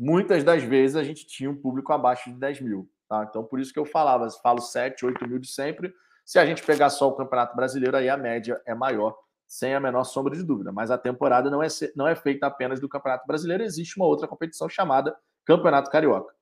muitas 0.00 0.42
das 0.42 0.62
vezes 0.62 0.96
a 0.96 1.04
gente 1.04 1.26
tinha 1.26 1.50
um 1.50 1.54
público 1.54 1.92
abaixo 1.92 2.30
de 2.30 2.36
10 2.36 2.62
mil. 2.62 2.90
Tá? 3.06 3.26
Então, 3.28 3.44
por 3.44 3.60
isso 3.60 3.70
que 3.70 3.78
eu 3.78 3.84
falava, 3.84 4.26
falo 4.42 4.60
7, 4.62 5.04
8 5.04 5.28
mil 5.28 5.38
de 5.38 5.48
sempre. 5.48 5.92
Se 6.24 6.38
a 6.38 6.46
gente 6.46 6.62
pegar 6.62 6.88
só 6.88 7.08
o 7.08 7.12
Campeonato 7.12 7.54
Brasileiro, 7.54 7.96
aí 7.98 8.08
a 8.08 8.16
média 8.16 8.62
é 8.64 8.74
maior, 8.74 9.14
sem 9.46 9.74
a 9.74 9.80
menor 9.80 10.04
sombra 10.04 10.34
de 10.34 10.42
dúvida. 10.42 10.72
Mas 10.72 10.90
a 10.90 10.96
temporada 10.96 11.50
não 11.50 11.62
é, 11.62 11.68
não 11.94 12.08
é 12.08 12.14
feita 12.14 12.46
apenas 12.46 12.80
do 12.80 12.88
Campeonato 12.88 13.26
Brasileiro, 13.26 13.62
existe 13.62 13.98
uma 13.98 14.06
outra 14.06 14.26
competição 14.26 14.70
chamada 14.70 15.14
Campeonato 15.44 15.90
Carioca. 15.90 16.32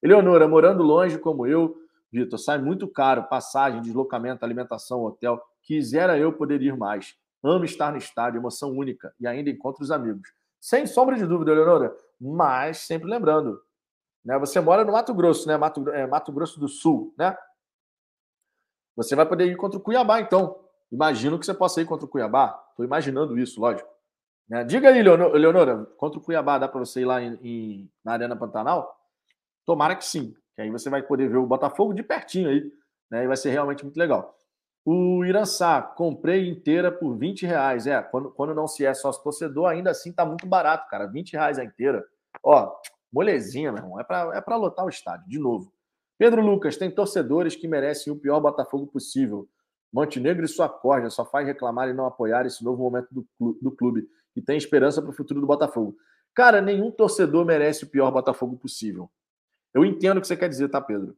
Eleonora, 0.00 0.46
morando 0.46 0.84
longe 0.84 1.18
como 1.18 1.46
eu, 1.46 1.76
Vitor, 2.12 2.38
sai 2.38 2.58
muito 2.58 2.86
caro 2.86 3.24
passagem, 3.24 3.80
deslocamento, 3.80 4.44
alimentação, 4.44 5.02
hotel. 5.04 5.42
Quisera 5.62 6.16
eu 6.16 6.32
poder 6.32 6.62
ir 6.62 6.76
mais. 6.76 7.16
Amo 7.42 7.64
estar 7.64 7.90
no 7.90 7.98
estádio, 7.98 8.38
emoção 8.38 8.70
única 8.70 9.12
e 9.18 9.26
ainda 9.26 9.50
encontro 9.50 9.82
os 9.82 9.90
amigos. 9.90 10.28
Sem 10.60 10.86
sombra 10.86 11.16
de 11.16 11.26
dúvida, 11.26 11.52
Eleonora, 11.52 11.94
mas 12.20 12.78
sempre 12.78 13.08
lembrando, 13.08 13.60
né? 14.24 14.38
Você 14.38 14.60
mora 14.60 14.84
no 14.84 14.92
Mato 14.92 15.14
Grosso, 15.14 15.48
né? 15.48 15.56
Mato, 15.56 15.88
é, 15.90 16.06
Mato 16.06 16.32
Grosso 16.32 16.60
do 16.60 16.68
Sul, 16.68 17.14
né? 17.16 17.36
Você 18.96 19.16
vai 19.16 19.26
poder 19.26 19.46
ir 19.46 19.56
contra 19.56 19.78
o 19.78 19.82
Cuiabá, 19.82 20.20
então. 20.20 20.62
Imagino 20.92 21.38
que 21.38 21.46
você 21.46 21.54
possa 21.54 21.80
ir 21.80 21.86
contra 21.86 22.04
o 22.04 22.08
Cuiabá. 22.08 22.62
Estou 22.70 22.84
imaginando 22.84 23.38
isso, 23.38 23.60
lógico. 23.60 23.88
Né? 24.48 24.64
Diga 24.64 24.88
aí, 24.88 25.02
Leonora, 25.02 25.86
contra 25.96 26.18
o 26.18 26.22
Cuiabá 26.22 26.58
dá 26.58 26.68
para 26.68 26.80
você 26.80 27.02
ir 27.02 27.04
lá 27.04 27.22
em, 27.22 27.38
em, 27.42 27.92
na 28.04 28.12
Arena 28.12 28.36
Pantanal? 28.36 28.94
Tomara 29.64 29.94
que 29.94 30.04
sim. 30.04 30.34
Que 30.54 30.62
aí 30.62 30.70
você 30.70 30.90
vai 30.90 31.02
poder 31.02 31.28
ver 31.28 31.36
o 31.36 31.46
Botafogo 31.46 31.94
de 31.94 32.02
pertinho 32.02 32.50
aí. 32.50 32.70
Né? 33.10 33.24
E 33.24 33.26
vai 33.28 33.36
ser 33.36 33.50
realmente 33.50 33.84
muito 33.84 33.96
legal. 33.96 34.36
O 34.84 35.24
Iransá, 35.24 35.82
comprei 35.82 36.48
inteira 36.48 36.90
por 36.90 37.16
20 37.16 37.44
reais. 37.44 37.86
É, 37.86 38.00
quando, 38.02 38.30
quando 38.30 38.54
não 38.54 38.66
se 38.66 38.84
é 38.84 38.94
sócio 38.94 39.22
torcedor, 39.22 39.68
ainda 39.68 39.90
assim 39.90 40.12
tá 40.12 40.24
muito 40.24 40.46
barato, 40.46 40.88
cara. 40.88 41.06
20 41.06 41.32
reais 41.32 41.58
a 41.58 41.64
inteira. 41.64 42.04
Ó, 42.42 42.74
molezinha, 43.12 43.72
meu 43.72 43.82
irmão. 43.82 44.00
É 44.00 44.04
para 44.04 44.36
é 44.36 44.40
pra 44.40 44.56
lotar 44.56 44.86
o 44.86 44.88
estádio, 44.88 45.28
de 45.28 45.38
novo. 45.38 45.72
Pedro 46.18 46.42
Lucas, 46.42 46.76
tem 46.76 46.90
torcedores 46.90 47.56
que 47.56 47.68
merecem 47.68 48.12
o 48.12 48.16
pior 48.18 48.40
Botafogo 48.40 48.86
possível. 48.86 49.48
Montenegro 49.92 50.44
e 50.44 50.48
sua 50.48 50.68
corda 50.68 51.10
só 51.10 51.24
faz 51.24 51.46
reclamar 51.46 51.88
e 51.88 51.92
não 51.92 52.06
apoiar 52.06 52.46
esse 52.46 52.64
novo 52.64 52.82
momento 52.82 53.08
do, 53.12 53.58
do 53.60 53.70
clube 53.72 54.08
e 54.36 54.40
tem 54.40 54.56
esperança 54.56 55.02
para 55.02 55.10
o 55.10 55.14
futuro 55.14 55.40
do 55.40 55.46
Botafogo. 55.46 55.96
Cara, 56.34 56.60
nenhum 56.60 56.90
torcedor 56.90 57.44
merece 57.44 57.84
o 57.84 57.88
pior 57.88 58.10
Botafogo 58.12 58.56
possível. 58.56 59.10
Eu 59.74 59.84
entendo 59.84 60.18
o 60.18 60.20
que 60.20 60.26
você 60.26 60.36
quer 60.36 60.48
dizer, 60.48 60.68
tá, 60.68 60.80
Pedro? 60.80 61.16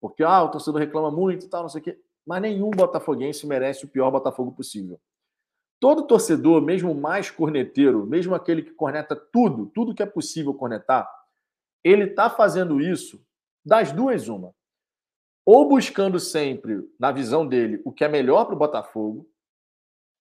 Porque 0.00 0.22
ah, 0.22 0.42
o 0.42 0.50
torcedor 0.50 0.80
reclama 0.80 1.10
muito 1.10 1.46
e 1.46 1.48
tal, 1.48 1.62
não 1.62 1.68
sei 1.68 1.80
o 1.80 1.84
quê 1.84 1.98
mas 2.30 2.42
nenhum 2.42 2.70
botafoguense 2.70 3.44
merece 3.44 3.84
o 3.84 3.88
pior 3.88 4.08
Botafogo 4.08 4.52
possível. 4.52 5.00
Todo 5.80 6.06
torcedor, 6.06 6.62
mesmo 6.62 6.94
mais 6.94 7.28
corneteiro, 7.28 8.06
mesmo 8.06 8.36
aquele 8.36 8.62
que 8.62 8.70
corneta 8.70 9.16
tudo, 9.16 9.66
tudo 9.74 9.92
que 9.92 10.00
é 10.00 10.06
possível 10.06 10.54
cornetar, 10.54 11.10
ele 11.82 12.04
está 12.04 12.30
fazendo 12.30 12.80
isso 12.80 13.20
das 13.66 13.90
duas 13.90 14.28
uma. 14.28 14.54
Ou 15.44 15.68
buscando 15.68 16.20
sempre, 16.20 16.88
na 17.00 17.10
visão 17.10 17.44
dele, 17.44 17.82
o 17.84 17.90
que 17.90 18.04
é 18.04 18.08
melhor 18.08 18.44
para 18.44 18.54
o 18.54 18.58
Botafogo, 18.58 19.28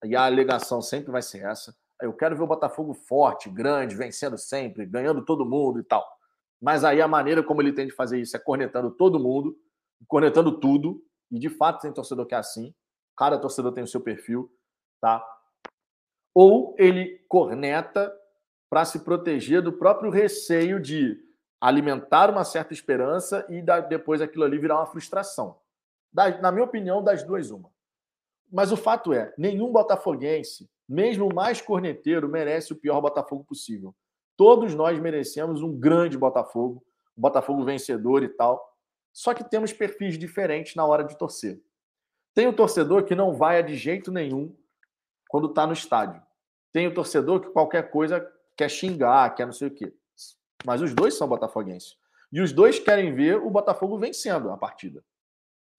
e 0.03 0.15
a 0.15 0.25
alegação 0.25 0.81
sempre 0.81 1.11
vai 1.11 1.21
ser 1.21 1.45
essa. 1.45 1.77
Eu 2.01 2.11
quero 2.11 2.35
ver 2.35 2.41
o 2.41 2.47
Botafogo 2.47 2.95
forte, 2.95 3.51
grande, 3.51 3.95
vencendo 3.95 4.35
sempre, 4.35 4.83
ganhando 4.83 5.23
todo 5.23 5.45
mundo 5.45 5.79
e 5.79 5.83
tal. 5.83 6.03
Mas 6.59 6.83
aí 6.83 7.03
a 7.03 7.07
maneira 7.07 7.43
como 7.43 7.61
ele 7.61 7.71
tem 7.71 7.85
de 7.85 7.93
fazer 7.93 8.19
isso 8.19 8.35
é 8.35 8.39
cornetando 8.39 8.89
todo 8.89 9.19
mundo, 9.19 9.55
cornetando 10.07 10.59
tudo, 10.59 11.03
e 11.31 11.39
de 11.39 11.49
fato 11.49 11.81
tem 11.81 11.91
torcedor 11.91 12.25
que 12.25 12.35
é 12.35 12.37
assim. 12.37 12.73
Cada 13.17 13.37
torcedor 13.37 13.71
tem 13.73 13.83
o 13.83 13.87
seu 13.87 14.01
perfil, 14.01 14.51
tá? 15.01 15.23
Ou 16.33 16.75
ele 16.77 17.23
corneta 17.27 18.13
para 18.69 18.85
se 18.85 18.99
proteger 18.99 19.61
do 19.61 19.73
próprio 19.73 20.11
receio 20.11 20.79
de 20.79 21.17
alimentar 21.59 22.29
uma 22.29 22.43
certa 22.43 22.73
esperança 22.73 23.45
e 23.49 23.61
depois 23.89 24.21
aquilo 24.21 24.45
ali 24.45 24.57
virar 24.57 24.77
uma 24.77 24.85
frustração. 24.85 25.57
Na 26.13 26.51
minha 26.51 26.63
opinião, 26.63 27.03
das 27.03 27.23
duas, 27.23 27.51
uma. 27.51 27.69
Mas 28.51 28.71
o 28.71 28.77
fato 28.77 29.13
é, 29.13 29.33
nenhum 29.37 29.71
botafoguense, 29.71 30.69
mesmo 30.87 31.27
o 31.27 31.33
mais 31.33 31.61
corneteiro, 31.61 32.27
merece 32.27 32.73
o 32.73 32.75
pior 32.75 32.99
Botafogo 32.99 33.43
possível. 33.43 33.93
Todos 34.35 34.73
nós 34.73 34.97
merecemos 34.99 35.61
um 35.61 35.77
grande 35.77 36.17
Botafogo, 36.17 36.83
um 37.15 37.21
Botafogo 37.21 37.63
vencedor 37.63 38.23
e 38.23 38.29
tal. 38.29 38.68
Só 39.13 39.33
que 39.33 39.43
temos 39.43 39.73
perfis 39.73 40.17
diferentes 40.17 40.75
na 40.75 40.85
hora 40.85 41.03
de 41.03 41.17
torcer. 41.17 41.61
Tem 42.33 42.47
o 42.47 42.53
torcedor 42.53 43.03
que 43.03 43.15
não 43.15 43.33
vai 43.33 43.61
de 43.63 43.75
jeito 43.75 44.11
nenhum 44.11 44.55
quando 45.27 45.47
está 45.47 45.65
no 45.65 45.73
estádio. 45.73 46.21
Tem 46.71 46.87
o 46.87 46.93
torcedor 46.93 47.41
que 47.41 47.49
qualquer 47.49 47.89
coisa 47.89 48.25
quer 48.55 48.69
xingar, 48.69 49.33
quer 49.35 49.45
não 49.45 49.53
sei 49.53 49.67
o 49.67 49.71
quê. 49.71 49.93
Mas 50.65 50.81
os 50.81 50.93
dois 50.93 51.15
são 51.15 51.27
botafoguenses. 51.27 51.97
E 52.31 52.41
os 52.41 52.51
dois 52.51 52.79
querem 52.79 53.13
ver 53.13 53.37
o 53.37 53.49
Botafogo 53.49 53.97
vencendo 53.97 54.51
a 54.51 54.57
partida. 54.57 55.03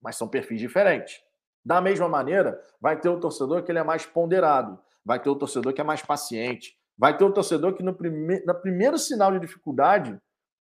Mas 0.02 0.16
são 0.16 0.28
perfis 0.28 0.58
diferentes. 0.58 1.22
Da 1.64 1.80
mesma 1.80 2.08
maneira, 2.08 2.60
vai 2.80 2.98
ter 2.98 3.08
o 3.08 3.20
torcedor 3.20 3.62
que 3.62 3.70
ele 3.70 3.78
é 3.78 3.84
mais 3.84 4.06
ponderado, 4.06 4.78
vai 5.04 5.20
ter 5.20 5.28
o 5.28 5.36
torcedor 5.36 5.72
que 5.72 5.80
é 5.80 5.84
mais 5.84 6.02
paciente, 6.02 6.76
vai 6.96 7.16
ter 7.16 7.24
o 7.24 7.32
torcedor 7.32 7.74
que 7.74 7.82
no, 7.82 7.94
prime... 7.94 8.42
no 8.44 8.54
primeiro 8.54 8.98
sinal 8.98 9.30
de 9.30 9.40
dificuldade 9.40 10.18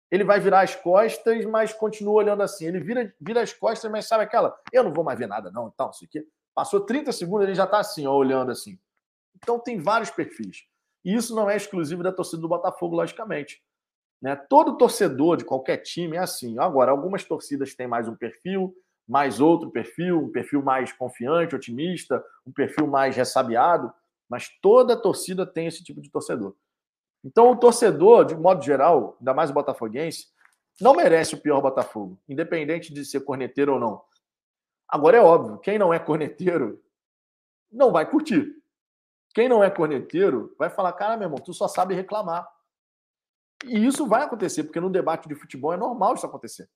ele 0.10 0.24
vai 0.24 0.40
virar 0.40 0.62
as 0.62 0.76
costas, 0.76 1.46
mas 1.46 1.74
continua 1.74 2.14
olhando 2.14 2.42
assim. 2.42 2.66
Ele 2.66 2.80
vira, 2.80 3.14
vira 3.20 3.42
as 3.42 3.54
costas, 3.54 3.90
mas 3.92 4.08
sabe 4.08 4.24
aquela, 4.24 4.58
eu 4.72 4.84
não 4.84 4.94
vou 4.94 5.04
mais 5.04 5.20
ver 5.20 5.28
nada 5.28 5.52
não, 5.52 5.68
então, 5.68 5.90
isso 5.90 6.06
aqui. 6.06 6.26
Passou 6.56 6.82
30 6.82 7.12
segundos, 7.12 7.46
ele 7.46 7.56
já 7.56 7.66
está 7.66 7.80
assim, 7.80 8.08
ó, 8.08 8.14
olhando 8.14 8.52
assim. 8.52 8.80
Então 9.36 9.60
tem 9.60 9.80
vários 9.80 10.10
perfis. 10.10 10.66
E 11.06 11.14
isso 11.14 11.36
não 11.36 11.50
é 11.50 11.56
exclusivo 11.56 12.02
da 12.02 12.12
torcida 12.12 12.42
do 12.42 12.48
Botafogo, 12.48 12.96
logicamente. 12.96 13.62
Né? 14.22 14.36
Todo 14.36 14.78
torcedor 14.78 15.38
de 15.38 15.46
qualquer 15.46 15.78
time 15.78 16.18
é 16.18 16.20
assim. 16.20 16.58
Agora, 16.58 16.92
algumas 16.92 17.24
torcidas 17.24 17.76
têm 17.76 17.88
mais 17.88 18.08
um 18.08 18.16
perfil, 18.16 18.76
mais 19.08 19.40
outro 19.40 19.70
perfil, 19.70 20.24
um 20.24 20.32
perfil 20.32 20.64
mais 20.64 20.92
confiante, 20.92 21.56
otimista, 21.56 22.24
um 22.46 22.52
perfil 22.52 22.88
mais 22.88 23.16
ressabiado, 23.16 23.94
mas 24.28 24.50
toda 24.62 25.00
torcida 25.00 25.46
tem 25.46 25.68
esse 25.68 25.84
tipo 25.84 26.02
de 26.02 26.10
torcedor. 26.10 26.56
Então, 27.24 27.52
o 27.52 27.58
torcedor, 27.58 28.26
de 28.26 28.36
modo 28.36 28.64
geral, 28.64 29.18
ainda 29.20 29.34
mais 29.34 29.50
o 29.50 29.54
botafoguense, 29.54 30.28
não 30.80 30.94
merece 30.94 31.36
o 31.36 31.42
pior 31.42 31.62
Botafogo, 31.62 32.20
independente 32.30 32.94
de 32.94 33.04
ser 33.04 33.22
corneteiro 33.22 33.74
ou 33.74 33.80
não. 33.80 34.04
Agora 34.88 35.18
é 35.18 35.22
óbvio, 35.22 35.58
quem 35.58 35.78
não 35.78 35.94
é 35.94 36.00
corneteiro 36.00 36.82
não 37.72 37.92
vai 37.92 38.10
curtir. 38.10 38.56
Quem 39.34 39.50
não 39.50 39.64
é 39.64 39.70
corneteiro 39.70 40.56
vai 40.58 40.70
falar, 40.70 40.94
cara, 40.94 41.18
meu 41.18 41.26
irmão, 41.26 41.40
tu 41.44 41.54
só 41.54 41.68
sabe 41.68 41.94
reclamar. 41.94 42.48
E 43.66 43.86
isso 43.86 44.08
vai 44.08 44.24
acontecer, 44.24 44.64
porque 44.64 44.80
no 44.80 44.90
debate 44.90 45.28
de 45.28 45.36
futebol 45.36 45.74
é 45.74 45.78
normal 45.78 46.14
isso 46.14 46.26
acontecer. 46.26 46.70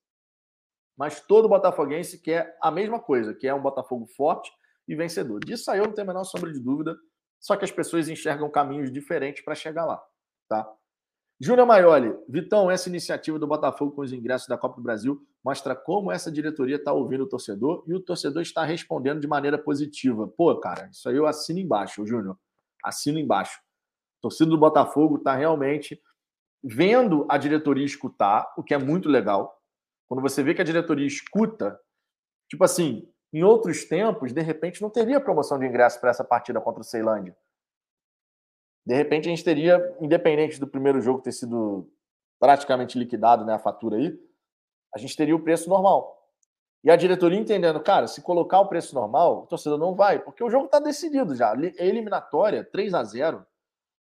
Mas 0.98 1.22
todo 1.22 1.48
botafoguense 1.48 2.20
quer 2.20 2.58
a 2.62 2.70
mesma 2.70 3.00
coisa, 3.00 3.34
que 3.34 3.48
é 3.48 3.54
um 3.54 3.62
Botafogo 3.62 4.06
forte 4.08 4.52
e 4.88 4.96
vencedor. 4.96 5.40
Disso 5.40 5.72
aí 5.72 5.80
eu 5.80 5.86
não 5.86 5.94
tenho 5.94 6.06
a 6.06 6.14
menor 6.14 6.24
sombra 6.24 6.52
de 6.52 6.60
dúvida, 6.60 6.98
só 7.40 7.56
que 7.56 7.66
as 7.66 7.72
pessoas 7.72 8.10
enxergam 8.10 8.50
caminhos 8.52 8.92
diferentes 8.92 9.44
para 9.44 9.56
chegar 9.56 9.86
lá, 9.86 10.04
tá? 10.52 10.70
Júnior 11.40 11.66
Maioli, 11.66 12.14
Vitão, 12.28 12.70
essa 12.70 12.90
iniciativa 12.90 13.40
do 13.40 13.48
Botafogo 13.48 13.94
com 13.94 14.02
os 14.02 14.12
ingressos 14.12 14.50
da 14.50 14.58
Copa 14.58 14.76
do 14.76 14.84
Brasil 14.84 15.26
mostra 15.44 15.74
como 15.74 16.12
essa 16.12 16.30
diretoria 16.30 16.76
está 16.76 16.92
ouvindo 16.92 17.24
o 17.24 17.30
torcedor 17.30 17.86
e 17.88 17.96
o 17.96 18.02
torcedor 18.02 18.42
está 18.42 18.66
respondendo 18.66 19.22
de 19.22 19.28
maneira 19.28 19.58
positiva. 19.58 20.28
Pô, 20.28 20.54
cara, 20.60 20.90
isso 20.92 21.08
aí 21.08 21.16
eu 21.16 21.26
assino 21.26 21.60
embaixo, 21.60 22.06
Júnior. 22.06 22.38
Assino 22.84 23.18
embaixo. 23.18 23.62
Torcida 24.22 24.52
do 24.52 24.58
Botafogo 24.58 25.16
está 25.16 25.34
realmente 25.34 26.00
vendo 26.62 27.26
a 27.30 27.38
diretoria 27.38 27.86
escutar, 27.86 28.54
o 28.58 28.62
que 28.62 28.74
é 28.74 28.78
muito 28.78 29.08
legal. 29.08 29.58
Quando 30.10 30.22
você 30.22 30.44
vê 30.44 30.54
que 30.54 30.62
a 30.62 30.66
diretoria 30.66 31.08
escuta, 31.08 31.80
tipo 32.50 32.64
assim, 32.64 33.10
em 33.34 33.42
outros 33.42 33.86
tempos, 33.86 34.34
de 34.34 34.42
repente, 34.42 34.82
não 34.82 34.90
teria 34.90 35.20
promoção 35.20 35.58
de 35.58 35.66
ingresso 35.66 36.00
para 36.00 36.12
essa 36.12 36.26
partida 36.26 36.60
contra 36.60 36.82
o 36.82 36.86
Ceilândia. 36.86 37.36
De 38.86 38.96
repente, 38.96 39.28
a 39.28 39.30
gente 39.30 39.44
teria, 39.44 39.96
independente 40.00 40.60
do 40.60 40.68
primeiro 40.68 41.02
jogo 41.02 41.22
ter 41.22 41.32
sido 41.32 41.90
praticamente 42.40 42.98
liquidado, 42.98 43.46
né, 43.46 43.54
a 43.54 43.60
fatura 43.60 43.98
aí, 43.98 44.20
a 44.94 44.98
gente 44.98 45.16
teria 45.16 45.36
o 45.36 45.44
preço 45.44 45.70
normal. 45.70 46.22
E 46.84 46.90
a 46.90 46.96
diretoria 46.96 47.40
entendendo, 47.40 47.80
cara, 47.80 48.08
se 48.08 48.22
colocar 48.22 48.60
o 48.60 48.68
preço 48.68 48.96
normal, 48.96 49.44
o 49.44 49.46
torcedor 49.46 49.78
não 49.78 49.94
vai, 49.94 50.18
porque 50.18 50.44
o 50.44 50.50
jogo 50.50 50.66
está 50.66 50.80
decidido 50.80 51.36
já. 51.36 51.54
É 51.78 51.86
eliminatória, 51.86 52.64
3 52.64 52.94
a 52.96 53.04
0 53.04 53.46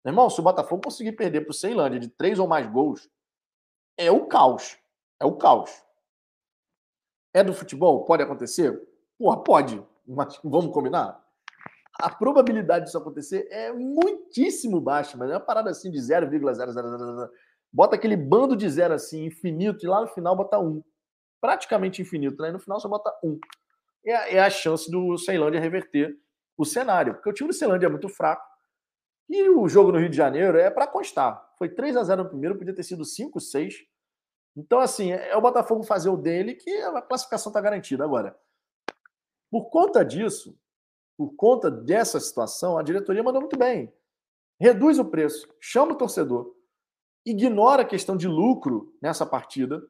Meu 0.04 0.12
irmão, 0.12 0.30
se 0.30 0.38
o 0.38 0.44
Botafogo 0.44 0.82
conseguir 0.84 1.12
perder 1.12 1.40
para 1.40 1.50
o 1.50 1.54
Ceilândia 1.54 1.98
de 1.98 2.08
três 2.08 2.38
ou 2.38 2.46
mais 2.46 2.66
gols, 2.68 3.10
é 3.96 4.12
o 4.12 4.26
caos. 4.26 4.78
É 5.20 5.26
o 5.26 5.36
caos. 5.36 5.84
É 7.34 7.42
do 7.42 7.52
futebol? 7.52 8.04
Pode 8.04 8.22
acontecer? 8.22 8.80
Porra, 9.18 9.42
pode. 9.42 9.84
Mas 10.06 10.38
vamos 10.44 10.72
combinar? 10.72 11.20
A 12.00 12.08
probabilidade 12.08 12.84
disso 12.84 12.96
acontecer 12.96 13.48
é 13.50 13.72
muitíssimo 13.72 14.80
baixa, 14.80 15.16
mas 15.16 15.30
é 15.30 15.34
uma 15.34 15.40
parada 15.40 15.70
assim 15.70 15.90
de 15.90 15.98
0,00. 15.98 17.28
Bota 17.72 17.96
aquele 17.96 18.16
bando 18.16 18.56
de 18.56 18.68
zero 18.68 18.94
assim, 18.94 19.24
infinito, 19.24 19.84
e 19.84 19.88
lá 19.88 20.00
no 20.00 20.06
final 20.06 20.36
bota 20.36 20.58
um. 20.58 20.82
Praticamente 21.40 22.00
infinito, 22.00 22.40
né? 22.42 22.48
E 22.48 22.52
no 22.52 22.58
final 22.58 22.80
só 22.80 22.88
bota 22.88 23.12
um. 23.22 23.38
É, 24.04 24.36
é 24.36 24.40
a 24.40 24.48
chance 24.48 24.90
do 24.90 25.18
Ceilândia 25.18 25.60
reverter 25.60 26.16
o 26.56 26.64
cenário, 26.64 27.14
porque 27.14 27.30
o 27.30 27.32
time 27.32 27.48
do 27.48 27.54
Ceilândia 27.54 27.86
é 27.86 27.90
muito 27.90 28.08
fraco. 28.08 28.46
E 29.28 29.48
o 29.50 29.68
jogo 29.68 29.92
no 29.92 29.98
Rio 29.98 30.08
de 30.08 30.16
Janeiro 30.16 30.56
é 30.56 30.70
para 30.70 30.86
constar. 30.86 31.52
Foi 31.58 31.68
3 31.68 31.96
a 31.96 32.04
0 32.04 32.24
no 32.24 32.28
primeiro, 32.28 32.56
podia 32.56 32.74
ter 32.74 32.82
sido 32.82 33.04
5, 33.04 33.38
6. 33.40 33.74
Então, 34.56 34.80
assim, 34.80 35.12
é 35.12 35.36
o 35.36 35.40
Botafogo 35.40 35.82
fazer 35.82 36.08
o 36.08 36.16
dele 36.16 36.54
que 36.54 36.70
a 36.70 37.02
classificação 37.02 37.50
está 37.50 37.60
garantida. 37.60 38.04
Agora, 38.04 38.36
por 39.50 39.68
conta 39.70 40.04
disso, 40.04 40.58
por 41.18 41.34
conta 41.34 41.68
dessa 41.68 42.20
situação, 42.20 42.78
a 42.78 42.82
diretoria 42.82 43.24
mandou 43.24 43.40
muito 43.40 43.58
bem. 43.58 43.92
Reduz 44.60 45.00
o 45.00 45.04
preço, 45.04 45.52
chama 45.60 45.92
o 45.92 45.96
torcedor, 45.96 46.54
ignora 47.26 47.82
a 47.82 47.84
questão 47.84 48.16
de 48.16 48.28
lucro 48.28 48.96
nessa 49.02 49.26
partida, 49.26 49.84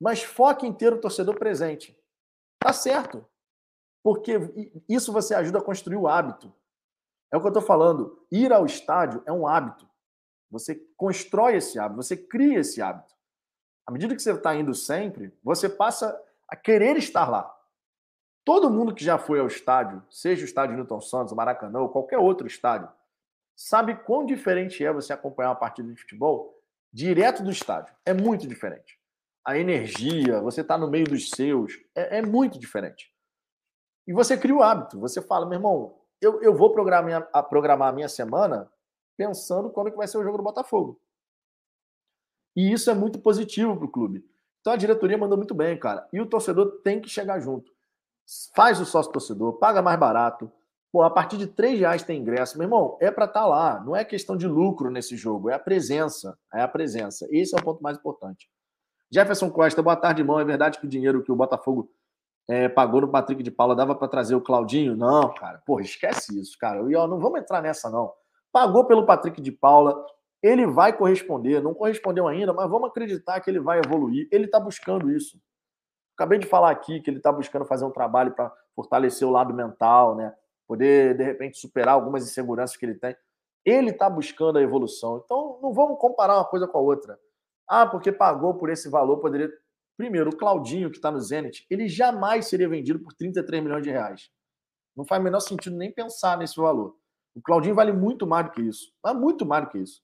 mas 0.00 0.22
foca 0.22 0.72
ter 0.72 0.90
o 0.94 1.00
torcedor 1.00 1.38
presente. 1.38 1.94
Tá 2.58 2.72
certo. 2.72 3.26
Porque 4.02 4.38
isso 4.88 5.12
você 5.12 5.34
ajuda 5.34 5.58
a 5.58 5.62
construir 5.62 5.96
o 5.96 6.08
hábito. 6.08 6.50
É 7.30 7.36
o 7.36 7.40
que 7.40 7.46
eu 7.46 7.50
estou 7.50 7.62
falando. 7.62 8.24
Ir 8.32 8.50
ao 8.50 8.64
estádio 8.64 9.22
é 9.26 9.32
um 9.32 9.46
hábito. 9.46 9.86
Você 10.50 10.76
constrói 10.96 11.56
esse 11.56 11.78
hábito, 11.78 12.02
você 12.02 12.16
cria 12.16 12.60
esse 12.60 12.80
hábito. 12.80 13.14
À 13.86 13.92
medida 13.92 14.14
que 14.14 14.22
você 14.22 14.32
está 14.32 14.54
indo 14.54 14.74
sempre, 14.74 15.36
você 15.42 15.68
passa 15.68 16.18
a 16.48 16.56
querer 16.56 16.96
estar 16.96 17.28
lá. 17.28 17.54
Todo 18.48 18.70
mundo 18.70 18.94
que 18.94 19.04
já 19.04 19.18
foi 19.18 19.40
ao 19.40 19.46
estádio, 19.46 20.02
seja 20.08 20.40
o 20.40 20.46
estádio 20.46 20.74
Newton 20.74 21.02
Santos, 21.02 21.34
Maracanã 21.34 21.80
ou 21.80 21.90
qualquer 21.90 22.16
outro 22.16 22.46
estádio, 22.46 22.88
sabe 23.54 23.94
quão 23.94 24.24
diferente 24.24 24.82
é 24.82 24.90
você 24.90 25.12
acompanhar 25.12 25.50
uma 25.50 25.54
partida 25.54 25.92
de 25.92 26.00
futebol 26.00 26.58
direto 26.90 27.42
do 27.42 27.50
estádio. 27.50 27.94
É 28.06 28.14
muito 28.14 28.48
diferente. 28.48 28.98
A 29.44 29.58
energia, 29.58 30.40
você 30.40 30.62
está 30.62 30.78
no 30.78 30.88
meio 30.88 31.04
dos 31.04 31.28
seus, 31.28 31.74
é, 31.94 32.20
é, 32.20 32.22
muito 32.22 32.58
diferente. 32.58 33.14
E 34.06 34.14
você 34.14 34.34
cria 34.34 34.56
o 34.56 34.62
hábito. 34.62 34.98
Você 34.98 35.20
fala, 35.20 35.44
meu 35.44 35.58
irmão, 35.58 35.98
eu, 36.18 36.40
eu 36.40 36.54
vou 36.54 36.72
programar, 36.72 37.28
a, 37.30 37.42
programar 37.42 37.88
a 37.88 37.92
minha 37.92 38.08
semana 38.08 38.72
pensando 39.14 39.68
quando 39.68 39.90
que 39.90 39.96
vai 39.98 40.08
ser 40.08 40.16
o 40.16 40.24
jogo 40.24 40.38
do 40.38 40.42
Botafogo. 40.42 40.98
E 42.56 42.72
isso 42.72 42.90
é 42.90 42.94
muito 42.94 43.18
positivo 43.18 43.76
para 43.76 43.84
o 43.84 43.92
clube. 43.92 44.24
Então 44.62 44.72
a 44.72 44.76
diretoria 44.76 45.18
mandou 45.18 45.36
muito 45.36 45.54
bem, 45.54 45.78
cara. 45.78 46.08
E 46.14 46.18
o 46.18 46.24
torcedor 46.24 46.80
tem 46.82 46.98
que 46.98 47.10
chegar 47.10 47.40
junto 47.40 47.76
faz 48.54 48.80
o 48.80 48.84
sócio 48.84 49.12
torcedor, 49.12 49.54
paga 49.54 49.80
mais 49.82 49.98
barato. 49.98 50.50
Pô, 50.90 51.02
a 51.02 51.10
partir 51.10 51.36
de 51.36 51.46
3 51.46 51.80
reais 51.80 52.02
tem 52.02 52.20
ingresso. 52.20 52.56
Meu 52.56 52.66
irmão, 52.66 52.96
é 53.00 53.10
para 53.10 53.26
estar 53.26 53.40
tá 53.40 53.46
lá. 53.46 53.80
Não 53.84 53.94
é 53.94 54.04
questão 54.04 54.36
de 54.36 54.46
lucro 54.46 54.90
nesse 54.90 55.16
jogo, 55.16 55.50
é 55.50 55.54
a 55.54 55.58
presença. 55.58 56.38
É 56.52 56.62
a 56.62 56.68
presença. 56.68 57.26
Esse 57.30 57.54
é 57.54 57.58
o 57.58 57.62
ponto 57.62 57.82
mais 57.82 57.98
importante. 57.98 58.48
Jefferson 59.10 59.50
Costa, 59.50 59.82
boa 59.82 59.96
tarde, 59.96 60.22
irmão. 60.22 60.40
É 60.40 60.44
verdade 60.44 60.78
que 60.78 60.86
o 60.86 60.88
dinheiro 60.88 61.22
que 61.22 61.32
o 61.32 61.36
Botafogo 61.36 61.90
é, 62.48 62.68
pagou 62.68 63.02
no 63.02 63.08
Patrick 63.08 63.42
de 63.42 63.50
Paula 63.50 63.76
dava 63.76 63.94
para 63.94 64.08
trazer 64.08 64.34
o 64.34 64.40
Claudinho? 64.40 64.96
Não, 64.96 65.32
cara. 65.34 65.62
Porra, 65.66 65.82
esquece 65.82 66.38
isso, 66.38 66.56
cara. 66.58 66.80
E 66.90 66.96
ó, 66.96 67.06
não 67.06 67.18
vamos 67.18 67.40
entrar 67.40 67.62
nessa, 67.62 67.90
não. 67.90 68.12
Pagou 68.50 68.86
pelo 68.86 69.04
Patrick 69.04 69.40
de 69.40 69.52
Paula. 69.52 69.94
Ele 70.42 70.66
vai 70.66 70.96
corresponder. 70.96 71.62
Não 71.62 71.74
correspondeu 71.74 72.26
ainda, 72.26 72.52
mas 72.52 72.70
vamos 72.70 72.88
acreditar 72.88 73.40
que 73.40 73.50
ele 73.50 73.60
vai 73.60 73.80
evoluir. 73.80 74.28
Ele 74.32 74.46
está 74.46 74.58
buscando 74.58 75.10
isso. 75.10 75.38
Acabei 76.18 76.40
de 76.40 76.48
falar 76.48 76.72
aqui 76.72 77.00
que 77.00 77.08
ele 77.08 77.18
está 77.18 77.30
buscando 77.30 77.64
fazer 77.64 77.84
um 77.84 77.92
trabalho 77.92 78.34
para 78.34 78.52
fortalecer 78.74 79.26
o 79.26 79.30
lado 79.30 79.54
mental, 79.54 80.16
né? 80.16 80.34
Poder, 80.66 81.16
de 81.16 81.22
repente, 81.22 81.58
superar 81.58 81.94
algumas 81.94 82.24
inseguranças 82.24 82.76
que 82.76 82.84
ele 82.84 82.96
tem. 82.96 83.16
Ele 83.64 83.90
está 83.90 84.10
buscando 84.10 84.58
a 84.58 84.60
evolução. 84.62 85.22
Então, 85.24 85.60
não 85.62 85.72
vamos 85.72 85.96
comparar 86.00 86.34
uma 86.34 86.44
coisa 86.44 86.66
com 86.66 86.76
a 86.76 86.80
outra. 86.80 87.16
Ah, 87.68 87.86
porque 87.86 88.10
pagou 88.10 88.54
por 88.54 88.68
esse 88.68 88.90
valor, 88.90 89.18
poderia. 89.18 89.48
Primeiro, 89.96 90.30
o 90.30 90.36
Claudinho, 90.36 90.90
que 90.90 90.96
está 90.96 91.08
no 91.08 91.20
Zenit, 91.20 91.64
ele 91.70 91.88
jamais 91.88 92.48
seria 92.48 92.68
vendido 92.68 92.98
por 92.98 93.12
33 93.12 93.62
milhões 93.62 93.84
de 93.84 93.90
reais. 93.90 94.28
Não 94.96 95.04
faz 95.04 95.20
o 95.20 95.24
menor 95.24 95.38
sentido 95.38 95.76
nem 95.76 95.92
pensar 95.92 96.36
nesse 96.36 96.56
valor. 96.56 96.96
O 97.32 97.40
Claudinho 97.40 97.76
vale 97.76 97.92
muito 97.92 98.26
mais 98.26 98.46
do 98.46 98.50
que 98.50 98.62
isso. 98.62 98.92
Mas 99.04 99.14
muito 99.14 99.46
mais 99.46 99.64
do 99.64 99.70
que 99.70 99.78
isso. 99.78 100.02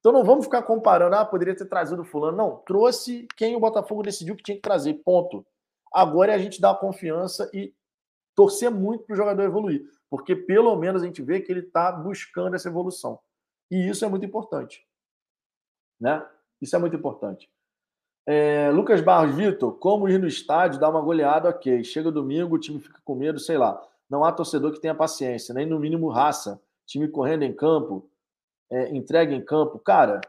Então 0.00 0.12
não 0.12 0.24
vamos 0.24 0.46
ficar 0.46 0.62
comparando, 0.62 1.14
ah, 1.14 1.24
poderia 1.24 1.54
ter 1.54 1.66
trazido 1.66 2.02
fulano. 2.04 2.36
Não, 2.36 2.56
trouxe 2.58 3.28
quem 3.36 3.54
o 3.54 3.60
Botafogo 3.60 4.02
decidiu 4.02 4.34
que 4.34 4.42
tinha 4.42 4.56
que 4.56 4.62
trazer, 4.62 4.94
ponto. 5.04 5.46
Agora 5.92 6.32
é 6.32 6.34
a 6.34 6.38
gente 6.38 6.60
dar 6.60 6.74
confiança 6.74 7.50
e 7.52 7.74
torcer 8.34 8.70
muito 8.70 9.04
para 9.04 9.12
o 9.12 9.16
jogador 9.16 9.42
evoluir, 9.42 9.84
porque 10.08 10.34
pelo 10.34 10.74
menos 10.76 11.02
a 11.02 11.06
gente 11.06 11.20
vê 11.20 11.40
que 11.40 11.52
ele 11.52 11.60
está 11.60 11.92
buscando 11.92 12.56
essa 12.56 12.68
evolução. 12.68 13.18
E 13.70 13.88
isso 13.88 14.04
é 14.04 14.08
muito 14.08 14.24
importante. 14.24 14.86
Né? 16.00 16.26
Isso 16.60 16.74
é 16.74 16.78
muito 16.78 16.96
importante. 16.96 17.50
É, 18.26 18.70
Lucas 18.70 19.00
Barros, 19.00 19.34
Vitor, 19.34 19.72
como 19.78 20.08
ir 20.08 20.18
no 20.18 20.26
estádio, 20.26 20.80
dar 20.80 20.88
uma 20.88 21.00
goleada, 21.00 21.48
ok. 21.48 21.82
Chega 21.84 22.10
domingo, 22.10 22.56
o 22.56 22.58
time 22.58 22.80
fica 22.80 23.00
com 23.04 23.14
medo, 23.14 23.38
sei 23.38 23.58
lá. 23.58 23.80
Não 24.08 24.24
há 24.24 24.32
torcedor 24.32 24.72
que 24.72 24.80
tenha 24.80 24.94
paciência, 24.94 25.54
nem 25.54 25.66
no 25.66 25.78
mínimo 25.78 26.08
raça. 26.08 26.60
Time 26.86 27.08
correndo 27.08 27.42
em 27.42 27.52
campo, 27.52 28.08
é, 28.70 28.94
entrega 28.96 29.34
em 29.34 29.44
campo. 29.44 29.78
Cara, 29.78 30.20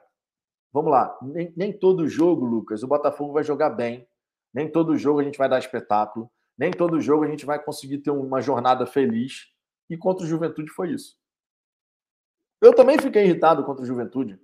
vamos 0.73 0.91
lá. 0.91 1.17
Nem, 1.21 1.53
nem 1.55 1.71
todo 1.71 2.07
jogo, 2.07 2.45
Lucas, 2.45 2.83
o 2.83 2.87
Botafogo 2.87 3.33
vai 3.33 3.43
jogar 3.43 3.69
bem. 3.69 4.07
Nem 4.53 4.69
todo 4.69 4.97
jogo 4.97 5.19
a 5.19 5.23
gente 5.23 5.37
vai 5.37 5.47
dar 5.47 5.59
espetáculo. 5.59 6.29
Nem 6.57 6.71
todo 6.71 6.99
jogo 6.99 7.23
a 7.23 7.27
gente 7.27 7.45
vai 7.45 7.61
conseguir 7.63 7.99
ter 7.99 8.11
uma 8.11 8.41
jornada 8.41 8.85
feliz. 8.85 9.47
E 9.89 9.97
contra 9.97 10.25
o 10.25 10.27
Juventude 10.27 10.69
foi 10.71 10.91
isso. 10.91 11.17
Eu 12.61 12.73
também 12.75 12.99
fiquei 12.99 13.23
irritado 13.23 13.63
contra 13.63 13.83
o 13.83 13.85
Juventude, 13.85 14.39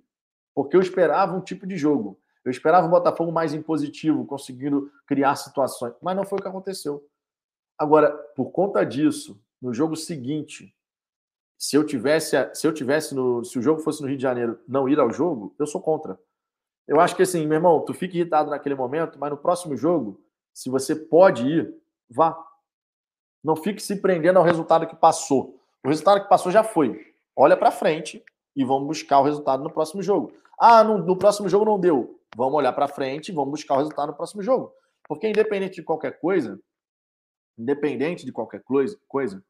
porque 0.52 0.76
eu 0.76 0.80
esperava 0.80 1.36
um 1.36 1.40
tipo 1.40 1.66
de 1.66 1.76
jogo. 1.76 2.20
Eu 2.44 2.50
esperava 2.50 2.86
o 2.86 2.90
Botafogo 2.90 3.30
mais 3.30 3.54
impositivo, 3.54 4.26
conseguindo 4.26 4.90
criar 5.06 5.36
situações, 5.36 5.94
mas 6.02 6.16
não 6.16 6.24
foi 6.24 6.38
o 6.38 6.42
que 6.42 6.48
aconteceu. 6.48 7.06
Agora, 7.78 8.10
por 8.34 8.50
conta 8.50 8.84
disso, 8.84 9.40
no 9.62 9.72
jogo 9.72 9.94
seguinte, 9.94 10.74
se 11.58 11.76
eu 11.76 11.84
tivesse, 11.84 12.36
se 12.54 12.66
eu 12.66 12.72
tivesse 12.72 13.14
no, 13.14 13.44
se 13.44 13.58
o 13.58 13.62
jogo 13.62 13.80
fosse 13.80 14.00
no 14.00 14.06
Rio 14.06 14.16
de 14.16 14.22
Janeiro, 14.22 14.60
não 14.66 14.88
ir 14.88 15.00
ao 15.00 15.10
jogo, 15.12 15.52
eu 15.58 15.66
sou 15.66 15.80
contra. 15.80 16.18
Eu 16.86 17.00
acho 17.00 17.16
que 17.16 17.22
assim, 17.22 17.44
meu 17.46 17.56
irmão, 17.56 17.80
tu 17.84 17.92
fica 17.92 18.16
irritado 18.16 18.48
naquele 18.48 18.76
momento, 18.76 19.18
mas 19.18 19.30
no 19.30 19.36
próximo 19.36 19.76
jogo, 19.76 20.22
se 20.54 20.70
você 20.70 20.94
pode 20.94 21.46
ir, 21.46 21.74
vá. 22.08 22.38
Não 23.42 23.56
fique 23.56 23.82
se 23.82 23.96
prendendo 23.96 24.38
ao 24.38 24.44
resultado 24.44 24.86
que 24.86 24.96
passou. 24.96 25.60
O 25.84 25.88
resultado 25.88 26.22
que 26.22 26.28
passou 26.28 26.50
já 26.52 26.62
foi. 26.62 27.12
Olha 27.36 27.56
para 27.56 27.70
frente 27.70 28.24
e 28.54 28.64
vamos 28.64 28.86
buscar 28.86 29.20
o 29.20 29.24
resultado 29.24 29.62
no 29.62 29.70
próximo 29.70 30.02
jogo. 30.02 30.32
Ah, 30.58 30.82
no, 30.82 30.98
no 30.98 31.16
próximo 31.16 31.48
jogo 31.48 31.64
não 31.64 31.78
deu. 31.78 32.20
Vamos 32.36 32.54
olhar 32.54 32.72
para 32.72 32.88
frente 32.88 33.30
e 33.30 33.34
vamos 33.34 33.50
buscar 33.50 33.74
o 33.74 33.78
resultado 33.78 34.08
no 34.08 34.16
próximo 34.16 34.42
jogo. 34.42 34.72
Porque 35.08 35.28
independente 35.28 35.76
de 35.76 35.82
qualquer 35.82 36.20
coisa, 36.20 36.58
independente 37.56 38.24
de 38.24 38.32
qualquer 38.32 38.62
coisa, 38.62 38.98
coisa 39.08 39.42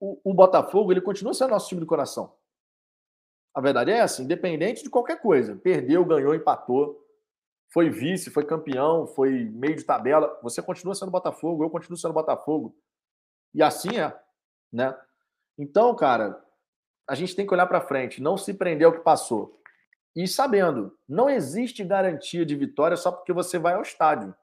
o, 0.00 0.20
o 0.24 0.34
Botafogo 0.34 0.92
ele 0.92 1.00
continua 1.00 1.34
sendo 1.34 1.50
nosso 1.50 1.68
time 1.68 1.80
do 1.80 1.86
coração. 1.86 2.34
A 3.54 3.60
verdade 3.60 3.90
é 3.90 3.98
essa, 3.98 4.22
independente 4.22 4.82
de 4.82 4.90
qualquer 4.90 5.20
coisa. 5.20 5.56
Perdeu, 5.56 6.04
ganhou, 6.04 6.34
empatou, 6.34 7.02
foi 7.72 7.90
vice, 7.90 8.30
foi 8.30 8.44
campeão, 8.44 9.06
foi 9.06 9.30
meio 9.44 9.76
de 9.76 9.84
tabela. 9.84 10.38
Você 10.42 10.62
continua 10.62 10.94
sendo 10.94 11.10
Botafogo, 11.10 11.64
eu 11.64 11.70
continuo 11.70 11.96
sendo 11.96 12.14
Botafogo. 12.14 12.76
E 13.54 13.62
assim 13.62 13.98
é, 13.98 14.14
né? 14.72 14.94
Então, 15.58 15.94
cara, 15.94 16.44
a 17.08 17.14
gente 17.14 17.34
tem 17.34 17.46
que 17.46 17.54
olhar 17.54 17.66
para 17.66 17.80
frente, 17.80 18.20
não 18.20 18.36
se 18.36 18.52
prender 18.52 18.86
ao 18.86 18.92
que 18.92 19.00
passou. 19.00 19.60
E 20.14 20.26
sabendo, 20.26 20.96
não 21.08 21.28
existe 21.28 21.84
garantia 21.84 22.44
de 22.44 22.54
vitória 22.54 22.96
só 22.96 23.10
porque 23.10 23.32
você 23.32 23.58
vai 23.58 23.74
ao 23.74 23.82
estádio. 23.82 24.34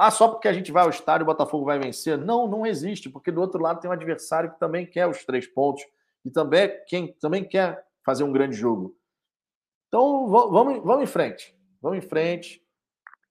Ah, 0.00 0.12
só 0.12 0.28
porque 0.28 0.46
a 0.46 0.52
gente 0.52 0.70
vai 0.70 0.84
ao 0.84 0.90
estádio 0.90 1.24
o 1.24 1.26
Botafogo 1.26 1.64
vai 1.64 1.76
vencer? 1.76 2.16
Não, 2.16 2.46
não 2.46 2.64
existe, 2.64 3.10
porque 3.10 3.32
do 3.32 3.40
outro 3.40 3.60
lado 3.60 3.80
tem 3.80 3.90
um 3.90 3.92
adversário 3.92 4.52
que 4.52 4.58
também 4.58 4.86
quer 4.86 5.08
os 5.08 5.24
três 5.24 5.44
pontos 5.44 5.84
e 6.24 6.30
também, 6.30 6.70
quem, 6.86 7.12
também 7.14 7.42
quer 7.42 7.84
fazer 8.04 8.22
um 8.22 8.30
grande 8.30 8.54
jogo. 8.54 8.96
Então, 9.88 10.28
vamos, 10.28 10.84
vamos 10.84 11.02
em 11.02 11.06
frente. 11.06 11.52
Vamos 11.82 11.98
em 11.98 12.08
frente, 12.08 12.64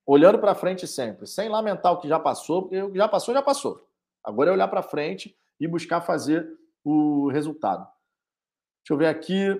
olhando 0.04 0.38
para 0.38 0.54
frente 0.54 0.86
sempre, 0.86 1.26
sem 1.26 1.48
lamentar 1.48 1.92
o 1.92 2.00
que 2.00 2.08
já 2.08 2.20
passou, 2.20 2.62
porque 2.62 2.82
o 2.82 2.90
que 2.90 2.98
já 2.98 3.08
passou, 3.08 3.32
já 3.32 3.42
passou. 3.42 3.88
Agora 4.22 4.50
é 4.50 4.52
olhar 4.52 4.68
para 4.68 4.82
frente 4.82 5.34
e 5.58 5.66
buscar 5.66 6.02
fazer 6.02 6.46
o 6.84 7.30
resultado. 7.30 7.88
Deixa 8.82 8.92
eu 8.92 8.98
ver 8.98 9.06
aqui. 9.06 9.58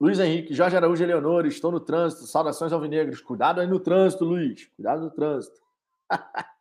Luiz 0.00 0.20
Henrique, 0.20 0.54
Jorge 0.54 0.76
Araújo 0.76 1.02
e 1.02 1.06
Leonor, 1.06 1.44
estou 1.46 1.72
no 1.72 1.80
trânsito. 1.80 2.26
Saudações 2.26 2.72
alvinegros. 2.72 3.20
Cuidado 3.20 3.60
aí 3.60 3.66
no 3.66 3.80
trânsito, 3.80 4.24
Luiz. 4.24 4.66
Cuidado 4.76 5.02
no 5.02 5.10
trânsito. 5.10 5.60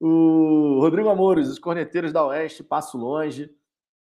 o 0.00 0.78
Rodrigo 0.80 1.10
Amores, 1.10 1.48
os 1.48 1.58
corneteiros 1.58 2.12
da 2.12 2.24
Oeste, 2.24 2.64
passo 2.64 2.96
longe. 2.96 3.54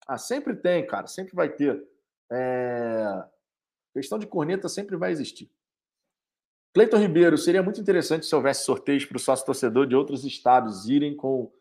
Ah, 0.05 0.17
sempre 0.17 0.53
tem, 0.55 0.85
cara, 0.85 1.07
sempre 1.07 1.33
vai 1.33 1.49
ter. 1.49 1.81
É... 2.29 3.23
Questão 3.93 4.19
de 4.19 4.27
corneta 4.27 4.67
sempre 4.67 4.97
vai 4.97 5.11
existir. 5.11 5.49
Cleiton 6.73 6.97
Ribeiro, 6.97 7.37
seria 7.37 7.63
muito 7.63 7.79
interessante 7.79 8.25
se 8.25 8.35
houvesse 8.35 8.65
sorteios 8.65 9.05
para 9.05 9.15
o 9.15 9.19
sócio 9.19 9.45
torcedor 9.45 9.85
de 9.85 9.95
outros 9.95 10.25
estados 10.25 10.89
irem 10.89 11.15
com 11.15 11.51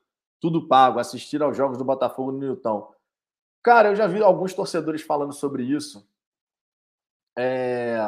tudo 0.40 0.66
pago, 0.66 0.98
assistir 0.98 1.40
aos 1.42 1.56
jogos 1.56 1.78
do 1.78 1.84
Botafogo 1.84 2.32
no 2.32 2.38
Newton. 2.38 2.92
Cara, 3.62 3.90
eu 3.90 3.94
já 3.94 4.06
vi 4.06 4.20
alguns 4.22 4.54
torcedores 4.54 5.02
falando 5.02 5.32
sobre 5.32 5.62
isso. 5.62 6.04
É, 7.36 7.98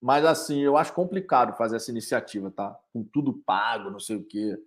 mas 0.00 0.24
assim, 0.24 0.60
eu 0.60 0.76
acho 0.76 0.92
complicado 0.92 1.56
fazer 1.56 1.76
essa 1.76 1.90
iniciativa, 1.90 2.50
tá? 2.50 2.78
Com 2.92 3.02
tudo 3.02 3.32
pago, 3.32 3.90
não 3.90 3.98
sei 3.98 4.16
o 4.16 4.24
quê. 4.24 4.58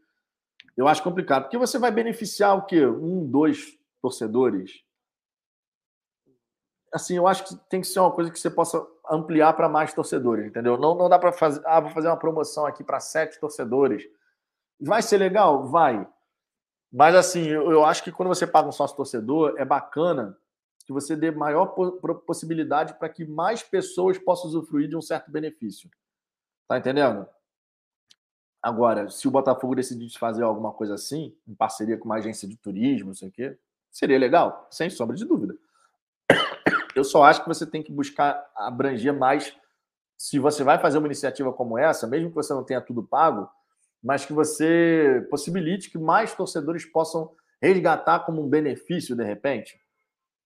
Eu 0.76 0.88
acho 0.88 1.04
complicado, 1.04 1.44
porque 1.44 1.58
você 1.58 1.78
vai 1.78 1.92
beneficiar 1.92 2.58
o 2.58 2.66
quê? 2.66 2.86
Um, 2.86 3.26
dois 3.26 3.78
torcedores. 4.02 4.84
Assim, 6.94 7.18
eu 7.18 7.28
acho 7.28 7.44
que 7.44 7.56
tem 7.70 7.82
que 7.82 7.88
ser 7.88 8.00
uma 8.00 8.12
coisa 8.12 8.32
que 8.32 8.40
você 8.40 8.50
possa 8.50 8.86
ampliar 9.10 9.54
para 9.54 9.70
mais 9.70 9.94
torcedores, 9.94 10.46
entendeu? 10.46 10.78
Não, 10.78 10.96
não 10.96 11.10
dá 11.10 11.20
para 11.20 11.32
fazer, 11.32 11.62
ah, 11.66 11.80
vou 11.80 11.92
fazer 11.92 12.08
uma 12.08 12.18
promoção 12.18 12.66
aqui 12.66 12.84
para 12.84 13.00
sete 13.00 13.40
torcedores. 13.40 14.04
Vai 14.80 15.02
ser 15.02 15.18
legal? 15.18 15.68
Vai. 15.68 16.08
Mas 16.92 17.16
assim, 17.16 17.46
eu, 17.48 17.72
eu 17.72 17.86
acho 17.86 18.04
que 18.04 18.12
quando 18.12 18.30
você 18.30 18.48
paga 18.48 18.68
um 18.68 18.72
sócio 18.72 18.96
torcedor, 18.96 19.56
é 19.58 19.66
bacana 19.66 20.38
que 20.88 20.94
você 20.94 21.18
dê 21.18 21.32
maior 21.32 21.76
possibilidade 22.26 22.94
para 22.94 23.10
que 23.10 23.26
mais 23.26 23.62
pessoas 23.62 24.18
possam 24.18 24.48
usufruir 24.48 24.88
de 24.88 24.96
um 24.96 25.02
certo 25.02 25.30
benefício. 25.30 25.90
Tá 26.66 26.78
entendendo? 26.78 27.28
Agora, 28.62 29.10
se 29.10 29.28
o 29.28 29.32
Botafogo 29.32 29.76
decidir 29.76 30.18
fazer 30.18 30.44
alguma 30.44 30.72
coisa 30.72 30.94
assim, 30.94 31.36
em 31.46 31.54
parceria 31.54 31.98
com 31.98 32.06
uma 32.06 32.16
agência 32.16 32.48
de 32.48 32.56
turismo, 32.56 33.08
não 33.08 33.14
sei 33.14 33.28
o 33.28 33.32
quê, 33.32 33.58
seria 33.92 34.18
legal, 34.18 34.66
sem 34.72 34.90
sombra 34.90 35.18
de 35.18 35.26
dúvida. 35.26 35.58
Eu 36.96 37.04
só 37.04 37.24
acho 37.24 37.42
que 37.42 37.50
você 37.50 37.66
tem 37.66 37.84
que 37.84 37.92
buscar 37.92 38.50
abranger 38.56 39.14
mais. 39.14 39.54
Se 40.18 40.40
você 40.40 40.64
vai 40.64 40.80
fazer 40.80 41.00
uma 41.00 41.08
iniciativa 41.08 41.52
como 41.52 41.78
essa, 41.78 42.08
mesmo 42.08 42.30
que 42.30 42.36
você 42.36 42.54
não 42.54 42.64
tenha 42.64 42.80
tudo 42.80 43.04
pago, 43.04 43.50
mas 44.02 44.26
que 44.26 44.32
você 44.32 45.28
possibilite 45.30 45.90
que 45.90 45.98
mais 45.98 46.34
torcedores 46.34 46.86
possam 46.86 47.36
resgatar 47.62 48.22
como 48.22 48.42
um 48.42 48.48
benefício 48.48 49.18
de 49.18 49.24
repente 49.26 49.78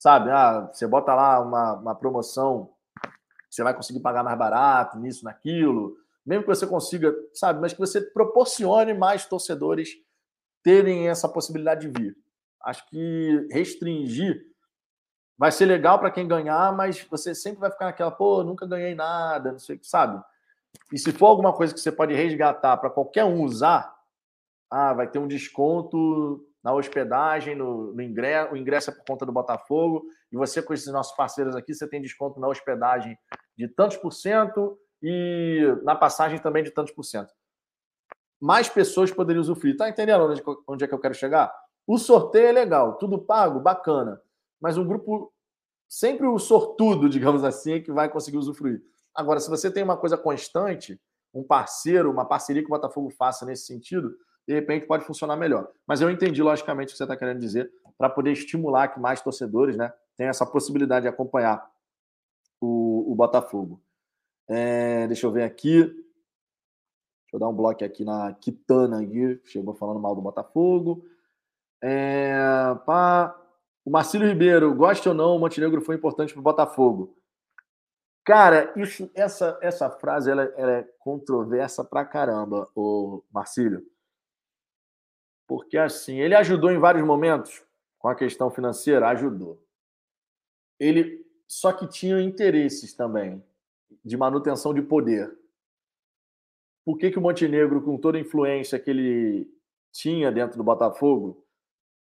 sabe? 0.02 0.32
Ah, 0.32 0.68
você 0.73 0.88
bota 0.88 1.14
lá 1.14 1.40
uma, 1.40 1.73
uma 1.73 1.95
promoção, 1.95 2.73
você 3.48 3.64
vai 3.64 3.72
conseguir 3.72 3.99
pagar 3.99 4.23
mais 4.23 4.38
barato, 4.38 4.98
nisso, 4.98 5.23
naquilo, 5.23 5.95
mesmo 6.26 6.41
que 6.41 6.49
você 6.49 6.65
consiga, 6.65 7.14
sabe? 7.36 7.61
Mas 7.61 7.72
que 7.72 7.80
você 7.80 8.02
proporcione 8.02 8.95
mais 8.95 9.28
torcedores 9.28 9.90
terem 10.64 11.07
essa 11.07 11.30
possibilidade 11.30 11.82
de 11.88 12.02
vir. 12.02 12.18
Acho 12.64 12.84
que 12.88 13.48
restringir 13.52 14.44
vai 15.38 15.52
ser 15.52 15.68
legal 15.68 15.99
para 15.99 16.10
quem 16.10 16.28
ganhar, 16.28 16.76
mas 16.76 17.02
você 17.03 17.36
sempre 17.36 17.60
vai 17.60 17.69
ficar 17.69 17.86
naquela, 17.86 18.11
pô, 18.11 18.44
nunca 18.44 18.65
ganhei 18.65 18.95
nada, 18.95 19.52
não 19.52 19.60
sei, 19.60 19.80
sabe? 19.84 20.19
E 20.91 20.98
se 20.98 21.11
for 21.11 21.28
alguma 21.28 21.53
coisa 21.53 21.76
que 21.76 21.80
você 21.80 21.91
pode 21.91 22.15
resgatar 22.15 22.76
para 22.78 22.90
qualquer 22.90 23.26
um 23.26 23.44
usar, 23.44 23.95
ah, 24.68 24.94
vai 24.94 25.07
ter 25.07 25.19
um 25.19 25.28
desconto 25.28 26.44
na 26.64 26.74
hospedagem, 26.74 27.56
no, 27.56 27.94
no, 27.94 28.02
ingresso, 28.02 28.54
o 28.54 28.58
ingresso 28.58 28.92
é 28.92 28.94
por 28.94 29.04
conta 29.06 29.26
do 29.26 29.32
Botafogo, 29.32 30.06
e 30.32 30.38
você 30.38 30.62
com 30.62 30.74
esses 30.74 30.92
nossos 30.92 31.16
parceiros 31.16 31.56
aqui, 31.56 31.74
você 31.74 31.88
tem 31.88 32.02
desconto 32.02 32.40
na 32.40 32.48
hospedagem 32.48 33.18
de 33.58 33.68
tantos 33.68 33.98
por 33.98 34.12
cento 34.12 34.78
e 35.02 35.62
na 35.84 35.96
passagem 35.96 36.40
também 36.40 36.64
de 36.64 36.72
tantos 36.72 36.94
por 36.94 37.04
cento. 37.04 37.34
Mais 38.40 38.70
pessoas 38.70 39.12
poderiam 39.12 39.42
usufruir. 39.42 39.78
Tá 39.78 39.90
entendendo 39.90 40.24
onde, 40.24 40.44
onde 40.68 40.84
é 40.84 40.88
que 40.88 40.94
eu 40.94 41.00
quero 41.00 41.14
chegar? 41.14 41.54
O 41.86 41.98
sorteio 41.98 42.48
é 42.48 42.52
legal, 42.52 42.98
tudo 42.98 43.20
pago, 43.20 43.60
bacana. 43.60 44.22
Mas 44.60 44.78
um 44.78 44.86
grupo, 44.86 45.34
sempre 45.88 46.28
o 46.28 46.38
sortudo, 46.38 47.10
digamos 47.10 47.44
assim, 47.44 47.74
é 47.74 47.80
que 47.80 47.92
vai 47.92 48.10
conseguir 48.10 48.38
usufruir. 48.38 48.82
Agora, 49.14 49.40
se 49.40 49.50
você 49.50 49.70
tem 49.70 49.84
uma 49.84 49.98
coisa 49.98 50.18
constante, 50.18 51.00
um 51.34 51.44
parceiro, 51.44 52.12
uma 52.12 52.26
parceria 52.26 52.62
que 52.62 52.68
o 52.68 52.72
Botafogo 52.72 53.10
faça 53.10 53.46
nesse 53.46 53.66
sentido, 53.66 54.16
de 54.47 54.53
repente 54.53 54.85
pode 54.85 55.05
funcionar 55.05 55.35
melhor. 55.35 55.72
Mas 55.85 56.01
eu 56.01 56.09
entendi, 56.09 56.41
logicamente, 56.41 56.89
o 56.89 56.91
que 56.91 56.97
você 56.97 57.03
está 57.03 57.15
querendo 57.15 57.39
dizer, 57.39 57.72
para 57.97 58.09
poder 58.09 58.31
estimular 58.31 58.88
que 58.88 58.99
mais 58.99 59.22
torcedores 59.22 59.77
né, 59.77 59.93
tenham 60.18 60.30
essa 60.30 60.45
possibilidade 60.45 61.03
de 61.03 61.09
acompanhar 61.09 61.69
o, 62.59 63.11
o 63.11 63.15
Botafogo. 63.15 63.81
É, 64.47 65.07
deixa 65.07 65.26
eu 65.26 65.31
ver 65.31 65.43
aqui. 65.43 65.84
Deixa 65.84 67.34
eu 67.34 67.39
dar 67.39 67.47
um 67.47 67.55
bloco 67.55 67.84
aqui 67.84 68.03
na 68.03 68.34
Quitana 68.34 69.01
aqui. 69.01 69.39
Chegou 69.45 69.73
falando 69.73 69.99
mal 69.99 70.15
do 70.15 70.22
Botafogo. 70.22 71.05
É, 71.81 72.34
pá. 72.85 73.38
O 73.84 73.89
Marcílio 73.89 74.27
Ribeiro, 74.27 74.76
goste 74.76 75.09
ou 75.09 75.15
não, 75.15 75.35
o 75.35 75.39
Montenegro 75.39 75.81
foi 75.81 75.95
importante 75.95 76.34
para 76.34 76.39
o 76.39 76.43
Botafogo. 76.43 77.18
Cara, 78.23 78.72
isso, 78.76 79.09
essa, 79.15 79.57
essa 79.59 79.89
frase 79.89 80.30
ela, 80.30 80.43
ela 80.55 80.72
é 80.73 80.84
controversa 80.99 81.84
pra 81.84 82.05
caramba, 82.05 82.69
o 82.76 83.23
Marcílio. 83.31 83.84
Porque 85.52 85.78
assim, 85.78 86.18
ele 86.18 86.34
ajudou 86.34 86.72
em 86.72 86.80
vários 86.80 87.06
momentos 87.06 87.61
com 87.99 88.07
a 88.07 88.15
questão 88.15 88.49
financeira, 88.49 89.10
ajudou. 89.10 89.61
Ele 90.80 91.30
só 91.45 91.73
que 91.73 91.86
tinha 91.90 92.22
interesses 92.22 92.94
também 92.94 93.44
de 94.02 94.15
manutenção 94.15 94.73
de 94.73 94.82
poder. 94.82 95.30
Por 96.86 96.98
que, 96.98 97.11
que 97.11 97.19
o 97.19 97.22
Montenegro, 97.22 97.84
com 97.84 97.98
toda 97.98 98.18
a 98.18 98.22
influência 98.22 98.80
que 98.80 98.90
ele 98.90 99.53
tinha 99.91 100.32
dentro 100.32 100.56
do 100.56 100.64
Botafogo, 100.64 101.45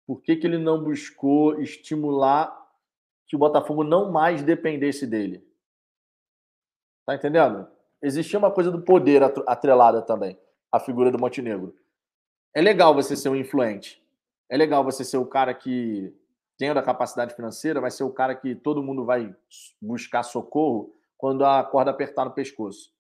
por 0.07 0.23
que, 0.23 0.37
que 0.37 0.47
ele 0.47 0.57
não 0.57 0.83
buscou 0.83 1.61
estimular 1.61 2.51
que 3.27 3.37
o 3.37 3.39
Botafogo 3.39 3.85
não 3.85 4.11
mais 4.11 4.43
dependesse 4.43 5.07
dele? 5.07 5.47
Tá 7.05 7.15
entendendo? 7.15 7.69
Existia 8.01 8.39
uma 8.39 8.51
coisa 8.51 8.71
do 8.71 8.81
poder 8.81 9.23
atrelada 9.23 10.01
também, 10.01 10.41
a 10.73 10.81
figura 10.81 11.11
do 11.11 11.19
Montenegro. 11.19 11.84
É 12.55 12.63
legal 12.63 12.95
você 12.95 13.17
ser 13.17 13.29
um 13.29 13.37
influente. 13.37 14.03
É 14.49 14.57
legal 14.57 14.85
você 14.85 15.05
ser 15.05 15.17
o 15.17 15.27
cara 15.27 15.53
que, 15.53 16.15
tendo 16.57 16.79
a 16.79 16.83
capacidade 16.83 17.35
financeira, 17.35 17.81
vai 17.81 17.91
ser 17.91 18.05
o 18.05 18.13
cara 18.13 18.35
que 18.35 18.55
todo 18.55 18.83
mundo 18.83 19.05
vai 19.05 19.35
buscar 19.83 20.23
socorro 20.23 20.95
quando 21.19 21.45
a 21.45 21.63
corda 21.65 21.91
apertar 21.91 22.25
no 22.25 22.31
pescoço. 22.31 22.93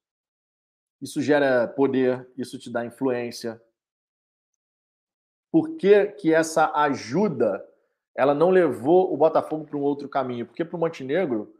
Isso 1.00 1.22
gera 1.22 1.68
poder, 1.68 2.28
isso 2.36 2.58
te 2.58 2.70
dá 2.70 2.84
influência, 2.84 3.60
por 5.52 5.76
que, 5.76 6.06
que 6.06 6.34
essa 6.34 6.72
ajuda 6.74 7.64
ela 8.16 8.34
não 8.34 8.50
levou 8.50 9.12
o 9.12 9.16
Botafogo 9.16 9.64
para 9.64 9.76
um 9.76 9.82
outro 9.82 10.08
caminho? 10.08 10.46
Porque 10.46 10.64
para 10.64 10.76
o 10.76 10.80
Montenegro 10.80 11.54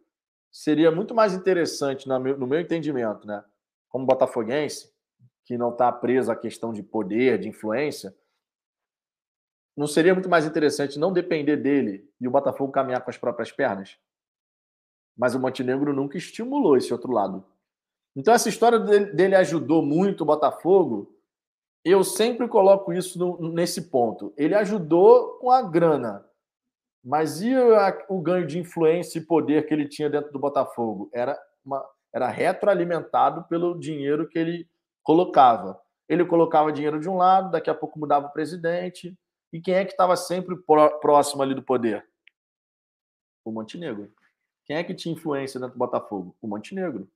seria 0.51 0.91
muito 0.91 1.15
mais 1.15 1.33
interessante, 1.33 2.09
no 2.09 2.47
meu 2.47 2.61
entendimento, 2.61 3.25
né? 3.27 3.45
como 3.89 4.07
botafoguense, 4.07 4.93
que 5.45 5.59
não 5.59 5.71
está 5.71 5.93
preso 5.93 6.31
à 6.33 6.37
questão 6.37 6.73
de 6.73 6.83
poder, 6.83 7.39
de 7.39 7.49
influência, 7.49 8.15
não 9.77 9.87
seria 9.87 10.15
muito 10.15 10.29
mais 10.29 10.47
interessante 10.47 10.99
não 10.99 11.13
depender 11.13 11.57
dele 11.57 12.09
e 12.21 12.29
o 12.29 12.31
Botafogo 12.31 12.73
caminhar 12.73 13.03
com 13.03 13.11
as 13.11 13.19
próprias 13.19 13.51
pernas? 13.51 13.99
Mas 15.17 15.35
o 15.35 15.41
Montenegro 15.41 15.93
nunca 15.93 16.17
estimulou 16.17 16.77
esse 16.77 16.93
outro 16.93 17.13
lado. 17.13 17.45
Então, 18.17 18.33
essa 18.33 18.49
história 18.49 18.79
dele 18.79 19.35
ajudou 19.35 19.83
muito 19.83 20.23
o 20.23 20.27
Botafogo 20.27 21.15
eu 21.85 22.03
sempre 22.03 22.49
coloco 22.49 22.93
isso 22.93 23.19
no, 23.19 23.53
nesse 23.53 23.91
ponto. 23.91 24.33
Ele 24.39 24.55
ajudou 24.55 25.39
com 25.39 25.51
a 25.51 25.61
grana, 25.61 26.25
mas 27.05 27.43
e 27.43 27.53
o 28.09 28.21
ganho 28.23 28.47
de 28.47 28.59
influência 28.59 29.19
e 29.19 29.25
poder 29.25 29.67
que 29.67 29.75
ele 29.75 29.87
tinha 29.87 30.09
dentro 30.09 30.33
do 30.33 30.39
Botafogo? 30.39 31.11
Era, 31.13 31.39
uma, 31.63 31.85
era 32.13 32.29
retroalimentado 32.29 33.45
pelo 33.45 33.79
dinheiro 33.79 34.27
que 34.27 34.39
ele 34.39 34.67
colocava. 35.05 35.81
Ele 36.09 36.25
colocava 36.25 36.73
dinheiro 36.73 36.99
de 36.99 37.09
um 37.09 37.17
lado, 37.17 37.53
daqui 37.53 37.71
a 37.71 37.75
pouco 37.75 37.99
mudava 37.99 38.27
o 38.27 38.33
presidente. 38.33 39.17
E 39.53 39.61
quem 39.61 39.75
é 39.75 39.85
que 39.85 39.93
estava 39.93 40.17
sempre 40.17 40.57
próximo 41.01 41.41
ali 41.41 41.55
do 41.55 41.63
poder? 41.63 42.05
O 43.45 43.53
Montenegro. 43.53 44.13
Quem 44.65 44.77
é 44.77 44.83
que 44.83 44.95
tinha 44.95 45.15
influência 45.15 45.61
dentro 45.61 45.77
do 45.77 45.79
Botafogo? 45.79 46.35
O 46.43 46.49
Montenegro. 46.49 47.09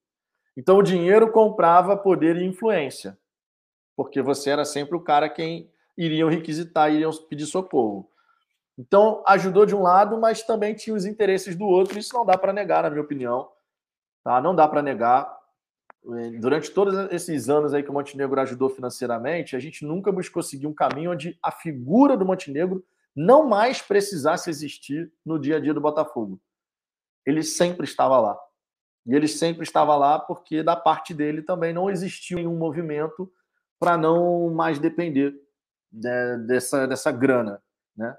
Então 0.56 0.78
o 0.78 0.82
dinheiro 0.82 1.32
comprava 1.32 1.96
poder 1.96 2.36
e 2.36 2.44
influência 2.44 3.18
porque 3.98 4.22
você 4.22 4.50
era 4.50 4.64
sempre 4.64 4.94
o 4.94 5.00
cara 5.00 5.28
quem 5.28 5.68
iriam 5.96 6.28
requisitar, 6.28 6.92
iriam 6.92 7.10
pedir 7.28 7.46
socorro. 7.46 8.08
Então, 8.78 9.24
ajudou 9.26 9.66
de 9.66 9.74
um 9.74 9.82
lado, 9.82 10.16
mas 10.20 10.44
também 10.44 10.72
tinha 10.72 10.94
os 10.94 11.04
interesses 11.04 11.56
do 11.56 11.64
outro, 11.64 11.98
isso 11.98 12.14
não 12.14 12.24
dá 12.24 12.38
para 12.38 12.52
negar, 12.52 12.84
na 12.84 12.90
minha 12.90 13.02
opinião. 13.02 13.50
Tá? 14.22 14.40
Não 14.40 14.54
dá 14.54 14.68
para 14.68 14.82
negar. 14.82 15.36
É, 16.16 16.30
durante 16.38 16.70
todos 16.70 16.94
esses 17.12 17.50
anos 17.50 17.74
aí 17.74 17.82
que 17.82 17.90
o 17.90 17.92
Montenegro 17.92 18.40
ajudou 18.40 18.70
financeiramente, 18.70 19.54
a 19.54 19.58
gente 19.58 19.84
nunca 19.84 20.10
buscou 20.10 20.42
seguir 20.42 20.66
um 20.66 20.72
caminho 20.72 21.12
onde 21.12 21.38
a 21.42 21.50
figura 21.50 22.16
do 22.16 22.24
Montenegro 22.24 22.84
não 23.14 23.46
mais 23.46 23.82
precisasse 23.82 24.48
existir 24.48 25.12
no 25.24 25.38
dia 25.38 25.56
a 25.56 25.60
dia 25.60 25.74
do 25.74 25.80
Botafogo. 25.80 26.40
Ele 27.26 27.42
sempre 27.42 27.84
estava 27.84 28.18
lá. 28.18 28.38
E 29.04 29.14
ele 29.14 29.28
sempre 29.28 29.64
estava 29.64 29.96
lá 29.96 30.18
porque 30.18 30.62
da 30.62 30.76
parte 30.76 31.12
dele 31.12 31.42
também 31.42 31.72
não 31.72 31.90
existiu 31.90 32.36
nenhum 32.36 32.56
movimento 32.56 33.30
para 33.78 33.98
não 33.98 34.50
mais 34.50 34.78
depender 34.78 35.34
de, 35.90 36.36
dessa, 36.46 36.86
dessa 36.86 37.10
grana, 37.10 37.62
né? 37.96 38.16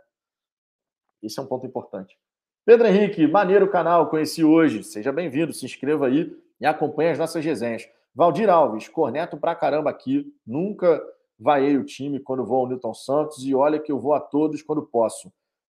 Esse 1.22 1.40
é 1.40 1.42
um 1.44 1.48
ponto 1.48 1.66
importante. 1.66 2.18
Pedro 2.66 2.88
Henrique, 2.88 3.28
maneiro 3.28 3.70
canal, 3.70 4.10
conheci 4.10 4.44
hoje. 4.44 4.84
Seja 4.84 5.12
bem-vindo, 5.12 5.54
se 5.54 5.66
inscreva 5.66 6.08
aí 6.08 6.36
e 6.60 6.66
acompanhe 6.66 7.12
as 7.12 7.18
nossas 7.18 7.44
resenhas. 7.44 7.88
Valdir 8.14 8.50
Alves, 8.50 8.88
corneto 8.88 9.38
pra 9.38 9.56
caramba 9.56 9.90
aqui. 9.90 10.34
Nunca 10.46 11.02
vaiei 11.40 11.78
o 11.78 11.86
time 11.86 12.20
quando 12.20 12.46
vou 12.46 12.60
ao 12.60 12.68
Newton 12.68 12.94
Santos 12.94 13.46
e 13.46 13.56
olha 13.56 13.80
que 13.80 13.92
eu 13.92 14.00
vou 14.00 14.14
a 14.14 14.20
todos 14.20 14.62
quando 14.62 14.84
posso. 14.84 15.32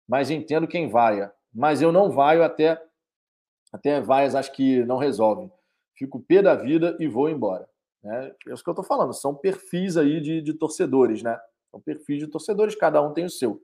Mas 0.09 0.31
entendo 0.31 0.69
quem 0.69 0.89
vaia. 0.89 1.33
Mas 1.53 1.83
eu 1.83 1.91
não 1.91 2.11
vaio 2.11 2.43
até 2.45 2.81
até 3.73 4.01
vaias 4.01 4.35
acho 4.35 4.53
que 4.53 4.85
não 4.85 4.97
resolvem. 4.97 5.51
Fico 5.97 6.21
pé 6.21 6.41
da 6.43 6.55
vida 6.55 6.97
e 7.01 7.09
vou 7.09 7.29
embora. 7.29 7.69
Né? 8.03 8.33
É 8.47 8.53
isso 8.53 8.63
que 8.63 8.69
eu 8.69 8.73
estou 8.73 8.85
falando, 8.85 9.13
são 9.13 9.35
perfis 9.35 9.97
aí 9.97 10.21
de, 10.21 10.41
de, 10.41 10.55
torcedores, 10.55 11.23
né? 11.23 11.39
São 11.71 11.81
perfis 11.81 12.21
de 12.21 12.29
torcedores, 12.29 12.77
cada 12.77 13.03
um 13.03 13.13
tem 13.13 13.25
o 13.25 13.31
seu. 13.31 13.63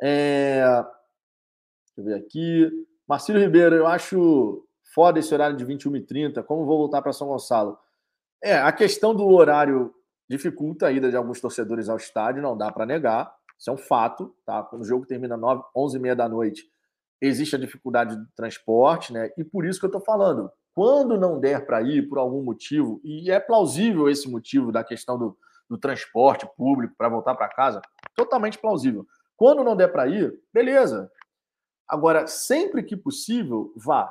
É... 0.00 0.62
Deixa 0.62 1.98
eu 1.98 2.04
ver 2.04 2.14
aqui. 2.14 2.86
Marcílio 3.08 3.40
Ribeiro, 3.40 3.74
eu 3.74 3.86
acho 3.86 4.65
foda 4.96 5.18
esse 5.18 5.34
horário 5.34 5.58
de 5.58 5.66
21h30. 5.66 6.42
Como 6.42 6.64
vou 6.64 6.78
voltar 6.78 7.02
para 7.02 7.12
São 7.12 7.28
Gonçalo? 7.28 7.78
É, 8.42 8.56
a 8.56 8.72
questão 8.72 9.14
do 9.14 9.28
horário 9.28 9.94
dificulta 10.26 10.86
a 10.86 10.90
ida 10.90 11.10
de 11.10 11.16
alguns 11.16 11.38
torcedores 11.38 11.90
ao 11.90 11.98
estádio, 11.98 12.42
não 12.42 12.56
dá 12.56 12.72
para 12.72 12.86
negar. 12.86 13.30
Isso 13.58 13.68
é 13.68 13.72
um 13.74 13.76
fato, 13.76 14.34
tá? 14.46 14.62
Quando 14.62 14.82
o 14.82 14.86
jogo 14.86 15.04
termina 15.04 15.36
9, 15.36 15.62
11h30 15.76 16.14
da 16.14 16.28
noite, 16.28 16.66
existe 17.20 17.54
a 17.54 17.58
dificuldade 17.58 18.16
do 18.16 18.26
transporte, 18.34 19.12
né? 19.12 19.30
E 19.36 19.44
por 19.44 19.66
isso 19.66 19.78
que 19.78 19.84
eu 19.84 19.88
estou 19.88 20.00
falando. 20.00 20.50
Quando 20.74 21.18
não 21.18 21.38
der 21.38 21.66
para 21.66 21.82
ir 21.82 22.08
por 22.08 22.18
algum 22.18 22.42
motivo, 22.42 22.98
e 23.04 23.30
é 23.30 23.38
plausível 23.38 24.08
esse 24.08 24.30
motivo 24.30 24.72
da 24.72 24.82
questão 24.82 25.18
do, 25.18 25.36
do 25.68 25.76
transporte 25.76 26.48
público 26.56 26.94
para 26.96 27.10
voltar 27.10 27.34
para 27.34 27.48
casa, 27.48 27.82
totalmente 28.14 28.58
plausível. 28.58 29.06
Quando 29.36 29.62
não 29.62 29.76
der 29.76 29.88
para 29.88 30.06
ir, 30.06 30.38
beleza. 30.52 31.10
Agora, 31.86 32.26
sempre 32.26 32.82
que 32.82 32.96
possível, 32.96 33.72
vá. 33.76 34.10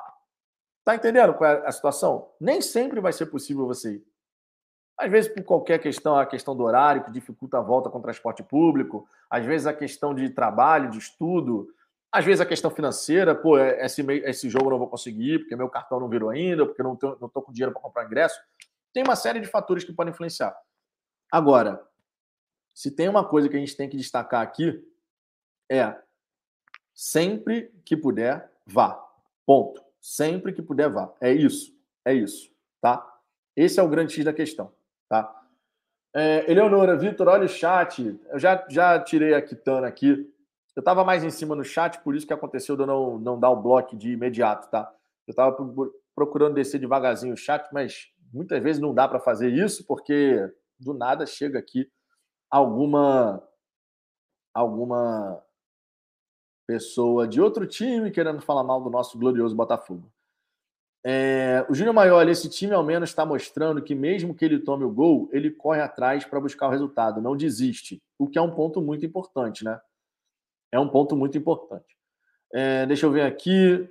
Tá 0.86 0.94
entendendo 0.94 1.34
qual 1.34 1.50
é 1.50 1.66
a 1.66 1.72
situação? 1.72 2.30
Nem 2.40 2.60
sempre 2.60 3.00
vai 3.00 3.12
ser 3.12 3.26
possível 3.26 3.66
você 3.66 3.94
ir. 3.94 4.06
Às 4.96 5.10
vezes, 5.10 5.28
por 5.28 5.42
qualquer 5.42 5.80
questão, 5.80 6.16
a 6.16 6.24
questão 6.24 6.56
do 6.56 6.62
horário, 6.62 7.02
que 7.02 7.10
dificulta 7.10 7.58
a 7.58 7.60
volta 7.60 7.90
com 7.90 7.98
o 7.98 8.02
transporte 8.02 8.40
público, 8.44 9.04
às 9.28 9.44
vezes 9.44 9.66
a 9.66 9.74
questão 9.74 10.14
de 10.14 10.30
trabalho, 10.30 10.88
de 10.88 10.98
estudo, 10.98 11.74
às 12.12 12.24
vezes 12.24 12.40
a 12.40 12.46
questão 12.46 12.70
financeira, 12.70 13.34
pô, 13.34 13.58
é, 13.58 13.84
esse, 13.84 14.00
esse 14.00 14.48
jogo 14.48 14.66
eu 14.66 14.70
não 14.70 14.78
vou 14.78 14.88
conseguir, 14.88 15.40
porque 15.40 15.56
meu 15.56 15.68
cartão 15.68 15.98
não 15.98 16.08
virou 16.08 16.30
ainda, 16.30 16.64
porque 16.64 16.80
eu 16.80 16.84
não 16.84 16.94
estou 16.94 17.18
não 17.20 17.28
tô 17.28 17.42
com 17.42 17.52
dinheiro 17.52 17.72
para 17.72 17.82
comprar 17.82 18.04
ingresso. 18.04 18.40
Tem 18.92 19.02
uma 19.02 19.16
série 19.16 19.40
de 19.40 19.48
fatores 19.48 19.82
que 19.82 19.92
podem 19.92 20.12
influenciar. 20.12 20.56
Agora, 21.32 21.84
se 22.72 22.92
tem 22.92 23.08
uma 23.08 23.28
coisa 23.28 23.48
que 23.48 23.56
a 23.56 23.58
gente 23.58 23.76
tem 23.76 23.88
que 23.88 23.96
destacar 23.96 24.40
aqui, 24.40 24.88
é 25.68 26.00
sempre 26.94 27.74
que 27.84 27.96
puder, 27.96 28.52
vá. 28.64 29.04
Ponto. 29.44 29.85
Sempre 30.06 30.52
que 30.52 30.62
puder, 30.62 30.88
vá. 30.88 31.12
É 31.20 31.32
isso. 31.32 31.76
É 32.04 32.14
isso. 32.14 32.48
Tá? 32.80 33.04
Esse 33.56 33.80
é 33.80 33.82
o 33.82 33.88
grande 33.88 34.12
X 34.12 34.24
da 34.24 34.32
questão. 34.32 34.72
Tá? 35.08 35.42
É, 36.14 36.48
Eleonora, 36.48 36.96
Vitor, 36.96 37.26
olha 37.26 37.46
o 37.46 37.48
chat. 37.48 38.16
Eu 38.30 38.38
já, 38.38 38.64
já 38.70 39.00
tirei 39.00 39.34
a 39.34 39.42
Kitana 39.42 39.88
aqui. 39.88 40.32
Eu 40.76 40.80
estava 40.80 41.04
mais 41.04 41.24
em 41.24 41.30
cima 41.30 41.56
no 41.56 41.64
chat, 41.64 41.98
por 42.02 42.14
isso 42.14 42.24
que 42.24 42.32
aconteceu 42.32 42.76
de 42.76 42.84
eu 42.84 42.86
não, 42.86 43.18
não 43.18 43.40
dar 43.40 43.50
o 43.50 43.60
bloco 43.60 43.96
de 43.96 44.12
imediato, 44.12 44.70
tá? 44.70 44.94
Eu 45.26 45.32
estava 45.32 45.56
procurando 46.14 46.54
descer 46.54 46.78
devagarzinho 46.78 47.34
o 47.34 47.36
chat, 47.36 47.68
mas 47.72 48.06
muitas 48.32 48.62
vezes 48.62 48.80
não 48.80 48.94
dá 48.94 49.08
para 49.08 49.18
fazer 49.18 49.50
isso, 49.50 49.84
porque 49.88 50.38
do 50.78 50.94
nada 50.94 51.26
chega 51.26 51.58
aqui 51.58 51.90
alguma 52.48 53.42
alguma 54.54 55.42
pessoa 56.66 57.26
de 57.26 57.40
outro 57.40 57.66
time 57.66 58.10
querendo 58.10 58.40
falar 58.40 58.64
mal 58.64 58.82
do 58.82 58.90
nosso 58.90 59.18
glorioso 59.18 59.54
Botafogo. 59.54 60.10
É, 61.04 61.64
o 61.68 61.74
Júnior 61.74 61.94
Maior, 61.94 62.28
esse 62.28 62.50
time 62.50 62.74
ao 62.74 62.82
menos 62.82 63.10
está 63.10 63.24
mostrando 63.24 63.80
que 63.80 63.94
mesmo 63.94 64.34
que 64.34 64.44
ele 64.44 64.58
tome 64.58 64.82
o 64.82 64.90
gol, 64.90 65.28
ele 65.32 65.52
corre 65.52 65.80
atrás 65.80 66.24
para 66.24 66.40
buscar 66.40 66.66
o 66.66 66.70
resultado, 66.70 67.20
não 67.20 67.36
desiste, 67.36 68.02
o 68.18 68.26
que 68.26 68.36
é 68.36 68.42
um 68.42 68.50
ponto 68.50 68.82
muito 68.82 69.06
importante, 69.06 69.64
né? 69.64 69.80
É 70.72 70.80
um 70.80 70.88
ponto 70.88 71.14
muito 71.14 71.38
importante. 71.38 71.96
É, 72.52 72.84
deixa 72.86 73.06
eu 73.06 73.12
ver 73.12 73.22
aqui. 73.22 73.88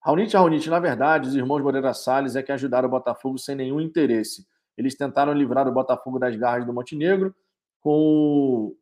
Raunite 0.00 0.36
Raunite, 0.36 0.70
na 0.70 0.78
verdade, 0.78 1.28
os 1.28 1.34
irmãos 1.34 1.62
Moreira 1.62 1.92
Salles 1.92 2.36
é 2.36 2.42
que 2.42 2.52
ajudaram 2.52 2.86
o 2.86 2.90
Botafogo 2.92 3.38
sem 3.38 3.56
nenhum 3.56 3.80
interesse. 3.80 4.46
Eles 4.76 4.94
tentaram 4.94 5.32
livrar 5.32 5.66
o 5.66 5.72
Botafogo 5.72 6.18
das 6.18 6.36
garras 6.36 6.64
do 6.64 6.72
Montenegro 6.72 7.34
com 7.80 7.90
o. 7.90 8.76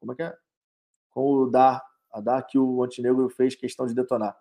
Como 0.00 0.12
é 0.12 0.16
que 0.16 0.22
é? 0.22 0.36
Com 1.12 1.32
o 1.32 1.50
dar, 1.50 1.82
a 2.16 2.20
dar 2.20 2.42
que 2.42 2.58
o 2.58 2.66
Montenegro 2.66 3.28
fez 3.28 3.54
questão 3.54 3.86
de 3.86 3.94
detonar. 3.94 4.34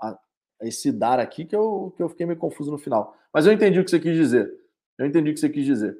A, 0.00 0.18
esse 0.62 0.90
dar 0.90 1.20
aqui 1.20 1.44
que 1.44 1.54
eu, 1.54 1.94
que 1.96 2.02
eu 2.02 2.08
fiquei 2.08 2.26
meio 2.26 2.38
confuso 2.38 2.72
no 2.72 2.78
final. 2.78 3.16
Mas 3.32 3.46
eu 3.46 3.52
entendi 3.52 3.78
o 3.78 3.84
que 3.84 3.90
você 3.90 4.00
quis 4.00 4.16
dizer. 4.16 4.52
Eu 4.98 5.06
entendi 5.06 5.30
o 5.30 5.34
que 5.34 5.38
você 5.38 5.48
quis 5.48 5.64
dizer. 5.64 5.96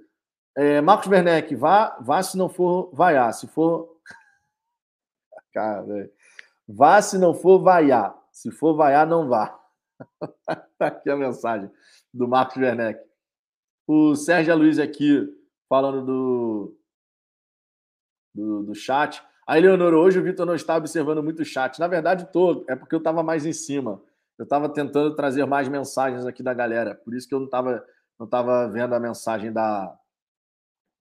É, 0.57 0.81
Marcos 0.81 1.07
Werneck, 1.07 1.55
vá, 1.55 1.97
vá 2.01 2.21
se 2.21 2.37
não 2.37 2.49
for 2.49 2.91
vaiar. 2.93 3.33
Se 3.33 3.47
for. 3.47 3.97
Cara, 5.55 5.83
velho. 5.83 6.11
Vá 6.67 7.01
se 7.01 7.17
não 7.17 7.33
for 7.33 7.61
vaiar. 7.61 8.21
Se 8.33 8.51
for 8.51 8.75
vaiar, 8.75 9.07
não 9.07 9.29
vá. 9.29 9.59
Tá 10.77 10.89
aqui 10.89 11.09
a 11.09 11.17
mensagem 11.17 11.71
do 12.13 12.27
Marcos 12.27 12.57
Werneck. 12.57 13.01
O 13.87 14.17
Sérgio 14.17 14.57
Luiz 14.57 14.81
aqui 14.81 15.33
falando 15.69 16.05
do, 16.05 16.77
do, 18.35 18.63
do 18.65 18.75
chat. 18.75 19.23
A 19.47 19.59
Eleonora, 19.59 19.97
hoje 19.97 20.19
o 20.19 20.23
Vitor 20.23 20.47
não 20.47 20.55
está 20.55 20.77
observando 20.77 21.23
muito 21.23 21.43
o 21.43 21.45
chat. 21.45 21.79
Na 21.79 21.89
verdade, 21.89 22.25
estou. 22.25 22.65
É 22.69 22.77
porque 22.77 22.95
eu 22.95 22.99
estava 22.99 23.23
mais 23.23 23.45
em 23.45 23.53
cima. 23.53 24.01
Eu 24.39 24.45
estava 24.45 24.69
tentando 24.69 25.15
trazer 25.15 25.45
mais 25.47 25.69
mensagens 25.69 26.25
aqui 26.25 26.43
da 26.43 26.55
galera. 26.55 26.95
Por 26.95 27.15
isso 27.15 27.29
que 27.29 27.35
eu 27.35 27.39
não 27.39 27.47
estava 27.47 27.85
não 28.19 28.27
tava 28.27 28.69
vendo 28.69 28.95
a 28.95 29.01
mensagem 29.01 29.53
da, 29.53 29.99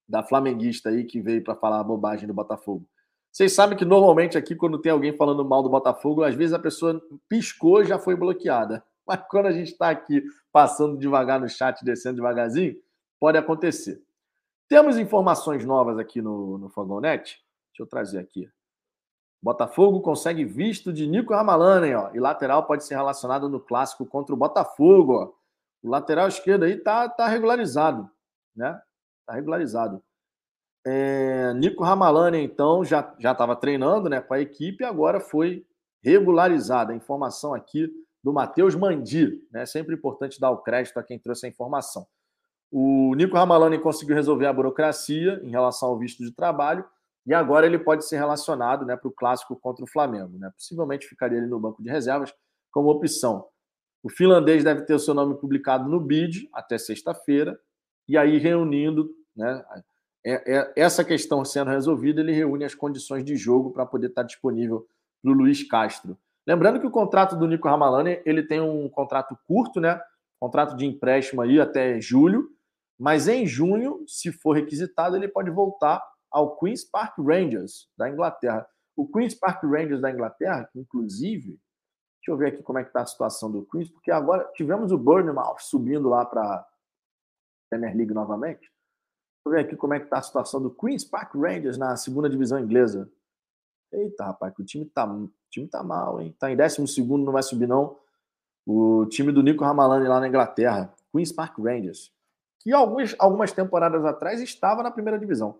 da 0.09 0.23
flamenguista 0.23 0.89
aí 0.89 1.03
que 1.03 1.21
veio 1.21 1.43
para 1.43 1.55
falar 1.55 1.79
a 1.79 1.83
bobagem 1.83 2.27
do 2.27 2.33
Botafogo. 2.33 2.87
Vocês 3.31 3.53
sabem 3.53 3.77
que 3.77 3.85
normalmente 3.85 4.37
aqui, 4.37 4.55
quando 4.55 4.81
tem 4.81 4.91
alguém 4.91 5.15
falando 5.15 5.45
mal 5.45 5.61
do 5.61 5.69
Botafogo, 5.69 6.23
às 6.23 6.33
vezes 6.33 6.53
a 6.53 6.59
pessoa 6.59 6.99
piscou 7.29 7.81
e 7.81 7.85
já 7.85 7.99
foi 7.99 8.15
bloqueada. 8.15 8.83
Mas 9.07 9.21
quando 9.29 9.45
a 9.45 9.51
gente 9.51 9.71
está 9.71 9.89
aqui 9.89 10.23
passando 10.51 10.97
devagar 10.97 11.39
no 11.39 11.47
chat, 11.47 11.83
descendo 11.85 12.15
devagarzinho, 12.15 12.75
pode 13.19 13.37
acontecer. 13.37 14.01
Temos 14.67 14.97
informações 14.97 15.63
novas 15.63 15.99
aqui 15.99 16.21
no, 16.21 16.57
no. 16.57 16.69
Deixa 17.81 17.83
eu 17.83 17.87
trazer 17.87 18.19
aqui. 18.19 18.49
Botafogo 19.41 20.01
consegue 20.01 20.45
visto 20.45 20.93
de 20.93 21.07
Nico 21.07 21.33
Ramalani, 21.33 21.95
ó, 21.95 22.11
e 22.13 22.19
lateral 22.19 22.67
pode 22.67 22.83
ser 22.85 22.95
relacionado 22.95 23.49
no 23.49 23.59
clássico 23.59 24.05
contra 24.05 24.35
o 24.35 24.37
Botafogo. 24.37 25.13
Ó. 25.13 25.33
O 25.81 25.89
lateral 25.89 26.27
esquerdo 26.27 26.63
aí 26.63 26.77
tá, 26.77 27.09
tá 27.09 27.27
regularizado, 27.27 28.07
né? 28.55 28.79
Tá 29.25 29.33
regularizado. 29.33 30.03
É, 30.85 31.53
Nico 31.55 31.83
Ramalani, 31.83 32.39
então, 32.43 32.85
já 32.85 33.15
estava 33.17 33.55
treinando 33.55 34.09
né, 34.09 34.21
com 34.21 34.33
a 34.33 34.39
equipe 34.39 34.83
e 34.83 34.87
agora 34.87 35.19
foi 35.19 35.65
regularizada. 36.03 36.93
A 36.93 36.95
informação 36.95 37.53
aqui 37.55 37.91
do 38.23 38.31
Matheus 38.31 38.75
Mandi. 38.75 39.43
Né? 39.51 39.65
Sempre 39.65 39.95
importante 39.95 40.39
dar 40.39 40.51
o 40.51 40.57
crédito 40.57 40.99
a 40.99 41.03
quem 41.03 41.17
trouxe 41.17 41.47
a 41.47 41.49
informação. 41.49 42.05
O 42.71 43.15
Nico 43.15 43.35
Ramalani 43.35 43.79
conseguiu 43.79 44.15
resolver 44.15 44.45
a 44.45 44.53
burocracia 44.53 45.41
em 45.43 45.49
relação 45.49 45.89
ao 45.89 45.97
visto 45.97 46.23
de 46.23 46.31
trabalho 46.31 46.85
e 47.25 47.33
agora 47.33 47.65
ele 47.65 47.77
pode 47.77 48.07
ser 48.07 48.17
relacionado 48.17 48.85
né, 48.85 48.95
para 48.95 49.07
o 49.07 49.11
clássico 49.11 49.55
contra 49.55 49.83
o 49.83 49.87
Flamengo. 49.87 50.37
Né? 50.37 50.51
Possivelmente 50.55 51.07
ficaria 51.07 51.37
ali 51.37 51.47
no 51.47 51.59
banco 51.59 51.81
de 51.81 51.89
reservas 51.89 52.33
como 52.71 52.89
opção. 52.89 53.45
O 54.03 54.09
finlandês 54.09 54.63
deve 54.63 54.81
ter 54.81 54.93
o 54.93 54.99
seu 54.99 55.13
nome 55.13 55.35
publicado 55.35 55.87
no 55.87 55.99
BID 55.99 56.49
até 56.53 56.77
sexta-feira, 56.77 57.59
e 58.07 58.17
aí 58.17 58.37
reunindo 58.37 59.11
né, 59.35 59.63
é, 60.25 60.57
é, 60.57 60.73
essa 60.75 61.03
questão 61.03 61.45
sendo 61.45 61.69
resolvida, 61.69 62.21
ele 62.21 62.31
reúne 62.31 62.65
as 62.65 62.73
condições 62.73 63.23
de 63.23 63.35
jogo 63.35 63.71
para 63.71 63.85
poder 63.85 64.07
estar 64.07 64.23
disponível 64.23 64.87
para 65.21 65.31
o 65.31 65.35
Luiz 65.35 65.63
Castro. 65.63 66.17
Lembrando 66.45 66.79
que 66.79 66.87
o 66.87 66.91
contrato 66.91 67.35
do 67.35 67.47
Nico 67.47 67.67
Ramalani 67.67 68.19
ele 68.25 68.41
tem 68.43 68.59
um 68.59 68.89
contrato 68.89 69.37
curto, 69.47 69.79
né? 69.79 70.01
Contrato 70.39 70.75
de 70.75 70.85
empréstimo 70.85 71.41
aí 71.41 71.61
até 71.61 72.01
julho, 72.01 72.49
mas 72.99 73.27
em 73.27 73.45
junho, 73.45 74.03
se 74.07 74.31
for 74.31 74.53
requisitado, 74.53 75.15
ele 75.15 75.27
pode 75.27 75.51
voltar 75.51 76.03
ao 76.31 76.55
Queens 76.57 76.83
Park 76.83 77.17
Rangers 77.19 77.89
da 77.97 78.09
Inglaterra. 78.09 78.67
O 78.95 79.07
Queens 79.07 79.35
Park 79.35 79.63
Rangers 79.63 80.01
da 80.01 80.11
Inglaterra, 80.11 80.69
inclusive, 80.75 81.59
deixa 82.17 82.29
eu 82.29 82.37
ver 82.37 82.47
aqui 82.47 82.63
como 82.63 82.79
é 82.79 82.83
que 82.83 82.89
está 82.89 83.01
a 83.01 83.05
situação 83.05 83.51
do 83.51 83.65
Queens, 83.65 83.89
porque 83.89 84.11
agora 84.11 84.49
tivemos 84.53 84.91
o 84.91 84.97
Bournemouth 84.97 85.59
subindo 85.59 86.07
lá 86.09 86.25
para 86.25 86.65
Premier 87.69 87.95
League 87.95 88.13
novamente. 88.13 88.59
Deixa 88.59 89.45
eu 89.45 89.51
ver 89.51 89.59
aqui 89.61 89.75
como 89.75 89.93
é 89.93 89.99
que 89.99 90.05
está 90.05 90.19
a 90.19 90.21
situação 90.21 90.61
do 90.61 90.69
Queen's 90.69 91.03
Park 91.03 91.33
Rangers 91.33 91.77
na 91.77 91.95
segunda 91.95 92.29
divisão 92.29 92.59
inglesa. 92.59 93.09
Eita, 93.91 94.25
rapaz, 94.25 94.53
que 94.53 94.61
o 94.61 94.65
time 94.65 94.85
tá, 94.85 95.11
o 95.11 95.31
time 95.49 95.67
tá 95.67 95.81
mal, 95.81 96.21
hein? 96.21 96.35
Tá 96.37 96.51
em 96.51 96.55
12 96.55 96.87
segundo, 96.87 97.25
não 97.25 97.33
vai 97.33 97.41
subir, 97.41 97.67
não. 97.67 97.97
O 98.65 99.05
time 99.07 99.31
do 99.31 99.41
Nico 99.41 99.63
Ramalani 99.63 100.07
lá 100.07 100.19
na 100.19 100.27
Inglaterra. 100.27 100.93
Queen's 101.11 101.31
Park 101.31 101.57
Rangers. 101.57 102.13
Que 102.59 102.71
algumas, 102.71 103.15
algumas 103.17 103.51
temporadas 103.51 104.05
atrás 104.05 104.39
estava 104.39 104.83
na 104.83 104.91
primeira 104.91 105.17
divisão. 105.17 105.59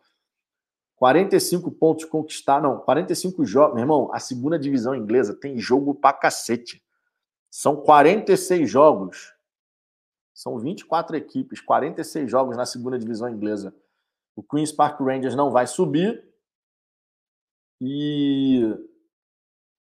45 1.02 1.72
pontos 1.72 2.06
conquistados, 2.06 2.70
não, 2.70 2.78
45 2.78 3.44
jogos. 3.44 3.74
Meu 3.74 3.82
irmão, 3.82 4.14
a 4.14 4.20
segunda 4.20 4.60
divisão 4.60 4.94
inglesa 4.94 5.34
tem 5.34 5.58
jogo 5.58 5.96
pra 5.96 6.14
cacete. 6.14 6.80
São 7.50 7.76
46 7.76 8.70
jogos 8.70 9.34
são 10.32 10.60
24 10.60 11.18
equipes, 11.18 11.60
46 11.60 12.30
jogos 12.30 12.56
na 12.56 12.68
segunda 12.68 13.00
divisão 13.00 13.28
inglesa. 13.28 13.76
O 14.36 14.44
Queen's 14.44 14.72
Park 14.72 15.00
Rangers 15.00 15.34
não 15.34 15.50
vai 15.50 15.66
subir. 15.66 16.24
E 17.82 18.62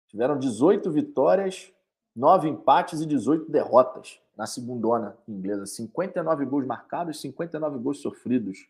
tiveram 0.08 0.36
18 0.36 0.90
vitórias, 0.90 1.72
9 2.16 2.48
empates 2.48 3.00
e 3.00 3.06
18 3.06 3.52
derrotas 3.52 4.18
na 4.36 4.48
segundona 4.48 5.16
inglesa. 5.28 5.64
59 5.64 6.44
gols 6.44 6.66
marcados, 6.66 7.20
59 7.20 7.78
gols 7.78 7.98
sofridos. 7.98 8.66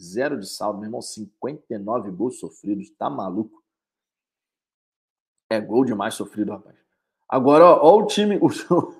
Zero 0.00 0.38
de 0.38 0.46
saldo, 0.46 0.78
meu 0.78 0.88
irmão. 0.88 1.02
59 1.02 2.10
gols 2.10 2.38
sofridos. 2.38 2.90
Tá 2.90 3.08
maluco? 3.08 3.62
É 5.50 5.60
gol 5.60 5.84
demais 5.84 6.14
sofrido, 6.14 6.52
rapaz. 6.52 6.76
Agora, 7.28 7.64
ó, 7.64 7.80
ó 7.82 7.98
o 7.98 8.06
time. 8.06 8.38
O, 8.42 8.48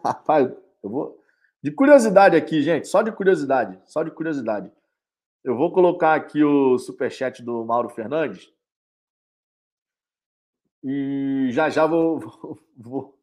rapaz, 0.04 0.50
eu 0.82 0.90
vou. 0.90 1.22
De 1.62 1.70
curiosidade 1.70 2.36
aqui, 2.36 2.62
gente, 2.62 2.86
só 2.86 3.02
de 3.02 3.10
curiosidade, 3.10 3.80
só 3.86 4.02
de 4.02 4.10
curiosidade. 4.10 4.70
Eu 5.42 5.56
vou 5.56 5.72
colocar 5.72 6.14
aqui 6.14 6.44
o 6.44 6.78
superchat 6.78 7.42
do 7.42 7.64
Mauro 7.64 7.88
Fernandes. 7.88 8.52
E 10.82 11.48
já 11.50 11.68
já 11.68 11.86
vou, 11.86 12.20
vou, 12.76 13.18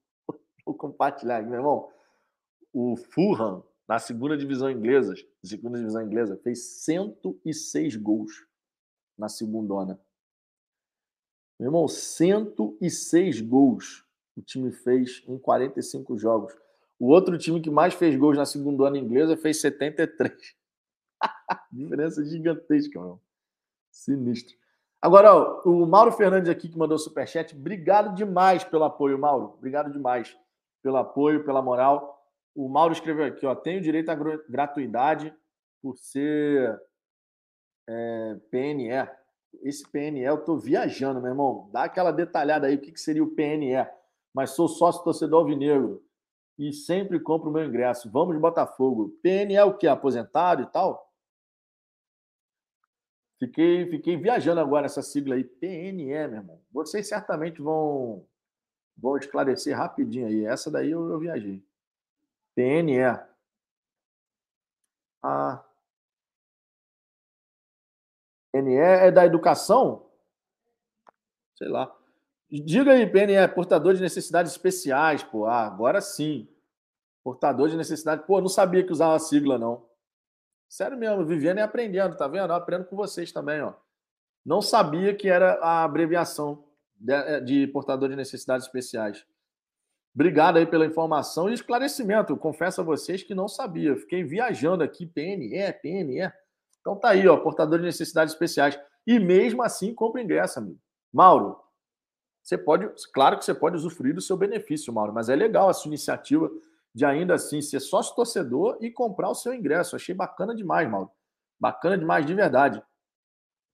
vou 0.65 0.75
compartilhar 0.75 1.37
aqui, 1.37 1.47
meu 1.47 1.59
irmão. 1.59 1.89
O 2.73 2.97
Fulham, 2.97 3.63
na 3.87 3.99
segunda 3.99 4.37
divisão 4.37 4.69
inglesa, 4.69 5.13
segunda 5.43 5.77
divisão 5.77 6.01
inglesa, 6.01 6.37
fez 6.37 6.83
106 6.83 7.95
gols 7.97 8.45
na 9.17 9.29
segundona. 9.29 9.99
Meu 11.59 11.67
irmão, 11.67 11.87
106 11.87 13.41
gols 13.41 14.03
o 14.35 14.41
time 14.41 14.71
fez 14.71 15.23
em 15.27 15.37
45 15.37 16.17
jogos. 16.17 16.53
O 16.99 17.07
outro 17.07 17.37
time 17.37 17.61
que 17.61 17.69
mais 17.69 17.93
fez 17.93 18.15
gols 18.15 18.37
na 18.37 18.45
segunda 18.45 18.87
ano 18.87 18.97
inglesa 18.97 19.37
fez 19.37 19.61
73. 19.61 20.33
Diferença 21.71 22.23
gigantesca, 22.25 22.99
meu. 22.99 23.21
Sinistro. 23.91 24.55
Agora, 25.01 25.35
ó, 25.35 25.61
o 25.65 25.85
Mauro 25.85 26.11
Fernandes 26.11 26.49
aqui 26.49 26.69
que 26.69 26.77
mandou 26.77 26.97
superchat. 26.97 27.55
Obrigado 27.55 28.15
demais 28.15 28.63
pelo 28.63 28.85
apoio, 28.85 29.19
Mauro. 29.19 29.53
Obrigado 29.57 29.91
demais 29.91 30.35
pelo 30.81 30.97
apoio, 30.97 31.43
pela 31.43 31.61
moral. 31.61 32.22
O 32.55 32.69
Mauro 32.69 32.93
escreveu 32.93 33.25
aqui, 33.25 33.45
ó. 33.45 33.55
Tenho 33.55 33.81
direito 33.81 34.09
à 34.09 34.15
gratuidade 34.15 35.33
por 35.81 35.97
ser 35.97 36.79
é, 37.87 38.39
PNE. 38.51 39.09
Esse 39.61 39.89
PNE 39.89 40.21
eu 40.21 40.43
tô 40.43 40.57
viajando, 40.57 41.21
meu 41.21 41.31
irmão. 41.31 41.69
Dá 41.71 41.83
aquela 41.83 42.11
detalhada 42.11 42.67
aí, 42.67 42.75
o 42.75 42.81
que, 42.81 42.91
que 42.91 42.99
seria 42.99 43.23
o 43.23 43.31
PNE. 43.35 43.87
Mas 44.33 44.51
sou 44.51 44.67
sócio 44.67 45.03
torcedor 45.03 45.41
alvinegro 45.41 46.03
e 46.57 46.71
sempre 46.71 47.19
compro 47.19 47.49
o 47.49 47.53
meu 47.53 47.65
ingresso. 47.65 48.09
Vamos 48.11 48.37
Botafogo. 48.37 49.17
PN 49.21 49.53
é 49.53 49.63
o 49.63 49.77
que? 49.77 49.87
Aposentado 49.87 50.61
e 50.61 50.65
tal? 50.67 51.11
Fiquei, 53.39 53.87
fiquei 53.89 54.15
viajando 54.15 54.61
agora 54.61 54.85
essa 54.85 55.01
sigla 55.01 55.35
aí. 55.35 55.43
PNE, 55.43 56.05
meu 56.05 56.15
irmão. 56.15 56.61
Vocês 56.71 57.07
certamente 57.07 57.61
vão, 57.61 58.25
vão 58.97 59.17
esclarecer 59.17 59.75
rapidinho 59.75 60.27
aí. 60.27 60.45
Essa 60.45 60.71
daí 60.71 60.91
eu, 60.91 61.09
eu 61.09 61.19
viajei. 61.19 61.63
PNE. 62.55 62.99
Ah. 65.21 65.63
PNE 68.51 68.75
é 68.75 69.11
da 69.11 69.25
educação? 69.25 70.05
Sei 71.55 71.67
lá. 71.67 71.95
Diga 72.49 72.91
aí, 72.91 73.09
PNE, 73.09 73.47
portador 73.55 73.95
de 73.95 74.01
necessidades 74.01 74.51
especiais, 74.51 75.23
pô. 75.23 75.45
Ah, 75.45 75.65
agora 75.65 76.01
sim. 76.01 76.47
Portador 77.23 77.69
de 77.69 77.77
necessidade. 77.77 78.23
Pô, 78.27 78.39
não 78.39 78.49
sabia 78.49 78.83
que 78.83 78.91
usava 78.91 79.15
a 79.15 79.19
sigla, 79.19 79.57
não. 79.57 79.85
Sério 80.69 80.97
mesmo, 80.97 81.25
vivendo 81.25 81.59
e 81.59 81.61
aprendendo, 81.61 82.17
tá 82.17 82.27
vendo? 82.27 82.51
Eu 82.51 82.55
aprendo 82.55 82.85
com 82.85 82.95
vocês 82.95 83.31
também, 83.31 83.61
ó. 83.61 83.73
Não 84.45 84.61
sabia 84.61 85.15
que 85.15 85.29
era 85.29 85.53
a 85.61 85.83
abreviação 85.83 86.63
de, 86.95 87.13
eh, 87.13 87.39
de 87.39 87.67
portador 87.67 88.09
de 88.09 88.15
necessidades 88.15 88.65
especiais. 88.65 89.25
Obrigado 90.15 90.57
aí 90.57 90.65
pela 90.65 90.85
informação 90.85 91.49
e 91.49 91.53
esclarecimento. 91.53 92.33
Eu 92.33 92.37
confesso 92.37 92.81
a 92.81 92.83
vocês 92.83 93.23
que 93.23 93.33
não 93.33 93.47
sabia. 93.47 93.95
Fiquei 93.95 94.23
viajando 94.23 94.83
aqui, 94.83 95.07
PNE, 95.07 95.73
PNE. 95.81 96.31
Então 96.79 96.95
tá 96.95 97.09
aí, 97.09 97.27
ó, 97.27 97.37
portador 97.37 97.79
de 97.79 97.85
necessidades 97.85 98.33
especiais. 98.33 98.79
E 99.07 99.19
mesmo 99.19 99.63
assim, 99.63 99.93
compra 99.93 100.21
ingresso, 100.21 100.59
amigo. 100.59 100.79
Mauro, 101.11 101.59
você 102.43 102.57
pode, 102.57 102.89
claro 103.11 103.37
que 103.39 103.45
você 103.45 103.55
pode 103.55 103.75
usufruir 103.75 104.13
do 104.13 104.21
seu 104.21 104.37
benefício, 104.37 104.93
Mauro, 104.93 105.13
mas 105.13 105.29
é 105.29 105.35
legal 105.35 105.69
a 105.69 105.73
sua 105.73 105.89
iniciativa 105.89 106.51
de 106.93 107.05
ainda 107.05 107.33
assim 107.33 107.61
ser 107.61 107.79
sócio 107.79 108.15
torcedor 108.15 108.77
e 108.81 108.91
comprar 108.91 109.29
o 109.29 109.35
seu 109.35 109.53
ingresso. 109.53 109.95
Achei 109.95 110.13
bacana 110.13 110.53
demais, 110.53 110.89
Mauro. 110.89 111.09
Bacana 111.59 111.97
demais, 111.97 112.25
de 112.25 112.33
verdade. 112.35 112.83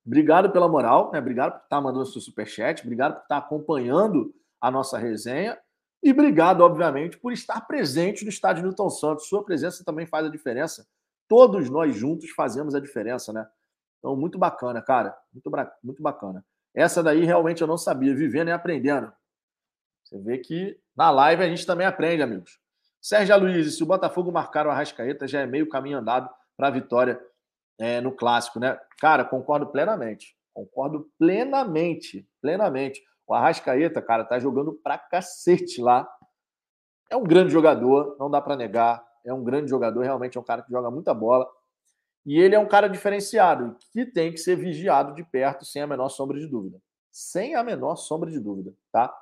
Obrigado 0.05 0.51
pela 0.51 0.69
moral, 0.69 1.11
né? 1.11 1.19
Obrigado 1.19 1.53
por 1.53 1.63
estar 1.63 1.81
mandando 1.81 2.05
seu 2.05 2.21
superchat, 2.21 2.81
obrigado 2.83 3.15
por 3.15 3.23
estar 3.23 3.37
acompanhando 3.37 4.33
a 4.61 4.71
nossa 4.71 4.97
resenha 4.97 5.57
e 6.01 6.11
obrigado, 6.11 6.61
obviamente, 6.61 7.17
por 7.17 7.33
estar 7.33 7.61
presente 7.61 8.23
no 8.23 8.29
estádio 8.29 8.63
Newton 8.63 8.89
Santos. 8.89 9.27
Sua 9.27 9.43
presença 9.43 9.83
também 9.83 10.05
faz 10.05 10.25
a 10.25 10.29
diferença. 10.29 10.87
Todos 11.27 11.69
nós 11.69 11.95
juntos 11.95 12.29
fazemos 12.31 12.73
a 12.73 12.79
diferença, 12.79 13.33
né? 13.33 13.47
Então, 13.99 14.15
muito 14.15 14.37
bacana, 14.37 14.81
cara. 14.81 15.15
Muito, 15.33 15.51
muito 15.83 16.01
bacana. 16.01 16.45
Essa 16.73 17.03
daí 17.03 17.25
realmente 17.25 17.61
eu 17.61 17.67
não 17.67 17.77
sabia. 17.77 18.15
Vivendo 18.15 18.47
e 18.47 18.51
aprendendo. 18.51 19.11
Você 20.03 20.17
vê 20.19 20.37
que 20.37 20.79
na 20.95 21.11
live 21.11 21.43
a 21.43 21.49
gente 21.49 21.65
também 21.65 21.85
aprende, 21.85 22.23
amigos. 22.23 22.59
Sérgio 23.01 23.37
Luiz, 23.37 23.75
se 23.75 23.83
o 23.83 23.85
Botafogo 23.85 24.31
marcar 24.31 24.65
o 24.65 24.71
Arrascaeta, 24.71 25.27
já 25.27 25.41
é 25.41 25.45
meio 25.45 25.69
caminho 25.69 25.99
andado 25.99 26.29
para 26.57 26.67
a 26.67 26.71
vitória 26.71 27.21
é, 27.77 28.01
no 28.01 28.11
clássico, 28.11 28.59
né? 28.59 28.79
Cara, 28.99 29.23
concordo 29.23 29.67
plenamente. 29.67 30.35
Concordo 30.53 31.09
plenamente. 31.17 32.27
Plenamente. 32.41 33.01
O 33.29 33.33
Arrascaeta, 33.35 34.01
cara, 34.01 34.25
tá 34.25 34.39
jogando 34.39 34.73
pra 34.73 34.97
cacete 34.97 35.79
lá. 35.79 36.09
É 37.11 37.15
um 37.15 37.23
grande 37.23 37.53
jogador, 37.53 38.17
não 38.19 38.27
dá 38.27 38.41
para 38.41 38.55
negar. 38.55 39.05
É 39.23 39.31
um 39.31 39.43
grande 39.43 39.69
jogador, 39.69 40.01
realmente 40.01 40.35
é 40.35 40.41
um 40.41 40.43
cara 40.43 40.63
que 40.63 40.71
joga 40.71 40.89
muita 40.89 41.13
bola. 41.13 41.47
E 42.25 42.39
ele 42.39 42.55
é 42.55 42.59
um 42.59 42.67
cara 42.67 42.89
diferenciado, 42.89 43.77
que 43.93 44.03
tem 44.03 44.31
que 44.31 44.39
ser 44.39 44.55
vigiado 44.55 45.13
de 45.13 45.23
perto, 45.23 45.63
sem 45.63 45.83
a 45.83 45.85
menor 45.85 46.09
sombra 46.09 46.39
de 46.39 46.47
dúvida. 46.47 46.81
Sem 47.11 47.53
a 47.53 47.63
menor 47.63 47.97
sombra 47.97 48.31
de 48.31 48.39
dúvida, 48.39 48.73
tá? 48.91 49.15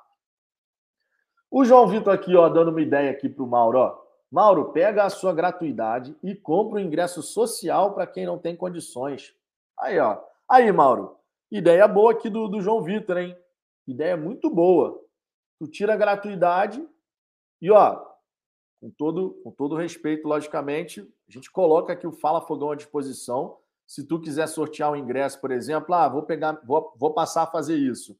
O 1.50 1.62
João 1.62 1.86
Vitor 1.86 2.14
aqui, 2.14 2.34
ó, 2.34 2.48
dando 2.48 2.70
uma 2.70 2.80
ideia 2.80 3.10
aqui 3.10 3.28
pro 3.28 3.46
Mauro, 3.46 3.78
ó. 3.78 4.00
Mauro, 4.32 4.72
pega 4.72 5.04
a 5.04 5.10
sua 5.10 5.34
gratuidade 5.34 6.16
e 6.22 6.34
compra 6.34 6.78
o 6.78 6.80
ingresso 6.80 7.22
social 7.22 7.92
para 7.92 8.06
quem 8.06 8.24
não 8.24 8.38
tem 8.38 8.56
condições. 8.56 9.34
Aí, 9.78 9.98
ó. 9.98 10.18
Aí, 10.48 10.72
Mauro. 10.72 11.16
Ideia 11.50 11.86
boa 11.86 12.12
aqui 12.12 12.30
do, 12.30 12.48
do 12.48 12.62
João 12.62 12.82
Vitor, 12.82 13.18
hein? 13.18 13.36
Ideia 13.88 14.18
muito 14.18 14.50
boa. 14.50 15.02
Tu 15.58 15.66
tira 15.66 15.94
a 15.94 15.96
gratuidade 15.96 16.86
e, 17.60 17.70
ó, 17.70 18.04
com 18.78 18.90
todo, 18.90 19.40
com 19.42 19.50
todo 19.50 19.76
respeito, 19.76 20.28
logicamente, 20.28 21.00
a 21.26 21.32
gente 21.32 21.50
coloca 21.50 21.94
aqui 21.94 22.06
o 22.06 22.12
Fala 22.12 22.42
Fogão 22.42 22.70
à 22.70 22.76
disposição. 22.76 23.56
Se 23.86 24.06
tu 24.06 24.20
quiser 24.20 24.46
sortear 24.46 24.92
um 24.92 24.96
ingresso, 24.96 25.40
por 25.40 25.50
exemplo, 25.50 25.94
ah, 25.94 26.06
vou 26.06 26.22
pegar, 26.22 26.60
vou, 26.64 26.94
vou 26.98 27.14
passar 27.14 27.44
a 27.44 27.46
fazer 27.46 27.76
isso. 27.76 28.14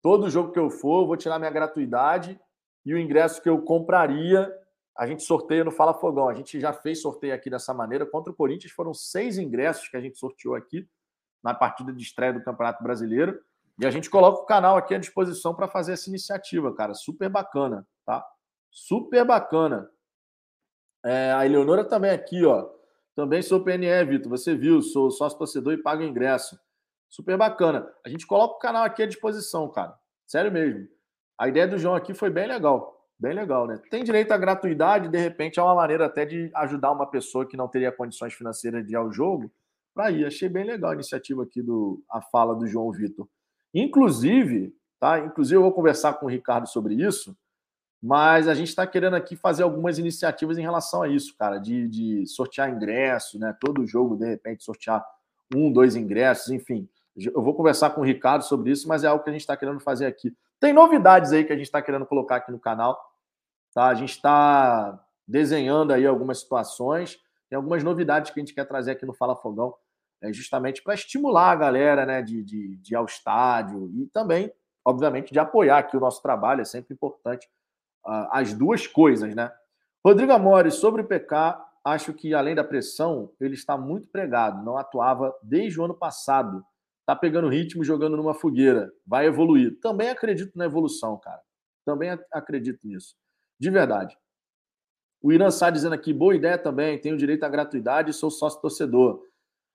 Todo 0.00 0.30
jogo 0.30 0.50
que 0.50 0.58
eu 0.58 0.70
for, 0.70 1.06
vou 1.06 1.16
tirar 1.16 1.38
minha 1.38 1.50
gratuidade 1.50 2.40
e 2.84 2.94
o 2.94 2.98
ingresso 2.98 3.42
que 3.42 3.50
eu 3.50 3.60
compraria, 3.60 4.50
a 4.96 5.06
gente 5.06 5.22
sorteia 5.22 5.62
no 5.62 5.70
Fala 5.70 5.92
Fogão. 5.92 6.26
A 6.26 6.34
gente 6.34 6.58
já 6.58 6.72
fez 6.72 7.02
sorteio 7.02 7.34
aqui 7.34 7.50
dessa 7.50 7.74
maneira. 7.74 8.06
Contra 8.06 8.32
o 8.32 8.36
Corinthians 8.36 8.72
foram 8.72 8.94
seis 8.94 9.36
ingressos 9.36 9.88
que 9.88 9.96
a 9.96 10.00
gente 10.00 10.18
sorteou 10.18 10.54
aqui 10.54 10.88
na 11.44 11.52
partida 11.52 11.92
de 11.92 12.02
estreia 12.02 12.32
do 12.32 12.42
Campeonato 12.42 12.82
Brasileiro. 12.82 13.38
E 13.78 13.86
a 13.86 13.90
gente 13.90 14.08
coloca 14.08 14.42
o 14.42 14.46
canal 14.46 14.76
aqui 14.76 14.94
à 14.94 14.98
disposição 14.98 15.54
para 15.54 15.68
fazer 15.68 15.92
essa 15.92 16.08
iniciativa, 16.08 16.74
cara. 16.74 16.94
Super 16.94 17.28
bacana, 17.28 17.86
tá? 18.04 18.26
Super 18.70 19.24
bacana. 19.24 19.90
É, 21.04 21.32
a 21.32 21.44
Eleonora 21.44 21.84
também 21.84 22.10
aqui, 22.10 22.44
ó. 22.44 22.68
Também 23.14 23.42
sou 23.42 23.62
PNE, 23.62 24.04
Vitor. 24.04 24.30
Você 24.30 24.54
viu, 24.54 24.82
sou 24.82 25.10
sócio 25.10 25.38
torcedor 25.38 25.72
e 25.72 25.82
pago 25.82 26.02
ingresso. 26.02 26.58
Super 27.08 27.36
bacana. 27.36 27.90
A 28.04 28.08
gente 28.08 28.26
coloca 28.26 28.56
o 28.56 28.58
canal 28.58 28.84
aqui 28.84 29.02
à 29.02 29.06
disposição, 29.06 29.68
cara. 29.70 29.96
Sério 30.26 30.50
mesmo. 30.50 30.88
A 31.38 31.48
ideia 31.48 31.68
do 31.68 31.78
João 31.78 31.94
aqui 31.94 32.14
foi 32.14 32.30
bem 32.30 32.46
legal. 32.46 32.96
Bem 33.18 33.32
legal, 33.32 33.66
né? 33.66 33.80
Tem 33.90 34.04
direito 34.04 34.32
à 34.32 34.36
gratuidade, 34.36 35.08
de 35.08 35.18
repente 35.18 35.58
é 35.58 35.62
uma 35.62 35.74
maneira 35.74 36.04
até 36.04 36.26
de 36.26 36.50
ajudar 36.54 36.92
uma 36.92 37.06
pessoa 37.06 37.46
que 37.46 37.56
não 37.56 37.68
teria 37.68 37.90
condições 37.90 38.34
financeiras 38.34 38.86
de 38.86 38.92
ir 38.92 38.96
ao 38.96 39.10
jogo 39.10 39.50
para 39.94 40.10
ir. 40.10 40.26
Achei 40.26 40.48
bem 40.48 40.64
legal 40.64 40.90
a 40.90 40.94
iniciativa 40.94 41.42
aqui 41.42 41.62
do 41.62 42.04
a 42.10 42.20
fala 42.20 42.54
do 42.54 42.66
João 42.66 42.90
Vitor. 42.90 43.26
Inclusive, 43.74 44.74
tá? 44.98 45.18
Inclusive 45.18 45.56
eu 45.56 45.62
vou 45.62 45.72
conversar 45.72 46.14
com 46.14 46.26
o 46.26 46.28
Ricardo 46.28 46.68
sobre 46.68 46.94
isso, 46.94 47.36
mas 48.02 48.48
a 48.48 48.54
gente 48.54 48.68
está 48.68 48.86
querendo 48.86 49.16
aqui 49.16 49.36
fazer 49.36 49.62
algumas 49.62 49.98
iniciativas 49.98 50.58
em 50.58 50.62
relação 50.62 51.02
a 51.02 51.08
isso, 51.08 51.36
cara, 51.36 51.58
de, 51.58 51.88
de 51.88 52.26
sortear 52.26 52.70
ingresso, 52.70 53.38
né? 53.38 53.56
Todo 53.60 53.86
jogo, 53.86 54.16
de 54.16 54.26
repente, 54.26 54.64
sortear 54.64 55.04
um, 55.54 55.72
dois 55.72 55.96
ingressos, 55.96 56.50
enfim. 56.50 56.88
Eu 57.16 57.42
vou 57.42 57.54
conversar 57.54 57.90
com 57.90 58.02
o 58.02 58.04
Ricardo 58.04 58.42
sobre 58.42 58.70
isso, 58.70 58.86
mas 58.86 59.02
é 59.02 59.06
algo 59.06 59.24
que 59.24 59.30
a 59.30 59.32
gente 59.32 59.42
está 59.42 59.56
querendo 59.56 59.80
fazer 59.80 60.06
aqui. 60.06 60.34
Tem 60.60 60.72
novidades 60.72 61.32
aí 61.32 61.44
que 61.44 61.52
a 61.52 61.56
gente 61.56 61.66
está 61.66 61.80
querendo 61.80 62.06
colocar 62.06 62.36
aqui 62.36 62.52
no 62.52 62.58
canal. 62.58 62.98
Tá? 63.72 63.86
A 63.86 63.94
gente 63.94 64.10
está 64.10 65.02
desenhando 65.26 65.92
aí 65.92 66.06
algumas 66.06 66.38
situações, 66.38 67.18
tem 67.48 67.56
algumas 67.56 67.82
novidades 67.82 68.30
que 68.30 68.38
a 68.38 68.42
gente 68.42 68.54
quer 68.54 68.66
trazer 68.66 68.92
aqui 68.92 69.06
no 69.06 69.14
Fala 69.14 69.34
Fogão 69.34 69.74
é 70.22 70.32
justamente 70.32 70.82
para 70.82 70.94
estimular 70.94 71.50
a 71.50 71.56
galera 71.56 72.06
né, 72.06 72.22
de, 72.22 72.42
de, 72.42 72.76
de 72.76 72.94
ir 72.94 72.96
ao 72.96 73.04
estádio 73.04 73.90
e 73.94 74.06
também, 74.06 74.52
obviamente, 74.84 75.32
de 75.32 75.38
apoiar 75.38 75.78
aqui 75.78 75.96
o 75.96 76.00
nosso 76.00 76.22
trabalho, 76.22 76.62
é 76.62 76.64
sempre 76.64 76.94
importante 76.94 77.46
uh, 78.06 78.28
as 78.30 78.52
duas 78.52 78.86
coisas, 78.86 79.34
né? 79.34 79.52
Rodrigo 80.04 80.32
Amores, 80.32 80.74
sobre 80.74 81.02
o 81.02 81.04
PK, 81.04 81.60
acho 81.84 82.12
que 82.14 82.32
além 82.32 82.54
da 82.54 82.62
pressão, 82.62 83.32
ele 83.40 83.54
está 83.54 83.76
muito 83.76 84.08
pregado, 84.08 84.64
não 84.64 84.78
atuava 84.78 85.36
desde 85.42 85.80
o 85.80 85.84
ano 85.84 85.94
passado. 85.94 86.64
Está 87.00 87.14
pegando 87.14 87.48
ritmo 87.48 87.84
jogando 87.84 88.16
numa 88.16 88.34
fogueira, 88.34 88.92
vai 89.06 89.26
evoluir. 89.26 89.78
Também 89.80 90.08
acredito 90.08 90.56
na 90.56 90.64
evolução, 90.64 91.16
cara. 91.16 91.40
Também 91.84 92.10
acredito 92.32 92.86
nisso. 92.86 93.14
De 93.58 93.70
verdade. 93.70 94.16
O 95.22 95.32
Irã 95.32 95.50
Sá 95.50 95.70
dizendo 95.70 95.94
aqui, 95.94 96.12
boa 96.12 96.34
ideia 96.34 96.58
também, 96.58 97.00
tenho 97.00 97.16
direito 97.16 97.44
à 97.44 97.48
gratuidade 97.48 98.12
sou 98.12 98.30
sócio 98.30 98.60
torcedor. 98.60 99.22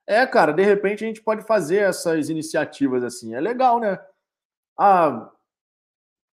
É, 0.07 0.26
cara, 0.26 0.52
de 0.52 0.64
repente 0.64 1.03
a 1.03 1.07
gente 1.07 1.22
pode 1.22 1.44
fazer 1.44 1.78
essas 1.78 2.30
iniciativas 2.30 3.03
assim. 3.03 3.34
É 3.34 3.40
legal, 3.40 3.80
né? 3.80 3.99
Ah, 4.78 5.32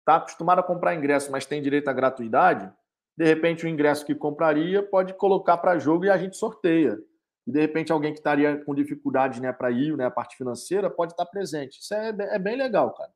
tá 0.05 0.17
acostumado 0.17 0.61
a 0.61 0.63
comprar 0.63 0.95
ingresso, 0.95 1.31
mas 1.31 1.47
tem 1.47 1.61
direito 1.61 1.89
à 1.89 1.93
gratuidade. 1.93 2.73
De 3.17 3.25
repente, 3.25 3.67
o 3.67 3.69
ingresso 3.69 4.07
que 4.07 4.15
compraria 4.15 4.83
pode 4.83 5.13
colocar 5.15 5.59
para 5.59 5.79
jogo 5.79 6.05
e 6.05 6.11
a 6.11 6.17
gente 6.17 6.37
sorteia. 6.37 6.99
E 7.47 7.51
de 7.53 7.61
repente, 7.61 7.91
alguém 7.91 8.13
que 8.13 8.21
estaria 8.21 8.65
com 8.65 8.75
dificuldade 8.75 9.41
né, 9.41 9.53
para 9.53 9.71
ir, 9.71 9.97
né, 9.97 10.07
a 10.07 10.11
parte 10.11 10.37
financeira, 10.37 10.89
pode 10.89 11.13
estar 11.13 11.27
presente. 11.27 11.81
Isso 11.81 11.93
é, 11.95 12.09
é 12.09 12.39
bem 12.39 12.57
legal, 12.57 12.95
cara. 12.95 13.11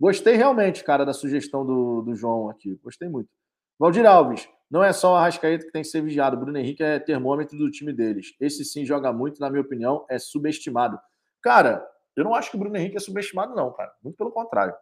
Gostei 0.00 0.36
realmente, 0.36 0.82
cara, 0.82 1.04
da 1.04 1.12
sugestão 1.12 1.64
do, 1.64 2.02
do 2.02 2.14
João 2.14 2.48
aqui. 2.48 2.78
Gostei 2.82 3.08
muito. 3.08 3.28
Valdir 3.78 4.06
Alves, 4.06 4.48
não 4.74 4.82
é 4.82 4.92
só 4.92 5.12
o 5.12 5.14
Arrascaeta 5.14 5.64
que 5.64 5.70
tem 5.70 5.82
que 5.82 5.88
ser 5.88 6.02
vigiado. 6.02 6.36
Bruno 6.36 6.58
Henrique 6.58 6.82
é 6.82 6.98
termômetro 6.98 7.56
do 7.56 7.70
time 7.70 7.92
deles. 7.92 8.34
Esse 8.40 8.64
sim 8.64 8.84
joga 8.84 9.12
muito, 9.12 9.38
na 9.38 9.48
minha 9.48 9.62
opinião, 9.62 10.04
é 10.10 10.18
subestimado. 10.18 10.98
Cara, 11.40 11.88
eu 12.16 12.24
não 12.24 12.34
acho 12.34 12.50
que 12.50 12.56
o 12.56 12.58
Bruno 12.58 12.76
Henrique 12.76 12.96
é 12.96 13.00
subestimado, 13.00 13.54
não, 13.54 13.72
cara. 13.72 13.92
Muito 14.02 14.16
pelo 14.16 14.32
contrário. 14.32 14.74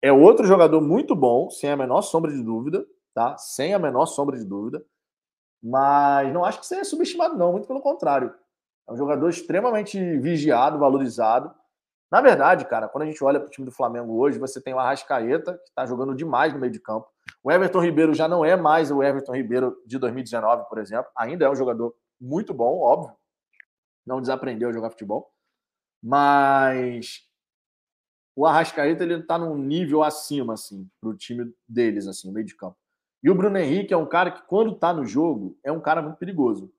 É 0.00 0.12
outro 0.12 0.46
jogador 0.46 0.80
muito 0.80 1.16
bom, 1.16 1.50
sem 1.50 1.68
a 1.68 1.76
menor 1.76 2.02
sombra 2.02 2.30
de 2.30 2.40
dúvida, 2.40 2.86
tá? 3.12 3.36
Sem 3.36 3.74
a 3.74 3.78
menor 3.80 4.06
sombra 4.06 4.38
de 4.38 4.44
dúvida. 4.44 4.84
Mas 5.60 6.32
não 6.32 6.44
acho 6.44 6.60
que 6.60 6.66
seja 6.66 6.84
subestimado, 6.84 7.36
não. 7.36 7.50
Muito 7.50 7.66
pelo 7.66 7.80
contrário. 7.80 8.32
É 8.88 8.92
um 8.92 8.96
jogador 8.96 9.28
extremamente 9.28 9.98
vigiado, 10.20 10.78
valorizado. 10.78 11.52
Na 12.10 12.22
verdade, 12.22 12.64
cara, 12.64 12.88
quando 12.88 13.02
a 13.02 13.06
gente 13.06 13.22
olha 13.22 13.38
para 13.38 13.48
o 13.48 13.50
time 13.50 13.66
do 13.66 13.72
Flamengo 13.72 14.14
hoje, 14.18 14.38
você 14.38 14.60
tem 14.60 14.72
o 14.72 14.78
Arrascaeta, 14.78 15.58
que 15.58 15.68
está 15.68 15.84
jogando 15.84 16.14
demais 16.14 16.52
no 16.54 16.58
meio 16.58 16.72
de 16.72 16.80
campo. 16.80 17.06
O 17.42 17.52
Everton 17.52 17.80
Ribeiro 17.80 18.14
já 18.14 18.26
não 18.26 18.44
é 18.44 18.56
mais 18.56 18.90
o 18.90 19.02
Everton 19.02 19.34
Ribeiro 19.34 19.82
de 19.86 19.98
2019, 19.98 20.68
por 20.68 20.78
exemplo. 20.78 21.10
Ainda 21.14 21.44
é 21.44 21.50
um 21.50 21.54
jogador 21.54 21.94
muito 22.18 22.54
bom, 22.54 22.80
óbvio. 22.80 23.14
Não 24.06 24.22
desaprendeu 24.22 24.70
a 24.70 24.72
jogar 24.72 24.90
futebol. 24.90 25.30
Mas 26.02 27.26
o 28.34 28.46
Arrascaeta 28.46 29.02
ele 29.02 29.14
está 29.14 29.36
num 29.36 29.56
nível 29.56 30.02
acima, 30.02 30.54
assim, 30.54 30.88
para 31.00 31.10
o 31.10 31.14
time 31.14 31.52
deles, 31.68 32.06
assim, 32.06 32.28
no 32.28 32.34
meio 32.34 32.46
de 32.46 32.56
campo. 32.56 32.76
E 33.22 33.28
o 33.28 33.34
Bruno 33.34 33.58
Henrique 33.58 33.92
é 33.92 33.96
um 33.96 34.06
cara 34.06 34.30
que, 34.30 34.42
quando 34.46 34.72
está 34.72 34.92
no 34.92 35.04
jogo, 35.04 35.58
é 35.62 35.72
um 35.72 35.80
cara 35.80 36.00
muito 36.00 36.16
perigoso. 36.16 36.72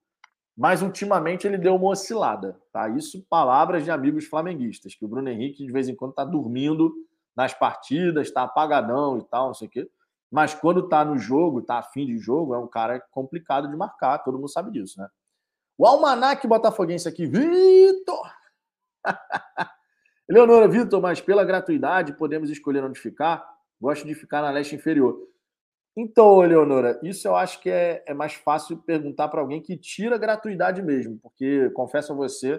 Mas 0.60 0.82
ultimamente 0.82 1.48
ele 1.48 1.58
deu 1.58 1.74
uma 1.74 1.92
oscilada, 1.92 2.60
tá? 2.74 2.90
Isso 2.90 3.26
palavras 3.30 3.86
de 3.86 3.92
amigos 3.92 4.26
flamenguistas, 4.26 4.94
que 4.94 5.06
o 5.06 5.08
Bruno 5.08 5.30
Henrique 5.30 5.66
de 5.66 5.72
vez 5.72 5.88
em 5.88 5.96
quando 5.96 6.12
está 6.12 6.26
dormindo 6.26 6.94
nas 7.34 7.54
partidas, 7.54 8.28
está 8.28 8.44
apagadão 8.44 9.18
e 9.18 9.24
tal, 9.24 9.48
não 9.48 9.54
sei 9.54 9.70
o 9.70 9.72
quê. 9.72 9.90
Mas 10.30 10.54
quando 10.54 10.82
está 10.82 11.06
no 11.06 11.18
jogo, 11.18 11.60
está 11.60 11.80
afim 11.80 12.06
de 12.06 12.18
jogo, 12.18 12.54
é 12.54 12.58
um 12.58 12.68
cara 12.68 13.00
complicado 13.10 13.70
de 13.70 13.78
marcar, 13.78 14.18
todo 14.18 14.38
mundo 14.38 14.50
sabe 14.50 14.70
disso, 14.70 15.00
né? 15.00 15.08
O 15.78 15.88
Almanac 15.88 16.46
Botafoguense 16.46 17.08
aqui, 17.08 17.26
Vitor! 17.26 18.30
Leonora, 20.28 20.68
Vitor, 20.68 21.02
mas 21.02 21.22
pela 21.22 21.46
gratuidade 21.46 22.18
podemos 22.18 22.50
escolher 22.50 22.84
onde 22.84 23.00
ficar? 23.00 23.50
Gosto 23.80 24.06
de 24.06 24.14
ficar 24.14 24.42
na 24.42 24.52
leste 24.52 24.76
inferior. 24.76 25.26
Então, 26.02 26.40
Leonora, 26.40 26.98
isso 27.04 27.28
eu 27.28 27.36
acho 27.36 27.60
que 27.60 27.70
é, 27.70 28.02
é 28.08 28.14
mais 28.14 28.34
fácil 28.34 28.78
perguntar 28.78 29.28
para 29.28 29.42
alguém 29.42 29.62
que 29.62 29.76
tira 29.76 30.18
gratuidade 30.18 30.82
mesmo, 30.82 31.20
porque 31.20 31.70
confesso 31.72 32.14
a 32.14 32.16
você 32.16 32.58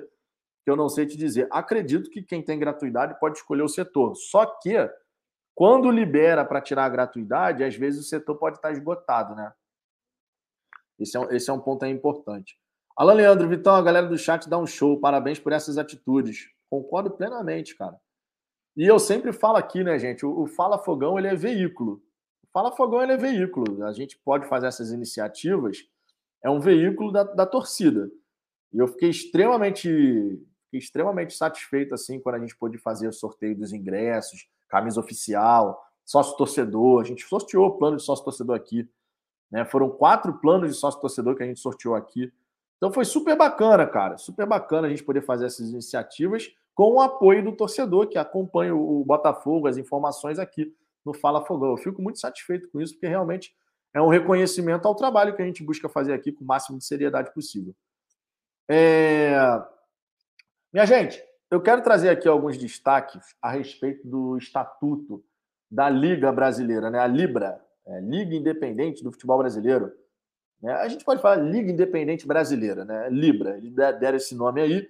que 0.62 0.70
eu 0.70 0.76
não 0.76 0.90
sei 0.90 1.06
te 1.06 1.16
dizer. 1.16 1.48
Acredito 1.50 2.10
que 2.10 2.22
quem 2.22 2.42
tem 2.42 2.58
gratuidade 2.58 3.18
pode 3.18 3.38
escolher 3.38 3.62
o 3.62 3.68
setor. 3.68 4.14
Só 4.14 4.44
que, 4.44 4.76
quando 5.54 5.90
libera 5.90 6.44
para 6.44 6.60
tirar 6.60 6.84
a 6.84 6.90
gratuidade, 6.90 7.64
às 7.64 7.74
vezes 7.74 8.00
o 8.00 8.08
setor 8.08 8.36
pode 8.36 8.56
estar 8.56 8.72
esgotado, 8.72 9.34
né? 9.34 9.50
Esse 10.98 11.16
é, 11.16 11.34
esse 11.34 11.48
é 11.48 11.52
um 11.54 11.60
ponto 11.60 11.86
importante. 11.86 12.58
Alô, 12.94 13.14
Leandro, 13.14 13.48
Vitão, 13.48 13.74
a 13.74 13.80
galera 13.80 14.06
do 14.06 14.18
chat 14.18 14.50
dá 14.50 14.58
um 14.58 14.66
show. 14.66 15.00
Parabéns 15.00 15.38
por 15.38 15.52
essas 15.52 15.78
atitudes. 15.78 16.50
Concordo 16.68 17.10
plenamente, 17.12 17.74
cara. 17.74 17.98
E 18.76 18.84
eu 18.84 18.98
sempre 18.98 19.32
falo 19.32 19.56
aqui, 19.56 19.82
né, 19.82 19.98
gente? 19.98 20.26
O, 20.26 20.40
o 20.42 20.46
Fala 20.46 20.76
Fogão 20.76 21.18
ele 21.18 21.28
é 21.28 21.34
veículo. 21.34 22.02
Fala 22.52 22.72
Fogão 22.72 23.00
é 23.00 23.16
veículo. 23.16 23.84
A 23.84 23.92
gente 23.92 24.18
pode 24.18 24.48
fazer 24.48 24.66
essas 24.66 24.90
iniciativas. 24.90 25.78
É 26.42 26.50
um 26.50 26.58
veículo 26.58 27.12
da, 27.12 27.22
da 27.22 27.46
torcida. 27.46 28.10
E 28.72 28.78
eu 28.78 28.88
fiquei 28.88 29.10
extremamente, 29.10 29.88
fiquei 30.64 30.80
extremamente 30.80 31.34
satisfeito 31.34 31.94
assim 31.94 32.18
quando 32.20 32.36
a 32.36 32.38
gente 32.38 32.56
pôde 32.56 32.78
fazer 32.78 33.08
o 33.08 33.12
sorteio 33.12 33.56
dos 33.56 33.72
ingressos, 33.72 34.48
camisa 34.68 35.00
oficial, 35.00 35.80
sócio 36.04 36.36
torcedor. 36.36 37.00
A 37.00 37.04
gente 37.04 37.24
sorteou 37.24 37.66
o 37.66 37.78
plano 37.78 37.96
de 37.96 38.02
sócio 38.02 38.24
torcedor 38.24 38.56
aqui. 38.56 38.88
Né? 39.50 39.64
Foram 39.64 39.90
quatro 39.90 40.34
planos 40.38 40.70
de 40.70 40.76
sócio 40.76 41.00
torcedor 41.00 41.36
que 41.36 41.42
a 41.42 41.46
gente 41.46 41.60
sorteou 41.60 41.94
aqui. 41.94 42.32
Então 42.78 42.92
foi 42.92 43.04
super 43.04 43.36
bacana, 43.36 43.86
cara. 43.86 44.16
Super 44.16 44.46
bacana 44.46 44.88
a 44.88 44.90
gente 44.90 45.04
poder 45.04 45.22
fazer 45.22 45.46
essas 45.46 45.70
iniciativas 45.70 46.50
com 46.74 46.94
o 46.94 47.00
apoio 47.00 47.44
do 47.44 47.52
torcedor 47.52 48.08
que 48.08 48.16
acompanha 48.16 48.74
o 48.74 49.04
Botafogo, 49.04 49.68
as 49.68 49.76
informações 49.76 50.38
aqui 50.38 50.74
no 51.04 51.14
Fala 51.14 51.44
Fogão. 51.44 51.70
Eu 51.70 51.76
fico 51.76 52.02
muito 52.02 52.18
satisfeito 52.18 52.68
com 52.70 52.80
isso, 52.80 52.94
porque 52.94 53.06
realmente 53.06 53.54
é 53.94 54.00
um 54.00 54.08
reconhecimento 54.08 54.86
ao 54.86 54.94
trabalho 54.94 55.34
que 55.34 55.42
a 55.42 55.44
gente 55.44 55.62
busca 55.62 55.88
fazer 55.88 56.12
aqui 56.12 56.32
com 56.32 56.44
o 56.44 56.46
máximo 56.46 56.78
de 56.78 56.84
seriedade 56.84 57.32
possível. 57.32 57.74
É... 58.68 59.32
Minha 60.72 60.86
gente, 60.86 61.22
eu 61.50 61.60
quero 61.60 61.82
trazer 61.82 62.08
aqui 62.08 62.28
alguns 62.28 62.56
destaques 62.56 63.34
a 63.42 63.50
respeito 63.50 64.06
do 64.06 64.36
estatuto 64.36 65.24
da 65.68 65.88
Liga 65.88 66.30
Brasileira, 66.30 66.90
né? 66.90 67.00
a 67.00 67.06
Libra, 67.06 67.60
é, 67.86 68.00
Liga 68.00 68.34
Independente 68.34 69.02
do 69.02 69.10
Futebol 69.10 69.38
Brasileiro. 69.38 69.92
Né? 70.62 70.72
A 70.74 70.88
gente 70.88 71.04
pode 71.04 71.20
falar 71.20 71.36
Liga 71.36 71.70
Independente 71.70 72.26
Brasileira, 72.26 72.84
né? 72.84 73.08
Libra, 73.08 73.60
deram 73.98 74.16
esse 74.16 74.34
nome 74.34 74.60
aí. 74.60 74.88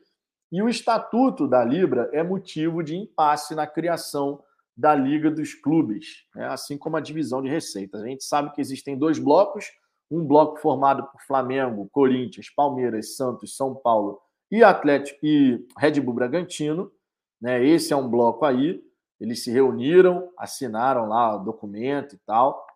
E 0.53 0.63
o 0.63 0.69
estatuto 0.69 1.47
da 1.47 1.65
Libra 1.65 2.11
é 2.13 2.23
motivo 2.23 2.83
de 2.83 2.97
impasse 2.97 3.55
na 3.55 3.67
criação 3.67 4.43
da 4.81 4.95
Liga 4.95 5.31
dos 5.31 5.53
Clubes, 5.53 6.25
né? 6.35 6.47
assim 6.47 6.79
como 6.79 6.97
a 6.97 7.01
divisão 7.01 7.43
de 7.43 7.51
receitas. 7.51 8.03
A 8.03 8.07
gente 8.07 8.25
sabe 8.25 8.51
que 8.53 8.63
existem 8.63 8.97
dois 8.97 9.19
blocos, 9.19 9.71
um 10.11 10.27
bloco 10.27 10.59
formado 10.59 11.07
por 11.07 11.21
Flamengo, 11.21 11.89
Corinthians, 11.93 12.49
Palmeiras, 12.49 13.15
Santos, 13.15 13.55
São 13.55 13.75
Paulo 13.75 14.19
e 14.51 14.65
Atlético 14.65 15.19
e 15.23 15.67
Red 15.79 16.01
Bull 16.01 16.15
Bragantino. 16.15 16.91
Né? 17.39 17.63
Esse 17.63 17.93
é 17.93 17.97
um 17.97 18.09
bloco 18.09 18.47
aí. 18.47 18.83
Eles 19.21 19.45
se 19.45 19.51
reuniram, 19.51 20.31
assinaram 20.39 21.07
lá 21.07 21.37
o 21.37 21.45
documento 21.45 22.15
e 22.15 22.19
tal. 22.25 22.67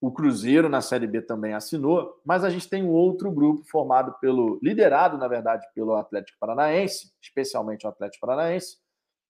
O 0.00 0.10
Cruzeiro 0.10 0.68
na 0.68 0.80
Série 0.80 1.06
B 1.06 1.22
também 1.22 1.54
assinou, 1.54 2.20
mas 2.26 2.42
a 2.42 2.50
gente 2.50 2.68
tem 2.68 2.82
um 2.82 2.90
outro 2.90 3.30
grupo 3.30 3.64
formado 3.64 4.12
pelo, 4.20 4.58
liderado, 4.60 5.16
na 5.16 5.28
verdade, 5.28 5.64
pelo 5.72 5.94
Atlético 5.94 6.36
Paranaense, 6.38 7.12
especialmente 7.22 7.86
o 7.86 7.88
Atlético 7.88 8.26
Paranaense, 8.26 8.76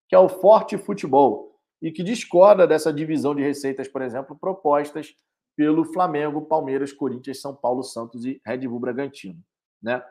que 0.08 0.16
é 0.16 0.18
o 0.18 0.28
Forte 0.28 0.76
Futebol, 0.76 1.53
e 1.84 1.92
que 1.92 2.02
discorda 2.02 2.66
dessa 2.66 2.90
divisão 2.90 3.34
de 3.34 3.42
receitas, 3.42 3.86
por 3.86 4.00
exemplo, 4.00 4.34
propostas 4.34 5.14
pelo 5.54 5.84
Flamengo, 5.84 6.40
Palmeiras, 6.40 6.94
Corinthians, 6.94 7.42
São 7.42 7.54
Paulo, 7.54 7.82
Santos 7.82 8.24
e 8.24 8.40
Red 8.42 8.66
Bull 8.66 8.80
Bragantino. 8.80 9.38
Né? 9.82 10.02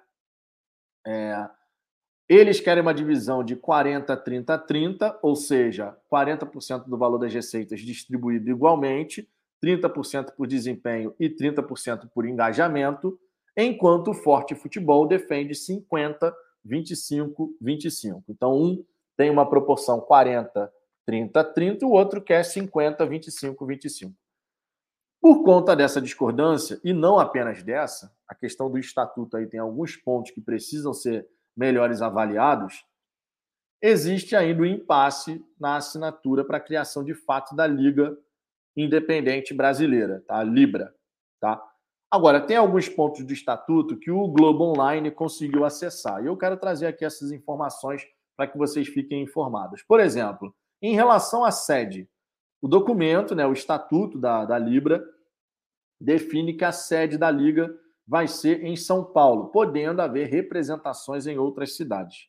É, 1.05 1.49
eles 2.29 2.59
querem 2.59 2.83
uma 2.83 2.93
divisão 2.93 3.43
de 3.43 3.55
40, 3.55 4.15
30, 4.15 4.55
30, 4.59 5.19
ou 5.23 5.35
seja, 5.35 5.97
40% 6.13 6.83
do 6.83 6.95
valor 6.95 7.17
das 7.17 7.33
receitas 7.33 7.81
distribuído 7.81 8.51
igualmente, 8.51 9.27
30% 9.65 10.35
por 10.35 10.45
desempenho 10.45 11.15
e 11.19 11.27
30% 11.27 12.07
por 12.13 12.27
engajamento, 12.27 13.19
enquanto 13.57 14.11
o 14.11 14.13
Forte 14.13 14.53
Futebol 14.53 15.07
defende 15.07 15.55
50, 15.55 16.31
25, 16.63 17.57
25. 17.59 18.23
Então, 18.29 18.55
um 18.55 18.85
tem 19.17 19.31
uma 19.31 19.49
proporção 19.49 19.99
40, 19.99 20.71
30, 21.05 21.43
30, 21.43 21.85
o 21.85 21.91
outro 21.91 22.21
quer 22.21 22.43
50, 22.43 23.05
25, 23.05 23.65
25. 23.65 24.15
Por 25.21 25.43
conta 25.43 25.75
dessa 25.75 26.01
discordância, 26.01 26.79
e 26.83 26.91
não 26.91 27.17
apenas 27.17 27.63
dessa, 27.63 28.13
a 28.27 28.35
questão 28.35 28.69
do 28.69 28.77
estatuto 28.77 29.37
aí 29.37 29.47
tem 29.47 29.59
alguns 29.59 29.95
pontos 29.95 30.31
que 30.31 30.41
precisam 30.41 30.93
ser 30.93 31.27
melhores 31.55 32.01
avaliados, 32.01 32.85
existe 33.81 34.35
ainda 34.35 34.61
o 34.61 34.63
um 34.63 34.67
impasse 34.67 35.45
na 35.59 35.77
assinatura 35.77 36.43
para 36.43 36.57
a 36.57 36.61
criação 36.61 37.03
de 37.03 37.13
fato 37.13 37.55
da 37.55 37.65
Liga 37.67 38.17
independente 38.75 39.53
brasileira, 39.53 40.23
tá? 40.27 40.43
Libra, 40.43 40.93
tá? 41.39 41.61
Agora, 42.09 42.41
tem 42.41 42.57
alguns 42.57 42.87
pontos 42.89 43.25
do 43.25 43.33
estatuto 43.33 43.97
que 43.97 44.11
o 44.11 44.27
Globo 44.27 44.65
Online 44.65 45.09
conseguiu 45.09 45.65
acessar. 45.65 46.23
E 46.23 46.27
eu 46.27 46.37
quero 46.37 46.57
trazer 46.57 46.87
aqui 46.87 47.03
essas 47.03 47.31
informações 47.31 48.03
para 48.35 48.47
que 48.47 48.57
vocês 48.57 48.87
fiquem 48.87 49.23
informados. 49.23 49.81
Por 49.83 49.99
exemplo, 49.99 50.53
em 50.83 50.93
relação 50.93 51.45
à 51.45 51.51
sede, 51.51 52.09
o 52.61 52.67
documento, 52.67 53.33
né, 53.33 53.47
o 53.47 53.53
estatuto 53.53 54.19
da, 54.19 54.43
da 54.43 54.59
Libra, 54.59 55.01
define 55.99 56.53
que 56.53 56.65
a 56.65 56.73
sede 56.73 57.17
da 57.17 57.31
Liga 57.31 57.73
vai 58.05 58.27
ser 58.27 58.65
em 58.65 58.75
São 58.75 59.01
Paulo, 59.01 59.47
podendo 59.47 60.01
haver 60.01 60.27
representações 60.27 61.25
em 61.25 61.37
outras 61.37 61.77
cidades. 61.77 62.27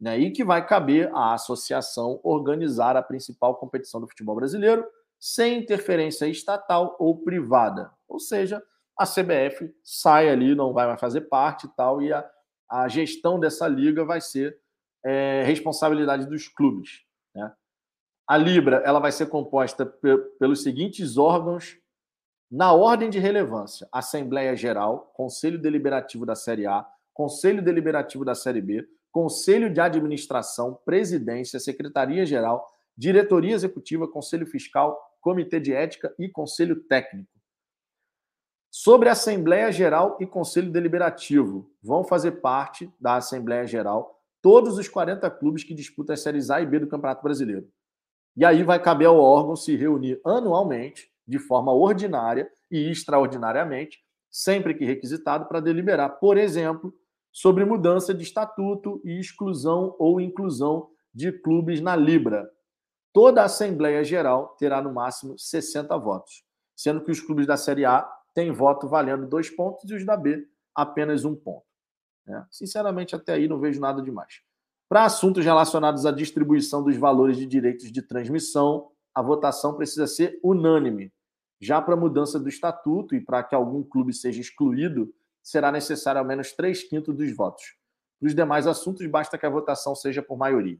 Né, 0.00 0.16
e 0.16 0.30
que 0.30 0.44
vai 0.44 0.64
caber 0.64 1.12
à 1.12 1.34
associação 1.34 2.20
organizar 2.22 2.96
a 2.96 3.02
principal 3.02 3.56
competição 3.56 4.00
do 4.00 4.06
futebol 4.06 4.36
brasileiro 4.36 4.86
sem 5.18 5.58
interferência 5.58 6.26
estatal 6.28 6.94
ou 7.00 7.24
privada. 7.24 7.90
Ou 8.06 8.20
seja, 8.20 8.62
a 8.96 9.04
CBF 9.04 9.74
sai 9.82 10.28
ali, 10.28 10.54
não 10.54 10.72
vai 10.72 10.86
mais 10.86 11.00
fazer 11.00 11.22
parte 11.22 11.66
e 11.66 11.70
tal, 11.70 12.00
e 12.00 12.12
a, 12.12 12.24
a 12.70 12.86
gestão 12.86 13.40
dessa 13.40 13.66
liga 13.66 14.04
vai 14.04 14.20
ser 14.20 14.56
é, 15.04 15.42
responsabilidade 15.42 16.26
dos 16.26 16.46
clubes. 16.46 17.04
Né? 17.34 17.52
A 18.28 18.36
Libra 18.36 18.82
ela 18.84 18.98
vai 18.98 19.10
ser 19.10 19.30
composta 19.30 19.86
pelos 20.38 20.62
seguintes 20.62 21.16
órgãos 21.16 21.78
na 22.50 22.74
ordem 22.74 23.08
de 23.08 23.18
relevância: 23.18 23.88
Assembleia 23.90 24.54
Geral, 24.54 25.10
Conselho 25.14 25.58
Deliberativo 25.58 26.26
da 26.26 26.34
Série 26.34 26.66
A, 26.66 26.86
Conselho 27.14 27.62
Deliberativo 27.62 28.26
da 28.26 28.34
Série 28.34 28.60
B, 28.60 28.86
Conselho 29.10 29.72
de 29.72 29.80
Administração, 29.80 30.78
Presidência, 30.84 31.58
Secretaria 31.58 32.26
Geral, 32.26 32.68
Diretoria 32.94 33.54
Executiva, 33.54 34.06
Conselho 34.06 34.46
Fiscal, 34.46 35.00
Comitê 35.22 35.58
de 35.58 35.72
Ética 35.72 36.14
e 36.18 36.28
Conselho 36.28 36.76
Técnico. 36.82 37.30
Sobre 38.70 39.08
Assembleia 39.08 39.72
Geral 39.72 40.18
e 40.20 40.26
Conselho 40.26 40.70
Deliberativo, 40.70 41.72
vão 41.82 42.04
fazer 42.04 42.32
parte 42.42 42.92
da 43.00 43.16
Assembleia 43.16 43.66
Geral 43.66 44.22
todos 44.42 44.76
os 44.76 44.86
40 44.86 45.30
clubes 45.30 45.64
que 45.64 45.72
disputam 45.72 46.12
as 46.12 46.20
séries 46.20 46.50
A 46.50 46.60
e 46.60 46.66
B 46.66 46.78
do 46.78 46.86
Campeonato 46.86 47.22
Brasileiro. 47.22 47.66
E 48.38 48.44
aí 48.44 48.62
vai 48.62 48.80
caber 48.80 49.08
ao 49.08 49.18
órgão 49.18 49.56
se 49.56 49.74
reunir 49.74 50.20
anualmente, 50.24 51.10
de 51.26 51.40
forma 51.40 51.72
ordinária 51.72 52.48
e 52.70 52.88
extraordinariamente, 52.88 53.98
sempre 54.30 54.74
que 54.74 54.84
requisitado, 54.84 55.46
para 55.46 55.58
deliberar, 55.58 56.20
por 56.20 56.38
exemplo, 56.38 56.94
sobre 57.32 57.64
mudança 57.64 58.14
de 58.14 58.22
estatuto 58.22 59.02
e 59.04 59.18
exclusão 59.18 59.96
ou 59.98 60.20
inclusão 60.20 60.88
de 61.12 61.32
clubes 61.32 61.80
na 61.80 61.96
Libra, 61.96 62.48
toda 63.12 63.42
a 63.42 63.46
Assembleia 63.46 64.04
Geral 64.04 64.54
terá 64.56 64.80
no 64.80 64.94
máximo 64.94 65.36
60 65.36 65.98
votos, 65.98 66.44
sendo 66.76 67.02
que 67.02 67.10
os 67.10 67.20
clubes 67.20 67.44
da 67.44 67.56
Série 67.56 67.84
A 67.84 68.08
têm 68.34 68.52
voto 68.52 68.86
valendo 68.86 69.26
dois 69.26 69.50
pontos 69.50 69.90
e 69.90 69.94
os 69.96 70.06
da 70.06 70.16
B 70.16 70.46
apenas 70.72 71.24
um 71.24 71.34
ponto. 71.34 71.66
Né? 72.24 72.46
Sinceramente, 72.52 73.16
até 73.16 73.32
aí 73.32 73.48
não 73.48 73.58
vejo 73.58 73.80
nada 73.80 74.00
demais. 74.00 74.46
Para 74.88 75.04
assuntos 75.04 75.44
relacionados 75.44 76.06
à 76.06 76.10
distribuição 76.10 76.82
dos 76.82 76.96
valores 76.96 77.36
de 77.36 77.44
direitos 77.44 77.92
de 77.92 78.00
transmissão, 78.00 78.90
a 79.14 79.20
votação 79.20 79.74
precisa 79.74 80.06
ser 80.06 80.40
unânime. 80.42 81.12
Já 81.60 81.82
para 81.82 81.92
a 81.92 81.96
mudança 81.96 82.40
do 82.40 82.48
estatuto 82.48 83.14
e 83.14 83.20
para 83.20 83.42
que 83.42 83.54
algum 83.54 83.82
clube 83.82 84.14
seja 84.14 84.40
excluído, 84.40 85.12
será 85.42 85.70
necessário 85.70 86.20
ao 86.20 86.24
menos 86.24 86.52
três 86.52 86.82
quintos 86.82 87.14
dos 87.14 87.34
votos. 87.36 87.76
Para 88.18 88.28
os 88.28 88.34
demais 88.34 88.66
assuntos, 88.66 89.06
basta 89.06 89.36
que 89.36 89.44
a 89.44 89.50
votação 89.50 89.94
seja 89.94 90.22
por 90.22 90.38
maioria. 90.38 90.78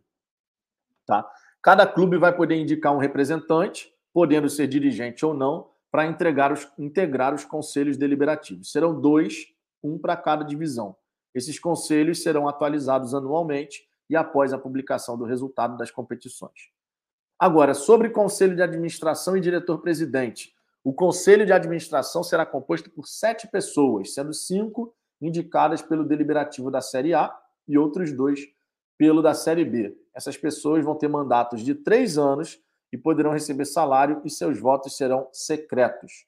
Tá? 1.05 1.29
Cada 1.61 1.87
clube 1.87 2.17
vai 2.17 2.35
poder 2.35 2.57
indicar 2.57 2.95
um 2.95 2.99
representante, 2.99 3.93
podendo 4.13 4.49
ser 4.49 4.69
dirigente 4.69 5.27
ou 5.27 5.35
não, 5.35 5.69
para 5.91 6.09
os, 6.53 6.73
integrar 6.79 7.35
os 7.35 7.45
conselhos 7.45 7.97
deliberativos. 7.97 8.73
Serão 8.73 8.99
dois, 8.99 9.49
um 9.83 9.99
para 9.99 10.17
cada 10.17 10.45
divisão. 10.45 10.97
Esses 11.35 11.59
conselhos 11.59 12.23
serão 12.23 12.49
atualizados 12.49 13.15
anualmente 13.15 13.88
e 14.09 14.17
após 14.17 14.53
a 14.53 14.59
publicação 14.59 15.17
do 15.17 15.25
resultado 15.25 15.77
das 15.77 15.91
competições. 15.91 16.71
Agora, 17.39 17.75
sobre 17.75 18.11
conselho 18.11 18.57
de 18.57 18.63
administração 18.63 19.37
e 19.37 19.41
diretor-presidente, 19.41 20.55
O 20.85 20.93
conselho 20.95 21.45
de 21.45 21.53
administração 21.53 22.23
será 22.23 22.47
composto 22.47 22.91
por 22.91 23.07
sete 23.07 23.47
pessoas, 23.47 24.15
sendo 24.15 24.33
cinco 24.33 24.95
indicadas 25.21 25.83
pelo 25.83 26.03
deliberativo 26.05 26.71
da 26.71 26.81
Série 26.81 27.13
A 27.13 27.35
e 27.67 27.77
outros 27.77 28.13
dois 28.13 28.41
pelo 28.97 29.21
da 29.21 29.35
Série 29.35 29.67
B. 29.67 29.97
Essas 30.15 30.37
pessoas 30.37 30.85
vão 30.85 30.95
ter 30.95 31.09
mandatos 31.09 31.63
de 31.63 31.75
três 31.75 32.17
anos 32.17 32.59
e 32.91 32.97
poderão 32.97 33.33
receber 33.33 33.67
salário 33.67 34.23
e 34.25 34.31
seus 34.31 34.59
votos 34.59 34.97
serão 34.97 35.29
secretos. 35.31 36.27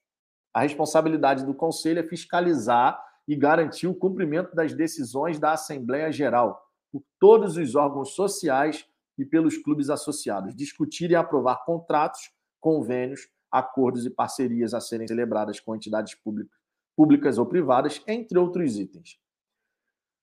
A 0.52 0.60
responsabilidade 0.60 1.46
do 1.46 1.54
conselho 1.54 2.00
é 2.00 2.02
fiscalizar 2.02 3.02
e 3.26 3.34
garantir 3.34 3.86
o 3.86 3.94
cumprimento 3.94 4.54
das 4.54 4.74
decisões 4.74 5.38
da 5.38 5.52
Assembleia 5.52 6.12
Geral 6.12 6.69
por 6.92 7.02
todos 7.18 7.56
os 7.56 7.74
órgãos 7.74 8.14
sociais 8.14 8.86
e 9.18 9.24
pelos 9.24 9.58
clubes 9.58 9.90
associados, 9.90 10.54
discutir 10.54 11.10
e 11.10 11.14
aprovar 11.14 11.64
contratos, 11.64 12.30
convênios, 12.60 13.28
acordos 13.50 14.06
e 14.06 14.10
parcerias 14.10 14.72
a 14.74 14.80
serem 14.80 15.06
celebradas 15.06 15.60
com 15.60 15.74
entidades 15.74 16.14
públicas, 16.14 16.58
públicas 16.96 17.38
ou 17.38 17.46
privadas, 17.46 18.02
entre 18.06 18.38
outros 18.38 18.78
itens. 18.78 19.18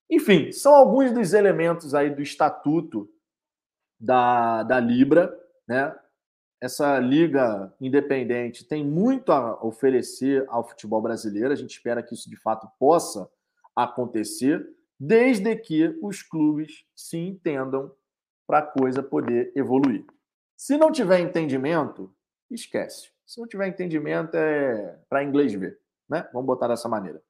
Enfim, 0.10 0.52
são 0.52 0.74
alguns 0.74 1.12
dos 1.12 1.34
elementos 1.34 1.94
aí 1.94 2.14
do 2.14 2.22
estatuto 2.22 3.10
da, 4.00 4.64
da 4.64 4.80
Libra, 4.80 5.38
né? 5.68 5.98
Essa 6.60 6.98
liga 6.98 7.72
independente 7.80 8.66
tem 8.66 8.84
muito 8.84 9.32
a 9.32 9.64
oferecer 9.64 10.44
ao 10.48 10.68
futebol 10.68 11.02
brasileiro. 11.02 11.52
A 11.52 11.56
gente 11.56 11.72
espera 11.72 12.02
que 12.02 12.16
isso 12.16 12.28
de 12.30 12.36
fato 12.36 12.68
possa 12.80 13.30
acontecer, 13.76 14.68
desde 15.00 15.56
que 15.56 15.98
os 16.02 16.24
clubes 16.24 16.86
se 16.96 17.18
entendam 17.18 17.92
para 18.48 18.60
a 18.60 18.66
coisa 18.66 19.04
poder 19.04 19.52
evoluir. 19.56 20.06
Se 20.56 20.78
não 20.78 20.92
tiver 20.92 21.20
entendimento, 21.20 22.12
esquece. 22.50 23.12
Se 23.26 23.40
não 23.40 23.48
tiver 23.48 23.68
entendimento, 23.68 24.36
é 24.36 24.98
para 25.10 25.24
inglês 25.24 25.54
ver. 25.54 25.78
Né? 26.10 26.28
Vamos 26.34 26.48
botar 26.48 26.70
dessa 26.70 26.88
maneira. 26.88 27.22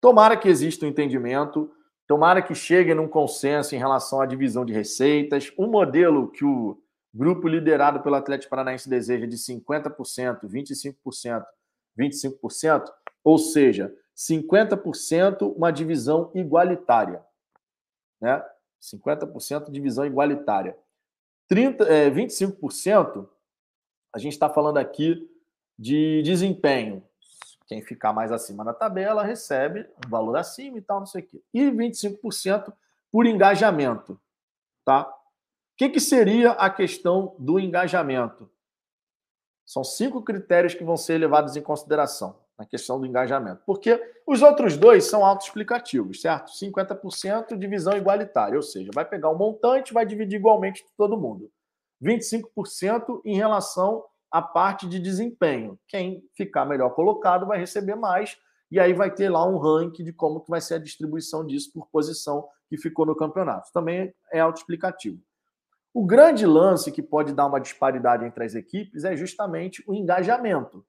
Tomara 0.00 0.36
que 0.36 0.48
exista 0.48 0.84
um 0.84 0.88
entendimento, 0.88 1.70
tomara 2.06 2.42
que 2.42 2.54
chegue 2.54 2.92
num 2.94 3.06
consenso 3.06 3.74
em 3.74 3.78
relação 3.78 4.20
à 4.20 4.26
divisão 4.26 4.64
de 4.64 4.72
receitas. 4.72 5.52
Um 5.56 5.68
modelo 5.68 6.30
que 6.30 6.44
o 6.44 6.82
grupo 7.14 7.46
liderado 7.46 8.00
pelo 8.00 8.16
Atlético 8.16 8.50
Paranaense 8.50 8.88
deseja 8.88 9.26
de 9.26 9.36
50%, 9.36 10.40
25%, 10.44 11.44
25%, 11.98 12.84
ou 13.22 13.38
seja, 13.38 13.94
50% 14.20 15.54
uma 15.56 15.70
divisão 15.70 16.30
igualitária. 16.34 17.24
Né? 18.20 18.44
50% 18.80 19.70
divisão 19.70 20.04
igualitária. 20.04 20.76
30, 21.48 21.84
é, 21.84 22.10
25%, 22.10 23.26
a 24.14 24.18
gente 24.18 24.32
está 24.32 24.50
falando 24.50 24.76
aqui 24.76 25.28
de 25.78 26.22
desempenho. 26.22 27.02
Quem 27.66 27.80
ficar 27.80 28.12
mais 28.12 28.30
acima 28.30 28.62
na 28.62 28.74
tabela 28.74 29.24
recebe 29.24 29.88
um 30.04 30.08
valor 30.10 30.36
acima 30.36 30.76
e 30.76 30.82
tal, 30.82 30.98
não 30.98 31.06
sei 31.06 31.22
o 31.22 31.26
quê. 31.26 31.42
E 31.54 31.70
25% 31.70 32.72
por 33.10 33.24
engajamento. 33.24 34.20
Tá? 34.84 35.08
O 35.08 35.14
que, 35.76 35.88
que 35.88 36.00
seria 36.00 36.52
a 36.52 36.68
questão 36.68 37.34
do 37.38 37.58
engajamento? 37.58 38.50
São 39.64 39.82
cinco 39.82 40.22
critérios 40.22 40.74
que 40.74 40.84
vão 40.84 40.96
ser 40.96 41.16
levados 41.16 41.56
em 41.56 41.62
consideração 41.62 42.38
na 42.60 42.66
questão 42.66 43.00
do 43.00 43.06
engajamento. 43.06 43.62
Porque 43.64 43.98
os 44.26 44.42
outros 44.42 44.76
dois 44.76 45.04
são 45.04 45.24
autoexplicativos, 45.24 46.20
certo? 46.20 46.52
50% 46.52 47.56
divisão 47.56 47.96
igualitária, 47.96 48.54
ou 48.54 48.62
seja, 48.62 48.90
vai 48.94 49.02
pegar 49.02 49.30
o 49.30 49.34
um 49.34 49.38
montante 49.38 49.94
vai 49.94 50.04
dividir 50.04 50.36
igualmente 50.36 50.84
todo 50.94 51.16
mundo. 51.16 51.50
25% 52.04 53.22
em 53.24 53.34
relação 53.34 54.04
à 54.30 54.42
parte 54.42 54.86
de 54.86 55.00
desempenho. 55.00 55.78
Quem 55.88 56.22
ficar 56.34 56.66
melhor 56.66 56.90
colocado 56.90 57.46
vai 57.46 57.58
receber 57.58 57.94
mais, 57.94 58.36
e 58.70 58.78
aí 58.78 58.92
vai 58.92 59.10
ter 59.10 59.30
lá 59.30 59.42
um 59.48 59.56
ranking 59.56 60.04
de 60.04 60.12
como 60.12 60.40
que 60.40 60.50
vai 60.50 60.60
ser 60.60 60.74
a 60.74 60.78
distribuição 60.78 61.46
disso 61.46 61.72
por 61.72 61.88
posição 61.88 62.46
que 62.68 62.76
ficou 62.76 63.06
no 63.06 63.16
campeonato. 63.16 63.72
Também 63.72 64.14
é 64.30 64.38
autoexplicativo. 64.38 65.18
O 65.94 66.04
grande 66.04 66.44
lance 66.44 66.92
que 66.92 67.02
pode 67.02 67.32
dar 67.32 67.46
uma 67.46 67.58
disparidade 67.58 68.24
entre 68.24 68.44
as 68.44 68.54
equipes 68.54 69.02
é 69.04 69.16
justamente 69.16 69.82
o 69.86 69.94
engajamento. 69.94 70.84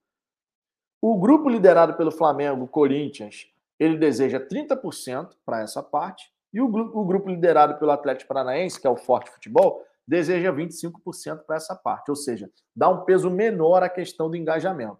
O 1.02 1.19
grupo 1.19 1.49
liderado 1.49 1.95
pelo 1.95 2.11
Flamengo, 2.11 2.68
Corinthians, 2.68 3.52
ele 3.80 3.98
deseja 3.98 4.40
30% 4.40 5.36
para 5.44 5.61
essa 5.61 5.82
parte, 5.82 6.32
e 6.53 6.61
o, 6.61 6.65
o 6.65 7.06
grupo 7.06 7.28
liderado 7.28 7.80
pelo 7.80 7.91
Atlético 7.91 8.28
Paranaense, 8.28 8.80
que 8.80 8.86
é 8.86 8.90
o 8.90 8.98
Forte 8.98 9.32
Futebol, 9.32 9.84
deseja 10.07 10.52
25% 10.52 11.44
para 11.45 11.56
essa 11.56 11.76
parte, 11.76 12.10
ou 12.10 12.15
seja, 12.15 12.52
dá 12.76 12.90
um 12.90 13.03
peso 13.03 13.30
menor 13.30 13.82
à 13.82 13.90
questão 13.90 14.30
do 14.30 14.36
engajamento. 14.36 14.99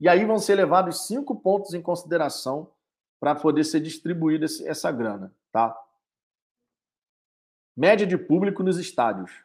E 0.00 0.08
aí 0.08 0.24
vão 0.24 0.38
ser 0.38 0.54
levados 0.54 1.06
cinco 1.06 1.34
pontos 1.34 1.74
em 1.74 1.82
consideração 1.82 2.70
para 3.18 3.34
poder 3.34 3.64
ser 3.64 3.80
distribuída 3.80 4.46
essa 4.64 4.92
grana, 4.92 5.34
tá? 5.50 5.76
Média 7.76 8.06
de 8.06 8.16
público 8.16 8.62
nos 8.62 8.78
estádios. 8.78 9.44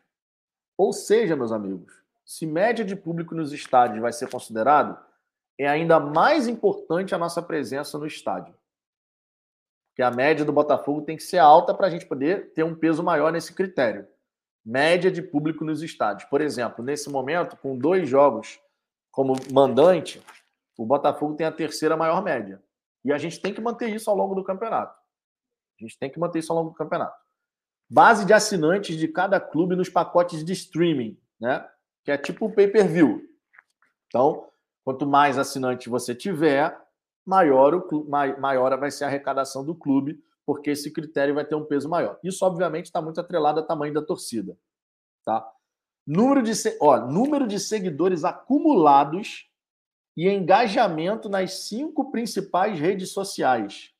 Ou 0.77 0.93
seja, 0.93 1.35
meus 1.35 1.51
amigos, 1.51 2.02
se 2.25 2.45
média 2.45 2.85
de 2.85 2.95
público 2.95 3.35
nos 3.35 3.51
estádios 3.51 4.01
vai 4.01 4.13
ser 4.13 4.29
considerado, 4.29 4.97
é 5.57 5.67
ainda 5.67 5.99
mais 5.99 6.47
importante 6.47 7.13
a 7.13 7.17
nossa 7.17 7.41
presença 7.41 7.97
no 7.97 8.07
estádio. 8.07 8.55
Porque 9.89 10.01
a 10.01 10.09
média 10.09 10.43
do 10.43 10.51
Botafogo 10.51 11.03
tem 11.03 11.15
que 11.15 11.23
ser 11.23 11.37
alta 11.37 11.73
para 11.73 11.87
a 11.87 11.89
gente 11.89 12.07
poder 12.07 12.51
ter 12.53 12.63
um 12.63 12.73
peso 12.73 13.03
maior 13.03 13.31
nesse 13.31 13.53
critério. 13.53 14.07
Média 14.65 15.11
de 15.11 15.21
público 15.21 15.63
nos 15.63 15.83
estádios. 15.83 16.27
Por 16.29 16.41
exemplo, 16.41 16.83
nesse 16.83 17.09
momento, 17.09 17.55
com 17.57 17.77
dois 17.77 18.09
jogos 18.09 18.59
como 19.11 19.35
mandante, 19.51 20.19
o 20.77 20.85
Botafogo 20.85 21.35
tem 21.35 21.45
a 21.45 21.51
terceira 21.51 21.95
maior 21.95 22.23
média. 22.23 22.63
E 23.05 23.11
a 23.11 23.17
gente 23.17 23.39
tem 23.39 23.53
que 23.53 23.61
manter 23.61 23.93
isso 23.93 24.09
ao 24.09 24.15
longo 24.15 24.33
do 24.33 24.43
campeonato. 24.43 24.97
A 25.79 25.83
gente 25.83 25.99
tem 25.99 26.09
que 26.09 26.19
manter 26.19 26.39
isso 26.39 26.51
ao 26.51 26.57
longo 26.57 26.71
do 26.71 26.75
campeonato. 26.75 27.21
Base 27.87 28.25
de 28.25 28.33
assinantes 28.33 28.97
de 28.97 29.07
cada 29.07 29.39
clube 29.39 29.75
nos 29.75 29.89
pacotes 29.89 30.43
de 30.43 30.53
streaming, 30.53 31.19
né? 31.39 31.69
Que 32.03 32.11
é 32.11 32.17
tipo 32.17 32.45
o 32.45 32.51
pay-per-view. 32.51 33.21
Então, 34.07 34.47
quanto 34.83 35.07
mais 35.07 35.37
assinantes 35.37 35.87
você 35.87 36.13
tiver, 36.13 36.77
maior, 37.25 37.73
o, 37.73 38.09
maior 38.39 38.77
vai 38.77 38.91
ser 38.91 39.05
a 39.05 39.07
arrecadação 39.07 39.63
do 39.63 39.73
clube, 39.73 40.23
porque 40.45 40.71
esse 40.71 40.91
critério 40.91 41.33
vai 41.33 41.45
ter 41.45 41.55
um 41.55 41.65
peso 41.65 41.87
maior. 41.89 42.19
Isso, 42.23 42.45
obviamente, 42.45 42.85
está 42.85 43.01
muito 43.01 43.19
atrelado 43.19 43.59
ao 43.59 43.65
tamanho 43.65 43.93
da 43.93 44.01
torcida. 44.01 44.57
Tá? 45.23 45.49
Número 46.05 46.43
de, 46.43 46.51
ó, 46.81 46.99
número 46.99 47.47
de 47.47 47.59
seguidores 47.59 48.25
acumulados 48.25 49.49
e 50.17 50.27
engajamento 50.27 51.29
nas 51.29 51.65
cinco 51.65 52.11
principais 52.11 52.77
redes 52.77 53.11
sociais. 53.11 53.91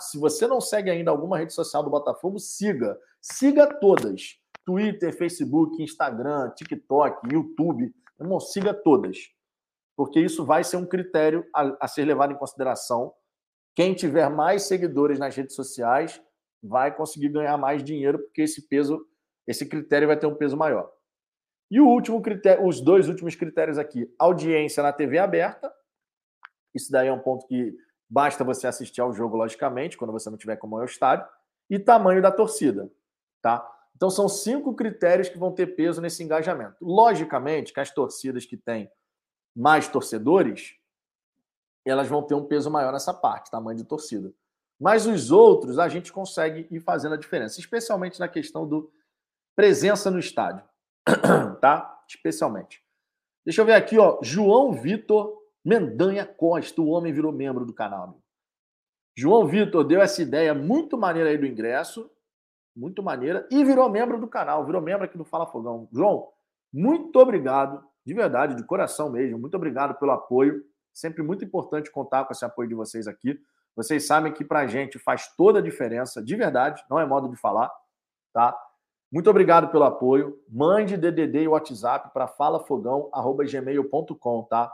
Se 0.00 0.18
você 0.18 0.46
não 0.46 0.60
segue 0.60 0.90
ainda 0.90 1.10
alguma 1.10 1.38
rede 1.38 1.54
social 1.54 1.82
do 1.82 1.90
Botafogo, 1.90 2.38
siga. 2.38 2.98
Siga 3.20 3.66
todas. 3.80 4.38
Twitter, 4.68 5.16
Facebook, 5.16 5.82
Instagram, 5.82 6.50
TikTok, 6.50 7.26
YouTube. 7.32 7.90
Irmão, 8.20 8.38
siga 8.38 8.74
todas. 8.74 9.16
Porque 9.96 10.20
isso 10.20 10.44
vai 10.44 10.62
ser 10.62 10.76
um 10.76 10.84
critério 10.84 11.42
a, 11.54 11.74
a 11.80 11.88
ser 11.88 12.04
levado 12.04 12.34
em 12.34 12.36
consideração. 12.36 13.14
Quem 13.74 13.94
tiver 13.94 14.28
mais 14.28 14.64
seguidores 14.64 15.18
nas 15.18 15.34
redes 15.34 15.56
sociais 15.56 16.22
vai 16.62 16.94
conseguir 16.94 17.30
ganhar 17.30 17.56
mais 17.56 17.82
dinheiro, 17.82 18.18
porque 18.18 18.42
esse 18.42 18.68
peso, 18.68 19.02
esse 19.46 19.64
critério 19.64 20.06
vai 20.06 20.18
ter 20.18 20.26
um 20.26 20.34
peso 20.34 20.54
maior. 20.54 20.92
E 21.70 21.80
o 21.80 21.88
último 21.88 22.20
critério, 22.20 22.66
os 22.66 22.78
dois 22.78 23.08
últimos 23.08 23.34
critérios 23.34 23.78
aqui, 23.78 24.14
audiência 24.18 24.82
na 24.82 24.92
TV 24.92 25.16
aberta. 25.16 25.72
Isso 26.74 26.92
daí 26.92 27.08
é 27.08 27.12
um 27.12 27.20
ponto 27.20 27.46
que 27.46 27.74
basta 28.06 28.44
você 28.44 28.66
assistir 28.66 29.00
ao 29.00 29.14
jogo, 29.14 29.38
logicamente, 29.38 29.96
quando 29.96 30.12
você 30.12 30.28
não 30.28 30.36
tiver 30.36 30.56
como 30.56 30.78
é 30.78 30.82
o 30.82 30.84
estádio, 30.84 31.26
e 31.70 31.78
tamanho 31.78 32.20
da 32.20 32.30
torcida, 32.30 32.92
tá? 33.40 33.66
Então, 33.98 34.10
são 34.10 34.28
cinco 34.28 34.74
critérios 34.74 35.28
que 35.28 35.36
vão 35.36 35.50
ter 35.50 35.74
peso 35.74 36.00
nesse 36.00 36.22
engajamento. 36.22 36.76
Logicamente, 36.80 37.72
que 37.72 37.80
as 37.80 37.90
torcidas 37.90 38.46
que 38.46 38.56
têm 38.56 38.88
mais 39.56 39.88
torcedores, 39.88 40.76
elas 41.84 42.06
vão 42.06 42.22
ter 42.22 42.36
um 42.36 42.44
peso 42.44 42.70
maior 42.70 42.92
nessa 42.92 43.12
parte, 43.12 43.50
tamanho 43.50 43.76
de 43.76 43.82
torcida. 43.82 44.32
Mas 44.78 45.04
os 45.04 45.32
outros, 45.32 45.80
a 45.80 45.88
gente 45.88 46.12
consegue 46.12 46.68
ir 46.70 46.78
fazendo 46.78 47.14
a 47.14 47.18
diferença, 47.18 47.58
especialmente 47.58 48.20
na 48.20 48.28
questão 48.28 48.68
do 48.68 48.88
presença 49.56 50.12
no 50.12 50.20
estádio. 50.20 50.64
tá? 51.60 52.00
Especialmente. 52.08 52.80
Deixa 53.44 53.62
eu 53.62 53.66
ver 53.66 53.72
aqui, 53.72 53.98
ó. 53.98 54.20
João 54.22 54.74
Vitor 54.74 55.42
Mendanha 55.64 56.24
Costa, 56.24 56.80
o 56.80 56.86
homem 56.86 57.12
virou 57.12 57.32
membro 57.32 57.66
do 57.66 57.72
canal. 57.72 58.16
João 59.16 59.44
Vitor 59.44 59.82
deu 59.82 60.00
essa 60.00 60.22
ideia 60.22 60.54
muito 60.54 60.96
maneira 60.96 61.30
aí 61.30 61.36
do 61.36 61.46
ingresso 61.46 62.08
muito 62.78 63.02
maneira, 63.02 63.46
e 63.50 63.64
virou 63.64 63.90
membro 63.90 64.20
do 64.20 64.28
canal, 64.28 64.64
virou 64.64 64.80
membro 64.80 65.04
aqui 65.04 65.18
do 65.18 65.24
Fala 65.24 65.46
Fogão. 65.46 65.88
João, 65.92 66.28
muito 66.72 67.18
obrigado, 67.18 67.84
de 68.06 68.14
verdade, 68.14 68.54
de 68.54 68.64
coração 68.64 69.10
mesmo, 69.10 69.36
muito 69.38 69.56
obrigado 69.56 69.98
pelo 69.98 70.12
apoio. 70.12 70.62
Sempre 70.94 71.22
muito 71.22 71.44
importante 71.44 71.90
contar 71.90 72.24
com 72.24 72.32
esse 72.32 72.44
apoio 72.44 72.68
de 72.68 72.74
vocês 72.74 73.06
aqui. 73.06 73.38
Vocês 73.76 74.06
sabem 74.06 74.32
que 74.32 74.44
para 74.44 74.60
a 74.60 74.66
gente 74.66 74.98
faz 74.98 75.28
toda 75.36 75.58
a 75.60 75.62
diferença, 75.62 76.22
de 76.22 76.34
verdade, 76.34 76.82
não 76.90 76.98
é 76.98 77.06
modo 77.06 77.28
de 77.28 77.36
falar, 77.36 77.70
tá? 78.32 78.56
Muito 79.10 79.30
obrigado 79.30 79.70
pelo 79.70 79.84
apoio. 79.84 80.38
Mande 80.48 80.96
DDD 80.96 81.44
e 81.44 81.48
WhatsApp 81.48 82.10
para 82.12 82.26
falafogão@gmail.com, 82.26 84.42
tá? 84.44 84.72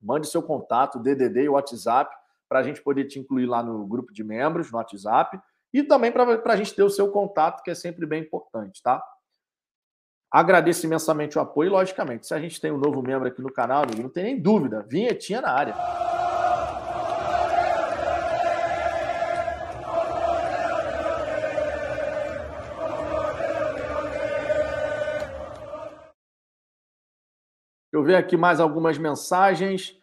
Mande 0.00 0.28
seu 0.28 0.42
contato, 0.42 0.98
DDD 0.98 1.44
e 1.44 1.48
WhatsApp, 1.48 2.14
para 2.48 2.60
a 2.60 2.62
gente 2.62 2.82
poder 2.82 3.04
te 3.04 3.18
incluir 3.18 3.46
lá 3.46 3.62
no 3.62 3.86
grupo 3.86 4.12
de 4.12 4.22
membros, 4.22 4.70
no 4.70 4.76
WhatsApp, 4.78 5.40
e 5.74 5.82
também 5.82 6.12
para 6.12 6.52
a 6.52 6.56
gente 6.56 6.72
ter 6.72 6.84
o 6.84 6.88
seu 6.88 7.10
contato, 7.10 7.64
que 7.64 7.70
é 7.70 7.74
sempre 7.74 8.06
bem 8.06 8.22
importante, 8.22 8.80
tá? 8.80 9.04
Agradeço 10.30 10.86
imensamente 10.86 11.36
o 11.36 11.40
apoio, 11.40 11.72
logicamente, 11.72 12.28
se 12.28 12.34
a 12.34 12.38
gente 12.38 12.60
tem 12.60 12.70
um 12.70 12.78
novo 12.78 13.02
membro 13.02 13.26
aqui 13.26 13.42
no 13.42 13.52
canal, 13.52 13.82
não 14.00 14.08
tem 14.08 14.22
nem 14.22 14.40
dúvida, 14.40 14.86
vinhetinha 14.88 15.40
na 15.40 15.50
área. 15.50 15.74
Eu 27.92 28.02
ver 28.02 28.16
aqui 28.16 28.36
mais 28.36 28.58
algumas 28.58 28.98
mensagens. 28.98 29.96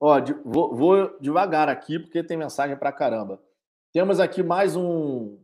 Ó, 0.00 0.20
vou, 0.44 0.74
vou, 0.74 1.16
devagar 1.20 1.68
aqui, 1.68 1.98
porque 1.98 2.24
tem 2.24 2.36
mensagem 2.36 2.76
pra 2.76 2.92
caramba. 2.92 3.40
Temos 3.92 4.20
aqui 4.20 4.40
mais 4.40 4.76
um, 4.76 5.36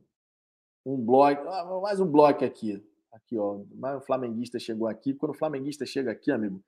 um 0.84 0.96
bloco, 1.04 1.48
ah, 1.48 1.80
mais 1.82 1.98
um 1.98 2.06
bloco 2.06 2.44
aqui. 2.44 2.80
Aqui, 3.12 3.36
ó. 3.36 3.58
Mais 3.74 3.96
um 3.96 4.00
flamenguista 4.00 4.56
chegou 4.56 4.86
aqui. 4.86 5.12
Quando 5.14 5.32
o 5.32 5.36
flamenguista 5.36 5.84
chega 5.84 6.12
aqui, 6.12 6.30
amigo, 6.30 6.62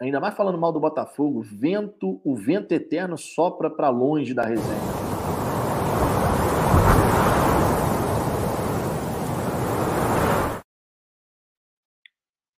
ainda 0.00 0.18
mais 0.18 0.34
falando 0.34 0.58
mal 0.58 0.72
do 0.72 0.80
Botafogo, 0.80 1.42
vento, 1.42 2.20
o 2.24 2.34
vento 2.34 2.72
eterno 2.72 3.16
sopra 3.16 3.70
para 3.70 3.88
longe 3.88 4.34
da 4.34 4.42
resenha. 4.42 4.80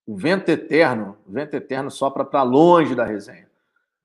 O 0.06 0.16
vento 0.16 0.48
eterno, 0.48 1.18
o 1.26 1.32
vento 1.32 1.54
eterno 1.54 1.90
sopra 1.90 2.24
para 2.24 2.42
longe 2.42 2.94
da 2.94 3.04
resenha. 3.04 3.46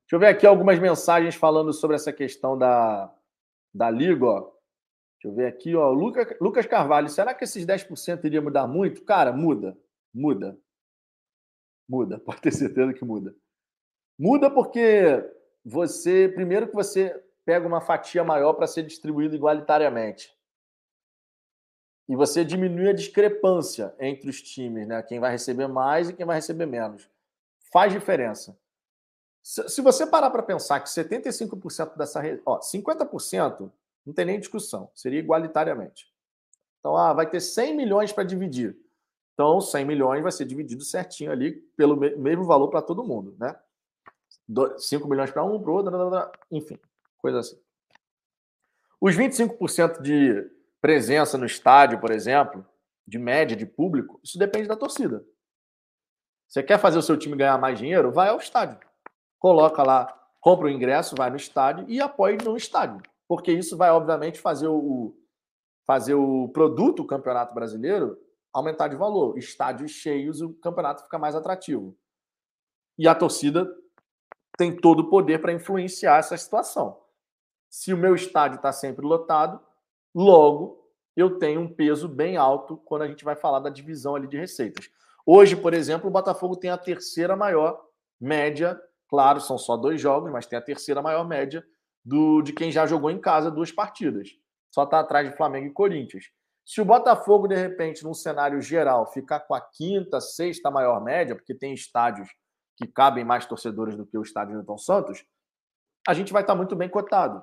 Deixa 0.02 0.16
eu 0.16 0.18
ver 0.18 0.26
aqui 0.26 0.46
algumas 0.46 0.78
mensagens 0.78 1.34
falando 1.34 1.72
sobre 1.72 1.96
essa 1.96 2.12
questão 2.12 2.58
da, 2.58 3.10
da 3.74 3.90
liga, 3.90 4.24
ó. 4.24 4.40
Deixa 4.40 5.28
eu 5.28 5.34
ver 5.34 5.46
aqui, 5.46 5.74
ó. 5.74 5.90
Lucas, 5.90 6.36
Lucas 6.40 6.66
Carvalho, 6.66 7.08
será 7.08 7.34
que 7.34 7.44
esses 7.44 7.66
10% 7.66 8.24
iria 8.24 8.40
mudar 8.40 8.66
muito? 8.66 9.02
Cara, 9.04 9.32
muda. 9.32 9.76
Muda. 10.12 10.58
Muda. 11.88 12.18
Pode 12.24 12.40
ter 12.40 12.52
certeza 12.52 12.94
que 12.94 13.04
muda. 13.04 13.34
Muda 14.18 14.50
porque 14.50 15.28
você, 15.64 16.28
primeiro 16.28 16.68
que 16.68 16.74
você 16.74 17.20
pega 17.44 17.66
uma 17.66 17.80
fatia 17.80 18.22
maior 18.22 18.52
para 18.54 18.66
ser 18.66 18.84
distribuído 18.84 19.34
igualitariamente 19.34 20.34
e 22.08 22.14
você 22.14 22.44
diminui 22.44 22.88
a 22.88 22.94
discrepância 22.94 23.94
entre 23.98 24.28
os 24.28 24.42
times, 24.42 24.86
né? 24.86 25.02
Quem 25.02 25.18
vai 25.18 25.30
receber 25.30 25.66
mais 25.66 26.08
e 26.08 26.12
quem 26.12 26.26
vai 26.26 26.36
receber 26.36 26.66
menos. 26.66 27.08
Faz 27.72 27.92
diferença. 27.92 28.56
Se 29.44 29.82
você 29.82 30.06
parar 30.06 30.30
para 30.30 30.42
pensar 30.42 30.80
que 30.80 30.88
75% 30.88 31.98
dessa. 31.98 32.22
Ó, 32.46 32.60
50% 32.60 33.70
não 34.06 34.14
tem 34.14 34.24
nem 34.24 34.40
discussão, 34.40 34.90
seria 34.94 35.18
igualitariamente. 35.18 36.10
Então, 36.80 36.96
ah, 36.96 37.12
vai 37.12 37.28
ter 37.28 37.40
100 37.40 37.76
milhões 37.76 38.10
para 38.10 38.24
dividir. 38.24 38.74
Então, 39.34 39.60
100 39.60 39.84
milhões 39.84 40.22
vai 40.22 40.32
ser 40.32 40.46
dividido 40.46 40.82
certinho 40.82 41.30
ali, 41.30 41.52
pelo 41.76 41.94
mesmo 41.94 42.44
valor 42.44 42.68
para 42.68 42.80
todo 42.80 43.04
mundo, 43.04 43.36
né? 43.38 43.54
5 44.78 45.06
milhões 45.06 45.30
para 45.30 45.44
um, 45.44 45.60
para 45.60 45.70
o 45.70 45.74
outro, 45.74 45.92
enfim, 46.50 46.78
coisa 47.18 47.40
assim. 47.40 47.60
Os 48.98 49.14
25% 49.14 50.00
de 50.00 50.50
presença 50.80 51.36
no 51.36 51.44
estádio, 51.44 52.00
por 52.00 52.10
exemplo, 52.10 52.66
de 53.06 53.18
média 53.18 53.54
de 53.54 53.66
público, 53.66 54.18
isso 54.24 54.38
depende 54.38 54.68
da 54.68 54.76
torcida. 54.76 55.22
Você 56.48 56.62
quer 56.62 56.78
fazer 56.78 56.96
o 56.96 57.02
seu 57.02 57.18
time 57.18 57.36
ganhar 57.36 57.58
mais 57.58 57.78
dinheiro? 57.78 58.10
Vai 58.10 58.28
ao 58.28 58.38
estádio. 58.38 58.78
Coloca 59.44 59.82
lá, 59.82 60.06
compra 60.40 60.68
o 60.68 60.70
ingresso, 60.70 61.14
vai 61.14 61.28
no 61.28 61.36
estádio 61.36 61.84
e 61.86 62.00
apoie 62.00 62.38
no 62.42 62.56
estádio. 62.56 63.02
Porque 63.28 63.52
isso 63.52 63.76
vai, 63.76 63.90
obviamente, 63.90 64.40
fazer 64.40 64.68
o, 64.68 65.14
fazer 65.86 66.14
o 66.14 66.48
produto, 66.48 67.00
o 67.02 67.06
Campeonato 67.06 67.54
Brasileiro, 67.54 68.18
aumentar 68.50 68.88
de 68.88 68.96
valor. 68.96 69.36
Estádios 69.36 69.90
cheios, 69.90 70.40
o 70.40 70.54
campeonato 70.54 71.02
fica 71.02 71.18
mais 71.18 71.34
atrativo. 71.34 71.94
E 72.96 73.06
a 73.06 73.14
torcida 73.14 73.70
tem 74.56 74.74
todo 74.74 75.00
o 75.00 75.10
poder 75.10 75.42
para 75.42 75.52
influenciar 75.52 76.16
essa 76.16 76.38
situação. 76.38 76.98
Se 77.68 77.92
o 77.92 77.98
meu 77.98 78.14
estádio 78.14 78.56
está 78.56 78.72
sempre 78.72 79.04
lotado, 79.04 79.60
Logo, 80.14 80.88
eu 81.16 81.38
tenho 81.38 81.60
um 81.60 81.68
peso 81.68 82.08
bem 82.08 82.36
alto 82.36 82.76
quando 82.78 83.02
a 83.02 83.08
gente 83.08 83.24
vai 83.24 83.34
falar 83.34 83.58
da 83.58 83.68
divisão 83.68 84.14
ali 84.14 84.28
de 84.28 84.38
receitas. 84.38 84.88
Hoje, 85.26 85.56
por 85.56 85.74
exemplo, 85.74 86.08
o 86.08 86.12
Botafogo 86.12 86.56
tem 86.56 86.70
a 86.70 86.78
terceira 86.78 87.34
maior 87.34 87.84
média, 88.20 88.80
claro, 89.14 89.40
são 89.40 89.56
só 89.56 89.76
dois 89.76 90.00
jogos, 90.00 90.32
mas 90.32 90.44
tem 90.44 90.58
a 90.58 90.62
terceira 90.62 91.00
maior 91.00 91.24
média 91.24 91.64
do 92.04 92.42
de 92.42 92.52
quem 92.52 92.72
já 92.72 92.84
jogou 92.84 93.12
em 93.12 93.20
casa 93.20 93.48
duas 93.48 93.70
partidas. 93.70 94.30
Só 94.74 94.82
está 94.82 94.98
atrás 94.98 95.30
de 95.30 95.36
Flamengo 95.36 95.68
e 95.68 95.72
Corinthians. 95.72 96.24
Se 96.66 96.80
o 96.80 96.84
Botafogo, 96.84 97.46
de 97.46 97.54
repente, 97.54 98.02
num 98.02 98.12
cenário 98.12 98.60
geral, 98.60 99.06
ficar 99.12 99.38
com 99.38 99.54
a 99.54 99.60
quinta, 99.60 100.20
sexta 100.20 100.68
maior 100.68 101.00
média, 101.00 101.36
porque 101.36 101.54
tem 101.54 101.72
estádios 101.72 102.28
que 102.76 102.88
cabem 102.88 103.24
mais 103.24 103.46
torcedores 103.46 103.94
do 103.94 104.04
que 104.04 104.18
o 104.18 104.22
estádio 104.22 104.56
Newton 104.56 104.78
Santos, 104.78 105.24
a 106.08 106.12
gente 106.12 106.32
vai 106.32 106.42
estar 106.42 106.56
muito 106.56 106.74
bem 106.74 106.88
cotado. 106.88 107.40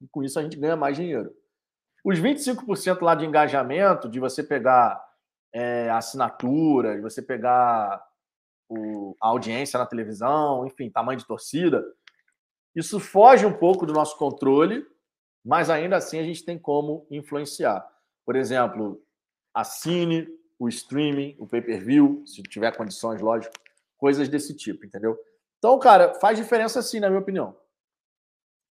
E 0.00 0.06
com 0.06 0.22
isso 0.22 0.38
a 0.38 0.42
gente 0.42 0.56
ganha 0.56 0.76
mais 0.76 0.96
dinheiro. 0.96 1.34
Os 2.04 2.20
25% 2.20 3.02
lá 3.02 3.16
de 3.16 3.26
engajamento, 3.26 4.08
de 4.08 4.20
você 4.20 4.44
pegar 4.44 5.04
é, 5.52 5.88
de 5.88 7.00
você 7.00 7.20
pegar 7.20 8.08
o, 8.70 9.16
a 9.20 9.28
audiência 9.28 9.78
na 9.78 9.84
televisão, 9.84 10.64
enfim, 10.64 10.88
tamanho 10.88 11.18
de 11.18 11.26
torcida, 11.26 11.84
isso 12.74 13.00
foge 13.00 13.44
um 13.44 13.52
pouco 13.52 13.84
do 13.84 13.92
nosso 13.92 14.16
controle, 14.16 14.86
mas 15.44 15.68
ainda 15.68 15.96
assim 15.96 16.20
a 16.20 16.22
gente 16.22 16.44
tem 16.44 16.56
como 16.56 17.06
influenciar. 17.10 17.84
Por 18.24 18.36
exemplo, 18.36 19.02
assine 19.52 20.28
o 20.58 20.68
streaming, 20.68 21.34
o 21.38 21.46
pay-per-view, 21.46 22.22
se 22.24 22.42
tiver 22.44 22.76
condições, 22.76 23.20
lógico, 23.20 23.52
coisas 23.98 24.28
desse 24.28 24.54
tipo, 24.54 24.86
entendeu? 24.86 25.18
Então, 25.58 25.78
cara, 25.78 26.14
faz 26.14 26.38
diferença 26.38 26.80
sim, 26.80 27.00
na 27.00 27.08
minha 27.08 27.20
opinião. 27.20 27.56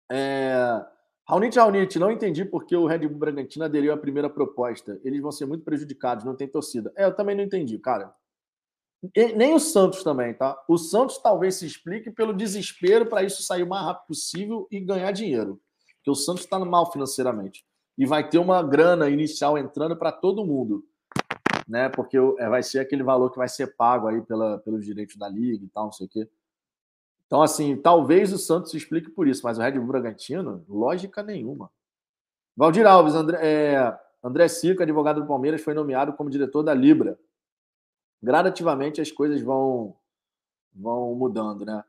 É... 0.10 0.86
Raunit 1.28 1.60
Raunit, 1.60 2.00
não 2.00 2.12
entendi 2.12 2.46
porque 2.46 2.76
o 2.76 2.88
Red 2.88 3.08
Bull 3.08 3.20
Bragantino 3.20 3.66
aderiu 3.66 3.94
à 3.94 3.98
primeira 3.98 4.30
proposta. 4.30 5.00
Eles 5.04 5.22
vão 5.22 5.32
ser 5.32 5.46
muito 5.46 5.64
prejudicados, 5.64 6.24
não 6.24 6.36
tem 6.36 6.48
torcida. 6.48 6.92
É, 6.96 7.06
eu 7.06 7.16
também 7.16 7.36
não 7.36 7.44
entendi, 7.44 7.78
cara. 7.78 8.12
Nem 9.38 9.54
o 9.54 9.60
Santos 9.60 10.04
também, 10.04 10.34
tá? 10.34 10.62
O 10.68 10.78
Santos 10.78 11.18
talvez 11.18 11.56
se 11.56 11.66
explique 11.66 12.12
pelo 12.12 12.34
desespero 12.34 13.06
para 13.06 13.24
isso 13.24 13.42
sair 13.42 13.64
o 13.64 13.70
mais 13.70 13.86
rápido 13.86 14.08
possível 14.08 14.68
e 14.70 14.80
ganhar 14.80 15.12
dinheiro. 15.12 15.60
Porque 15.96 16.12
o 16.12 16.16
Santos 16.16 16.44
está 16.44 16.60
mal 16.60 16.92
financeiramente. 16.92 17.66
E 17.98 18.06
vai 18.06 18.28
ter 18.28 18.38
uma 18.38 18.62
grana 18.62 19.10
inicial 19.10 19.58
entrando 19.58 19.96
para 19.96 20.12
todo 20.12 20.46
mundo. 20.46 20.86
Né? 21.68 21.88
Porque 21.90 22.18
é, 22.18 22.50
vai 22.50 22.62
ser 22.62 22.80
aquele 22.80 23.04
valor 23.04 23.32
que 23.32 23.38
vai 23.38 23.48
ser 23.48 23.76
pago 23.76 24.08
aí 24.08 24.22
pela, 24.22 24.58
pelos 24.60 24.86
direitos 24.86 25.16
da 25.16 25.30
liga 25.30 25.64
e 25.64 25.70
tal, 25.70 25.86
não 25.86 25.92
sei 25.92 26.08
o 26.08 26.10
quê. 26.10 26.30
Então, 27.26 27.42
assim, 27.42 27.78
talvez 27.78 28.34
o 28.34 28.40
Santos 28.40 28.72
se 28.72 28.78
explique 28.78 29.12
por 29.12 29.28
isso, 29.28 29.42
mas 29.44 29.58
o 29.58 29.62
Red 29.62 29.74
Bull 29.74 29.86
Bragantino, 29.86 30.66
lógica 30.68 31.22
nenhuma. 31.22 31.70
Valdir 32.58 32.88
Alves, 32.88 33.14
André, 33.14 33.38
é, 33.40 34.00
André 34.24 34.48
Cica, 34.48 34.84
advogado 34.84 35.22
do 35.22 35.28
Palmeiras, 35.28 35.62
foi 35.62 35.74
nomeado 35.74 36.14
como 36.14 36.30
diretor 36.30 36.64
da 36.64 36.74
Libra. 36.74 37.20
Gradativamente 38.22 39.02
as 39.02 39.12
coisas 39.12 39.42
vão, 39.42 39.96
vão 40.74 41.16
mudando, 41.16 41.66
né? 41.66 41.84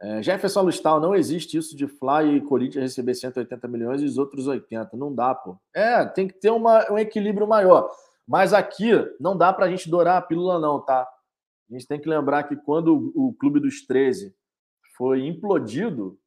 É, 0.00 0.20
Jefferson 0.20 0.62
Lustal, 0.62 1.00
não 1.00 1.14
existe 1.14 1.56
isso 1.56 1.76
de 1.76 1.86
Fly 1.86 2.36
e 2.36 2.40
Corinthians 2.40 2.82
receber 2.82 3.14
180 3.14 3.68
milhões 3.68 4.02
e 4.02 4.04
os 4.04 4.18
outros 4.18 4.48
80. 4.48 4.96
Não 4.96 5.14
dá, 5.14 5.32
pô. 5.32 5.56
É, 5.72 6.04
tem 6.04 6.26
que 6.26 6.34
ter 6.34 6.50
uma, 6.50 6.90
um 6.90 6.98
equilíbrio 6.98 7.46
maior. 7.46 7.88
Mas 8.26 8.52
aqui 8.52 8.90
não 9.20 9.36
dá 9.36 9.52
para 9.52 9.66
a 9.66 9.70
gente 9.70 9.88
dourar 9.88 10.16
a 10.16 10.22
pílula, 10.22 10.58
não, 10.58 10.80
tá? 10.80 11.08
A 11.70 11.72
gente 11.72 11.86
tem 11.86 12.00
que 12.00 12.08
lembrar 12.08 12.42
que 12.44 12.56
quando 12.56 13.12
o 13.14 13.32
Clube 13.34 13.60
dos 13.60 13.86
13 13.86 14.34
foi 14.96 15.24
implodido, 15.24 16.18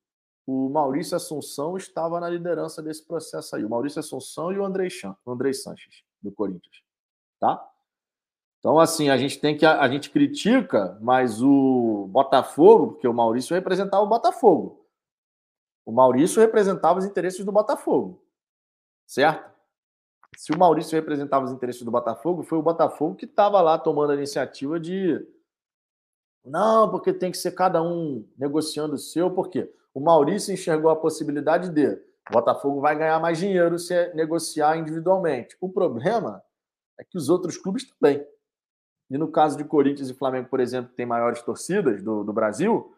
o 0.48 0.70
Maurício 0.70 1.18
Assunção 1.18 1.76
estava 1.76 2.20
na 2.20 2.30
liderança 2.30 2.82
desse 2.82 3.06
processo 3.06 3.56
aí. 3.56 3.66
O 3.66 3.70
Maurício 3.70 4.00
Assunção 4.00 4.54
e 4.54 4.58
o 4.58 4.64
Andrei, 4.64 4.90
Chan, 4.90 5.16
o 5.26 5.32
Andrei 5.32 5.54
Sanches, 5.54 6.04
do 6.22 6.32
Corinthians. 6.32 6.82
Tá? 7.40 7.62
Então, 8.66 8.80
assim, 8.80 9.10
a 9.10 9.18
gente 9.18 9.40
tem 9.40 9.56
que. 9.56 9.64
A, 9.64 9.80
a 9.80 9.88
gente 9.88 10.10
critica, 10.10 10.98
mas 11.00 11.40
o 11.40 12.08
Botafogo, 12.10 12.94
porque 12.94 13.08
o 13.08 13.14
Maurício 13.14 13.54
representava 13.54 14.02
o 14.02 14.08
Botafogo. 14.08 14.84
O 15.86 15.92
Maurício 15.92 16.42
representava 16.42 16.98
os 16.98 17.06
interesses 17.06 17.46
do 17.46 17.52
Botafogo. 17.52 18.26
Certo? 19.06 19.54
Se 20.36 20.52
o 20.52 20.58
Maurício 20.58 20.96
representava 20.96 21.46
os 21.46 21.52
interesses 21.52 21.84
do 21.84 21.92
Botafogo, 21.92 22.42
foi 22.42 22.58
o 22.58 22.64
Botafogo 22.64 23.14
que 23.14 23.26
estava 23.26 23.62
lá 23.62 23.78
tomando 23.78 24.14
a 24.14 24.16
iniciativa 24.16 24.80
de 24.80 25.24
não, 26.44 26.90
porque 26.90 27.14
tem 27.14 27.30
que 27.30 27.38
ser 27.38 27.52
cada 27.52 27.84
um 27.84 28.28
negociando 28.36 28.96
o 28.96 28.98
seu, 28.98 29.30
porque 29.30 29.72
o 29.94 30.00
Maurício 30.00 30.52
enxergou 30.52 30.90
a 30.90 30.96
possibilidade 30.96 31.70
de 31.70 32.02
o 32.32 32.34
Botafogo 32.34 32.82
vai 32.82 32.98
ganhar 32.98 33.20
mais 33.20 33.38
dinheiro 33.38 33.78
se 33.78 34.12
negociar 34.16 34.76
individualmente. 34.76 35.56
O 35.62 35.70
problema 35.70 36.44
é 37.00 37.04
que 37.04 37.16
os 37.16 37.30
outros 37.30 37.58
clubes 37.58 37.88
também. 37.88 38.26
E 39.10 39.18
no 39.18 39.28
caso 39.32 39.58
de 39.58 39.64
Corinthians 39.64 40.10
e 40.10 40.14
Flamengo, 40.14 40.50
por 40.50 40.60
exemplo, 40.60 40.90
que 40.90 40.96
tem 40.96 41.06
maiores 41.06 41.42
torcidas 41.42 42.02
do, 42.02 42.24
do 42.24 42.34
Brasil, 42.34 42.96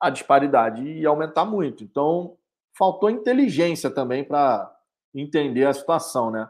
a 0.00 0.08
disparidade 0.08 0.82
ia 0.82 1.08
aumentar 1.08 1.44
muito. 1.44 1.84
Então, 1.84 2.36
faltou 2.76 3.10
inteligência 3.10 3.90
também 3.90 4.24
para 4.24 4.74
entender 5.14 5.66
a 5.66 5.74
situação, 5.74 6.30
né? 6.30 6.48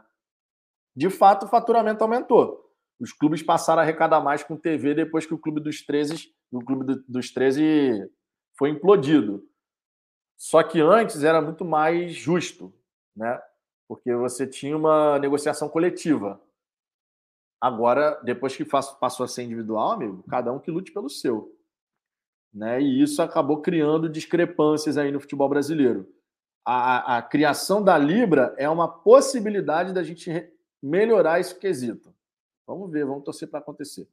De 0.95 1.09
fato, 1.09 1.45
o 1.45 1.49
faturamento 1.49 2.03
aumentou. 2.03 2.69
Os 2.99 3.11
clubes 3.11 3.41
passaram 3.41 3.81
a 3.81 3.83
arrecadar 3.83 4.21
mais 4.21 4.43
com 4.43 4.55
TV 4.55 4.93
depois 4.93 5.25
que 5.25 5.33
o 5.33 5.37
clube 5.37 5.59
dos 5.59 5.81
13, 5.81 6.31
o 6.51 6.63
clube 6.63 7.01
dos 7.07 7.31
13 7.31 8.09
foi 8.57 8.69
implodido. 8.69 9.43
Só 10.37 10.61
que 10.61 10.79
antes 10.79 11.23
era 11.23 11.41
muito 11.41 11.65
mais 11.65 12.13
justo, 12.13 12.73
né? 13.15 13.41
Porque 13.87 14.13
você 14.13 14.45
tinha 14.45 14.77
uma 14.77 15.17
negociação 15.19 15.67
coletiva. 15.67 16.39
Agora, 17.61 18.19
depois 18.23 18.55
que 18.55 18.65
passou 18.65 19.23
a 19.23 19.27
ser 19.27 19.43
individual, 19.43 19.91
amigo, 19.91 20.23
cada 20.27 20.51
um 20.51 20.57
que 20.59 20.71
lute 20.71 20.91
pelo 20.91 21.09
seu. 21.09 21.55
Né? 22.51 22.81
E 22.81 23.03
isso 23.03 23.21
acabou 23.21 23.61
criando 23.61 24.09
discrepâncias 24.09 24.97
aí 24.97 25.11
no 25.11 25.19
futebol 25.19 25.47
brasileiro. 25.47 26.11
A, 26.65 27.17
a 27.17 27.21
criação 27.21 27.83
da 27.83 27.97
Libra 27.97 28.55
é 28.57 28.67
uma 28.67 28.87
possibilidade 28.87 29.93
da 29.93 30.01
gente 30.01 30.51
melhorar 30.81 31.39
esse 31.39 31.53
quesito. 31.57 32.11
Vamos 32.65 32.91
ver, 32.91 33.05
vamos 33.05 33.23
torcer 33.23 33.47
para 33.47 33.59
acontecer. 33.59 34.07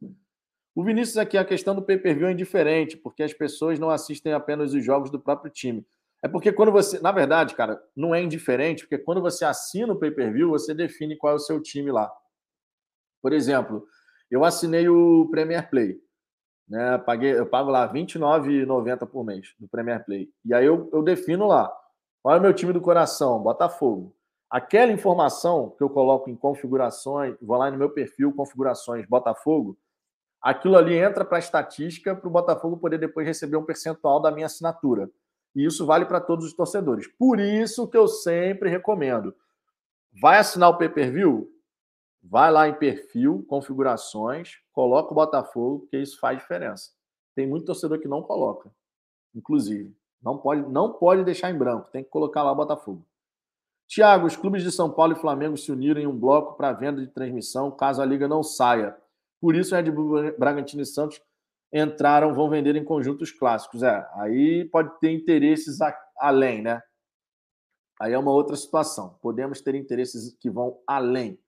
O 0.75 0.85
Vinícius 0.85 1.17
aqui, 1.17 1.39
a 1.39 1.45
questão 1.45 1.75
do 1.75 1.83
pay-per-view 1.83 2.29
é 2.29 2.33
indiferente, 2.33 2.97
porque 2.97 3.23
as 3.23 3.33
pessoas 3.33 3.79
não 3.79 3.91
assistem 3.91 4.33
apenas 4.33 4.75
os 4.75 4.85
jogos 4.85 5.11
do 5.11 5.19
próprio 5.19 5.51
time. 5.51 5.87
É 6.23 6.29
porque 6.29 6.53
quando 6.53 6.73
você, 6.73 7.01
na 7.01 7.13
verdade, 7.13 7.55
cara, 7.55 7.83
não 7.97 8.15
é 8.15 8.23
indiferente, 8.23 8.83
porque 8.83 8.99
quando 8.99 9.21
você 9.21 9.45
assina 9.45 9.93
o 9.93 9.99
pay-per-view, 9.99 10.51
você 10.51 10.75
define 10.75 11.17
qual 11.17 11.33
é 11.33 11.37
o 11.37 11.41
seu 11.41 11.61
time 11.63 11.91
lá. 11.91 12.13
Por 13.29 13.35
exemplo, 13.35 13.87
eu 14.31 14.43
assinei 14.43 14.89
o 14.89 15.29
Premier 15.31 15.69
Play. 15.69 16.01
Né? 16.67 16.97
Paguei, 16.97 17.39
eu 17.39 17.45
pago 17.45 17.71
lá 17.71 17.85
R$29,90 17.85 19.07
por 19.07 19.23
mês 19.23 19.55
do 19.61 19.69
Premier 19.69 20.03
Play. 20.03 20.31
E 20.47 20.55
aí 20.55 20.65
eu, 20.65 20.89
eu 20.95 21.03
defino 21.03 21.47
lá. 21.47 21.71
Qual 22.23 22.35
é 22.35 22.39
o 22.39 22.41
meu 22.41 22.55
time 22.55 22.73
do 22.73 22.81
coração? 22.81 23.39
Botafogo. 23.43 24.17
Aquela 24.49 24.91
informação 24.91 25.75
que 25.77 25.85
eu 25.85 25.91
coloco 25.91 26.31
em 26.31 26.35
configurações, 26.35 27.37
vou 27.43 27.59
lá 27.59 27.71
no 27.71 27.77
meu 27.77 27.91
perfil, 27.91 28.33
configurações 28.33 29.07
Botafogo, 29.07 29.77
aquilo 30.41 30.79
ali 30.79 30.97
entra 30.97 31.23
para 31.23 31.37
a 31.37 31.41
estatística 31.41 32.17
para 32.17 32.29
o 32.29 32.33
Botafogo 32.33 32.79
poder 32.79 32.97
depois 32.97 33.27
receber 33.27 33.59
um 33.59 33.65
percentual 33.67 34.23
da 34.23 34.31
minha 34.31 34.47
assinatura. 34.47 35.11
E 35.55 35.67
isso 35.67 35.85
vale 35.85 36.07
para 36.07 36.19
todos 36.19 36.47
os 36.47 36.55
torcedores. 36.55 37.07
Por 37.07 37.39
isso 37.39 37.87
que 37.89 37.97
eu 37.99 38.09
sempre 38.09 38.71
recomendo. 38.71 39.35
Vai 40.19 40.39
assinar 40.39 40.71
o 40.71 40.79
pay-per-view? 40.79 41.58
Vai 42.23 42.51
lá 42.51 42.69
em 42.69 42.75
perfil, 42.75 43.45
configurações, 43.49 44.59
coloca 44.73 45.13
o 45.13 45.15
Botafogo, 45.15 45.81
porque 45.81 45.99
isso 45.99 46.19
faz 46.19 46.39
diferença. 46.39 46.91
Tem 47.35 47.47
muito 47.47 47.67
torcedor 47.67 48.01
que 48.01 48.09
não 48.09 48.23
coloca, 48.23 48.71
inclusive. 49.35 49.97
Não 50.21 50.37
pode, 50.37 50.63
não 50.71 50.93
pode 50.93 51.25
deixar 51.25 51.51
em 51.51 51.57
branco, 51.57 51.91
tem 51.91 52.03
que 52.03 52.11
colocar 52.11 52.43
lá 52.43 52.53
o 52.53 52.57
Botafogo. 52.57 53.07
Tiago, 53.87 54.27
os 54.27 54.37
clubes 54.37 54.63
de 54.63 54.71
São 54.71 54.91
Paulo 54.91 55.15
e 55.15 55.21
Flamengo 55.21 55.57
se 55.57 55.73
uniram 55.73 56.01
em 56.01 56.07
um 56.07 56.19
bloco 56.19 56.57
para 56.57 56.73
venda 56.73 57.01
de 57.01 57.07
transmissão 57.07 57.71
caso 57.71 58.03
a 58.03 58.05
liga 58.05 58.29
não 58.29 58.43
saia. 58.43 58.95
Por 59.41 59.55
isso, 59.55 59.75
Red 59.75 59.91
Bull 59.91 60.37
Bragantino 60.37 60.83
e 60.83 60.87
Santos 60.87 61.23
entraram, 61.73 62.35
vão 62.35 62.51
vender 62.51 62.77
em 62.77 62.85
conjuntos 62.85 63.31
clássicos. 63.31 63.83
É, 63.83 64.07
aí 64.15 64.65
pode 64.67 64.99
ter 65.01 65.11
interesses 65.11 65.81
a, 65.81 65.97
além, 66.19 66.61
né? 66.61 66.83
Aí 68.01 68.13
é 68.13 68.19
uma 68.19 68.33
outra 68.33 68.57
situação. 68.57 69.19
Podemos 69.23 69.61
ter 69.61 69.75
interesses 69.75 70.37
que 70.39 70.51
vão 70.51 70.79
além. 70.87 71.39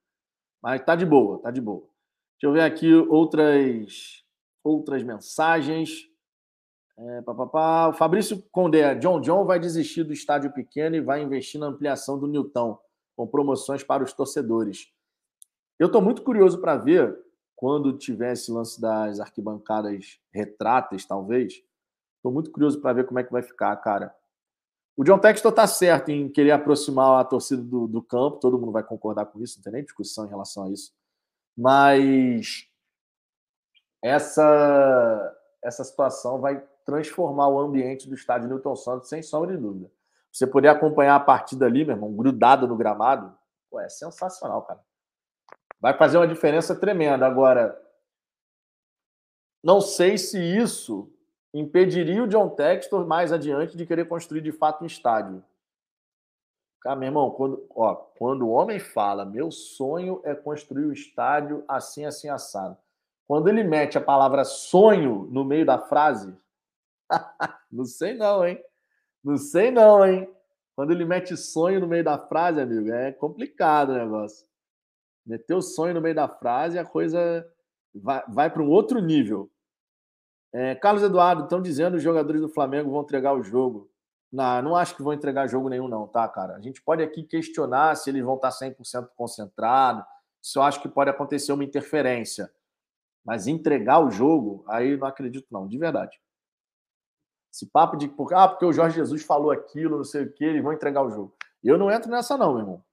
Mas 0.63 0.85
tá 0.85 0.95
de 0.95 1.07
boa, 1.07 1.39
tá 1.41 1.51
de 1.51 1.61
boa. 1.61 1.89
Deixa 2.35 2.47
eu 2.47 2.53
ver 2.53 2.63
aqui 2.63 2.95
outras 2.95 4.25
outras 4.63 5.03
mensagens. 5.03 6.09
É, 6.99 7.23
pá, 7.23 7.35
pá, 7.35 7.47
pá. 7.47 7.89
O 7.89 7.93
Fabrício 7.95 8.43
Condé, 8.53 8.95
John 8.97 9.21
John 9.21 9.45
vai 9.45 9.59
desistir 9.59 10.05
do 10.05 10.13
estádio 10.13 10.53
pequeno 10.53 10.97
e 10.97 11.01
vai 11.01 11.23
investir 11.23 11.59
na 11.59 11.67
ampliação 11.67 12.19
do 12.19 12.27
Newton, 12.27 12.79
com 13.17 13.27
promoções 13.27 13.83
para 13.83 14.05
os 14.05 14.13
torcedores. 14.13 14.93
Eu 15.79 15.87
estou 15.87 16.03
muito 16.03 16.23
curioso 16.23 16.61
para 16.61 16.77
ver 16.77 17.19
quando 17.57 17.97
tiver 17.97 18.33
esse 18.33 18.51
lance 18.51 18.81
das 18.81 19.21
arquibancadas 19.21 20.21
retráteis, 20.31 21.07
talvez. 21.07 21.63
Estou 22.17 22.33
muito 22.33 22.51
curioso 22.51 22.81
para 22.81 22.93
ver 22.93 23.07
como 23.07 23.19
é 23.19 23.25
que 23.25 23.33
vai 23.33 23.43
ficar, 23.43 23.75
cara. 23.77 24.15
O 25.01 25.03
John 25.03 25.19
Textor 25.19 25.49
está 25.49 25.67
certo 25.67 26.11
em 26.11 26.29
querer 26.29 26.51
aproximar 26.51 27.23
a 27.23 27.25
torcida 27.25 27.63
do, 27.63 27.89
do, 27.89 28.03
campo, 28.03 28.37
todo 28.37 28.59
mundo 28.59 28.71
vai 28.71 28.83
concordar 28.83 29.25
com 29.25 29.41
isso, 29.41 29.57
não 29.57 29.63
tem 29.63 29.73
nem 29.73 29.83
discussão 29.83 30.27
em 30.27 30.29
relação 30.29 30.65
a 30.65 30.71
isso. 30.71 30.93
Mas 31.57 32.69
essa, 34.05 35.39
essa 35.65 35.85
situação 35.85 36.39
vai 36.39 36.63
transformar 36.85 37.49
o 37.49 37.59
ambiente 37.59 38.07
do 38.07 38.15
estádio 38.15 38.51
Newton 38.51 38.77
Santos, 38.77 39.09
sem 39.09 39.23
sombra 39.23 39.57
de 39.57 39.63
dúvida. 39.63 39.91
Você 40.31 40.47
poder 40.47 40.69
acompanhar 40.69 41.17
a 41.17 41.21
partida 41.21 41.65
ali, 41.65 41.83
meu 41.83 41.97
irmão, 41.97 42.15
grudado 42.15 42.69
no 42.69 42.77
gramado, 42.77 43.35
pô, 43.71 43.81
é 43.81 43.89
sensacional, 43.89 44.61
cara. 44.67 44.85
Vai 45.81 45.97
fazer 45.97 46.19
uma 46.19 46.29
diferença 46.29 46.79
tremenda. 46.79 47.27
Agora, 47.27 47.75
não 49.65 49.81
sei 49.81 50.19
se 50.19 50.39
isso 50.39 51.11
impediria 51.53 52.23
o 52.23 52.29
John 52.29 52.49
Textor 52.49 53.07
mais 53.07 53.33
adiante 53.33 53.77
de 53.77 53.87
querer 53.87 54.07
construir 54.07 54.41
de 54.41 54.53
fato 54.53 54.83
um 54.83 54.87
estádio. 54.87 55.43
Cara, 56.81 56.97
meu 56.97 57.09
irmão, 57.09 57.31
quando, 57.31 57.67
ó, 57.75 57.95
quando 57.95 58.47
o 58.47 58.51
homem 58.51 58.79
fala, 58.79 59.25
meu 59.25 59.51
sonho 59.51 60.21
é 60.25 60.35
construir 60.35 60.87
o 60.87 60.89
um 60.89 60.93
estádio 60.93 61.63
assim, 61.69 62.07
assim, 62.07 62.29
assado. 62.29 62.77
Quando 63.27 63.49
ele 63.49 63.63
mete 63.63 63.99
a 63.99 64.01
palavra 64.01 64.45
sonho 64.45 65.29
no 65.31 65.45
meio 65.45 65.67
da 65.67 65.79
frase, 65.79 66.35
não 67.71 67.85
sei 67.85 68.15
não, 68.15 68.47
hein? 68.47 68.63
Não 69.23 69.37
sei 69.37 69.71
não, 69.71 70.05
hein? 70.05 70.29
Quando 70.75 70.93
ele 70.93 71.05
mete 71.05 71.37
sonho 71.37 71.79
no 71.79 71.87
meio 71.87 72.03
da 72.03 72.19
frase, 72.19 72.61
amigo, 72.61 72.91
é 72.91 73.13
complicado 73.13 73.91
o 73.91 73.99
negócio. 73.99 74.47
Meter 75.27 75.55
o 75.55 75.61
sonho 75.61 75.93
no 75.93 76.01
meio 76.01 76.15
da 76.15 76.27
frase, 76.27 76.79
a 76.79 76.85
coisa 76.85 77.47
vai, 77.95 78.25
vai 78.27 78.51
para 78.51 78.63
um 78.63 78.71
outro 78.71 79.01
nível. 79.01 79.51
É, 80.53 80.75
Carlos 80.75 81.03
Eduardo, 81.03 81.45
estão 81.45 81.63
dizendo 81.63 81.93
que 81.93 81.99
os 81.99 82.03
jogadores 82.03 82.41
do 82.41 82.49
Flamengo 82.49 82.91
vão 82.91 83.03
entregar 83.03 83.33
o 83.35 83.43
jogo. 83.43 83.91
Não, 84.33 84.63
não 84.63 84.77
acho 84.77 84.97
que 84.97 85.03
vão 85.03 85.13
entregar 85.13 85.49
jogo 85.49 85.69
nenhum, 85.69 85.89
não, 85.89 86.07
tá, 86.07 86.29
cara? 86.29 86.57
A 86.57 86.61
gente 86.61 86.83
pode 86.83 87.03
aqui 87.03 87.23
questionar 87.23 87.97
se 87.97 88.11
eles 88.11 88.23
vão 88.23 88.37
estar 88.37 88.51
100% 88.51 89.09
concentrados, 89.17 90.05
se 90.41 90.59
eu 90.59 90.63
acho 90.63 90.81
que 90.81 90.89
pode 90.89 91.11
acontecer 91.11 91.53
uma 91.53 91.65
interferência. 91.65 92.51
Mas 93.25 93.47
entregar 93.47 94.01
o 94.01 94.11
jogo, 94.11 94.65
aí 94.69 94.97
não 94.97 95.07
acredito, 95.07 95.47
não, 95.51 95.67
de 95.67 95.77
verdade. 95.79 96.21
Esse 97.53 97.67
papo 97.67 97.97
de 97.97 98.13
ah, 98.33 98.49
porque 98.49 98.65
o 98.65 98.73
Jorge 98.73 98.97
Jesus 98.97 99.23
falou 99.25 99.51
aquilo, 99.51 99.99
não 99.99 100.05
sei 100.05 100.25
o 100.25 100.33
que, 100.33 100.45
eles 100.45 100.63
vão 100.63 100.73
entregar 100.73 101.03
o 101.03 101.11
jogo. 101.11 101.35
Eu 101.63 101.77
não 101.77 101.91
entro 101.91 102.11
nessa, 102.11 102.39
não, 102.39 102.53
meu 102.53 102.61
irmão. 102.61 102.85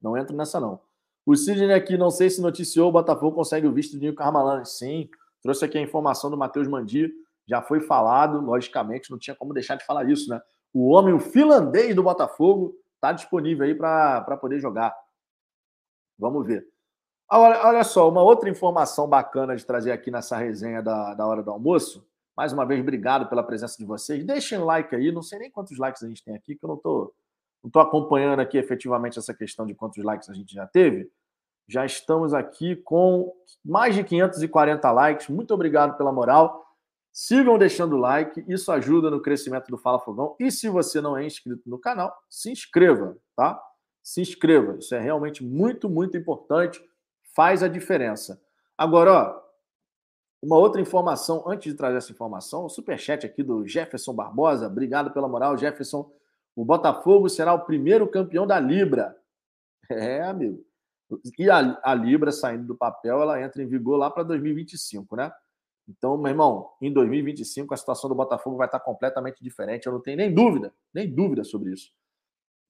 Não 0.00 0.16
entro 0.16 0.36
nessa, 0.36 0.60
não. 0.60 0.80
O 1.24 1.34
Sidney 1.34 1.72
aqui, 1.72 1.96
não 1.96 2.10
sei 2.10 2.30
se 2.30 2.40
noticiou, 2.40 2.88
o 2.88 2.92
Botafogo 2.92 3.34
consegue 3.34 3.66
o 3.66 3.72
visto 3.72 3.96
do 3.96 4.00
Nil 4.00 4.14
Carmalano. 4.14 4.64
Sim, 4.64 5.08
Trouxe 5.46 5.64
aqui 5.64 5.78
a 5.78 5.80
informação 5.80 6.28
do 6.28 6.36
Matheus 6.36 6.66
Mandi, 6.66 7.08
já 7.46 7.62
foi 7.62 7.78
falado, 7.78 8.40
logicamente, 8.40 9.12
não 9.12 9.18
tinha 9.18 9.36
como 9.36 9.54
deixar 9.54 9.76
de 9.76 9.86
falar 9.86 10.10
isso, 10.10 10.28
né? 10.28 10.40
O 10.74 10.88
homem, 10.88 11.14
o 11.14 11.20
finlandês 11.20 11.94
do 11.94 12.02
Botafogo, 12.02 12.74
está 12.96 13.12
disponível 13.12 13.64
aí 13.64 13.72
para 13.72 14.36
poder 14.38 14.58
jogar. 14.58 14.92
Vamos 16.18 16.44
ver. 16.44 16.66
Olha, 17.30 17.64
olha 17.64 17.84
só, 17.84 18.08
uma 18.08 18.24
outra 18.24 18.50
informação 18.50 19.08
bacana 19.08 19.54
de 19.54 19.64
trazer 19.64 19.92
aqui 19.92 20.10
nessa 20.10 20.36
resenha 20.36 20.82
da, 20.82 21.14
da 21.14 21.24
hora 21.24 21.44
do 21.44 21.52
almoço. 21.52 22.04
Mais 22.36 22.52
uma 22.52 22.66
vez, 22.66 22.80
obrigado 22.80 23.28
pela 23.28 23.44
presença 23.44 23.78
de 23.78 23.84
vocês. 23.84 24.24
Deixem 24.24 24.58
like 24.58 24.96
aí, 24.96 25.12
não 25.12 25.22
sei 25.22 25.38
nem 25.38 25.50
quantos 25.50 25.78
likes 25.78 26.02
a 26.02 26.08
gente 26.08 26.24
tem 26.24 26.34
aqui, 26.34 26.56
que 26.56 26.64
eu 26.64 26.68
não 26.68 26.76
estou 26.76 27.14
não 27.62 27.70
tô 27.70 27.78
acompanhando 27.78 28.40
aqui 28.40 28.58
efetivamente 28.58 29.16
essa 29.16 29.32
questão 29.32 29.64
de 29.64 29.74
quantos 29.74 30.02
likes 30.02 30.28
a 30.28 30.34
gente 30.34 30.52
já 30.52 30.66
teve. 30.66 31.08
Já 31.68 31.84
estamos 31.84 32.32
aqui 32.32 32.76
com 32.76 33.32
mais 33.64 33.94
de 33.94 34.04
540 34.04 34.90
likes. 34.92 35.28
Muito 35.28 35.52
obrigado 35.52 35.96
pela 35.96 36.12
moral. 36.12 36.64
Sigam 37.12 37.56
deixando 37.58 37.96
o 37.96 37.98
like, 37.98 38.44
isso 38.46 38.70
ajuda 38.70 39.10
no 39.10 39.22
crescimento 39.22 39.68
do 39.68 39.78
Fala 39.78 39.98
Fogão. 39.98 40.36
E 40.38 40.50
se 40.50 40.68
você 40.68 41.00
não 41.00 41.16
é 41.16 41.24
inscrito 41.24 41.62
no 41.68 41.78
canal, 41.78 42.14
se 42.28 42.50
inscreva, 42.50 43.16
tá? 43.34 43.60
Se 44.02 44.20
inscreva. 44.20 44.76
Isso 44.78 44.94
é 44.94 45.00
realmente 45.00 45.42
muito, 45.42 45.88
muito 45.88 46.16
importante. 46.16 46.80
Faz 47.34 47.62
a 47.62 47.68
diferença. 47.68 48.40
Agora, 48.76 49.12
ó, 49.12 49.42
uma 50.42 50.56
outra 50.58 50.80
informação, 50.80 51.42
antes 51.46 51.72
de 51.72 51.76
trazer 51.76 51.96
essa 51.96 52.12
informação, 52.12 52.66
o 52.66 52.68
superchat 52.68 53.24
aqui 53.24 53.42
do 53.42 53.66
Jefferson 53.66 54.12
Barbosa. 54.12 54.66
Obrigado 54.66 55.10
pela 55.10 55.26
moral, 55.26 55.56
Jefferson. 55.56 56.12
O 56.54 56.64
Botafogo 56.64 57.28
será 57.28 57.52
o 57.54 57.64
primeiro 57.64 58.06
campeão 58.06 58.46
da 58.46 58.60
Libra. 58.60 59.16
É, 59.88 60.22
amigo. 60.22 60.64
E 61.38 61.50
a, 61.50 61.78
a 61.82 61.94
Libra 61.94 62.32
saindo 62.32 62.66
do 62.66 62.76
papel, 62.76 63.20
ela 63.22 63.40
entra 63.40 63.62
em 63.62 63.66
vigor 63.66 63.96
lá 63.96 64.10
para 64.10 64.22
2025, 64.24 65.16
né? 65.16 65.32
Então, 65.88 66.16
meu 66.16 66.30
irmão, 66.30 66.70
em 66.82 66.92
2025 66.92 67.72
a 67.72 67.76
situação 67.76 68.08
do 68.08 68.16
Botafogo 68.16 68.56
vai 68.56 68.66
estar 68.66 68.80
completamente 68.80 69.42
diferente. 69.42 69.86
Eu 69.86 69.92
não 69.92 70.00
tenho 70.00 70.16
nem 70.16 70.34
dúvida, 70.34 70.74
nem 70.92 71.08
dúvida 71.08 71.44
sobre 71.44 71.72
isso. 71.72 71.92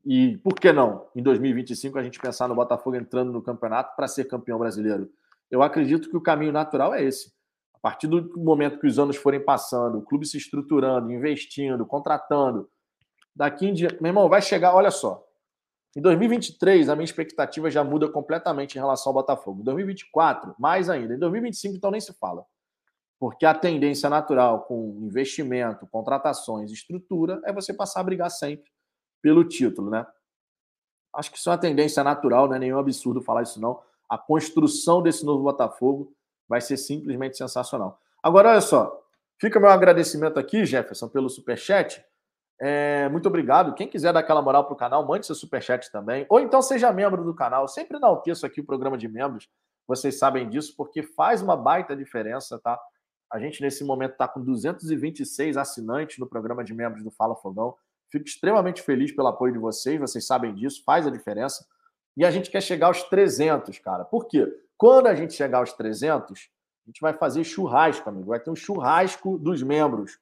E 0.05 0.37
por 0.39 0.55
que 0.55 0.73
não, 0.73 1.09
em 1.17 1.23
2025, 1.23 1.99
a 1.99 2.03
gente 2.03 2.21
pensar 2.21 2.47
no 2.47 2.55
Botafogo 2.55 2.95
entrando 2.95 3.33
no 3.33 3.43
campeonato 3.43 3.97
para 3.97 4.07
ser 4.07 4.27
campeão 4.27 4.59
brasileiro? 4.59 5.11
Eu 5.51 5.63
acredito 5.63 6.09
que 6.09 6.17
o 6.17 6.21
caminho 6.21 6.53
natural 6.53 6.95
é 6.95 7.03
esse. 7.03 7.33
A 7.75 7.79
partir 7.79 8.07
do 8.07 8.39
momento 8.39 8.79
que 8.79 8.87
os 8.87 8.99
anos 8.99 9.17
forem 9.17 9.45
passando, 9.45 9.99
o 9.99 10.03
clube 10.03 10.27
se 10.27 10.37
estruturando, 10.37 11.11
investindo, 11.11 11.85
contratando, 11.85 12.69
daqui 13.35 13.67
em 13.67 13.75
diante. 13.75 14.01
Meu 14.01 14.11
irmão, 14.11 14.29
vai 14.29 14.41
chegar, 14.41 14.75
olha 14.75 14.91
só. 14.91 15.26
Em 15.97 16.03
2023, 16.03 16.91
a 16.91 16.95
minha 16.95 17.07
expectativa 17.07 17.71
já 17.71 17.83
muda 17.83 18.07
completamente 18.07 18.75
em 18.75 18.79
relação 18.79 19.09
ao 19.09 19.15
Botafogo. 19.15 19.63
Em 19.63 19.65
2024, 19.65 20.55
mais 20.59 20.91
ainda. 20.91 21.15
Em 21.15 21.19
2025, 21.19 21.75
então 21.75 21.91
nem 21.91 22.03
se 22.03 22.13
fala. 22.13 22.45
Porque 23.19 23.47
a 23.47 23.55
tendência 23.55 24.11
natural 24.11 24.65
com 24.65 24.99
investimento, 25.01 25.87
contratações, 25.87 26.71
estrutura, 26.71 27.41
é 27.47 27.53
você 27.53 27.73
passar 27.73 28.01
a 28.01 28.05
brigar 28.05 28.31
sempre 28.31 28.71
pelo 29.23 29.43
título, 29.43 29.89
né? 29.89 30.07
Acho 31.15 31.33
que 31.33 31.39
isso 31.39 31.49
é 31.49 31.53
uma 31.53 31.59
tendência 31.59 32.05
natural, 32.05 32.47
não 32.47 32.57
é 32.57 32.59
nenhum 32.59 32.79
absurdo 32.79 33.23
falar 33.23 33.43
isso, 33.43 33.59
não. 33.59 33.83
A 34.07 34.19
construção 34.19 35.01
desse 35.03 35.25
novo 35.25 35.43
Botafogo 35.45 36.15
vai 36.47 36.61
ser 36.61 36.77
simplesmente 36.77 37.39
sensacional. 37.39 37.99
Agora, 38.23 38.51
olha 38.51 38.61
só, 38.61 39.03
fica 39.41 39.59
meu 39.59 39.71
agradecimento 39.71 40.39
aqui, 40.39 40.67
Jefferson, 40.67 41.09
pelo 41.09 41.31
superchat. 41.31 42.05
É, 42.61 43.09
muito 43.09 43.29
obrigado. 43.29 43.75
Quem 43.75 43.87
quiser 43.87 44.13
dar 44.13 44.21
aquela 44.21 44.41
moral 44.41 44.65
para 44.65 44.75
o 44.75 44.77
canal, 44.77 45.07
mande 45.07 45.27
seu 45.27 45.35
superchat 45.35 45.91
também. 45.91 46.27
Ou 46.29 46.41
então 46.41 46.63
seja 46.63 46.93
membro 46.93 47.25
do 47.25 47.35
canal. 47.35 47.65
Eu 47.65 47.69
sempre 47.69 47.97
enalteço 47.97 48.47
aqui 48.47 48.61
o 48.61 48.65
programa 48.65 48.97
de 48.97 49.09
membros. 49.09 49.49
Vocês 49.87 50.19
sabem 50.19 50.49
disso, 50.49 50.75
porque 50.77 51.03
faz 51.03 51.43
uma 51.43 51.57
baita 51.57 51.95
diferença, 51.95 52.59
tá? 52.59 52.79
A 53.31 53.39
gente, 53.39 53.61
nesse 53.61 53.85
momento, 53.85 54.13
está 54.13 54.27
com 54.27 54.41
226 54.41 55.57
assinantes 55.57 56.19
no 56.19 56.27
programa 56.27 56.65
de 56.65 56.73
membros 56.73 57.03
do 57.03 57.11
Fala 57.11 57.35
Fogão. 57.37 57.75
Fico 58.11 58.25
extremamente 58.25 58.83
feliz 58.83 59.13
pelo 59.13 59.29
apoio 59.29 59.53
de 59.53 59.59
vocês. 59.59 60.01
Vocês 60.01 60.27
sabem 60.27 60.55
disso, 60.55 60.83
faz 60.85 61.07
a 61.07 61.11
diferença. 61.11 61.67
E 62.17 62.25
a 62.25 62.31
gente 62.31 62.51
quer 62.51 62.63
chegar 62.63 62.87
aos 62.87 63.03
300, 63.03 63.79
cara. 63.81 64.05
Por 64.05 64.27
quê? 64.27 64.47
Quando 64.79 65.07
a 65.09 65.15
gente 65.15 65.35
chegar 65.35 65.59
aos 65.59 65.73
300, 65.73 66.49
a 66.87 66.91
gente 66.91 67.01
vai 67.01 67.13
fazer 67.13 67.43
churrasco, 67.45 68.09
amigo. 68.09 68.29
Vai 68.29 68.41
ter 68.41 68.51
um 68.51 68.57
churrasco 68.57 69.39
dos 69.39 69.63
membros. 69.63 70.19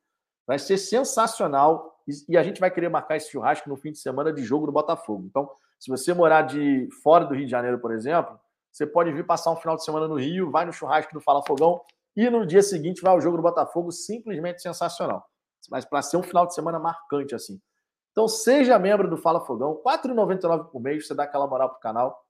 Vai 0.47 0.59
ser 0.59 0.79
sensacional. 0.79 1.94
E 2.29 2.37
a 2.37 2.43
gente 2.43 2.61
vai 2.61 2.71
querer 2.71 2.89
marcar 2.89 3.17
esse 3.17 3.31
churrasco 3.31 3.69
no 3.69 3.77
fim 3.77 3.93
de 3.93 3.99
semana 3.99 4.33
de 4.33 4.43
jogo 4.43 4.67
do 4.67 4.73
Botafogo. 4.73 5.25
Então, 5.27 5.51
se 5.79 5.91
você 5.91 6.13
morar 6.13 6.43
de 6.43 6.89
fora 7.03 7.25
do 7.25 7.35
Rio 7.35 7.45
de 7.45 7.51
Janeiro, 7.51 7.79
por 7.79 7.93
exemplo, 7.93 8.39
você 8.71 8.87
pode 8.87 9.13
vir 9.13 9.25
passar 9.25 9.51
um 9.51 9.57
final 9.57 9.77
de 9.77 9.85
semana 9.85 10.09
no 10.09 10.17
Rio, 10.17 10.51
vai 10.51 10.65
no 10.65 10.73
churrasco 10.73 11.15
do 11.15 11.21
Fala 11.21 11.43
Fogão 11.47 11.81
e 12.17 12.29
no 12.29 12.47
dia 12.47 12.63
seguinte 12.63 13.03
vai 13.03 13.13
ao 13.13 13.21
jogo 13.21 13.37
do 13.37 13.43
Botafogo, 13.43 13.91
simplesmente 13.91 14.61
sensacional. 14.61 15.25
Mas 15.71 15.85
para 15.85 16.03
ser 16.03 16.17
um 16.17 16.23
final 16.23 16.47
de 16.47 16.55
semana 16.55 16.79
marcante 16.79 17.35
assim. 17.35 17.61
Então, 18.13 18.29
seja 18.29 18.79
membro 18.79 19.09
do 19.09 19.17
Fala 19.17 19.41
Fogão, 19.41 19.81
R$ 19.85 19.99
4,99 19.99 20.71
por 20.71 20.81
mês, 20.81 21.07
você 21.07 21.15
dá 21.15 21.25
aquela 21.25 21.47
moral 21.47 21.71
pro 21.71 21.81
canal 21.81 22.25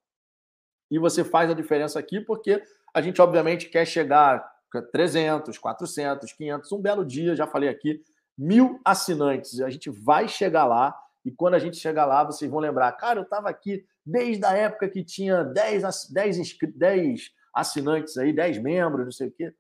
e 0.91 0.99
você 0.99 1.25
faz 1.25 1.51
a 1.51 1.55
diferença 1.55 1.99
aqui, 1.99 2.21
porque 2.21 2.63
a 2.95 3.01
gente, 3.01 3.21
obviamente, 3.21 3.69
quer 3.69 3.85
chegar 3.85 4.51
a 4.75 4.83
300, 4.83 5.59
400, 5.59 6.33
500, 6.33 6.73
um 6.73 6.81
belo 6.81 7.05
dia, 7.05 7.37
já 7.37 7.47
falei 7.47 7.69
aqui, 7.69 8.03
mil 8.37 8.81
assinantes. 8.85 9.61
A 9.61 9.71
gente 9.71 9.91
vai 9.91 10.29
chegar 10.29 10.65
lá 10.65 10.95
e 11.25 11.31
quando 11.31 11.55
a 11.55 11.59
gente 11.59 11.77
chegar 11.77 12.05
lá, 12.05 12.23
vocês 12.25 12.51
vão 12.51 12.61
lembrar, 12.61 12.93
cara, 12.93 13.19
eu 13.19 13.25
estava 13.25 13.49
aqui 13.49 13.85
desde 14.05 14.45
a 14.45 14.53
época 14.53 14.89
que 14.89 15.03
tinha 15.03 15.43
10, 15.43 16.11
10, 16.11 16.59
10 16.77 17.21
assinantes 17.55 18.17
aí, 18.19 18.33
10 18.33 18.59
membros, 18.59 19.05
não 19.05 19.13
sei 19.13 19.29
o 19.29 19.33
quê. 19.33 19.55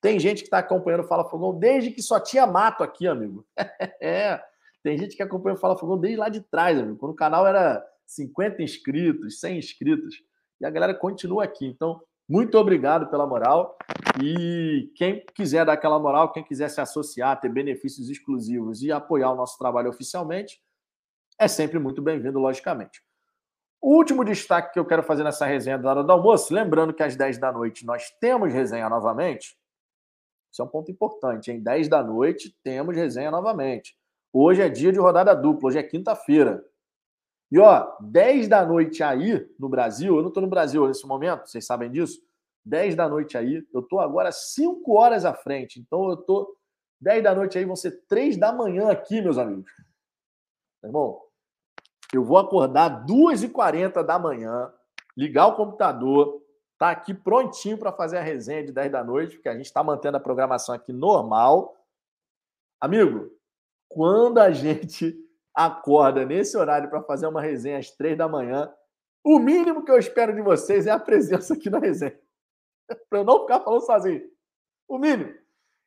Tem 0.00 0.20
gente 0.20 0.40
que 0.40 0.48
está 0.48 0.58
acompanhando 0.58 1.04
o 1.04 1.08
Fala 1.08 1.28
Fogão 1.28 1.58
desde 1.58 1.90
que 1.90 2.02
só 2.02 2.20
tinha 2.20 2.46
mato 2.46 2.84
aqui, 2.84 3.08
amigo. 3.08 3.46
é, 4.00 4.40
tem 4.82 4.98
gente 4.98 5.16
que 5.16 5.22
acompanha 5.22 5.56
o 5.56 5.58
Fala 5.58 5.78
Fogão 5.78 5.98
desde 5.98 6.18
lá 6.18 6.28
de 6.28 6.42
trás, 6.42 6.78
amigo. 6.78 6.98
Quando 6.98 7.12
o 7.12 7.16
canal 7.16 7.46
era 7.46 7.82
50 8.06 8.62
inscritos, 8.62 9.40
100 9.40 9.58
inscritos 9.58 10.22
e 10.60 10.66
a 10.66 10.70
galera 10.70 10.94
continua 10.94 11.44
aqui. 11.44 11.66
Então, 11.66 12.00
muito 12.28 12.58
obrigado 12.58 13.10
pela 13.10 13.26
moral. 13.26 13.76
E 14.22 14.90
quem 14.94 15.24
quiser 15.34 15.66
dar 15.66 15.74
aquela 15.74 15.98
moral, 15.98 16.32
quem 16.32 16.42
quiser 16.42 16.68
se 16.70 16.80
associar, 16.80 17.38
ter 17.38 17.50
benefícios 17.50 18.08
exclusivos 18.08 18.82
e 18.82 18.90
apoiar 18.90 19.30
o 19.32 19.36
nosso 19.36 19.58
trabalho 19.58 19.90
oficialmente, 19.90 20.60
é 21.38 21.46
sempre 21.46 21.78
muito 21.78 22.00
bem-vindo, 22.00 22.38
logicamente. 22.38 23.02
O 23.80 23.94
último 23.94 24.24
destaque 24.24 24.72
que 24.72 24.78
eu 24.78 24.86
quero 24.86 25.02
fazer 25.02 25.22
nessa 25.22 25.44
resenha 25.44 25.78
da 25.78 25.90
hora 25.90 26.02
do 26.02 26.10
almoço, 26.10 26.52
lembrando 26.52 26.94
que 26.94 27.02
às 27.02 27.14
10 27.14 27.38
da 27.38 27.52
noite 27.52 27.84
nós 27.84 28.10
temos 28.18 28.52
resenha 28.52 28.88
novamente. 28.88 29.56
Isso 30.50 30.62
é 30.62 30.64
um 30.64 30.68
ponto 30.68 30.90
importante, 30.90 31.52
em 31.52 31.62
10 31.62 31.88
da 31.88 32.02
noite 32.02 32.56
temos 32.64 32.96
resenha 32.96 33.30
novamente. 33.30 33.94
Hoje 34.32 34.62
é 34.62 34.68
dia 34.68 34.90
de 34.90 34.98
rodada 34.98 35.34
dupla, 35.34 35.68
hoje 35.68 35.78
é 35.78 35.82
quinta-feira. 35.82 36.64
E 37.52 37.58
ó, 37.58 37.86
10 38.00 38.48
da 38.48 38.64
noite 38.64 39.02
aí 39.02 39.46
no 39.58 39.68
Brasil, 39.68 40.16
eu 40.16 40.22
não 40.22 40.28
estou 40.28 40.42
no 40.42 40.48
Brasil 40.48 40.86
nesse 40.88 41.06
momento, 41.06 41.46
vocês 41.46 41.66
sabem 41.66 41.90
disso? 41.90 42.20
10 42.66 42.96
da 42.96 43.08
noite 43.08 43.38
aí, 43.38 43.64
eu 43.72 43.80
estou 43.80 44.00
agora 44.00 44.32
5 44.32 44.92
horas 44.92 45.24
à 45.24 45.32
frente. 45.32 45.78
Então 45.78 46.08
eu 46.08 46.14
estou 46.14 46.56
10 47.00 47.22
da 47.22 47.34
noite 47.34 47.56
aí, 47.56 47.64
vão 47.64 47.76
ser 47.76 48.04
3 48.08 48.36
da 48.36 48.52
manhã 48.52 48.90
aqui, 48.90 49.22
meus 49.22 49.38
amigos. 49.38 49.70
Tá 50.82 50.88
bom? 50.88 51.22
Eu 52.12 52.24
vou 52.24 52.38
acordar 52.38 53.06
2h40 53.06 54.02
da 54.02 54.18
manhã, 54.18 54.72
ligar 55.16 55.46
o 55.46 55.54
computador, 55.54 56.42
tá 56.76 56.90
aqui 56.90 57.14
prontinho 57.14 57.78
para 57.78 57.92
fazer 57.92 58.18
a 58.18 58.22
resenha 58.22 58.64
de 58.64 58.72
10 58.72 58.90
da 58.90 59.04
noite, 59.04 59.36
porque 59.36 59.48
a 59.48 59.56
gente 59.56 59.66
está 59.66 59.82
mantendo 59.82 60.16
a 60.16 60.20
programação 60.20 60.74
aqui 60.74 60.92
normal. 60.92 61.76
Amigo, 62.80 63.30
quando 63.88 64.38
a 64.38 64.50
gente 64.50 65.16
acorda 65.54 66.26
nesse 66.26 66.56
horário 66.56 66.90
para 66.90 67.02
fazer 67.02 67.28
uma 67.28 67.40
resenha 67.40 67.78
às 67.78 67.90
três 67.92 68.18
da 68.18 68.28
manhã, 68.28 68.72
o 69.24 69.38
mínimo 69.38 69.84
que 69.84 69.90
eu 69.90 69.98
espero 69.98 70.34
de 70.34 70.42
vocês 70.42 70.86
é 70.86 70.90
a 70.90 70.98
presença 70.98 71.54
aqui 71.54 71.70
na 71.70 71.78
resenha. 71.78 72.18
para 73.08 73.20
eu 73.20 73.24
não 73.24 73.40
ficar 73.40 73.60
falando 73.60 73.84
sozinho. 73.84 74.28
O 74.88 74.98
mínimo. 74.98 75.34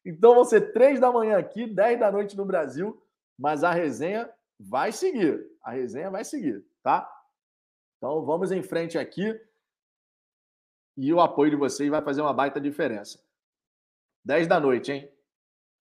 Então 0.06 0.36
vão 0.36 0.44
ser 0.44 0.74
três 0.74 1.00
da 1.00 1.12
manhã 1.12 1.38
aqui, 1.38 1.68
dez 1.68 2.00
da 2.00 2.12
noite 2.12 2.36
no 2.36 2.46
Brasil, 2.46 3.02
mas 3.38 3.64
a 3.64 3.72
resenha 3.72 4.30
vai 4.60 4.92
seguir. 4.92 5.46
A 5.64 5.72
resenha 5.72 6.10
vai 6.10 6.24
seguir, 6.24 6.66
tá? 6.82 7.10
Então 7.98 8.26
vamos 8.26 8.52
em 8.52 8.64
frente 8.64 8.98
aqui. 8.98 9.40
E 10.98 11.14
o 11.14 11.22
apoio 11.22 11.52
de 11.52 11.56
vocês 11.56 11.90
vai 11.90 12.02
fazer 12.02 12.22
uma 12.22 12.34
baita 12.34 12.60
diferença. 12.60 13.24
10 14.26 14.48
da 14.48 14.60
noite, 14.60 14.92
hein? 14.92 15.10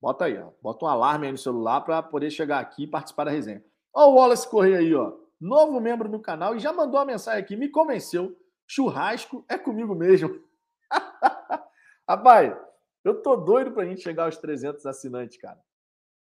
Bota 0.01 0.24
aí, 0.24 0.37
ó. 0.39 0.51
Bota 0.61 0.85
um 0.85 0.89
alarme 0.89 1.27
aí 1.27 1.33
no 1.33 1.39
celular 1.39 1.81
para 1.83 2.03
poder 2.03 2.31
chegar 2.31 2.59
aqui 2.59 2.85
e 2.85 2.87
participar 2.87 3.24
da 3.24 3.31
resenha. 3.31 3.65
Ó, 3.95 4.11
o 4.11 4.15
Wallace 4.16 4.49
Correia 4.49 4.78
aí, 4.78 4.95
ó. 4.95 5.16
Novo 5.41 5.81
membro 5.81 6.09
do 6.09 6.19
canal 6.19 6.57
e 6.57 6.59
já 6.59 6.73
mandou 6.73 6.99
uma 6.99 7.07
mensagem 7.07 7.41
aqui. 7.41 7.57
Me 7.57 7.69
convenceu. 7.69 8.37
Churrasco 8.66 9.45
é 9.49 9.57
comigo 9.57 9.95
mesmo. 9.95 10.41
Rapaz, 12.09 12.57
eu 13.05 13.23
tô 13.23 13.37
doido 13.37 13.73
pra 13.73 13.85
gente 13.85 14.03
chegar 14.03 14.25
aos 14.25 14.37
300 14.37 14.85
assinantes, 14.87 15.37
cara. 15.39 15.59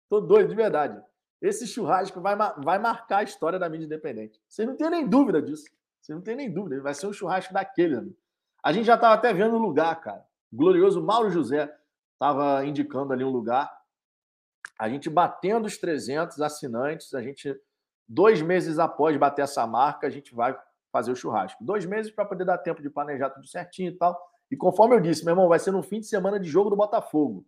Tô 0.09 0.21
doido, 0.21 0.49
de 0.49 0.55
verdade. 0.55 1.03
Esse 1.41 1.67
churrasco 1.67 2.21
vai, 2.21 2.37
vai 2.59 2.79
marcar 2.79 3.19
a 3.19 3.23
história 3.23 3.59
da 3.59 3.69
mídia 3.69 3.87
independente. 3.87 4.41
Vocês 4.49 4.67
não 4.67 4.77
tem 4.77 4.91
nem 4.91 5.07
dúvida 5.07 5.43
disso. 5.43 5.65
Vocês 6.01 6.17
não 6.17 6.23
tem 6.23 6.37
nem 6.37 6.53
dúvida. 6.53 6.81
Vai 6.81 6.95
ser 6.95 7.07
um 7.07 7.13
churrasco 7.13 7.53
daquele, 7.53 7.97
amigo. 7.97 8.17
A 8.63 8.73
gente 8.73 8.87
já 8.87 8.97
tava 8.97 9.15
até 9.15 9.33
vendo 9.33 9.57
o 9.57 9.59
lugar, 9.59 10.01
cara. 10.01 10.25
O 10.53 10.57
glorioso 10.57 11.03
Mauro 11.03 11.31
José 11.31 11.73
estava 12.15 12.65
indicando 12.65 13.13
ali 13.13 13.25
um 13.25 13.31
lugar. 13.31 13.71
A 14.79 14.89
gente 14.89 15.09
batendo 15.09 15.67
os 15.67 15.77
300 15.77 16.41
assinantes, 16.41 17.15
a 17.15 17.23
gente, 17.23 17.55
dois 18.09 18.43
meses 18.43 18.79
após 18.79 19.17
bater 19.17 19.43
essa 19.43 19.67
marca, 19.67 20.07
a 20.07 20.11
gente 20.11 20.35
vai 20.35 20.57
fazer 20.93 21.13
o 21.13 21.17
churrasco. 21.17 21.63
Dois 21.65 21.85
meses 21.85 22.11
para 22.11 22.25
poder 22.25 22.45
dar 22.45 22.59
tempo 22.59 22.83
de 22.83 22.91
planejar 22.91 23.31
tudo 23.31 23.47
certinho 23.47 23.91
e 23.91 23.97
tal. 23.97 24.19
E 24.51 24.57
conforme 24.57 24.95
eu 24.95 25.01
disse, 25.01 25.25
meu 25.25 25.33
irmão, 25.33 25.49
vai 25.49 25.59
ser 25.59 25.71
no 25.71 25.83
fim 25.83 26.01
de 26.01 26.07
semana 26.07 26.39
de 26.39 26.49
jogo 26.49 26.71
do 26.71 26.77
Botafogo. 26.77 27.45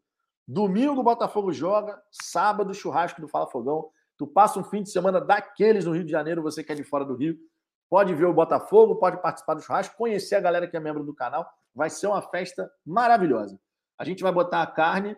Domingo 0.46 1.00
o 1.00 1.04
Botafogo 1.04 1.52
joga, 1.52 2.02
sábado 2.10 2.72
churrasco 2.74 3.20
do 3.20 3.28
Fala 3.28 3.46
Fogão. 3.46 3.90
Tu 4.16 4.26
passa 4.26 4.58
um 4.58 4.64
fim 4.64 4.82
de 4.82 4.90
semana 4.90 5.20
daqueles 5.20 5.84
no 5.84 5.92
Rio 5.92 6.04
de 6.04 6.10
Janeiro, 6.10 6.42
você 6.42 6.64
que 6.64 6.72
é 6.72 6.74
de 6.74 6.82
fora 6.82 7.04
do 7.04 7.14
Rio, 7.14 7.38
pode 7.88 8.14
ver 8.14 8.24
o 8.26 8.34
Botafogo, 8.34 8.96
pode 8.96 9.20
participar 9.22 9.54
do 9.54 9.60
churrasco, 9.60 9.96
conhecer 9.96 10.34
a 10.34 10.40
galera 10.40 10.66
que 10.66 10.76
é 10.76 10.80
membro 10.80 11.04
do 11.04 11.14
canal. 11.14 11.48
Vai 11.74 11.90
ser 11.90 12.06
uma 12.06 12.22
festa 12.22 12.70
maravilhosa. 12.84 13.60
A 13.98 14.04
gente 14.04 14.22
vai 14.22 14.32
botar 14.32 14.62
a 14.62 14.66
carne, 14.66 15.16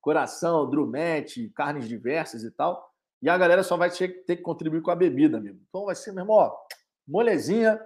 coração, 0.00 0.68
drumete, 0.68 1.50
carnes 1.50 1.88
diversas 1.88 2.44
e 2.44 2.50
tal. 2.50 2.92
E 3.22 3.30
a 3.30 3.38
galera 3.38 3.62
só 3.62 3.76
vai 3.76 3.90
ter 3.90 4.08
que 4.08 4.36
contribuir 4.38 4.82
com 4.82 4.90
a 4.90 4.96
bebida, 4.96 5.38
amigo. 5.38 5.60
Então 5.68 5.86
vai 5.86 5.94
ser, 5.94 6.12
meu 6.12 6.22
irmão, 6.22 6.36
ó, 6.36 6.56
molezinha, 7.06 7.80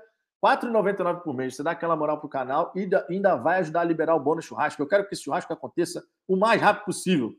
4,99 0.45 1.23
por 1.23 1.35
mês. 1.35 1.57
Você 1.57 1.63
dá 1.63 1.73
aquela 1.73 1.97
moral 1.97 2.19
pro 2.21 2.29
canal 2.29 2.73
e 2.75 2.89
ainda 3.11 3.37
vai 3.37 3.59
ajudar 3.61 3.81
a 3.81 3.85
liberar 3.85 4.15
o 4.15 4.21
bônus 4.21 4.45
churrasco. 4.45 4.81
Eu 4.83 4.87
quero 4.87 5.07
que 5.07 5.15
esse 5.15 5.25
churrasco 5.25 5.53
aconteça 5.53 6.05
o 6.29 6.37
mais 6.37 6.61
rápido 6.61 6.85
possível. 6.85 7.35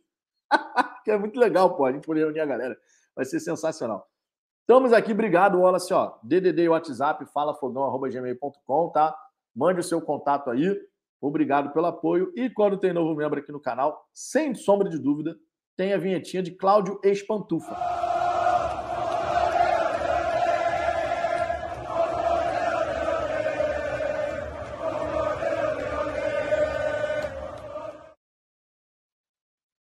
que 1.04 1.12
é 1.12 1.18
muito 1.18 1.40
legal, 1.40 1.76
pô, 1.76 1.86
a 1.86 1.92
gente 1.92 2.06
poder 2.06 2.22
reunir 2.22 2.40
a 2.40 2.46
galera. 2.46 2.78
Vai 3.16 3.26
ser 3.26 3.40
sensacional. 3.40 4.08
Estamos 4.62 4.92
aqui, 4.92 5.14
obrigado, 5.14 5.60
Wallace. 5.60 5.94
Ó, 5.94 6.16
DDD 6.24 6.68
WhatsApp, 6.68 7.26
falafogão.gmail.com, 7.34 8.90
tá? 8.90 9.18
Mande 9.56 9.80
o 9.80 9.84
seu 9.84 10.02
contato 10.02 10.50
aí. 10.50 10.78
Obrigado 11.22 11.72
pelo 11.72 11.86
apoio. 11.86 12.32
E 12.36 12.50
quando 12.50 12.78
tem 12.78 12.94
novo 12.94 13.16
membro 13.16 13.40
aqui 13.40 13.52
no 13.52 13.60
canal, 13.60 14.06
sem 14.14 14.54
sombra 14.54 14.90
de 14.90 15.00
dúvida, 15.00 15.38
tem 15.76 15.94
a 15.94 15.98
vinhetinha 15.98 16.44
de 16.44 16.52
Cláudio 16.52 17.00
Espantufa. 17.04 18.17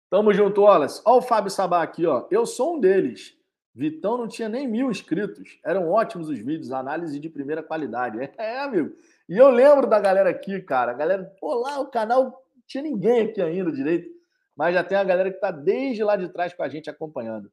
Tamo 0.10 0.34
junto, 0.34 0.62
Wallace. 0.62 1.02
Ó 1.06 1.18
o 1.18 1.22
Fábio 1.22 1.52
Sabá 1.52 1.84
aqui, 1.84 2.06
ó. 2.06 2.28
Eu 2.32 2.46
sou 2.46 2.76
um 2.76 2.80
deles. 2.80 3.38
Vitão 3.76 4.18
não 4.18 4.28
tinha 4.28 4.50
nem 4.50 4.68
mil 4.68 4.90
inscritos. 4.90 5.60
Eram 5.64 5.90
ótimos 5.90 6.30
os 6.30 6.40
vídeos, 6.40 6.72
análise 6.72 7.20
de 7.20 7.30
primeira 7.30 7.62
qualidade. 7.62 8.18
É, 8.38 8.60
amigo. 8.60 8.96
E 9.28 9.38
eu 9.38 9.50
lembro 9.50 9.88
da 9.88 10.00
galera 10.00 10.30
aqui, 10.32 10.60
cara. 10.62 10.92
A 10.92 10.96
galera, 10.96 11.24
pô, 11.40 11.54
lá 11.54 11.80
o 11.80 11.88
canal 11.88 12.24
não 12.24 12.34
tinha 12.66 12.84
ninguém 12.84 13.22
aqui 13.22 13.42
ainda 13.42 13.72
direito. 13.72 14.10
Mas 14.56 14.74
já 14.74 14.84
tem 14.84 14.98
a 14.98 15.04
galera 15.04 15.30
que 15.30 15.38
está 15.38 15.52
desde 15.52 16.04
lá 16.04 16.16
de 16.16 16.28
trás 16.30 16.54
com 16.54 16.64
a 16.64 16.68
gente 16.70 16.90
acompanhando. 16.90 17.52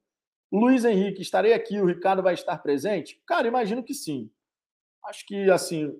Luiz 0.51 0.85
Henrique, 0.85 1.20
estarei 1.20 1.53
aqui. 1.53 1.78
O 1.78 1.87
Ricardo 1.87 2.23
vai 2.23 2.33
estar 2.33 2.57
presente? 2.59 3.23
Cara, 3.27 3.47
imagino 3.47 3.85
que 3.85 3.93
sim. 3.93 4.31
Acho 5.05 5.24
que, 5.27 5.51
assim, 5.51 5.95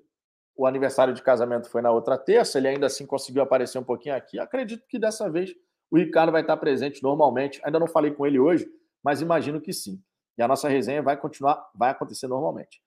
o 0.57 0.67
aniversário 0.67 1.13
de 1.13 1.23
casamento 1.23 1.69
foi 1.69 1.83
na 1.83 1.91
outra 1.91 2.17
terça. 2.17 2.57
Ele 2.57 2.69
ainda 2.69 2.87
assim 2.87 3.05
conseguiu 3.05 3.43
aparecer 3.43 3.79
um 3.79 3.85
pouquinho 3.85 4.17
aqui. 4.17 4.39
Acredito 4.39 4.85
que 4.89 4.99
dessa 4.99 5.31
vez 5.31 5.55
o 5.91 5.97
Ricardo 5.97 6.33
vai 6.33 6.41
estar 6.41 6.57
presente 6.57 7.03
normalmente. 7.03 7.61
Ainda 7.65 7.79
não 7.79 7.87
falei 7.87 8.11
com 8.11 8.27
ele 8.27 8.39
hoje, 8.39 8.69
mas 9.03 9.21
imagino 9.21 9.61
que 9.61 9.73
sim. 9.73 10.03
E 10.37 10.43
a 10.43 10.49
nossa 10.49 10.69
resenha 10.69 11.03
vai 11.03 11.17
continuar, 11.17 11.69
vai 11.75 11.91
acontecer 11.91 12.27
normalmente. 12.27 12.81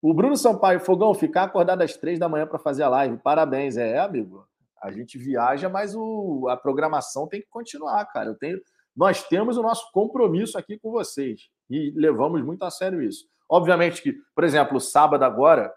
O 0.00 0.12
Bruno 0.12 0.36
Sampaio, 0.36 0.80
Fogão, 0.80 1.14
ficar 1.14 1.44
acordado 1.44 1.82
às 1.82 1.96
três 1.96 2.18
da 2.18 2.28
manhã 2.28 2.46
para 2.46 2.58
fazer 2.58 2.82
a 2.82 2.88
live. 2.88 3.18
Parabéns. 3.18 3.76
É, 3.76 3.98
amigo. 3.98 4.44
A 4.82 4.90
gente 4.90 5.16
viaja, 5.16 5.68
mas 5.68 5.94
o, 5.94 6.48
a 6.48 6.56
programação 6.56 7.28
tem 7.28 7.40
que 7.40 7.46
continuar, 7.48 8.04
cara. 8.06 8.30
Eu 8.30 8.34
tenho, 8.34 8.60
nós 8.96 9.22
temos 9.28 9.56
o 9.56 9.62
nosso 9.62 9.90
compromisso 9.92 10.58
aqui 10.58 10.76
com 10.76 10.90
vocês 10.90 11.48
e 11.70 11.92
levamos 11.94 12.42
muito 12.42 12.64
a 12.64 12.70
sério 12.70 13.00
isso. 13.00 13.26
Obviamente 13.48 14.02
que, 14.02 14.12
por 14.34 14.42
exemplo, 14.42 14.80
sábado 14.80 15.24
agora, 15.24 15.72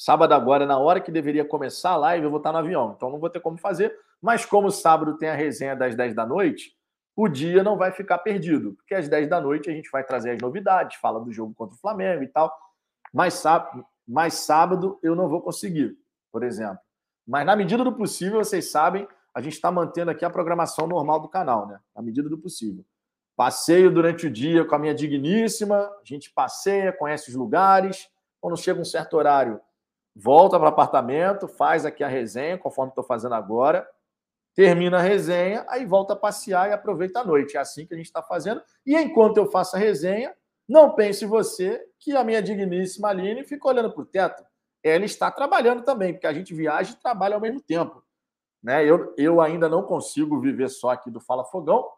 sábado 0.00 0.32
agora, 0.32 0.64
na 0.64 0.78
hora 0.78 0.98
que 0.98 1.12
deveria 1.12 1.44
começar 1.44 1.90
a 1.90 1.96
live, 1.96 2.24
eu 2.24 2.30
vou 2.30 2.38
estar 2.38 2.52
no 2.52 2.56
avião, 2.56 2.94
então 2.96 3.10
não 3.10 3.18
vou 3.18 3.28
ter 3.28 3.38
como 3.38 3.58
fazer. 3.58 3.94
Mas 4.18 4.46
como 4.46 4.70
sábado 4.70 5.18
tem 5.18 5.28
a 5.28 5.34
resenha 5.34 5.76
das 5.76 5.94
10 5.94 6.14
da 6.14 6.24
noite, 6.24 6.74
o 7.14 7.28
dia 7.28 7.62
não 7.62 7.76
vai 7.76 7.92
ficar 7.92 8.16
perdido, 8.16 8.72
porque 8.72 8.94
às 8.94 9.10
10 9.10 9.28
da 9.28 9.38
noite 9.38 9.68
a 9.68 9.74
gente 9.74 9.90
vai 9.90 10.02
trazer 10.02 10.30
as 10.30 10.40
novidades, 10.40 10.96
fala 10.98 11.20
do 11.20 11.30
jogo 11.30 11.52
contra 11.52 11.76
o 11.76 11.78
Flamengo 11.78 12.22
e 12.22 12.28
tal. 12.28 12.50
Mas 13.12 13.34
sábado, 13.34 13.84
mas 14.08 14.32
sábado 14.32 14.98
eu 15.02 15.14
não 15.14 15.28
vou 15.28 15.42
conseguir, 15.42 15.98
por 16.32 16.42
exemplo. 16.44 16.78
Mas 17.28 17.44
na 17.44 17.54
medida 17.54 17.84
do 17.84 17.92
possível, 17.92 18.42
vocês 18.42 18.70
sabem, 18.70 19.06
a 19.34 19.42
gente 19.42 19.52
está 19.52 19.70
mantendo 19.70 20.10
aqui 20.10 20.24
a 20.24 20.30
programação 20.30 20.86
normal 20.86 21.20
do 21.20 21.28
canal, 21.28 21.66
né? 21.66 21.78
Na 21.94 22.00
medida 22.00 22.26
do 22.26 22.38
possível. 22.38 22.82
Passeio 23.36 23.92
durante 23.92 24.26
o 24.26 24.30
dia 24.30 24.64
com 24.64 24.74
a 24.74 24.78
minha 24.78 24.94
digníssima, 24.94 25.76
a 25.76 26.04
gente 26.04 26.32
passeia, 26.32 26.90
conhece 26.90 27.28
os 27.28 27.34
lugares. 27.34 28.08
Quando 28.40 28.56
chega 28.56 28.80
um 28.80 28.84
certo 28.84 29.18
horário, 29.18 29.60
volta 30.14 30.58
para 30.58 30.66
o 30.66 30.68
apartamento, 30.68 31.48
faz 31.48 31.84
aqui 31.84 32.04
a 32.04 32.08
resenha, 32.08 32.58
conforme 32.58 32.90
estou 32.90 33.04
fazendo 33.04 33.34
agora 33.34 33.86
termina 34.54 34.98
a 34.98 35.02
resenha, 35.02 35.64
aí 35.68 35.86
volta 35.86 36.12
a 36.12 36.16
passear 36.16 36.68
e 36.68 36.72
aproveita 36.72 37.20
a 37.20 37.24
noite. 37.24 37.56
É 37.56 37.60
assim 37.60 37.86
que 37.86 37.94
a 37.94 37.96
gente 37.96 38.06
está 38.06 38.22
fazendo. 38.22 38.62
E 38.84 38.96
enquanto 38.96 39.36
eu 39.36 39.46
faço 39.46 39.76
a 39.76 39.78
resenha, 39.78 40.34
não 40.68 40.94
pense 40.94 41.24
você 41.24 41.82
que 41.98 42.14
a 42.16 42.24
minha 42.24 42.42
digníssima 42.42 43.08
Aline 43.08 43.44
fica 43.44 43.68
olhando 43.68 43.90
para 43.90 44.02
o 44.02 44.06
teto. 44.06 44.44
Ela 44.82 45.04
está 45.04 45.30
trabalhando 45.30 45.82
também, 45.82 46.12
porque 46.12 46.26
a 46.26 46.32
gente 46.32 46.54
viaja 46.54 46.92
e 46.92 47.00
trabalha 47.00 47.34
ao 47.34 47.40
mesmo 47.40 47.60
tempo. 47.60 48.02
Né? 48.62 48.84
Eu, 48.84 49.14
eu 49.16 49.40
ainda 49.40 49.68
não 49.68 49.82
consigo 49.82 50.40
viver 50.40 50.68
só 50.68 50.90
aqui 50.90 51.10
do 51.10 51.20
Fala 51.20 51.44
Fogão. 51.44 51.88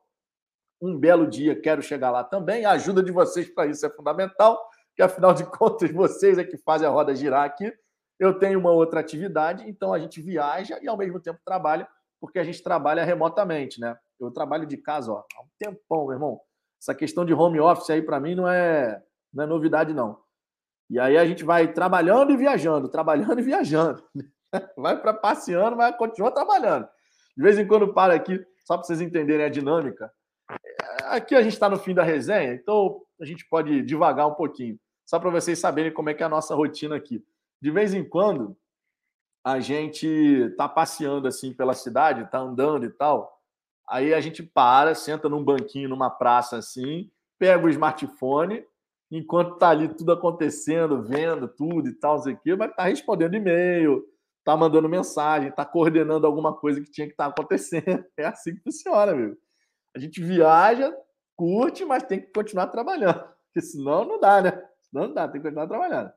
Um 0.81 0.99
belo 0.99 1.27
dia 1.27 1.61
quero 1.61 1.81
chegar 1.81 2.11
lá 2.11 2.25
também. 2.25 2.65
A 2.65 2.73
ajuda 2.73 3.03
de 3.03 3.13
vocês 3.13 3.49
para 3.49 3.67
isso 3.67 3.85
é 3.87 3.91
fundamental, 3.91 4.61
que 4.95 5.03
afinal 5.03 5.33
de 5.33 5.45
contas 5.51 5.91
vocês 5.91 6.39
é 6.39 6.45
que 6.45 6.57
fazem 6.59 6.87
a 6.87 6.91
roda 6.91 7.15
girar 7.15 7.45
aqui. 7.45 7.73
Eu 8.23 8.39
tenho 8.39 8.57
uma 8.61 8.71
outra 8.71 9.01
atividade, 9.01 9.69
então 9.69 9.93
a 9.93 9.99
gente 9.99 10.23
viaja 10.23 10.79
e 10.81 10.87
ao 10.87 10.97
mesmo 10.97 11.19
tempo 11.19 11.41
trabalha 11.45 11.89
porque 12.21 12.39
a 12.39 12.45
gente 12.45 12.63
trabalha 12.63 13.03
remotamente, 13.03 13.81
né? 13.81 13.99
Eu 14.21 14.31
trabalho 14.31 14.65
de 14.65 14.77
casa 14.77 15.11
ó, 15.11 15.25
há 15.35 15.43
um 15.43 15.49
tempão, 15.59 16.07
meu 16.07 16.13
irmão. 16.13 16.41
Essa 16.81 16.95
questão 16.95 17.25
de 17.25 17.35
home 17.35 17.59
office 17.59 17.91
aí, 17.91 18.01
para 18.01 18.21
mim, 18.21 18.37
não 18.37 18.49
é, 18.49 19.03
não 19.35 19.43
é 19.43 19.47
novidade, 19.49 19.93
não. 19.93 20.21
E 20.89 21.01
aí 21.01 21.19
a 21.19 21.27
gente 21.27 21.43
vai 21.43 21.73
trabalhando 21.73 22.31
e 22.31 22.37
viajando, 22.37 22.89
trabalhando 22.89 23.41
e 23.41 23.43
viajando. 23.43 24.05
Vai 24.77 25.01
para 25.01 25.15
passeando, 25.15 25.77
mas 25.77 25.97
continua 25.97 26.31
trabalhando. 26.31 26.87
De 27.37 27.43
vez 27.43 27.59
em 27.59 27.67
quando 27.67 27.93
para 27.93 28.15
aqui, 28.15 28.39
só 28.65 28.77
para 28.77 28.87
vocês 28.87 29.01
entenderem 29.01 29.47
a 29.47 29.49
dinâmica. 29.49 30.13
É, 30.49 31.17
aqui 31.17 31.35
a 31.35 31.43
gente 31.43 31.55
está 31.55 31.69
no 31.69 31.79
fim 31.79 31.95
da 31.95 32.05
resenha, 32.05 32.53
então 32.53 33.01
a 33.21 33.25
gente 33.25 33.49
pode 33.49 33.83
devagar 33.83 34.29
um 34.29 34.35
pouquinho, 34.35 34.79
só 35.05 35.19
para 35.19 35.31
vocês 35.31 35.59
saberem 35.59 35.93
como 35.93 36.11
é 36.11 36.15
que 36.15 36.23
é 36.23 36.27
a 36.27 36.29
nossa 36.29 36.55
rotina 36.55 36.95
aqui. 36.95 37.25
De 37.63 37.71
vez 37.71 37.95
em 37.95 38.03
quando, 38.03 38.57
a 39.45 39.61
gente 39.61 40.53
tá 40.57 40.69
passeando 40.69 41.29
assim 41.29 41.53
pela 41.53 41.75
cidade, 41.75 42.29
tá 42.29 42.39
andando 42.39 42.85
e 42.85 42.91
tal. 42.91 43.41
Aí 43.89 44.13
a 44.13 44.21
gente 44.21 44.43
para, 44.43 44.97
senta 44.97 45.29
num 45.29 45.45
banquinho 45.45 45.89
numa 45.89 46.11
praça 46.11 46.57
assim, 46.57 47.09
pega 47.39 47.65
o 47.65 47.71
smartphone, 47.71 48.67
enquanto 49.09 49.59
tá 49.59 49.69
ali 49.69 49.87
tudo 49.89 50.11
acontecendo, 50.11 51.05
vendo 51.05 51.47
tudo 51.47 51.89
e 51.89 51.95
tal, 51.95 52.19
sei 52.19 52.35
o 52.35 52.41
quê, 52.41 52.57
mas 52.57 52.75
tá 52.75 52.83
respondendo 52.83 53.35
e-mail, 53.35 54.05
tá 54.45 54.57
mandando 54.57 54.89
mensagem, 54.89 55.53
tá 55.53 55.65
coordenando 55.65 56.27
alguma 56.27 56.53
coisa 56.53 56.81
que 56.81 56.91
tinha 56.91 57.07
que 57.07 57.13
estar 57.13 57.27
tá 57.27 57.31
acontecendo. 57.31 58.05
É 58.19 58.25
assim 58.25 58.57
que 58.57 58.63
funciona, 58.63 59.15
meu. 59.15 59.37
A 59.95 60.01
gente 60.01 60.21
viaja, 60.21 60.93
curte, 61.37 61.85
mas 61.85 62.03
tem 62.03 62.21
que 62.21 62.33
continuar 62.33 62.67
trabalhando, 62.67 63.23
porque 63.45 63.65
senão 63.65 64.05
não 64.05 64.19
dá, 64.19 64.43
né? 64.43 64.51
Senão 64.81 65.07
não 65.07 65.15
dá, 65.15 65.29
tem 65.29 65.41
que 65.41 65.47
continuar 65.47 65.69
trabalhando. 65.69 66.13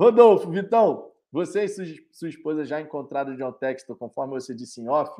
Rodolfo, 0.00 0.50
Vitão, 0.50 1.12
você 1.30 1.66
e 1.66 1.68
sua 2.10 2.30
esposa 2.30 2.64
já 2.64 2.80
encontraram 2.80 3.36
John 3.36 3.52
Textor, 3.52 3.94
conforme 3.98 4.32
você 4.32 4.54
disse 4.54 4.80
em 4.80 4.88
off, 4.88 5.12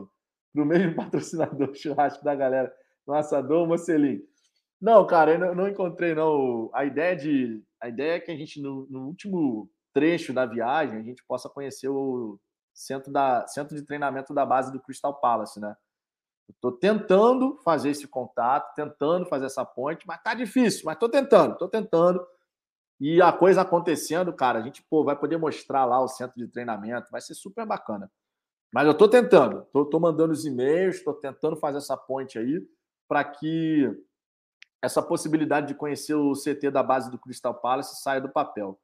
no 0.55 0.65
mesmo 0.65 0.97
patrocinador 0.97 1.75
churrasco 1.75 2.25
da 2.25 2.35
galera, 2.35 2.75
no 3.07 3.13
assador 3.13 3.69
Mocelim. 3.69 4.23
Não, 4.81 5.07
cara, 5.07 5.33
eu 5.33 5.55
não 5.55 5.69
encontrei, 5.69 6.15
não. 6.15 6.71
A 6.73 6.87
ideia, 6.87 7.15
de, 7.15 7.63
a 7.79 7.91
ideia 7.91 8.15
é 8.15 8.21
que 8.21 8.31
a 8.31 8.35
gente, 8.35 8.59
no, 8.59 8.87
no 8.89 9.07
último 9.07 9.71
trecho 9.93 10.33
da 10.33 10.47
viagem, 10.47 10.99
a 10.99 11.03
gente 11.03 11.23
possa 11.29 11.51
conhecer 11.51 11.91
o 11.91 12.41
centro, 12.73 13.13
da, 13.13 13.47
centro 13.49 13.77
de 13.77 13.85
treinamento 13.85 14.33
da 14.33 14.47
base 14.47 14.73
do 14.73 14.81
Crystal 14.81 15.15
Palace, 15.21 15.61
né? 15.61 15.77
Estou 16.49 16.73
tentando 16.73 17.61
fazer 17.63 17.91
esse 17.91 18.09
contato, 18.09 18.75
tentando 18.75 19.27
fazer 19.27 19.45
essa 19.45 19.63
ponte, 19.63 20.07
mas 20.07 20.23
tá 20.23 20.33
difícil, 20.33 20.85
mas 20.87 20.95
estou 20.95 21.11
tentando, 21.11 21.53
estou 21.53 21.69
tentando. 21.69 22.27
E 23.01 23.23
a 23.23 23.33
coisa 23.33 23.63
acontecendo, 23.63 24.31
cara, 24.31 24.59
a 24.59 24.63
gente 24.63 24.83
pô, 24.83 25.03
vai 25.03 25.17
poder 25.17 25.39
mostrar 25.39 25.87
lá 25.87 25.99
o 26.03 26.09
centro 26.09 26.37
de 26.37 26.47
treinamento, 26.47 27.11
vai 27.11 27.23
ser 27.23 27.35
super 27.35 27.65
bacana. 27.65 28.13
Mas 28.73 28.85
eu 28.85 28.93
estou 28.93 29.09
tentando, 29.09 29.67
estou 29.75 29.99
mandando 29.99 30.33
os 30.35 30.45
e-mails, 30.45 30.97
estou 30.97 31.15
tentando 31.15 31.57
fazer 31.57 31.79
essa 31.79 31.97
ponte 31.97 32.39
aí 32.39 32.63
para 33.09 33.25
que 33.25 33.91
essa 34.83 35.03
possibilidade 35.03 35.69
de 35.69 35.75
conhecer 35.75 36.15
o 36.15 36.35
CT 36.35 36.71
da 36.71 36.83
base 36.83 37.11
do 37.11 37.19
Crystal 37.19 37.55
Palace 37.55 38.03
saia 38.03 38.21
do 38.21 38.29
papel. 38.29 38.79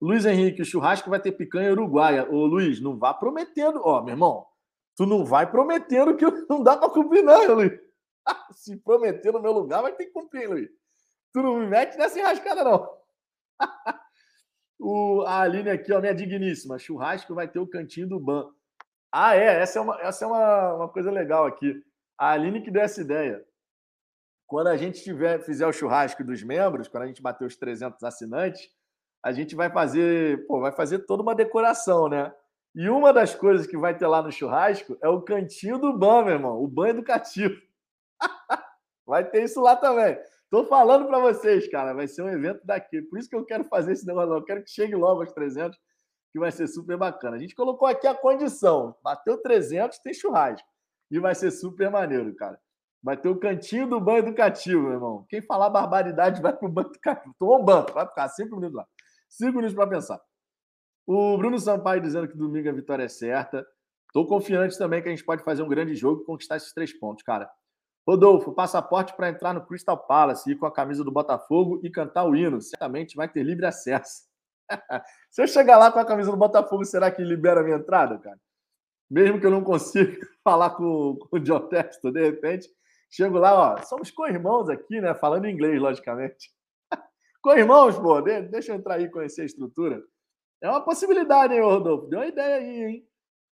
Luiz 0.00 0.26
Henrique, 0.26 0.60
o 0.60 0.64
churrasco 0.64 1.08
vai 1.08 1.18
ter 1.18 1.32
picanha 1.32 1.72
uruguaia. 1.72 2.30
Ô, 2.30 2.44
Luiz, 2.44 2.78
não 2.80 2.98
vá 2.98 3.14
prometendo. 3.14 3.80
Ó, 3.82 4.02
meu 4.02 4.12
irmão, 4.12 4.46
tu 4.94 5.06
não 5.06 5.24
vai 5.24 5.50
prometendo 5.50 6.14
que 6.14 6.24
não 6.48 6.62
dá 6.62 6.76
para 6.76 6.90
cumprir, 6.90 7.22
não, 7.22 7.54
Luiz. 7.54 7.72
Se 8.52 8.76
prometer 8.76 9.32
no 9.32 9.40
meu 9.40 9.52
lugar, 9.52 9.80
vai 9.80 9.94
ter 9.94 10.06
que 10.06 10.12
cumprir, 10.12 10.48
Luiz. 10.48 10.68
Tu 11.32 11.42
não 11.42 11.58
me 11.58 11.66
mete 11.66 11.96
nessa 11.96 12.18
enrascada, 12.18 12.62
não 12.62 13.05
o, 14.78 15.22
a 15.26 15.40
Aline 15.40 15.70
aqui, 15.70 15.92
ó, 15.92 16.00
minha 16.00 16.14
digníssima. 16.14 16.78
Churrasco 16.78 17.34
vai 17.34 17.48
ter 17.48 17.58
o 17.58 17.66
cantinho 17.66 18.08
do 18.08 18.20
ban. 18.20 18.48
Ah, 19.12 19.36
é. 19.36 19.60
Essa 19.60 19.78
é, 19.78 19.82
uma, 19.82 20.00
essa 20.00 20.24
é 20.24 20.28
uma, 20.28 20.74
uma 20.74 20.88
coisa 20.88 21.10
legal 21.10 21.46
aqui. 21.46 21.82
A 22.18 22.30
Aline 22.30 22.62
que 22.62 22.70
deu 22.70 22.82
essa 22.82 23.00
ideia. 23.00 23.44
Quando 24.46 24.68
a 24.68 24.76
gente 24.76 25.02
tiver, 25.02 25.40
fizer 25.40 25.66
o 25.66 25.72
churrasco 25.72 26.22
dos 26.22 26.42
membros, 26.42 26.86
quando 26.86 27.04
a 27.04 27.06
gente 27.06 27.22
bater 27.22 27.44
os 27.44 27.56
300 27.56 28.02
assinantes, 28.04 28.68
a 29.24 29.32
gente 29.32 29.56
vai 29.56 29.70
fazer, 29.70 30.46
pô, 30.46 30.60
vai 30.60 30.70
fazer 30.70 31.00
toda 31.00 31.22
uma 31.22 31.34
decoração, 31.34 32.08
né? 32.08 32.32
E 32.74 32.88
uma 32.88 33.12
das 33.12 33.34
coisas 33.34 33.66
que 33.66 33.76
vai 33.76 33.96
ter 33.96 34.06
lá 34.06 34.22
no 34.22 34.30
churrasco 34.30 34.96
é 35.02 35.08
o 35.08 35.22
cantinho 35.22 35.78
do 35.78 35.98
ban, 35.98 36.24
meu 36.24 36.34
irmão, 36.34 36.62
o 36.62 36.68
ban 36.68 36.88
educativo. 36.88 37.60
vai 39.06 39.24
ter 39.28 39.44
isso 39.44 39.60
lá 39.60 39.74
também. 39.74 40.16
Tô 40.50 40.64
falando 40.64 41.06
para 41.06 41.18
vocês, 41.18 41.68
cara, 41.68 41.92
vai 41.92 42.06
ser 42.06 42.22
um 42.22 42.28
evento 42.28 42.64
daqui. 42.64 43.02
Por 43.02 43.18
isso 43.18 43.28
que 43.28 43.34
eu 43.34 43.44
quero 43.44 43.64
fazer 43.64 43.92
esse 43.92 44.06
negócio, 44.06 44.32
eu 44.32 44.44
quero 44.44 44.62
que 44.62 44.70
chegue 44.70 44.94
logo 44.94 45.20
aos 45.20 45.32
300, 45.32 45.76
que 46.32 46.38
vai 46.38 46.52
ser 46.52 46.68
super 46.68 46.96
bacana. 46.96 47.36
A 47.36 47.38
gente 47.38 47.54
colocou 47.54 47.88
aqui 47.88 48.06
a 48.06 48.14
condição, 48.14 48.94
bateu 49.02 49.40
300, 49.42 49.98
tem 49.98 50.14
churrasco. 50.14 50.66
E 51.10 51.18
vai 51.18 51.34
ser 51.34 51.50
super 51.50 51.90
maneiro, 51.90 52.34
cara. 52.34 52.60
Vai 53.02 53.16
ter 53.16 53.28
o 53.28 53.38
cantinho 53.38 53.88
do 53.88 54.00
banho 54.00 54.18
educativo, 54.18 54.82
meu 54.82 54.92
irmão. 54.92 55.26
Quem 55.28 55.40
falar 55.42 55.70
barbaridade 55.70 56.40
vai 56.40 56.52
pro 56.52 56.68
banho 56.68 56.88
educativo. 56.88 57.34
Tomou 57.38 57.60
um 57.60 57.64
banco, 57.64 57.92
vai 57.92 58.06
ficar 58.06 58.28
cinco 58.28 58.56
minutos 58.56 58.76
lá. 58.76 58.86
Cinco 59.28 59.56
minutos 59.56 59.74
para 59.74 59.86
pensar. 59.86 60.20
O 61.06 61.36
Bruno 61.38 61.58
Sampaio 61.58 62.00
dizendo 62.00 62.28
que 62.28 62.36
domingo 62.36 62.68
a 62.68 62.72
vitória 62.72 63.04
é 63.04 63.08
certa. 63.08 63.64
Estou 64.08 64.26
confiante 64.26 64.76
também 64.78 65.02
que 65.02 65.08
a 65.08 65.10
gente 65.10 65.24
pode 65.24 65.44
fazer 65.44 65.62
um 65.62 65.68
grande 65.68 65.94
jogo 65.94 66.22
e 66.22 66.24
conquistar 66.24 66.56
esses 66.56 66.72
três 66.72 66.92
pontos, 66.98 67.22
cara. 67.22 67.48
Rodolfo, 68.06 68.52
passaporte 68.52 69.14
para 69.14 69.28
entrar 69.28 69.52
no 69.52 69.66
Crystal 69.66 69.98
Palace, 69.98 70.50
ir 70.50 70.56
com 70.56 70.66
a 70.66 70.72
camisa 70.72 71.02
do 71.02 71.10
Botafogo 71.10 71.80
e 71.82 71.90
cantar 71.90 72.24
o 72.24 72.36
hino. 72.36 72.60
Certamente 72.60 73.16
vai 73.16 73.28
ter 73.28 73.42
livre 73.42 73.66
acesso. 73.66 74.22
Se 75.30 75.42
eu 75.42 75.48
chegar 75.48 75.76
lá 75.76 75.90
com 75.90 75.98
a 75.98 76.04
camisa 76.04 76.30
do 76.30 76.36
Botafogo, 76.36 76.84
será 76.84 77.10
que 77.10 77.22
libera 77.22 77.60
a 77.60 77.64
minha 77.64 77.76
entrada, 77.76 78.18
cara? 78.18 78.38
mesmo 79.10 79.40
que 79.40 79.46
eu 79.46 79.50
não 79.50 79.62
consiga 79.62 80.18
falar 80.42 80.70
com, 80.70 81.16
com 81.16 81.36
o 81.36 81.40
John 81.40 81.68
Texto, 81.68 82.10
de 82.10 82.22
repente, 82.22 82.68
chego 83.10 83.38
lá, 83.38 83.54
ó, 83.54 83.82
somos 83.82 84.10
co-irmãos 84.10 84.68
aqui, 84.68 85.00
né? 85.00 85.14
Falando 85.14 85.48
inglês, 85.48 85.80
logicamente. 85.80 86.50
co-irmãos, 87.42 87.98
pô, 87.98 88.20
deixa 88.20 88.72
eu 88.72 88.76
entrar 88.76 88.96
aí 88.96 89.04
e 89.04 89.10
conhecer 89.10 89.42
a 89.42 89.46
estrutura. 89.46 90.02
É 90.60 90.68
uma 90.68 90.84
possibilidade, 90.84 91.54
hein, 91.54 91.60
Rodolfo? 91.60 92.08
Deu 92.08 92.18
uma 92.18 92.26
ideia 92.26 92.56
aí, 92.56 92.84
hein? 92.84 93.08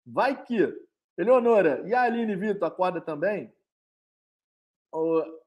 Vai 0.06 0.44
que. 0.44 0.74
Eleonora, 1.18 1.84
e 1.86 1.94
a 1.94 2.02
Aline 2.02 2.36
Vitor 2.36 2.68
acorda 2.68 3.00
também? 3.00 3.54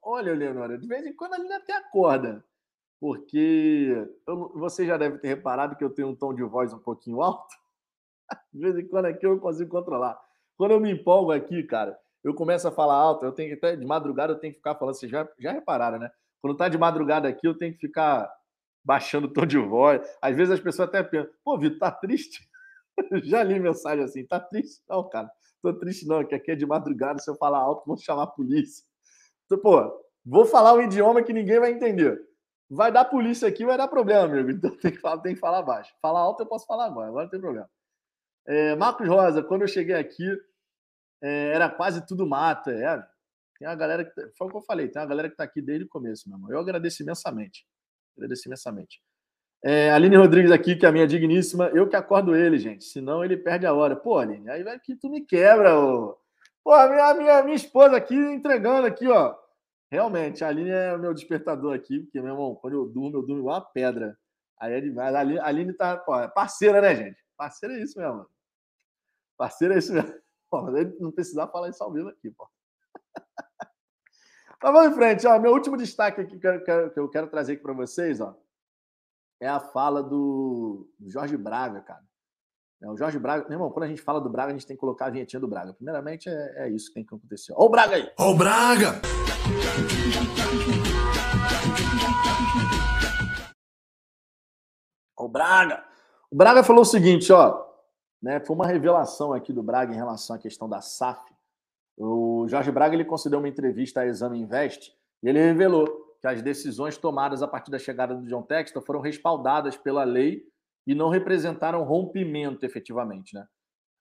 Olha, 0.02 0.30
Eleonora, 0.30 0.76
de 0.76 0.86
vez 0.88 1.06
em 1.06 1.14
quando 1.14 1.34
a 1.34 1.56
até 1.56 1.76
acorda. 1.76 2.44
Porque 2.98 4.08
eu, 4.26 4.52
você 4.54 4.86
já 4.86 4.96
deve 4.96 5.18
ter 5.18 5.28
reparado 5.28 5.76
que 5.76 5.84
eu 5.84 5.90
tenho 5.90 6.08
um 6.08 6.16
tom 6.16 6.34
de 6.34 6.42
voz 6.42 6.72
um 6.72 6.78
pouquinho 6.78 7.22
alto. 7.22 7.54
De 8.52 8.58
vez 8.58 8.76
em 8.76 8.88
quando 8.88 9.04
aqui 9.04 9.24
eu 9.26 9.38
consigo 9.38 9.70
controlar. 9.70 10.18
Quando 10.56 10.72
eu 10.72 10.80
me 10.80 10.90
empolgo 10.90 11.30
aqui, 11.30 11.62
cara, 11.62 11.96
eu 12.24 12.34
começo 12.34 12.66
a 12.66 12.72
falar 12.72 12.94
alto, 12.94 13.24
eu 13.24 13.32
tenho 13.32 13.54
até 13.54 13.76
de 13.76 13.84
madrugada 13.84 14.32
eu 14.32 14.38
tenho 14.38 14.52
que 14.52 14.58
ficar 14.58 14.74
falando, 14.74 14.94
vocês 14.94 15.12
já, 15.12 15.28
já 15.38 15.52
repararam, 15.52 15.98
né? 15.98 16.10
Quando 16.40 16.56
tá 16.56 16.68
de 16.68 16.78
madrugada 16.78 17.28
aqui, 17.28 17.46
eu 17.46 17.56
tenho 17.56 17.72
que 17.74 17.80
ficar 17.80 18.28
baixando 18.84 19.26
o 19.26 19.32
tom 19.32 19.46
de 19.46 19.58
voz. 19.58 20.00
Às 20.20 20.34
vezes 20.34 20.54
as 20.54 20.60
pessoas 20.60 20.88
até 20.88 21.02
pensam, 21.02 21.30
pô, 21.44 21.58
Vitor, 21.58 21.78
tá 21.78 21.90
triste? 21.90 22.48
já 23.24 23.42
li 23.42 23.60
mensagem 23.60 24.04
assim, 24.04 24.26
tá 24.26 24.40
triste? 24.40 24.82
Não, 24.88 25.08
cara, 25.08 25.30
tô 25.62 25.72
triste 25.74 26.06
não, 26.06 26.24
que 26.24 26.34
aqui 26.34 26.50
é 26.50 26.56
de 26.56 26.66
madrugada, 26.66 27.18
se 27.20 27.30
eu 27.30 27.36
falar 27.36 27.58
alto, 27.58 27.86
vão 27.86 27.96
chamar 27.96 28.24
a 28.24 28.28
polícia. 28.28 28.84
Então, 29.46 29.58
pô, 29.58 30.04
vou 30.24 30.44
falar 30.44 30.74
um 30.74 30.82
idioma 30.82 31.22
que 31.22 31.32
ninguém 31.32 31.58
vai 31.58 31.70
entender. 31.70 32.20
Vai 32.68 32.90
dar 32.90 33.04
polícia 33.04 33.48
aqui, 33.48 33.64
vai 33.64 33.78
dar 33.78 33.88
problema, 33.88 34.24
amigo. 34.24 34.50
Então 34.58 34.76
tem 34.76 34.92
que 34.92 34.98
falar, 34.98 35.18
tem 35.22 35.34
que 35.34 35.40
falar 35.40 35.62
baixo. 35.62 35.94
Falar 36.02 36.20
alto 36.20 36.42
eu 36.42 36.46
posso 36.46 36.66
falar 36.66 36.86
agora, 36.86 37.08
agora 37.08 37.24
não 37.24 37.30
tem 37.30 37.40
problema. 37.40 37.70
É, 38.46 38.74
Marcos 38.76 39.08
Rosa, 39.08 39.42
quando 39.42 39.62
eu 39.62 39.68
cheguei 39.68 39.94
aqui, 39.94 40.28
é, 41.22 41.52
era 41.54 41.70
quase 41.70 42.04
tudo 42.06 42.26
mata. 42.26 42.72
É, 42.72 42.98
tem 43.58 43.68
uma 43.68 43.74
galera 43.74 44.04
que. 44.04 44.10
Tá, 44.12 44.28
foi 44.36 44.48
o 44.48 44.50
que 44.50 44.56
eu 44.56 44.62
falei, 44.62 44.88
tem 44.88 45.00
uma 45.00 45.08
galera 45.08 45.28
que 45.28 45.34
está 45.34 45.44
aqui 45.44 45.62
desde 45.62 45.84
o 45.84 45.88
começo, 45.88 46.28
meu 46.28 46.36
irmão. 46.36 46.50
Eu 46.50 46.58
agradeço 46.58 47.02
imensamente. 47.02 47.66
Agradeço 48.16 48.48
imensamente. 48.48 49.00
É, 49.64 49.90
Aline 49.90 50.16
Rodrigues 50.16 50.50
aqui, 50.50 50.76
que 50.76 50.86
é 50.86 50.88
a 50.88 50.92
minha 50.92 51.06
digníssima. 51.06 51.68
Eu 51.68 51.88
que 51.88 51.96
acordo 51.96 52.36
ele, 52.36 52.58
gente. 52.58 52.84
Senão 52.84 53.24
ele 53.24 53.36
perde 53.36 53.66
a 53.66 53.72
hora. 53.72 53.96
Pô, 53.96 54.18
Aline, 54.18 54.48
aí 54.50 54.62
vai 54.62 54.78
que 54.78 54.96
tu 54.96 55.08
me 55.08 55.24
quebra, 55.24 55.78
ô. 55.78 56.16
Pô, 56.66 56.74
a 56.74 56.88
minha, 56.88 57.14
minha, 57.14 57.42
minha 57.44 57.54
esposa 57.54 57.96
aqui 57.96 58.16
entregando 58.16 58.88
aqui, 58.88 59.06
ó. 59.06 59.38
Realmente, 59.88 60.42
a 60.42 60.48
Aline 60.48 60.70
é 60.70 60.96
o 60.96 60.98
meu 60.98 61.14
despertador 61.14 61.72
aqui, 61.72 62.00
porque, 62.00 62.20
meu 62.20 62.32
irmão, 62.32 62.56
quando 62.56 62.74
eu 62.74 62.86
durmo, 62.88 63.18
eu 63.18 63.22
durmo 63.22 63.38
igual 63.38 63.60
uma 63.60 63.64
pedra. 63.64 64.18
Aí 64.58 64.72
é 64.72 64.80
demais. 64.80 65.14
A 65.14 65.20
Aline, 65.20 65.38
a 65.38 65.46
Aline 65.46 65.72
tá, 65.72 65.96
pô, 65.96 66.18
é 66.18 66.26
parceira, 66.26 66.80
né, 66.80 66.96
gente? 66.96 67.24
Parceira 67.36 67.76
é 67.76 67.82
isso 67.84 67.96
mesmo. 67.96 68.26
Parceira 69.36 69.76
é 69.76 69.78
isso 69.78 69.92
mesmo. 69.92 70.12
Pô, 70.50 70.60
não 70.98 71.12
precisar 71.12 71.46
falar 71.46 71.68
isso 71.70 71.84
ao 71.84 71.92
vivo 71.92 72.08
aqui, 72.08 72.32
pô. 72.32 72.48
Mas 74.60 74.72
vamos 74.72 74.90
em 74.90 74.94
frente, 74.94 75.24
ó. 75.24 75.38
Meu 75.38 75.52
último 75.52 75.76
destaque 75.76 76.20
aqui 76.20 76.36
que 76.36 76.48
eu 76.48 76.64
quero, 76.64 76.90
que 76.90 76.98
eu 76.98 77.08
quero 77.08 77.28
trazer 77.28 77.52
aqui 77.52 77.62
para 77.62 77.74
vocês, 77.74 78.20
ó, 78.20 78.36
é 79.40 79.46
a 79.46 79.60
fala 79.60 80.02
do 80.02 80.90
Jorge 81.06 81.36
Braga, 81.36 81.80
cara. 81.82 82.02
É, 82.82 82.90
o 82.90 82.96
Jorge 82.96 83.18
Braga, 83.18 83.44
meu 83.48 83.54
irmão, 83.54 83.70
quando 83.70 83.84
a 83.84 83.88
gente 83.88 84.02
fala 84.02 84.20
do 84.20 84.28
Braga, 84.28 84.50
a 84.50 84.52
gente 84.52 84.66
tem 84.66 84.76
que 84.76 84.80
colocar 84.80 85.06
a 85.06 85.10
vinhetinha 85.10 85.40
do 85.40 85.48
Braga. 85.48 85.72
Primeiramente, 85.72 86.28
é, 86.28 86.66
é 86.66 86.68
isso 86.68 86.88
que 86.88 86.94
tem 86.94 87.04
que 87.04 87.14
acontecer. 87.14 87.54
Ó, 87.56 87.64
o 87.64 87.68
Braga 87.70 87.96
aí! 87.96 88.12
Ó, 88.18 88.32
o 88.32 88.36
Braga! 88.36 89.00
O 95.18 95.28
Braga. 95.28 95.84
O 96.30 96.36
Braga 96.36 96.62
falou 96.62 96.82
o 96.82 96.84
seguinte, 96.84 97.32
ó, 97.32 97.64
né, 98.22 98.40
foi 98.40 98.54
uma 98.54 98.66
revelação 98.66 99.32
aqui 99.32 99.54
do 99.54 99.62
Braga 99.62 99.94
em 99.94 99.96
relação 99.96 100.36
à 100.36 100.38
questão 100.38 100.68
da 100.68 100.82
SAF. 100.82 101.34
O 101.96 102.46
Jorge 102.46 102.70
Braga 102.70 102.94
ele 102.94 103.06
concedeu 103.06 103.38
uma 103.38 103.48
entrevista 103.48 104.02
à 104.02 104.06
Exame 104.06 104.38
Invest 104.38 104.94
e 105.22 105.28
ele 105.30 105.38
revelou 105.38 105.86
que 106.20 106.26
as 106.26 106.42
decisões 106.42 106.98
tomadas 106.98 107.42
a 107.42 107.48
partir 107.48 107.70
da 107.70 107.78
chegada 107.78 108.14
do 108.14 108.26
John 108.26 108.42
Textor 108.42 108.82
foram 108.82 109.00
respaldadas 109.00 109.78
pela 109.78 110.04
lei 110.04 110.46
e 110.86 110.94
não 110.94 111.08
representaram 111.08 111.82
rompimento 111.82 112.64
efetivamente, 112.64 113.34
né? 113.34 113.46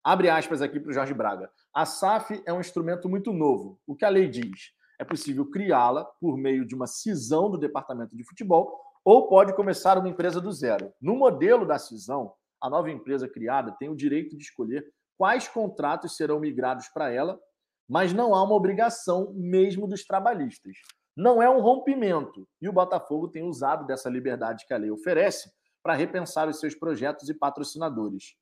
Abre 0.03 0.29
aspas 0.29 0.61
aqui 0.61 0.79
para 0.79 0.91
o 0.91 0.93
Jorge 0.93 1.15
Braga. 1.15 1.49
A 1.73 1.83
SAF 1.83 2.41
é 2.45 2.53
um 2.53 2.59
instrumento 2.59 3.09
muito 3.09 3.33
novo. 3.33 3.79
O 3.87 3.95
que 3.95 4.05
a 4.05 4.09
lei 4.09 4.27
diz? 4.27 4.71
É 4.99 5.03
possível 5.03 5.49
criá-la 5.49 6.05
por 6.21 6.37
meio 6.37 6.63
de 6.65 6.75
uma 6.75 6.85
cisão 6.85 7.49
do 7.49 7.57
departamento 7.57 8.15
de 8.15 8.23
futebol 8.23 8.79
ou 9.03 9.27
pode 9.27 9.55
começar 9.55 9.97
uma 9.97 10.07
empresa 10.07 10.39
do 10.39 10.51
zero. 10.51 10.93
No 11.01 11.15
modelo 11.15 11.65
da 11.65 11.79
cisão, 11.79 12.33
a 12.61 12.69
nova 12.69 12.91
empresa 12.91 13.27
criada 13.27 13.75
tem 13.79 13.89
o 13.89 13.95
direito 13.95 14.37
de 14.37 14.43
escolher 14.43 14.85
quais 15.17 15.47
contratos 15.47 16.15
serão 16.15 16.39
migrados 16.39 16.87
para 16.89 17.11
ela, 17.11 17.39
mas 17.87 18.13
não 18.13 18.33
há 18.33 18.43
uma 18.43 18.55
obrigação 18.55 19.33
mesmo 19.33 19.87
dos 19.87 20.05
trabalhistas. 20.05 20.77
Não 21.15 21.41
é 21.41 21.49
um 21.49 21.61
rompimento. 21.61 22.47
E 22.61 22.67
o 22.67 22.73
Botafogo 22.73 23.27
tem 23.27 23.43
usado 23.43 23.85
dessa 23.85 24.09
liberdade 24.09 24.65
que 24.67 24.73
a 24.73 24.77
lei 24.77 24.91
oferece 24.91 25.49
para 25.85 25.93
repensar 25.93 26.49
os 26.49 26.59
seus 26.59 26.73
projetos 26.73 27.29
e 27.29 27.33
patrocinadores. 27.35 28.35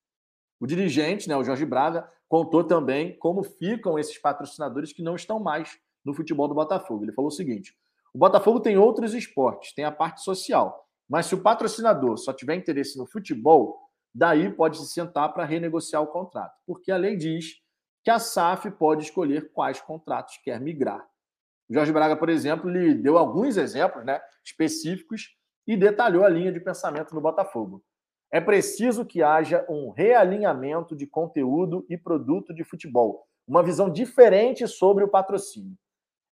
O 0.62 0.66
dirigente, 0.66 1.28
né, 1.28 1.36
o 1.36 1.44
Jorge 1.44 1.66
Braga, 1.66 2.10
contou 2.30 2.64
também 2.64 3.18
como 3.18 3.44
ficam 3.44 4.00
esses 4.00 4.18
patrocinadores 4.18 4.94
que 4.94 5.04
não 5.04 5.14
estão 5.14 5.42
mais 5.42 5.78
no 6.06 6.14
futebol 6.14 6.48
do 6.48 6.56
Botafogo. 6.56 7.04
Ele 7.04 7.12
falou 7.12 7.28
o 7.28 7.34
seguinte: 7.34 7.78
o 8.14 8.18
Botafogo 8.18 8.62
tem 8.62 8.78
outros 8.78 9.14
esportes, 9.14 9.74
tem 9.74 9.84
a 9.84 9.92
parte 9.92 10.22
social, 10.22 10.88
mas 11.06 11.26
se 11.26 11.36
o 11.36 11.42
patrocinador 11.42 12.16
só 12.18 12.32
tiver 12.32 12.56
interesse 12.56 12.98
no 12.98 13.06
futebol, 13.06 13.78
daí 14.16 14.50
pode 14.50 14.78
se 14.78 14.88
sentar 14.94 15.34
para 15.34 15.44
renegociar 15.44 16.02
o 16.02 16.08
contrato, 16.08 16.58
porque 16.66 16.94
a 16.94 16.98
lei 16.98 17.18
diz 17.18 17.56
que 18.06 18.10
a 18.10 18.20
SAF 18.20 18.72
pode 18.72 19.04
escolher 19.04 19.52
quais 19.52 19.82
contratos 19.82 20.40
quer 20.46 20.62
migrar. 20.62 21.06
O 21.70 21.74
Jorge 21.74 21.92
Braga, 21.92 22.16
por 22.16 22.30
exemplo, 22.30 22.70
lhe 22.70 22.94
deu 22.94 23.18
alguns 23.18 23.58
exemplos 23.58 24.06
né, 24.06 24.22
específicos 24.46 25.36
e 25.68 25.78
detalhou 25.78 26.24
a 26.26 26.30
linha 26.30 26.52
de 26.52 26.60
pensamento 26.60 27.14
no 27.16 27.22
Botafogo. 27.22 27.84
É 28.32 28.42
preciso 28.42 29.06
que 29.06 29.22
haja 29.22 29.66
um 29.70 29.92
realinhamento 29.92 30.96
de 30.96 31.06
conteúdo 31.06 31.86
e 31.90 31.98
produto 31.98 32.54
de 32.54 32.64
futebol, 32.64 33.28
uma 33.48 33.62
visão 33.62 33.90
diferente 33.90 34.68
sobre 34.68 35.04
o 35.04 35.08
patrocínio. 35.08 35.78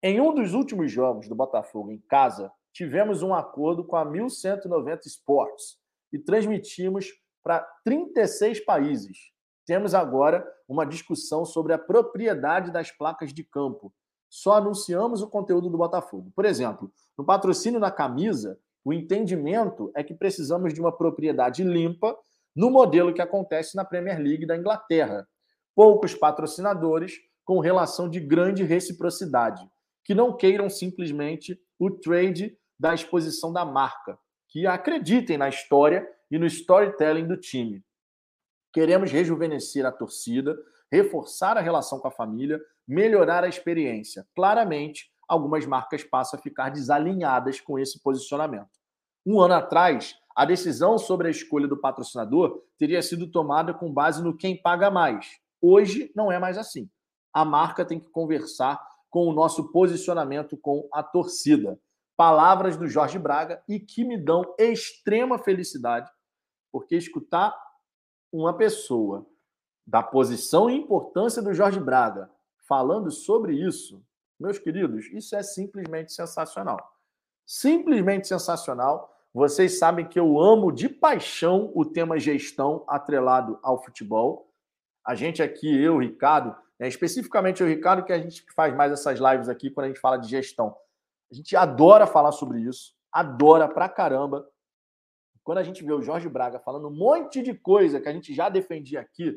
Em 0.03 0.21
um 0.21 0.33
dos 0.33 0.53
últimos 0.53 0.91
jogos 0.91 1.27
do 1.27 1.33
Botafogo 1.35 1.91
em 1.91 1.99
casa, 2.07 2.51
tivemos 2.71 3.23
um 3.23 3.33
acordo 3.33 3.83
com 3.83 3.95
a 3.95 4.05
1190 4.05 5.07
Sports 5.07 5.79
e 6.13 6.19
transmitimos 6.19 7.07
para 7.43 7.67
36 7.83 8.63
países. 8.63 9.17
Temos 9.65 9.95
agora 9.95 10.47
uma 10.67 10.85
discussão 10.85 11.43
sobre 11.45 11.73
a 11.73 11.79
propriedade 11.79 12.71
das 12.71 12.91
placas 12.91 13.33
de 13.33 13.43
campo. 13.43 13.91
Só 14.29 14.53
anunciamos 14.53 15.21
o 15.23 15.29
conteúdo 15.29 15.69
do 15.69 15.77
Botafogo. 15.77 16.31
Por 16.35 16.45
exemplo, 16.45 16.91
no 17.17 17.25
patrocínio 17.25 17.79
na 17.79 17.89
camisa, 17.89 18.59
o 18.87 18.93
entendimento 18.93 19.91
é 19.93 20.01
que 20.01 20.13
precisamos 20.13 20.73
de 20.73 20.79
uma 20.79 20.95
propriedade 20.95 21.61
limpa 21.61 22.17
no 22.55 22.71
modelo 22.71 23.13
que 23.13 23.21
acontece 23.21 23.75
na 23.75 23.83
Premier 23.83 24.17
League 24.17 24.45
da 24.45 24.55
Inglaterra. 24.55 25.27
Poucos 25.75 26.15
patrocinadores 26.15 27.15
com 27.43 27.59
relação 27.59 28.09
de 28.09 28.21
grande 28.21 28.63
reciprocidade, 28.63 29.61
que 30.05 30.15
não 30.15 30.37
queiram 30.37 30.69
simplesmente 30.69 31.59
o 31.77 31.91
trade 31.91 32.57
da 32.79 32.93
exposição 32.93 33.51
da 33.51 33.65
marca, 33.65 34.17
que 34.47 34.65
acreditem 34.65 35.37
na 35.37 35.49
história 35.49 36.07
e 36.31 36.39
no 36.39 36.45
storytelling 36.45 37.27
do 37.27 37.35
time. 37.35 37.83
Queremos 38.71 39.11
rejuvenescer 39.11 39.85
a 39.85 39.91
torcida, 39.91 40.57
reforçar 40.89 41.57
a 41.57 41.61
relação 41.61 41.99
com 41.99 42.07
a 42.07 42.11
família, 42.11 42.61
melhorar 42.87 43.43
a 43.43 43.49
experiência. 43.49 44.25
Claramente, 44.33 45.11
algumas 45.27 45.65
marcas 45.65 46.05
passam 46.05 46.39
a 46.39 46.41
ficar 46.41 46.69
desalinhadas 46.69 47.59
com 47.59 47.77
esse 47.77 48.01
posicionamento. 48.01 48.76
Um 49.29 49.41
ano 49.41 49.55
atrás, 49.55 50.17
a 50.33 50.45
decisão 50.45 50.97
sobre 50.97 51.27
a 51.27 51.29
escolha 51.29 51.67
do 51.67 51.75
patrocinador 51.75 52.63
teria 52.77 53.01
sido 53.01 53.29
tomada 53.29 53.73
com 53.73 53.91
base 53.91 54.23
no 54.23 54.33
quem 54.33 54.55
paga 54.55 54.89
mais. 54.89 55.27
Hoje 55.61 56.09
não 56.15 56.31
é 56.31 56.39
mais 56.39 56.57
assim. 56.57 56.89
A 57.33 57.43
marca 57.43 57.83
tem 57.83 57.99
que 57.99 58.09
conversar 58.09 58.81
com 59.09 59.27
o 59.27 59.33
nosso 59.33 59.69
posicionamento 59.69 60.55
com 60.55 60.87
a 60.93 61.03
torcida. 61.03 61.77
Palavras 62.15 62.77
do 62.77 62.87
Jorge 62.87 63.19
Braga 63.19 63.61
e 63.67 63.81
que 63.81 64.05
me 64.05 64.17
dão 64.17 64.55
extrema 64.57 65.37
felicidade, 65.37 66.09
porque 66.71 66.95
escutar 66.95 67.53
uma 68.31 68.55
pessoa 68.55 69.25
da 69.85 70.01
posição 70.01 70.69
e 70.69 70.77
importância 70.77 71.41
do 71.41 71.53
Jorge 71.53 71.81
Braga 71.81 72.31
falando 72.65 73.11
sobre 73.11 73.55
isso, 73.55 74.01
meus 74.39 74.57
queridos, 74.57 75.07
isso 75.07 75.35
é 75.35 75.43
simplesmente 75.43 76.13
sensacional. 76.13 76.93
Simplesmente 77.45 78.25
sensacional. 78.25 79.16
Vocês 79.33 79.77
sabem 79.77 80.07
que 80.07 80.19
eu 80.19 80.39
amo 80.39 80.71
de 80.71 80.89
paixão 80.89 81.71
o 81.75 81.85
tema 81.85 82.19
gestão 82.19 82.83
atrelado 82.87 83.59
ao 83.61 83.83
futebol. 83.83 84.51
A 85.05 85.15
gente 85.15 85.43
aqui, 85.43 85.67
eu, 85.81 85.99
Ricardo, 85.99 86.55
né, 86.79 86.87
especificamente 86.87 87.63
o 87.63 87.67
Ricardo, 87.67 88.03
que 88.03 88.13
a 88.13 88.19
gente 88.19 88.45
faz 88.55 88.73
mais 88.75 88.91
essas 88.91 89.19
lives 89.19 89.49
aqui 89.49 89.69
quando 89.69 89.85
a 89.85 89.87
gente 89.89 89.99
fala 89.99 90.17
de 90.17 90.27
gestão. 90.27 90.75
A 91.31 91.35
gente 91.35 91.55
adora 91.55 92.07
falar 92.07 92.31
sobre 92.31 92.59
isso, 92.61 92.93
adora 93.11 93.67
pra 93.67 93.89
caramba. 93.89 94.49
Quando 95.43 95.59
a 95.59 95.63
gente 95.63 95.83
vê 95.83 95.93
o 95.93 96.01
Jorge 96.01 96.27
Braga 96.27 96.59
falando 96.59 96.87
um 96.87 96.95
monte 96.95 97.41
de 97.41 97.53
coisa 97.53 98.01
que 98.01 98.09
a 98.09 98.13
gente 98.13 98.33
já 98.33 98.49
defendia 98.49 98.99
aqui, 98.99 99.33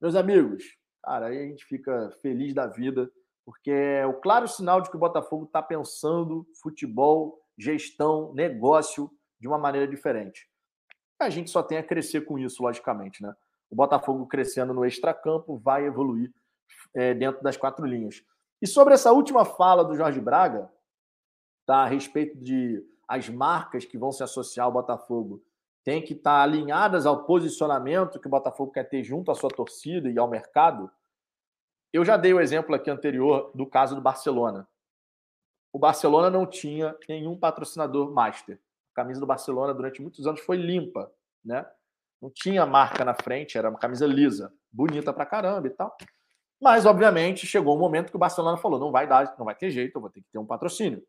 meus 0.00 0.14
amigos, 0.14 0.76
cara, 1.02 1.26
aí 1.26 1.38
a 1.38 1.46
gente 1.46 1.64
fica 1.64 2.10
feliz 2.22 2.54
da 2.54 2.66
vida, 2.66 3.10
porque 3.44 3.70
é 3.70 4.06
o 4.06 4.14
claro 4.14 4.46
sinal 4.46 4.80
de 4.80 4.90
que 4.90 4.96
o 4.96 5.00
Botafogo 5.00 5.44
está 5.44 5.62
pensando 5.62 6.46
futebol, 6.62 7.40
gestão, 7.58 8.32
negócio 8.32 9.10
de 9.40 9.48
uma 9.48 9.58
maneira 9.58 9.88
diferente. 9.88 10.48
A 11.18 11.30
gente 11.30 11.50
só 11.50 11.62
tem 11.62 11.78
a 11.78 11.82
crescer 11.82 12.22
com 12.22 12.38
isso, 12.38 12.62
logicamente, 12.62 13.22
né? 13.22 13.34
O 13.70 13.76
Botafogo 13.76 14.26
crescendo 14.26 14.74
no 14.74 14.84
extracampo 14.84 15.56
vai 15.58 15.84
evoluir 15.84 16.32
é, 16.94 17.14
dentro 17.14 17.42
das 17.42 17.56
quatro 17.56 17.86
linhas. 17.86 18.24
E 18.60 18.66
sobre 18.66 18.94
essa 18.94 19.12
última 19.12 19.44
fala 19.44 19.84
do 19.84 19.94
Jorge 19.94 20.20
Braga, 20.20 20.70
tá, 21.64 21.78
a 21.78 21.86
respeito 21.86 22.36
de 22.36 22.84
as 23.06 23.28
marcas 23.28 23.84
que 23.84 23.98
vão 23.98 24.12
se 24.12 24.22
associar 24.22 24.66
ao 24.66 24.72
Botafogo 24.72 25.42
têm 25.84 26.02
que 26.02 26.12
estar 26.12 26.42
alinhadas 26.42 27.06
ao 27.06 27.24
posicionamento 27.24 28.20
que 28.20 28.26
o 28.26 28.30
Botafogo 28.30 28.72
quer 28.72 28.84
ter 28.84 29.02
junto 29.02 29.30
à 29.30 29.34
sua 29.34 29.50
torcida 29.50 30.10
e 30.10 30.18
ao 30.18 30.28
mercado. 30.28 30.90
Eu 31.92 32.04
já 32.04 32.16
dei 32.16 32.32
o 32.32 32.40
exemplo 32.40 32.74
aqui 32.74 32.90
anterior 32.90 33.50
do 33.54 33.66
caso 33.66 33.94
do 33.94 34.00
Barcelona. 34.00 34.68
O 35.72 35.78
Barcelona 35.78 36.28
não 36.28 36.46
tinha 36.46 36.96
nenhum 37.08 37.36
patrocinador 37.36 38.12
master. 38.12 38.60
Camisa 39.02 39.18
do 39.18 39.26
Barcelona 39.26 39.72
durante 39.72 40.02
muitos 40.02 40.26
anos 40.26 40.40
foi 40.40 40.56
limpa, 40.56 41.10
né? 41.42 41.66
Não 42.20 42.30
tinha 42.30 42.66
marca 42.66 43.02
na 43.02 43.14
frente, 43.14 43.56
era 43.56 43.70
uma 43.70 43.78
camisa 43.78 44.06
lisa, 44.06 44.52
bonita 44.70 45.10
pra 45.10 45.24
caramba 45.24 45.66
e 45.66 45.70
tal. 45.70 45.96
Mas, 46.60 46.84
obviamente, 46.84 47.46
chegou 47.46 47.74
um 47.74 47.78
momento 47.78 48.10
que 48.10 48.16
o 48.16 48.18
Barcelona 48.18 48.58
falou: 48.58 48.78
não 48.78 48.92
vai 48.92 49.06
dar, 49.06 49.34
não 49.38 49.46
vai 49.46 49.54
ter 49.54 49.70
jeito, 49.70 49.96
eu 49.96 50.00
vou 50.02 50.10
ter 50.10 50.20
que 50.20 50.28
ter 50.30 50.38
um 50.38 50.44
patrocínio. 50.44 51.02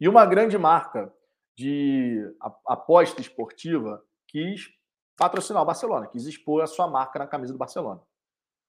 E 0.00 0.08
uma 0.08 0.26
grande 0.26 0.58
marca 0.58 1.12
de 1.56 2.20
aposta 2.66 3.20
esportiva 3.20 4.02
quis 4.26 4.68
patrocinar 5.16 5.62
o 5.62 5.66
Barcelona, 5.66 6.08
quis 6.08 6.26
expor 6.26 6.62
a 6.62 6.66
sua 6.66 6.88
marca 6.88 7.18
na 7.18 7.26
camisa 7.26 7.52
do 7.52 7.58
Barcelona. 7.58 8.00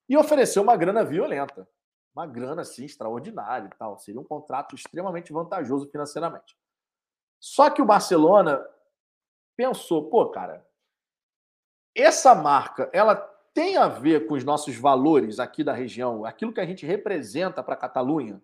E 0.07 0.16
ofereceu 0.16 0.61
uma 0.61 0.76
grana 0.76 1.03
violenta, 1.03 1.68
uma 2.16 2.28
grana 2.28 2.61
assim 2.61 2.86
extraordinária 2.86 3.68
e 3.68 3.78
tal. 3.78 3.98
Seria 3.98 4.22
um 4.22 4.24
contrato 4.24 4.76
extremamente 4.76 5.34
vantajoso 5.34 5.90
financeiramente. 5.90 6.56
Só 7.40 7.70
que 7.70 7.82
o 7.82 7.86
Barcelona 7.86 8.66
pensou, 9.56 10.10
pô, 10.10 10.30
cara, 10.30 10.66
essa 11.95 12.36
marca, 12.36 12.90
ela 12.94 13.16
tem 13.53 13.78
a 13.78 13.88
ver 13.88 14.28
com 14.28 14.36
os 14.36 14.44
nossos 14.44 14.76
valores 14.76 15.40
aqui 15.40 15.64
da 15.64 15.74
região, 15.74 16.26
aquilo 16.26 16.53
que 16.53 16.60
a 16.60 16.66
gente 16.66 16.86
representa 16.86 17.64
para 17.64 17.74
a 17.74 17.78
Catalunha? 17.78 18.41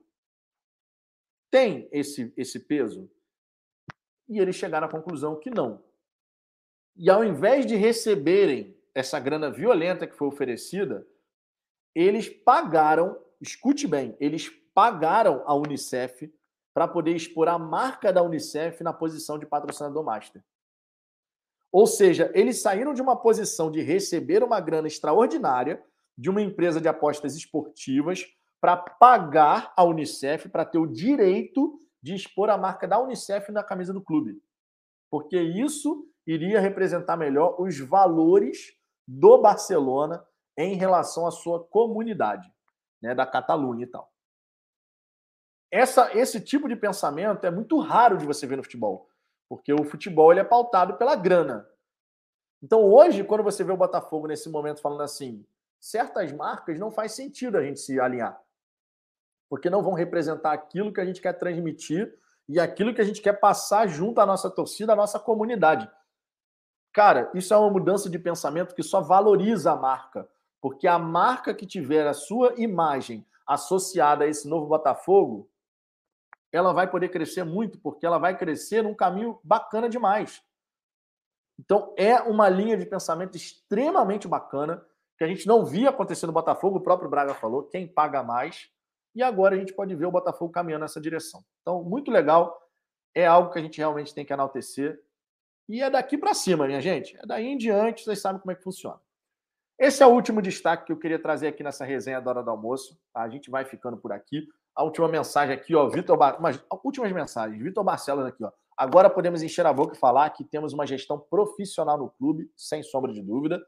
Tem 1.51 1.87
esse, 1.91 2.33
esse 2.35 2.59
peso? 2.59 3.09
E 4.27 4.39
eles 4.39 4.55
chegaram 4.55 4.87
à 4.87 4.91
conclusão 4.91 5.39
que 5.39 5.49
não. 5.49 5.83
E 6.95 7.09
ao 7.09 7.23
invés 7.23 7.65
de 7.65 7.75
receberem 7.75 8.75
essa 8.93 9.19
grana 9.19 9.51
violenta 9.51 10.07
que 10.07 10.15
foi 10.15 10.27
oferecida, 10.27 11.05
eles 11.93 12.29
pagaram, 12.29 13.21
escute 13.39 13.87
bem, 13.87 14.15
eles 14.19 14.49
pagaram 14.73 15.43
a 15.45 15.53
Unicef 15.53 16.33
para 16.75 16.89
poder 16.89 17.15
expor 17.15 17.47
a 17.47 17.57
marca 17.57 18.11
da 18.11 18.21
Unicef 18.21 18.83
na 18.83 18.91
posição 18.91 19.39
de 19.39 19.45
patrocinador 19.45 20.03
master. 20.03 20.43
Ou 21.71 21.87
seja, 21.87 22.29
eles 22.35 22.61
saíram 22.61 22.93
de 22.93 23.01
uma 23.01 23.15
posição 23.15 23.71
de 23.71 23.81
receber 23.81 24.43
uma 24.43 24.59
grana 24.59 24.87
extraordinária 24.87 25.81
de 26.17 26.29
uma 26.29 26.41
empresa 26.41 26.81
de 26.81 26.89
apostas 26.89 27.33
esportivas 27.33 28.25
para 28.59 28.75
pagar 28.75 29.73
a 29.77 29.85
Unicef 29.85 30.49
para 30.49 30.65
ter 30.65 30.77
o 30.77 30.85
direito 30.85 31.79
de 32.03 32.13
expor 32.13 32.49
a 32.49 32.57
marca 32.57 32.85
da 32.85 33.01
Unicef 33.01 33.53
na 33.53 33.63
camisa 33.63 33.93
do 33.93 34.01
clube. 34.01 34.41
Porque 35.09 35.39
isso 35.39 36.05
iria 36.27 36.59
representar 36.59 37.15
melhor 37.15 37.55
os 37.57 37.79
valores 37.79 38.73
do 39.07 39.37
Barcelona 39.37 40.25
em 40.57 40.75
relação 40.75 41.25
à 41.25 41.31
sua 41.31 41.63
comunidade, 41.63 42.51
né, 43.01 43.15
da 43.15 43.25
Catalunha 43.25 43.85
e 43.85 43.87
tal. 43.87 44.11
Essa, 45.75 46.17
esse 46.17 46.39
tipo 46.39 46.69
de 46.69 46.75
pensamento 46.77 47.43
é 47.43 47.51
muito 47.51 47.77
raro 47.79 48.17
de 48.17 48.25
você 48.25 48.47
ver 48.47 48.55
no 48.55 48.63
futebol. 48.63 49.09
Porque 49.49 49.73
o 49.73 49.83
futebol 49.83 50.31
ele 50.31 50.39
é 50.39 50.43
pautado 50.45 50.93
pela 50.95 51.17
grana. 51.17 51.67
Então, 52.63 52.81
hoje, 52.81 53.25
quando 53.25 53.43
você 53.43 53.61
vê 53.61 53.73
o 53.73 53.77
Botafogo 53.77 54.25
nesse 54.25 54.49
momento 54.49 54.79
falando 54.79 55.01
assim, 55.01 55.45
certas 55.77 56.31
marcas 56.31 56.79
não 56.79 56.89
faz 56.89 57.11
sentido 57.11 57.57
a 57.57 57.61
gente 57.61 57.81
se 57.81 57.99
alinhar. 57.99 58.41
Porque 59.49 59.69
não 59.69 59.83
vão 59.83 59.91
representar 59.91 60.53
aquilo 60.53 60.93
que 60.93 61.01
a 61.01 61.05
gente 61.05 61.21
quer 61.21 61.33
transmitir 61.33 62.17
e 62.47 62.57
aquilo 62.57 62.93
que 62.93 63.01
a 63.01 63.05
gente 63.05 63.21
quer 63.21 63.33
passar 63.33 63.85
junto 63.85 64.21
à 64.21 64.25
nossa 64.25 64.49
torcida, 64.49 64.93
à 64.93 64.95
nossa 64.95 65.19
comunidade. 65.19 65.91
Cara, 66.93 67.29
isso 67.33 67.53
é 67.53 67.57
uma 67.57 67.69
mudança 67.69 68.09
de 68.09 68.17
pensamento 68.17 68.73
que 68.73 68.81
só 68.81 69.01
valoriza 69.01 69.73
a 69.73 69.75
marca. 69.75 70.25
Porque 70.61 70.87
a 70.87 70.97
marca 70.97 71.53
que 71.53 71.67
tiver 71.67 72.07
a 72.07 72.13
sua 72.13 72.53
imagem 72.55 73.27
associada 73.45 74.23
a 74.23 74.27
esse 74.27 74.47
novo 74.47 74.67
Botafogo, 74.67 75.49
ela 76.51 76.73
vai 76.73 76.89
poder 76.89 77.09
crescer 77.09 77.43
muito, 77.43 77.79
porque 77.79 78.05
ela 78.05 78.17
vai 78.17 78.37
crescer 78.37 78.81
num 78.81 78.93
caminho 78.93 79.39
bacana 79.43 79.89
demais. 79.89 80.41
Então, 81.59 81.93
é 81.97 82.15
uma 82.21 82.49
linha 82.49 82.77
de 82.77 82.85
pensamento 82.85 83.35
extremamente 83.35 84.27
bacana, 84.27 84.85
que 85.17 85.23
a 85.23 85.27
gente 85.27 85.47
não 85.47 85.65
via 85.65 85.89
acontecer 85.89 86.25
no 86.25 86.33
Botafogo, 86.33 86.77
o 86.77 86.81
próprio 86.81 87.09
Braga 87.09 87.33
falou, 87.33 87.63
quem 87.63 87.87
paga 87.87 88.21
mais, 88.21 88.69
e 89.13 89.23
agora 89.23 89.55
a 89.55 89.57
gente 89.57 89.73
pode 89.73 89.95
ver 89.95 90.05
o 90.05 90.11
Botafogo 90.11 90.51
caminhando 90.51 90.81
nessa 90.81 90.99
direção. 90.99 91.43
Então, 91.61 91.83
muito 91.83 92.11
legal, 92.11 92.61
é 93.13 93.25
algo 93.25 93.51
que 93.51 93.59
a 93.59 93.61
gente 93.61 93.77
realmente 93.77 94.13
tem 94.13 94.25
que 94.25 94.33
enaltecer, 94.33 95.01
e 95.67 95.81
é 95.81 95.89
daqui 95.89 96.17
para 96.17 96.33
cima, 96.33 96.67
minha 96.67 96.81
gente, 96.81 97.17
é 97.17 97.25
daí 97.25 97.47
em 97.47 97.57
diante, 97.57 98.03
vocês 98.03 98.19
sabem 98.19 98.39
como 98.41 98.51
é 98.51 98.55
que 98.55 98.63
funciona. 98.63 98.99
Esse 99.77 100.01
é 100.01 100.05
o 100.05 100.11
último 100.11 100.41
destaque 100.41 100.85
que 100.85 100.91
eu 100.91 100.97
queria 100.97 101.19
trazer 101.19 101.47
aqui 101.47 101.61
nessa 101.61 101.83
resenha 101.83 102.21
da 102.21 102.31
hora 102.31 102.43
do 102.43 102.49
almoço. 102.49 102.97
Tá? 103.11 103.21
A 103.23 103.29
gente 103.29 103.49
vai 103.49 103.65
ficando 103.65 103.97
por 103.97 104.11
aqui 104.11 104.47
a 104.75 104.83
última 104.83 105.07
mensagem 105.07 105.55
aqui, 105.55 105.73
ó, 105.73 105.87
Vitor, 105.87 106.17
Bar... 106.17 106.41
Mas, 106.41 106.61
últimas 106.83 107.11
mensagens, 107.11 107.61
Vitor 107.61 107.83
Barcelos 107.83 108.25
aqui, 108.25 108.43
ó. 108.43 108.51
Agora 108.77 109.09
podemos 109.09 109.41
encher 109.41 109.65
a 109.65 109.71
boca 109.71 109.95
e 109.95 109.97
falar 109.97 110.29
que 110.31 110.43
temos 110.43 110.73
uma 110.73 110.85
gestão 110.85 111.17
profissional 111.17 111.97
no 111.97 112.09
clube, 112.09 112.51
sem 112.57 112.83
sombra 112.83 113.13
de 113.13 113.21
dúvida. 113.21 113.65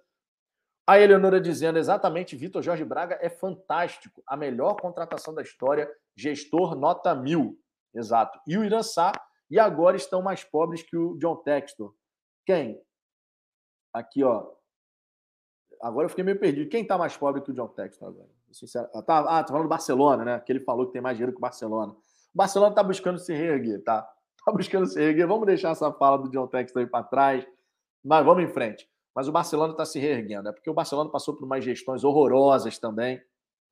A 0.86 1.00
Eleonora 1.00 1.40
dizendo 1.40 1.80
exatamente, 1.80 2.36
Vitor 2.36 2.62
Jorge 2.62 2.84
Braga 2.84 3.18
é 3.22 3.30
fantástico, 3.30 4.22
a 4.28 4.36
melhor 4.36 4.76
contratação 4.76 5.34
da 5.34 5.42
história, 5.42 5.90
gestor 6.16 6.76
nota 6.76 7.16
mil. 7.16 7.58
Exato. 7.94 8.40
E 8.46 8.58
o 8.58 8.66
Irã 8.66 8.84
Sá, 8.84 9.14
e 9.50 9.58
agora 9.58 9.96
estão 9.96 10.22
mais 10.22 10.44
pobres 10.44 10.84
que 10.84 10.98
o 10.98 11.18
John 11.18 11.38
Textor. 11.38 11.96
Quem? 12.46 12.82
Aqui, 13.94 14.24
ó. 14.24 14.52
Agora 15.82 16.06
eu 16.06 16.10
fiquei 16.10 16.24
meio 16.24 16.40
perdido. 16.40 16.70
Quem 16.70 16.82
está 16.82 16.98
mais 16.98 17.16
pobre 17.16 17.42
que 17.42 17.52
o 17.52 17.54
John 17.54 17.70
Textor 17.70 18.10
agora? 18.10 18.37
Sincero. 18.58 18.88
Tá, 19.06 19.20
ah, 19.20 19.44
tá 19.44 19.48
falando 19.48 19.64
do 19.64 19.70
Barcelona, 19.70 20.26
né? 20.26 20.40
Que 20.40 20.52
ele 20.52 20.62
falou 20.62 20.88
que 20.88 20.94
tem 20.94 21.02
mais 21.02 21.16
dinheiro 21.18 21.32
que 21.32 21.38
o 21.38 21.42
Barcelona. 21.42 21.94
O 21.94 22.38
Barcelona 22.38 22.74
tá 22.74 22.84
buscando 22.84 23.20
se 23.20 23.34
reerguer, 23.34 23.84
tá? 23.84 24.08
Tá 24.46 24.54
buscando 24.54 24.88
se 24.88 24.98
reerguer. 24.98 25.28
Vamos 25.28 25.46
deixar 25.46 25.72
essa 25.72 25.92
fala 25.92 26.18
do 26.18 26.30
John 26.30 26.48
Textor 26.48 26.82
aí 26.82 26.88
para 26.88 27.04
trás, 27.04 27.46
mas 28.02 28.26
vamos 28.26 28.46
em 28.46 28.48
frente. 28.48 28.90
Mas 29.14 29.28
o 29.28 29.32
Barcelona 29.32 29.74
está 29.74 29.84
se 29.84 30.00
reerguendo, 30.00 30.48
é 30.48 30.54
porque 30.54 30.70
o 30.70 30.74
Barcelona 30.74 31.10
passou 31.10 31.36
por 31.36 31.44
umas 31.44 31.66
gestões 31.66 32.06
horrorosas 32.06 32.80
também. 32.80 33.22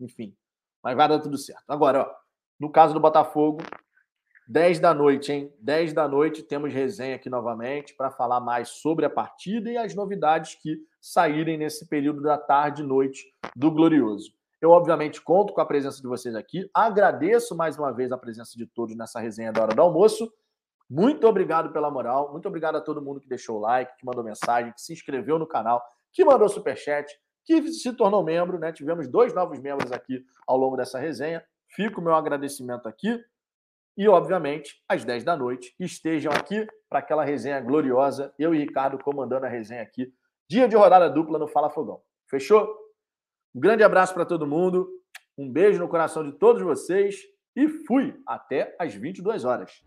Enfim, 0.02 0.36
mas 0.84 0.98
vai 0.98 1.08
dar 1.08 1.20
tudo 1.20 1.38
certo. 1.38 1.64
Agora, 1.70 2.02
ó, 2.02 2.16
no 2.60 2.70
caso 2.70 2.94
do 2.94 3.00
Botafogo, 3.00 3.62
10 4.48 4.80
da 4.80 4.94
noite, 4.94 5.32
hein? 5.32 5.54
10 5.60 5.94
da 5.94 6.08
noite 6.08 6.44
temos 6.44 6.74
resenha 6.74 7.16
aqui 7.16 7.30
novamente 7.30 7.96
para 7.96 8.12
falar 8.12 8.40
mais 8.40 8.70
sobre 8.70 9.06
a 9.06 9.10
partida 9.10 9.72
e 9.72 9.78
as 9.78 9.96
novidades 9.96 10.56
que 10.56 10.78
saírem 11.00 11.58
nesse 11.58 11.88
período 11.88 12.22
da 12.22 12.38
tarde 12.38 12.82
e 12.84 12.86
noite 12.86 13.34
do 13.56 13.72
Glorioso. 13.72 14.34
Eu, 14.66 14.72
obviamente, 14.72 15.22
conto 15.22 15.54
com 15.54 15.62
a 15.62 15.66
presença 15.66 16.02
de 16.02 16.08
vocês 16.08 16.34
aqui. 16.34 16.68
Agradeço 16.74 17.56
mais 17.56 17.78
uma 17.78 17.94
vez 17.94 18.12
a 18.12 18.18
presença 18.18 18.58
de 18.58 18.66
todos 18.66 18.98
nessa 18.98 19.20
resenha 19.20 19.54
da 19.54 19.62
hora 19.62 19.76
do 19.76 19.80
almoço. 19.80 20.28
Muito 20.90 21.28
obrigado 21.28 21.72
pela 21.72 21.92
moral. 21.92 22.32
Muito 22.32 22.48
obrigado 22.48 22.76
a 22.76 22.82
todo 22.82 23.00
mundo 23.00 23.20
que 23.20 23.30
deixou 23.30 23.58
o 23.58 23.60
like, 23.60 23.96
que 23.96 24.04
mandou 24.04 24.24
mensagem, 24.24 24.74
que 24.74 24.82
se 24.82 24.92
inscreveu 24.92 25.38
no 25.38 25.46
canal, 25.46 25.84
que 26.12 26.26
mandou 26.26 26.50
superchat, 26.50 27.06
que 27.46 27.68
se 27.74 27.94
tornou 27.94 28.24
membro. 28.24 28.58
Né? 28.58 28.72
Tivemos 28.72 29.08
dois 29.08 29.36
novos 29.36 29.60
membros 29.60 29.92
aqui 29.92 30.26
ao 30.48 30.58
longo 30.58 30.76
dessa 30.76 30.98
resenha. 30.98 31.46
Fica 31.70 32.00
o 32.00 32.04
meu 32.04 32.16
agradecimento 32.16 32.90
aqui. 32.90 33.24
E, 33.96 34.08
obviamente, 34.08 34.84
às 34.90 35.06
10 35.06 35.24
da 35.24 35.38
noite, 35.38 35.76
estejam 35.80 36.34
aqui 36.34 36.66
para 36.90 36.98
aquela 36.98 37.24
resenha 37.24 37.62
gloriosa. 37.62 38.34
Eu 38.40 38.56
e 38.56 38.58
Ricardo 38.58 38.98
comandando 38.98 39.46
a 39.46 39.50
resenha 39.50 39.84
aqui. 39.84 40.12
Dia 40.50 40.68
de 40.68 40.76
rodada 40.76 41.08
dupla 41.08 41.38
no 41.38 41.48
Fala 41.48 41.70
Fogão. 41.70 42.02
Fechou? 42.28 42.85
Um 43.56 43.60
grande 43.62 43.86
abraço 43.86 44.14
para 44.14 44.26
todo 44.26 44.46
mundo, 44.46 44.86
um 45.38 45.50
beijo 45.50 45.80
no 45.80 45.88
coração 45.88 46.30
de 46.30 46.38
todos 46.38 46.62
vocês 46.62 47.22
e 47.56 47.70
fui 47.70 48.14
até 48.28 48.76
às 48.78 48.94
22 48.94 49.46
horas. 49.46 49.82